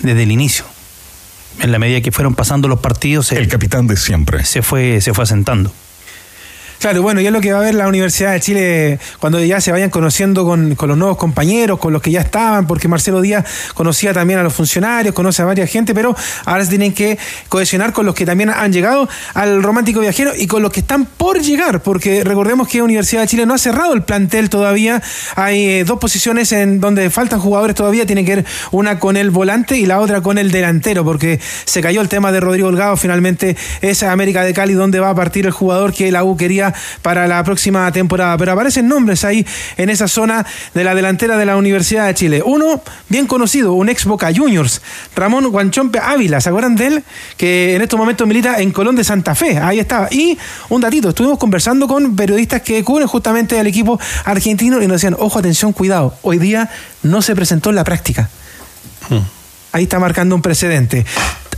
desde 0.00 0.22
el 0.22 0.32
inicio. 0.32 0.64
En 1.60 1.70
la 1.72 1.78
medida 1.78 2.00
que 2.00 2.10
fueron 2.10 2.34
pasando 2.34 2.68
los 2.68 2.80
partidos, 2.80 3.30
el 3.32 3.48
capitán 3.48 3.86
de 3.86 3.96
siempre. 3.96 4.44
Se 4.44 4.62
fue, 4.62 5.00
se 5.00 5.12
fue 5.14 5.24
asentando. 5.24 5.72
Claro, 6.84 7.00
bueno, 7.00 7.22
y 7.22 7.26
es 7.26 7.32
lo 7.32 7.40
que 7.40 7.50
va 7.50 7.60
a 7.60 7.62
ver 7.62 7.74
la 7.74 7.88
Universidad 7.88 8.32
de 8.32 8.40
Chile 8.40 8.98
cuando 9.18 9.42
ya 9.42 9.58
se 9.58 9.72
vayan 9.72 9.88
conociendo 9.88 10.44
con, 10.44 10.74
con 10.74 10.90
los 10.90 10.98
nuevos 10.98 11.16
compañeros, 11.16 11.78
con 11.78 11.94
los 11.94 12.02
que 12.02 12.10
ya 12.10 12.20
estaban, 12.20 12.66
porque 12.66 12.88
Marcelo 12.88 13.22
Díaz 13.22 13.46
conocía 13.72 14.12
también 14.12 14.38
a 14.38 14.42
los 14.42 14.52
funcionarios, 14.52 15.14
conoce 15.14 15.40
a 15.40 15.46
varias 15.46 15.70
gente, 15.70 15.94
pero 15.94 16.14
ahora 16.44 16.62
se 16.62 16.68
tienen 16.68 16.92
que 16.92 17.18
cohesionar 17.48 17.94
con 17.94 18.04
los 18.04 18.14
que 18.14 18.26
también 18.26 18.50
han 18.50 18.70
llegado 18.70 19.08
al 19.32 19.62
romántico 19.62 20.00
viajero 20.00 20.32
y 20.36 20.46
con 20.46 20.62
los 20.62 20.72
que 20.72 20.80
están 20.80 21.06
por 21.06 21.40
llegar, 21.40 21.82
porque 21.82 22.22
recordemos 22.22 22.68
que 22.68 22.82
Universidad 22.82 23.22
de 23.22 23.28
Chile 23.28 23.46
no 23.46 23.54
ha 23.54 23.58
cerrado 23.58 23.94
el 23.94 24.02
plantel 24.02 24.50
todavía. 24.50 25.02
Hay 25.36 25.64
eh, 25.64 25.84
dos 25.84 25.98
posiciones 25.98 26.52
en 26.52 26.80
donde 26.80 27.08
faltan 27.08 27.40
jugadores 27.40 27.76
todavía, 27.76 28.04
tiene 28.04 28.26
que 28.26 28.36
ver 28.36 28.44
una 28.72 28.98
con 28.98 29.16
el 29.16 29.30
volante 29.30 29.78
y 29.78 29.86
la 29.86 30.00
otra 30.00 30.20
con 30.20 30.36
el 30.36 30.50
delantero, 30.50 31.02
porque 31.02 31.40
se 31.64 31.80
cayó 31.80 32.02
el 32.02 32.10
tema 32.10 32.30
de 32.30 32.40
Rodrigo 32.40 32.68
Holgado, 32.68 32.98
finalmente 32.98 33.56
es 33.80 34.02
América 34.02 34.44
de 34.44 34.52
Cali 34.52 34.74
donde 34.74 35.00
va 35.00 35.08
a 35.08 35.14
partir 35.14 35.46
el 35.46 35.52
jugador 35.52 35.94
que 35.94 36.12
la 36.12 36.24
U 36.24 36.36
quería 36.36 36.73
para 37.02 37.26
la 37.26 37.42
próxima 37.44 37.90
temporada. 37.92 38.36
Pero 38.36 38.52
aparecen 38.52 38.88
nombres 38.88 39.24
ahí 39.24 39.46
en 39.76 39.90
esa 39.90 40.08
zona 40.08 40.44
de 40.74 40.84
la 40.84 40.94
delantera 40.94 41.36
de 41.36 41.46
la 41.46 41.56
Universidad 41.56 42.06
de 42.06 42.14
Chile. 42.14 42.42
Uno, 42.44 42.82
bien 43.08 43.26
conocido, 43.26 43.72
un 43.72 43.88
ex 43.88 44.04
Boca 44.04 44.30
Juniors, 44.34 44.82
Ramón 45.14 45.48
Guanchompe 45.48 45.98
Ávila. 45.98 46.40
¿Se 46.40 46.48
acuerdan 46.48 46.76
de 46.76 46.86
él? 46.86 47.04
Que 47.36 47.74
en 47.74 47.82
estos 47.82 47.98
momentos 47.98 48.26
milita 48.26 48.60
en 48.60 48.70
Colón 48.70 48.96
de 48.96 49.04
Santa 49.04 49.34
Fe. 49.34 49.58
Ahí 49.58 49.78
estaba. 49.78 50.08
Y 50.10 50.38
un 50.68 50.80
datito, 50.80 51.10
estuvimos 51.10 51.38
conversando 51.38 51.86
con 51.86 52.16
periodistas 52.16 52.62
que 52.62 52.82
cubren 52.84 53.06
justamente 53.06 53.58
al 53.58 53.66
equipo 53.66 53.98
argentino 54.24 54.82
y 54.82 54.86
nos 54.86 54.96
decían, 54.96 55.16
ojo, 55.18 55.38
atención, 55.38 55.72
cuidado. 55.72 56.16
Hoy 56.22 56.38
día 56.38 56.70
no 57.02 57.22
se 57.22 57.34
presentó 57.34 57.70
en 57.70 57.76
la 57.76 57.84
práctica. 57.84 58.28
Ahí 59.72 59.84
está 59.84 59.98
marcando 59.98 60.34
un 60.34 60.42
precedente. 60.42 61.04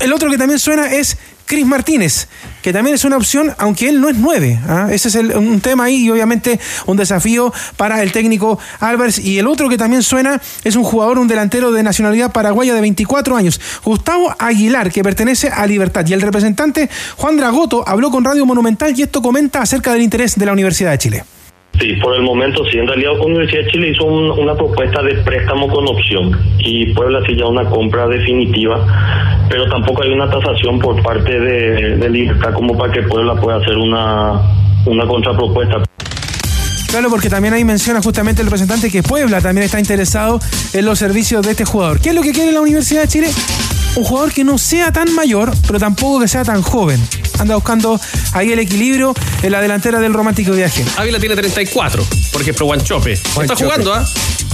El 0.01 0.13
otro 0.13 0.31
que 0.31 0.39
también 0.39 0.59
suena 0.59 0.93
es 0.93 1.17
Cris 1.47 1.64
Martínez, 1.64 2.28
que 2.60 2.73
también 2.73 2.94
es 2.97 3.05
una 3.05 3.16
opción, 3.16 3.55
aunque 3.59 3.89
él 3.89 4.01
no 4.01 4.09
es 4.09 4.16
nueve. 4.16 4.59
¿ah? 4.68 4.89
Ese 4.90 5.09
es 5.09 5.14
el- 5.14 5.35
un 5.36 5.60
tema 5.60 5.85
ahí 5.85 6.05
y 6.05 6.10
obviamente 6.10 6.59
un 6.86 6.97
desafío 6.97 7.52
para 7.77 8.02
el 8.02 8.12
técnico 8.12 8.59
Álvarez. 8.81 9.18
Y 9.18 9.39
el 9.39 9.47
otro 9.47 9.68
que 9.68 9.78
también 9.78 10.02
suena 10.02 10.40
es 10.64 10.77
un 10.77 10.82
jugador, 10.85 11.18
un 11.18 11.28
delantero 11.28 11.70
de 11.73 11.82
nacionalidad 11.82 12.32
paraguaya 12.32 12.74
de 12.74 12.81
24 12.81 13.36
años, 13.36 13.60
Gustavo 13.85 14.35
Aguilar, 14.39 14.90
que 14.90 15.02
pertenece 15.02 15.48
a 15.48 15.66
Libertad. 15.66 16.05
Y 16.06 16.12
el 16.12 16.20
representante 16.20 16.90
Juan 17.16 17.36
Dragoto 17.36 17.89
habló 17.89 18.10
con 18.10 18.24
Radio 18.24 18.44
Monumental 18.44 18.93
y 18.98 19.02
esto 19.02 19.23
comenta 19.23 19.62
acerca 19.62 19.93
del 19.93 20.02
interés 20.02 20.35
de 20.36 20.47
la 20.47 20.52
Universidad 20.52 20.90
de 20.90 20.98
Chile. 20.98 21.24
Sí, 21.81 21.93
por 22.03 22.15
el 22.16 22.23
momento 22.23 22.65
sí. 22.70 22.78
En 22.78 22.86
realidad, 22.86 23.12
Universidad 23.20 23.65
de 23.65 23.70
Chile 23.70 23.90
hizo 23.90 24.05
un- 24.07 24.31
una 24.39 24.55
propuesta 24.55 25.03
de 25.03 25.15
préstamo 25.16 25.69
con 25.69 25.86
opción 25.86 26.39
y 26.59 26.93
Puebla 26.94 27.20
sí 27.27 27.36
ya 27.36 27.44
una 27.47 27.69
compra 27.69 28.07
definitiva, 28.09 29.44
pero 29.51 29.69
tampoco 29.69 30.03
hay 30.03 30.11
una 30.11 30.28
tasación 30.31 30.78
por 30.78 31.03
parte 31.03 31.39
de, 31.39 31.97
de 31.97 32.32
como 32.55 32.77
para 32.78 32.93
que 32.93 33.03
Puebla 33.03 33.35
pueda 33.35 33.59
hacer 33.59 33.77
una, 33.77 34.40
una 34.86 35.07
contrapropuesta. 35.07 35.82
Claro, 36.89 37.11
porque 37.11 37.28
también 37.28 37.53
ahí 37.53 37.65
menciona 37.65 38.01
justamente 38.01 38.40
el 38.40 38.47
representante 38.47 38.90
que 38.90 39.03
Puebla 39.03 39.40
también 39.43 39.65
está 39.66 39.78
interesado 39.78 40.40
en 40.73 40.85
los 40.86 40.98
servicios 40.98 41.44
de 41.44 41.51
este 41.51 41.65
jugador. 41.66 42.01
¿Qué 42.01 42.09
es 42.11 42.15
lo 42.15 42.23
que 42.23 42.32
quiere 42.32 42.53
la 42.53 42.62
Universidad 42.62 43.03
de 43.03 43.09
Chile? 43.09 43.28
Un 43.97 44.05
jugador 44.05 44.32
que 44.32 44.44
no 44.44 44.57
sea 44.57 44.93
tan 44.93 45.12
mayor, 45.15 45.51
pero 45.66 45.78
tampoco 45.78 46.20
que 46.20 46.28
sea 46.28 46.44
tan 46.44 46.62
joven. 46.62 47.01
Anda 47.39 47.55
buscando 47.55 48.01
ahí 48.33 48.53
el 48.53 48.59
equilibrio 48.59 49.15
en 49.43 49.53
la 49.53 49.61
delantera 49.61 49.99
del 50.01 50.15
romántico 50.15 50.53
viaje. 50.53 50.85
Ávila 50.97 51.19
tiene 51.19 51.37
34, 51.37 52.05
por 52.33 52.41
ejemplo, 52.43 52.67
Guanchope. 52.67 53.13
Está 53.13 53.57
jugando, 53.57 53.95
¿ah? 53.95 54.07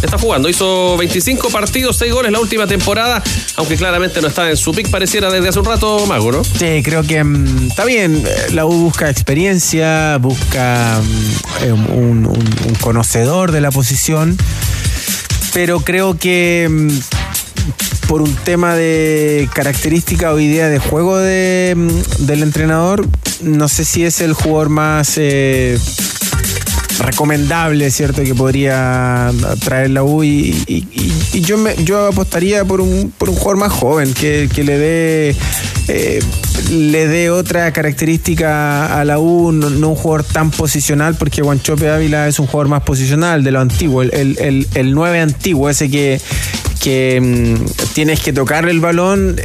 Está 0.03 0.19
jugando. 0.19 0.49
Hizo 0.49 0.97
25 0.97 1.51
partidos, 1.51 1.97
6 1.99 2.13
goles 2.13 2.33
la 2.33 2.41
última 2.41 2.67
temporada, 2.67 3.23
aunque 3.57 3.77
claramente 3.77 4.21
no 4.21 4.29
está 4.29 4.51
en 4.51 4.57
su 4.57 4.73
pick, 4.73 4.91
pareciera 4.91 5.31
desde 5.31 5.49
hace 5.49 5.59
un 5.61 5.65
rato 5.65 6.05
Mago, 6.07 6.33
¿no? 6.33 6.43
Sí, 6.45 6.83
creo 6.83 7.03
que 7.05 7.23
mm, 7.23 7.69
está 7.69 7.85
bien. 7.85 8.23
La 8.53 8.67
U 8.67 8.73
busca 8.73 9.09
experiencia, 9.09 10.19
busca 10.19 11.01
mm, 11.01 11.65
eh, 11.65 11.73
un, 11.73 12.27
un- 12.27 12.27
un 12.67 12.75
conocedor 12.81 13.53
de 13.53 13.61
la 13.61 13.71
posición, 13.71 14.37
pero 15.53 15.81
creo 15.81 16.19
que 16.19 16.67
mm, 16.69 16.89
por 18.13 18.21
un 18.21 18.35
tema 18.45 18.75
de 18.75 19.49
característica 19.55 20.35
o 20.35 20.39
idea 20.39 20.69
de 20.69 20.79
juego 20.79 21.17
de, 21.17 21.73
mm, 21.75 22.27
del 22.27 22.43
entrenador, 22.43 23.09
no 23.41 23.69
sé 23.69 23.87
si 23.87 24.05
es 24.05 24.21
el 24.21 24.35
jugador 24.35 24.69
más 24.69 25.15
eh, 25.17 25.79
recomendable, 26.99 27.91
¿cierto? 27.91 28.23
Que 28.23 28.35
podría 28.35 29.33
traer 29.65 29.89
la 29.93 30.03
U 30.03 30.23
y, 30.25 30.63
y- 30.67 31.41
yo 31.41 31.57
me, 31.57 31.75
yo 31.85 32.09
apostaría 32.09 32.67
por 32.67 32.83
un, 32.83 33.15
por 33.17 33.31
un 33.31 33.35
jugador 33.37 33.57
más 33.57 33.73
joven 33.73 34.13
que, 34.13 34.51
que 34.55 34.63
le 34.63 34.77
dé 34.77 35.37
le 36.71 37.07
dé 37.09 37.31
otra 37.31 37.73
característica 37.73 38.99
a 39.01 39.05
la 39.05 39.19
U, 39.19 39.53
no, 39.53 39.89
un 39.89 39.95
jugador 39.97 40.25
tan 40.25 40.51
posicional, 40.51 41.15
porque 41.17 41.43
Guanchope 41.43 41.91
Ávila 41.91 42.29
es 42.29 42.39
un 42.39 42.47
jugador 42.47 42.69
más 42.69 42.83
posicional 42.83 43.43
de 43.43 43.51
lo 43.51 43.61
antiguo, 43.61 44.03
el, 44.03 44.13
el, 44.15 44.39
el, 44.39 44.69
el 44.75 44.95
9 44.95 45.21
antiguo, 45.21 45.69
ese 45.69 45.91
que, 45.91 46.21
que 46.81 47.21
mm, 47.21 47.93
tienes 47.95 48.21
que 48.21 48.33
tocarle 48.33 48.71
el 48.71 48.81
balón, 48.81 49.37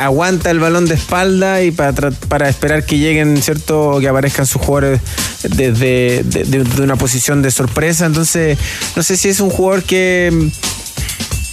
aguanta 0.00 0.50
el 0.50 0.58
balón 0.58 0.86
de 0.86 0.94
espalda 0.94 1.62
y 1.62 1.70
para, 1.70 2.10
para 2.10 2.48
esperar 2.48 2.84
que 2.84 2.98
lleguen, 2.98 3.40
¿cierto? 3.40 3.98
Que 4.00 4.08
aparezcan 4.08 4.46
sus 4.46 4.60
jugadores 4.62 5.00
desde 5.42 6.22
de, 6.24 6.44
de- 6.44 6.64
de 6.64 6.82
una 6.82 6.96
posición 6.96 7.42
de 7.42 7.50
sorpresa. 7.50 8.06
Entonces, 8.06 8.58
no 8.96 9.02
sé 9.02 9.16
si 9.16 9.28
es 9.28 9.40
un 9.40 9.50
jugador 9.50 9.82
que, 9.84 10.30
mm, 10.32 10.48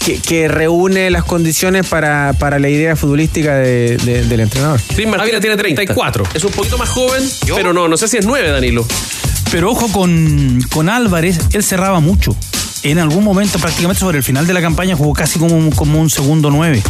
que, 0.05 0.19
que 0.19 0.47
reúne 0.47 1.09
las 1.11 1.23
condiciones 1.23 1.85
para, 1.87 2.33
para 2.33 2.59
la 2.59 2.69
idea 2.69 2.95
futbolística 2.95 3.55
de- 3.55 3.97
de- 3.97 4.23
del 4.25 4.39
entrenador. 4.39 4.79
Ávila 5.23 5.39
tiene 5.39 5.57
34. 5.57 6.23
Es 6.33 6.43
un 6.43 6.51
poquito 6.51 6.77
más 6.77 6.89
joven, 6.89 7.23
pero 7.55 7.73
no, 7.73 7.87
no 7.87 7.97
sé 7.97 8.07
si 8.07 8.17
es 8.17 8.25
9, 8.25 8.49
Danilo. 8.49 8.85
Pero 9.51 9.69
ojo 9.71 9.91
con, 9.91 10.61
con 10.71 10.89
Álvarez, 10.89 11.39
él 11.53 11.63
cerraba 11.63 11.99
mucho. 11.99 12.35
En 12.83 12.97
algún 12.97 13.23
momento, 13.23 13.59
prácticamente 13.59 13.99
sobre 13.99 14.17
el 14.17 14.23
final 14.23 14.47
de 14.47 14.53
la 14.53 14.61
campaña, 14.61 14.95
jugó 14.95 15.13
casi 15.13 15.37
como, 15.37 15.55
un- 15.55 15.69
como 15.71 15.99
un 16.01 16.09
segundo 16.09 16.49
nueve. 16.49 16.81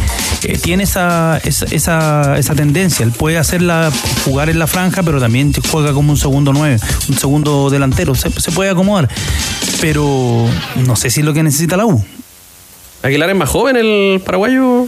Eh, 0.44 0.56
tiene 0.56 0.84
esa, 0.84 1.38
esa, 1.44 1.66
esa, 1.66 2.38
esa 2.38 2.54
tendencia. 2.54 3.04
Él 3.04 3.12
puede 3.12 3.36
hacerla 3.36 3.90
jugar 4.24 4.48
en 4.48 4.58
la 4.58 4.66
franja, 4.66 5.02
pero 5.02 5.20
también 5.20 5.52
juega 5.70 5.92
como 5.92 6.12
un 6.12 6.16
segundo 6.18 6.52
nueve, 6.54 6.78
un 7.10 7.18
segundo 7.18 7.68
delantero. 7.68 8.14
Se, 8.14 8.30
se 8.30 8.52
puede 8.52 8.70
acomodar. 8.70 9.08
Pero 9.82 10.48
no 10.86 10.96
sé 10.96 11.10
si 11.10 11.20
es 11.20 11.26
lo 11.26 11.34
que 11.34 11.42
necesita 11.42 11.76
la 11.76 11.84
U. 11.86 12.02
Aguilar 13.02 13.30
es 13.30 13.36
más 13.36 13.48
joven, 13.48 13.76
el 13.76 14.20
paraguayo. 14.24 14.86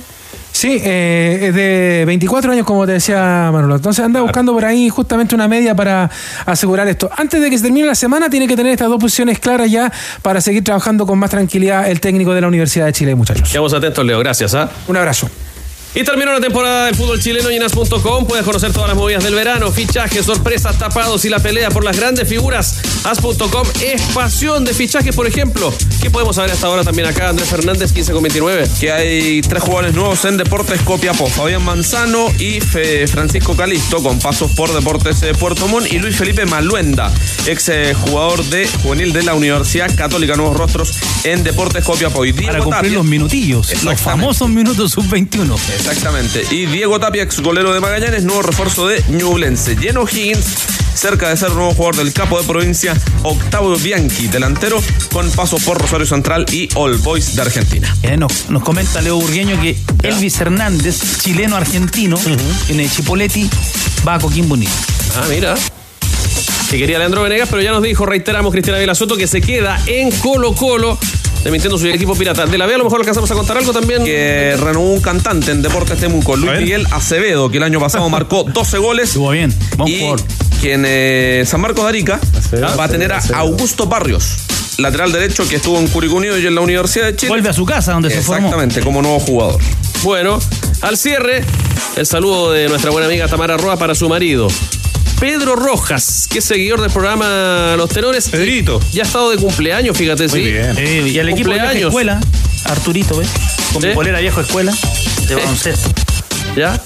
Sí, 0.53 0.81
eh, 0.85 1.49
es 1.49 1.55
de 1.55 2.05
24 2.07 2.53
años, 2.53 2.65
como 2.65 2.86
te 2.86 2.93
decía 2.93 3.51
Manolo. 3.53 3.74
Entonces 3.74 4.05
anda 4.05 4.20
buscando 4.20 4.53
por 4.53 4.65
ahí 4.65 4.89
justamente 4.89 5.35
una 5.35 5.49
media 5.49 5.74
para 5.74 6.09
asegurar 6.47 6.86
esto. 6.86 7.11
Antes 7.16 7.43
de 7.43 7.51
que 7.51 7.59
se 7.59 7.65
termine 7.65 7.89
la 7.89 7.97
semana, 7.97 8.31
tiene 8.31 8.47
que 8.47 8.55
tener 8.55 8.70
estas 8.70 8.89
dos 8.89 9.01
posiciones 9.01 9.41
claras 9.41 9.69
ya 9.69 9.93
para 10.23 10.41
seguir 10.41 10.62
trabajando 10.62 11.07
con 11.07 11.19
más 11.19 11.31
tranquilidad 11.31 11.91
el 11.91 12.01
técnico 12.01 12.32
de 12.35 12.41
la 12.41 12.47
Universidad 12.47 12.86
de 12.86 12.93
Chile, 12.93 13.16
muchachos. 13.16 13.49
Quedamos 13.51 13.74
atentos, 13.74 14.05
Leo. 14.07 14.20
Gracias, 14.20 14.55
¿ah? 14.55 14.70
Un 14.86 14.97
abrazo. 14.97 15.28
Y 15.95 16.03
terminó 16.03 16.33
la 16.33 16.41
temporada 16.41 16.87
del 16.87 16.97
fútbol 16.97 17.21
chileno 17.21 17.51
en 17.51 17.62
As.com. 17.62 18.27
Puedes 18.27 18.45
conocer 18.45 18.73
todas 18.73 18.89
las 18.89 18.97
movidas 18.97 19.23
del 19.23 19.35
verano, 19.35 19.71
fichajes, 19.71 20.27
sorpresas, 20.27 20.77
tapados 20.77 21.25
y 21.25 21.29
la 21.29 21.39
pelea 21.39 21.71
por 21.71 21.85
las 21.85 21.97
grandes 21.97 22.29
figuras. 22.29 22.81
As.com 23.05 23.66
es 23.81 24.03
pasión 24.12 24.65
de 24.65 24.75
fichajes, 24.75 25.15
por 25.15 25.27
ejemplo. 25.29 25.73
¿Qué 26.03 26.11
podemos 26.11 26.35
saber 26.37 26.51
hasta 26.51 26.66
ahora 26.66 26.83
también 26.83 27.07
acá? 27.07 27.29
Andrés 27.29 27.49
Fernández, 27.49 27.93
15 27.93 28.12
con 28.12 28.23
29. 28.23 28.69
Que 28.81 28.91
hay 28.93 29.41
tres 29.43 29.62
jugadores 29.62 29.95
nuevos 29.95 30.25
en 30.25 30.37
Deportes 30.37 30.81
Copiapó. 30.83 31.29
Fabián 31.29 31.65
Manzano 31.65 32.27
y 32.41 32.61
Fe- 32.61 33.07
Francisco 33.07 33.55
Calisto, 33.57 34.03
con 34.03 34.19
pasos 34.19 34.51
por 34.53 34.73
Deportes 34.75 35.23
eh, 35.23 35.33
Puerto 35.39 35.69
Montt. 35.69 35.93
Y 35.93 36.01
Luis 36.01 36.16
Felipe 36.16 36.45
Maluenda, 36.45 37.12
ex 37.47 37.69
eh, 37.69 37.95
jugador 37.95 38.43
de 38.47 38.66
juvenil 38.83 39.12
de 39.12 39.23
la 39.23 39.35
Universidad 39.35 39.95
Católica 39.95 40.35
Nuevos 40.35 40.57
Rostros 40.57 40.93
en 41.23 41.45
Deportes 41.45 41.85
Copiapó. 41.85 42.25
Y 42.25 42.33
Diego 42.33 42.49
Para 42.53 42.65
cumplir 42.65 42.83
Tapia- 42.93 42.95
los 42.97 43.07
minutillos, 43.07 43.85
los 43.85 44.01
famosos 44.01 44.49
minutos 44.49 44.91
sub-21. 44.93 45.55
Exactamente. 45.86 46.47
Y 46.51 46.65
Diego 46.65 46.98
Tapia, 46.98 47.23
ex 47.23 47.40
golero 47.40 47.74
de 47.74 47.78
Magallanes, 47.78 48.24
nuevo 48.24 48.40
refuerzo 48.40 48.89
de 48.89 49.05
Ñublense. 49.11 49.77
Lleno 49.77 50.05
Higgins, 50.11 50.47
cerca 50.94 51.28
de 51.28 51.36
ser 51.36 51.51
nuevo 51.51 51.74
jugador 51.74 51.97
del 51.97 52.15
capo 52.15 52.40
de 52.40 52.47
provincia, 52.47 52.97
Octavio 53.23 53.77
Bianchi, 53.77 54.28
delantero, 54.28 54.82
con 55.12 55.31
pasos 55.32 55.62
por 55.62 55.78
Rosario 55.78 56.06
Central 56.06 56.47
y 56.51 56.70
All 56.74 56.97
Boys 56.97 57.36
de 57.36 57.43
Argentina. 57.43 57.94
Eh, 58.02 58.16
nos, 58.16 58.48
nos 58.48 58.62
comenta 58.62 59.02
Leo 59.02 59.16
Burgueño 59.16 59.61
que 59.61 59.77
Elvis 60.02 60.40
Hernández, 60.40 61.20
chileno-argentino, 61.23 62.19
en 62.69 62.81
el 62.81 62.90
Chipoletti, 62.90 63.51
va 64.09 64.15
a 64.15 64.19
Coquimbo 64.19 64.55
Unido. 64.55 64.73
Ah, 65.16 65.27
mira. 65.28 65.55
Que 66.70 66.78
quería 66.78 66.98
Leandro 66.98 67.23
Venegas, 67.23 67.48
pero 67.51 67.61
ya 67.61 67.73
nos 67.73 67.82
dijo, 67.82 68.06
reiteramos, 68.06 68.52
Cristiana 68.52 68.94
Soto, 68.94 69.19
que 69.19 69.27
se 69.27 69.43
queda 69.43 69.78
en 69.86 70.11
Colo 70.11 70.55
Colo, 70.55 70.98
demitiendo 71.45 71.79
su 71.79 71.87
equipo 71.87 72.15
pirata. 72.15 72.47
De 72.47 72.59
la 72.59 72.66
B 72.66 72.75
a 72.75 72.79
lo 72.79 72.85
mejor 72.85 73.01
alcanzamos 73.01 73.31
a 73.31 73.35
contar 73.35 73.59
algo 73.59 73.73
también. 73.73 74.05
Que 74.05 74.57
renovó 74.59 74.93
un 74.93 75.01
cantante 75.01 75.53
en 75.53 75.62
Deportes 75.62 75.99
Temuco, 76.01 76.37
Luis 76.37 76.59
Miguel 76.59 76.87
Acevedo, 76.91 77.51
que 77.51 77.59
el 77.59 77.62
año 77.62 77.79
pasado 77.81 78.09
marcó 78.09 78.45
12 78.53 78.79
goles. 78.79 79.09
Estuvo 79.11 79.31
bien, 79.31 79.55
buen 79.77 79.99
jugador. 80.01 80.21
que 80.61 80.73
en 80.73 80.85
eh, 80.87 81.45
San 81.47 81.61
Marcos 81.61 81.85
de 81.85 81.89
Arica 81.91 82.21
va 82.79 82.85
a 82.85 82.89
tener 82.89 83.12
a 83.12 83.21
Augusto 83.35 83.87
Barrios, 83.87 84.37
lateral 84.79 85.12
derecho 85.12 85.47
que 85.49 85.57
estuvo 85.57 85.79
en 85.79 85.87
Curicó 85.89 86.16
Unido 86.16 86.39
y 86.39 86.47
en 86.47 86.55
la 86.55 86.61
Universidad 86.62 87.07
de 87.07 87.16
Chile. 87.16 87.29
Vuelve 87.29 87.51
a 87.51 87.53
su 87.53 87.65
casa 87.66 87.93
donde 87.93 88.11
se 88.11 88.23
formó. 88.23 88.47
Exactamente, 88.49 88.81
como 88.81 89.03
nuevo 89.03 89.21
jugador. 89.21 89.61
Bueno, 90.03 90.39
al 90.83 90.97
cierre, 90.97 91.45
el 91.97 92.07
saludo 92.07 92.53
de 92.53 92.69
nuestra 92.69 92.91
buena 92.91 93.07
amiga 93.07 93.29
Tamara 93.29 93.57
Roa 93.57 93.77
para 93.77 93.95
su 93.95 94.09
marido. 94.09 94.49
Pedro 95.24 95.56
Rojas, 95.56 96.26
que 96.28 96.40
es 96.40 96.44
seguidor 96.44 96.82
del 96.82 96.90
programa 96.90 97.76
Los 97.78 97.88
Tenores. 97.88 98.28
Pedrito. 98.28 98.78
Ya 98.92 99.05
ha 99.05 99.06
estado 99.06 99.30
de 99.30 99.38
cumpleaños, 99.38 99.96
fíjate, 99.96 100.28
sí. 100.28 100.42
Eh, 100.44 101.12
y 101.14 101.18
al 101.18 101.30
equipo 101.30 101.48
de 101.48 101.60
vieja 101.60 101.72
escuela, 101.72 102.20
Arturito, 102.66 103.16
¿ves? 103.16 103.30
Con 103.72 103.80
¿Sí? 103.80 103.88
mi 103.88 103.94
polera 103.94 104.20
viejo 104.20 104.42
escuela, 104.42 104.76
de 105.26 105.34
baloncesto. 105.34 105.88
¿Ya? 106.55 106.78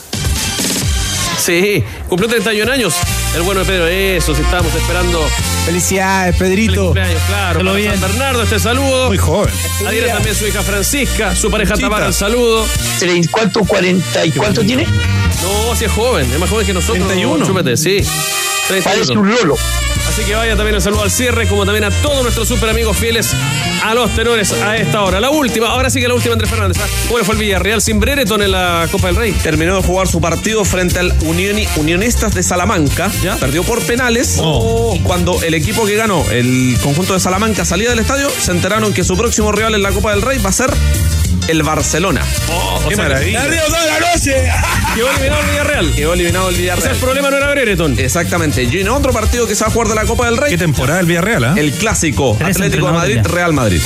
Sí, 1.36 1.82
cumplió 2.08 2.30
31 2.30 2.70
años. 2.70 2.94
El 3.34 3.42
bueno 3.42 3.58
de 3.58 3.66
Pedro, 3.66 3.88
eso, 3.88 4.32
si 4.36 4.42
estábamos 4.42 4.72
esperando. 4.72 5.20
Felicidades, 5.68 6.34
Feliz 6.38 6.56
Pedrito. 6.56 6.84
cumpleaños, 6.86 7.22
claro. 7.26 7.58
Para 7.58 7.72
bien. 7.74 7.90
San 7.90 8.00
Bernardo, 8.00 8.42
este 8.42 8.58
saludo. 8.58 9.08
Muy 9.08 9.18
joven. 9.18 9.52
Adhiere 9.86 10.08
también 10.08 10.34
su 10.34 10.46
hija 10.46 10.62
Francisca, 10.62 11.36
su 11.36 11.50
pareja 11.50 11.72
Conchita. 11.74 11.90
Tamara, 11.90 12.06
el 12.06 12.14
saludo. 12.14 12.66
¿Cuánto? 13.30 13.60
¿40 13.60 14.26
y 14.28 14.30
cuánto 14.30 14.62
tiene? 14.62 14.86
No, 15.42 15.76
si 15.76 15.84
es 15.84 15.92
joven, 15.92 16.26
es 16.32 16.38
más 16.38 16.48
joven 16.48 16.64
que 16.64 16.72
nosotros. 16.72 17.06
31. 17.06 17.44
Chúpete, 17.44 17.76
sí. 17.76 17.98
30 18.68 18.90
Parece 18.90 19.12
un 19.12 19.30
lolo. 19.30 19.56
Así 20.08 20.22
que 20.22 20.34
vaya 20.34 20.56
también 20.56 20.74
el 20.76 20.82
saludo 20.82 21.02
al 21.02 21.10
cierre, 21.10 21.46
como 21.48 21.64
también 21.64 21.84
a 21.84 21.90
todos 21.90 22.22
nuestros 22.22 22.48
super 22.48 22.68
amigos 22.70 22.96
fieles 22.96 23.30
a 23.84 23.94
los 23.94 24.10
tenores 24.14 24.52
a 24.52 24.76
esta 24.76 25.02
hora. 25.02 25.20
La 25.20 25.30
última, 25.30 25.68
ahora 25.68 25.90
sí 25.90 26.00
que 26.00 26.08
la 26.08 26.14
última, 26.14 26.32
Andrés 26.32 26.50
Fernández. 26.50 26.78
¿ah? 26.82 26.86
¿Cómo 27.06 27.18
le 27.18 27.24
fue 27.24 27.34
el 27.34 27.40
Villarreal 27.40 27.80
sin 27.82 28.00
Brereton 28.00 28.42
en 28.42 28.52
la 28.52 28.86
Copa 28.90 29.08
del 29.08 29.16
Rey? 29.16 29.32
Terminó 29.32 29.76
de 29.76 29.82
jugar 29.82 30.08
su 30.08 30.20
partido 30.20 30.64
frente 30.64 30.98
al 30.98 31.16
Unioni- 31.20 31.68
Unionistas 31.76 32.34
de 32.34 32.42
Salamanca. 32.42 33.10
Perdió 33.40 33.62
por 33.64 33.80
penales. 33.82 34.36
Oh. 34.40 34.94
Y 34.96 35.00
cuando 35.00 35.40
el 35.42 35.54
equipo 35.54 35.84
que 35.86 35.94
ganó, 35.96 36.24
el 36.30 36.76
conjunto 36.82 37.14
de 37.14 37.20
Salamanca, 37.20 37.64
salía 37.64 37.90
del 37.90 37.98
estadio, 37.98 38.30
se 38.30 38.50
enteraron 38.52 38.92
que 38.92 39.04
su 39.04 39.16
próximo 39.16 39.52
rival 39.52 39.74
en 39.74 39.82
la 39.82 39.92
Copa 39.92 40.10
del 40.12 40.22
Rey 40.22 40.38
va 40.38 40.50
a 40.50 40.52
ser 40.52 40.70
el 41.48 41.62
Barcelona. 41.62 42.22
¡Qué 42.88 42.96
maravilla! 42.96 43.44
toda 43.66 43.86
la 43.86 44.00
noche! 44.00 44.50
Quedó 44.94 45.10
eliminado 45.10 45.40
el 45.42 45.48
Villarreal. 45.50 45.94
Quedó 45.94 46.12
eliminado 46.12 46.48
el 46.48 46.54
O 46.54 46.56
sea, 46.56 46.62
Villarreal. 46.62 46.94
el 46.94 47.00
problema 47.00 47.30
no 47.30 47.36
era 47.38 47.50
Brereton. 47.50 47.98
Exactamente. 47.98 48.64
Y 48.64 48.80
en 48.80 48.88
otro 48.88 49.12
partido 49.12 49.46
que 49.46 49.54
se 49.54 49.64
va 49.64 49.68
a 49.68 49.70
jugar 49.70 49.88
de 49.88 49.94
la 49.94 50.04
Copa 50.04 50.26
del 50.26 50.36
Rey. 50.36 50.50
¿Qué 50.50 50.58
temporada 50.58 51.00
el 51.00 51.06
Villarreal, 51.06 51.44
ah? 51.44 51.54
El 51.56 51.72
clásico 51.72 52.36
Tres 52.38 52.56
Atlético 52.56 52.86
de 52.86 52.92
Madrid, 52.92 53.16
ya. 53.16 53.22
Real 53.22 53.52
Madrid. 53.52 53.80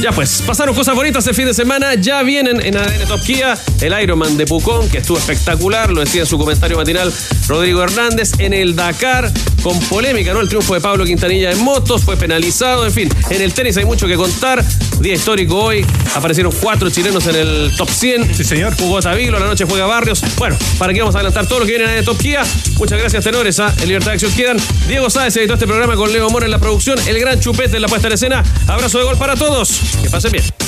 Ya 0.00 0.12
pues, 0.12 0.42
pasaron 0.46 0.74
cosas 0.74 0.94
bonitas 0.94 1.26
el 1.26 1.34
fin 1.34 1.46
de 1.46 1.54
semana. 1.54 1.94
Ya 1.94 2.22
vienen 2.22 2.64
en 2.64 2.76
ADN 2.76 3.06
Top 3.06 3.22
Kia 3.22 3.58
el 3.80 4.02
Ironman 4.02 4.36
de 4.36 4.46
Pucón, 4.46 4.88
que 4.88 4.98
estuvo 4.98 5.18
espectacular. 5.18 5.90
Lo 5.90 6.00
decía 6.00 6.22
en 6.22 6.26
su 6.26 6.38
comentario 6.38 6.76
matinal 6.76 7.12
Rodrigo 7.48 7.82
Hernández. 7.82 8.32
En 8.38 8.52
el 8.52 8.76
Dakar, 8.76 9.30
con 9.62 9.78
polémica, 9.80 10.32
¿no? 10.32 10.40
El 10.40 10.48
triunfo 10.48 10.74
de 10.74 10.80
Pablo 10.80 11.04
Quintanilla 11.04 11.50
en 11.50 11.58
motos 11.60 12.04
fue 12.04 12.16
penalizado. 12.16 12.86
En 12.86 12.92
fin, 12.92 13.08
en 13.30 13.42
el 13.42 13.52
tenis 13.52 13.76
hay 13.76 13.84
mucho 13.84 14.06
que 14.06 14.16
contar. 14.16 14.64
Día 15.00 15.14
histórico 15.14 15.56
hoy. 15.56 15.84
Aparecieron 16.14 16.52
cuatro 16.60 16.77
chilenos 16.86 17.26
en 17.26 17.36
el 17.36 17.72
top 17.76 17.90
100. 17.90 18.34
Sí, 18.34 18.44
señor. 18.44 18.74
Jugó 18.76 19.00
Tavilo, 19.00 19.38
la 19.38 19.46
noche 19.46 19.64
juega 19.68 19.86
Barrios. 19.86 20.22
Bueno, 20.36 20.56
para 20.78 20.92
que 20.92 21.00
vamos 21.00 21.14
a 21.14 21.18
adelantar 21.18 21.46
todo 21.46 21.60
lo 21.60 21.66
que 21.66 21.72
viene 21.72 21.84
en 21.84 21.90
ADN 21.98 22.04
Top 22.04 22.18
Kia. 22.18 22.42
Muchas 22.76 22.98
gracias, 22.98 23.24
tenores. 23.24 23.58
¿ah? 23.60 23.74
En 23.80 23.88
Libertad 23.88 24.12
de 24.12 24.14
Acción 24.14 24.32
quedan. 24.32 24.56
Diego 24.86 25.10
Sáez 25.10 25.36
editó 25.36 25.54
este 25.54 25.66
programa 25.66 25.96
con 25.96 26.12
Leo 26.12 26.30
Mora 26.30 26.46
en 26.46 26.52
la 26.52 26.58
producción. 26.58 26.98
El 27.06 27.18
gran 27.18 27.40
chupete 27.40 27.76
en 27.76 27.82
la 27.82 27.88
puesta 27.88 28.06
en 28.06 28.14
escena. 28.14 28.42
Abrazo 28.66 28.98
de 28.98 29.04
gol 29.04 29.18
para 29.18 29.34
todos. 29.34 29.80
Que 30.02 30.08
pasen 30.08 30.32
bien. 30.32 30.67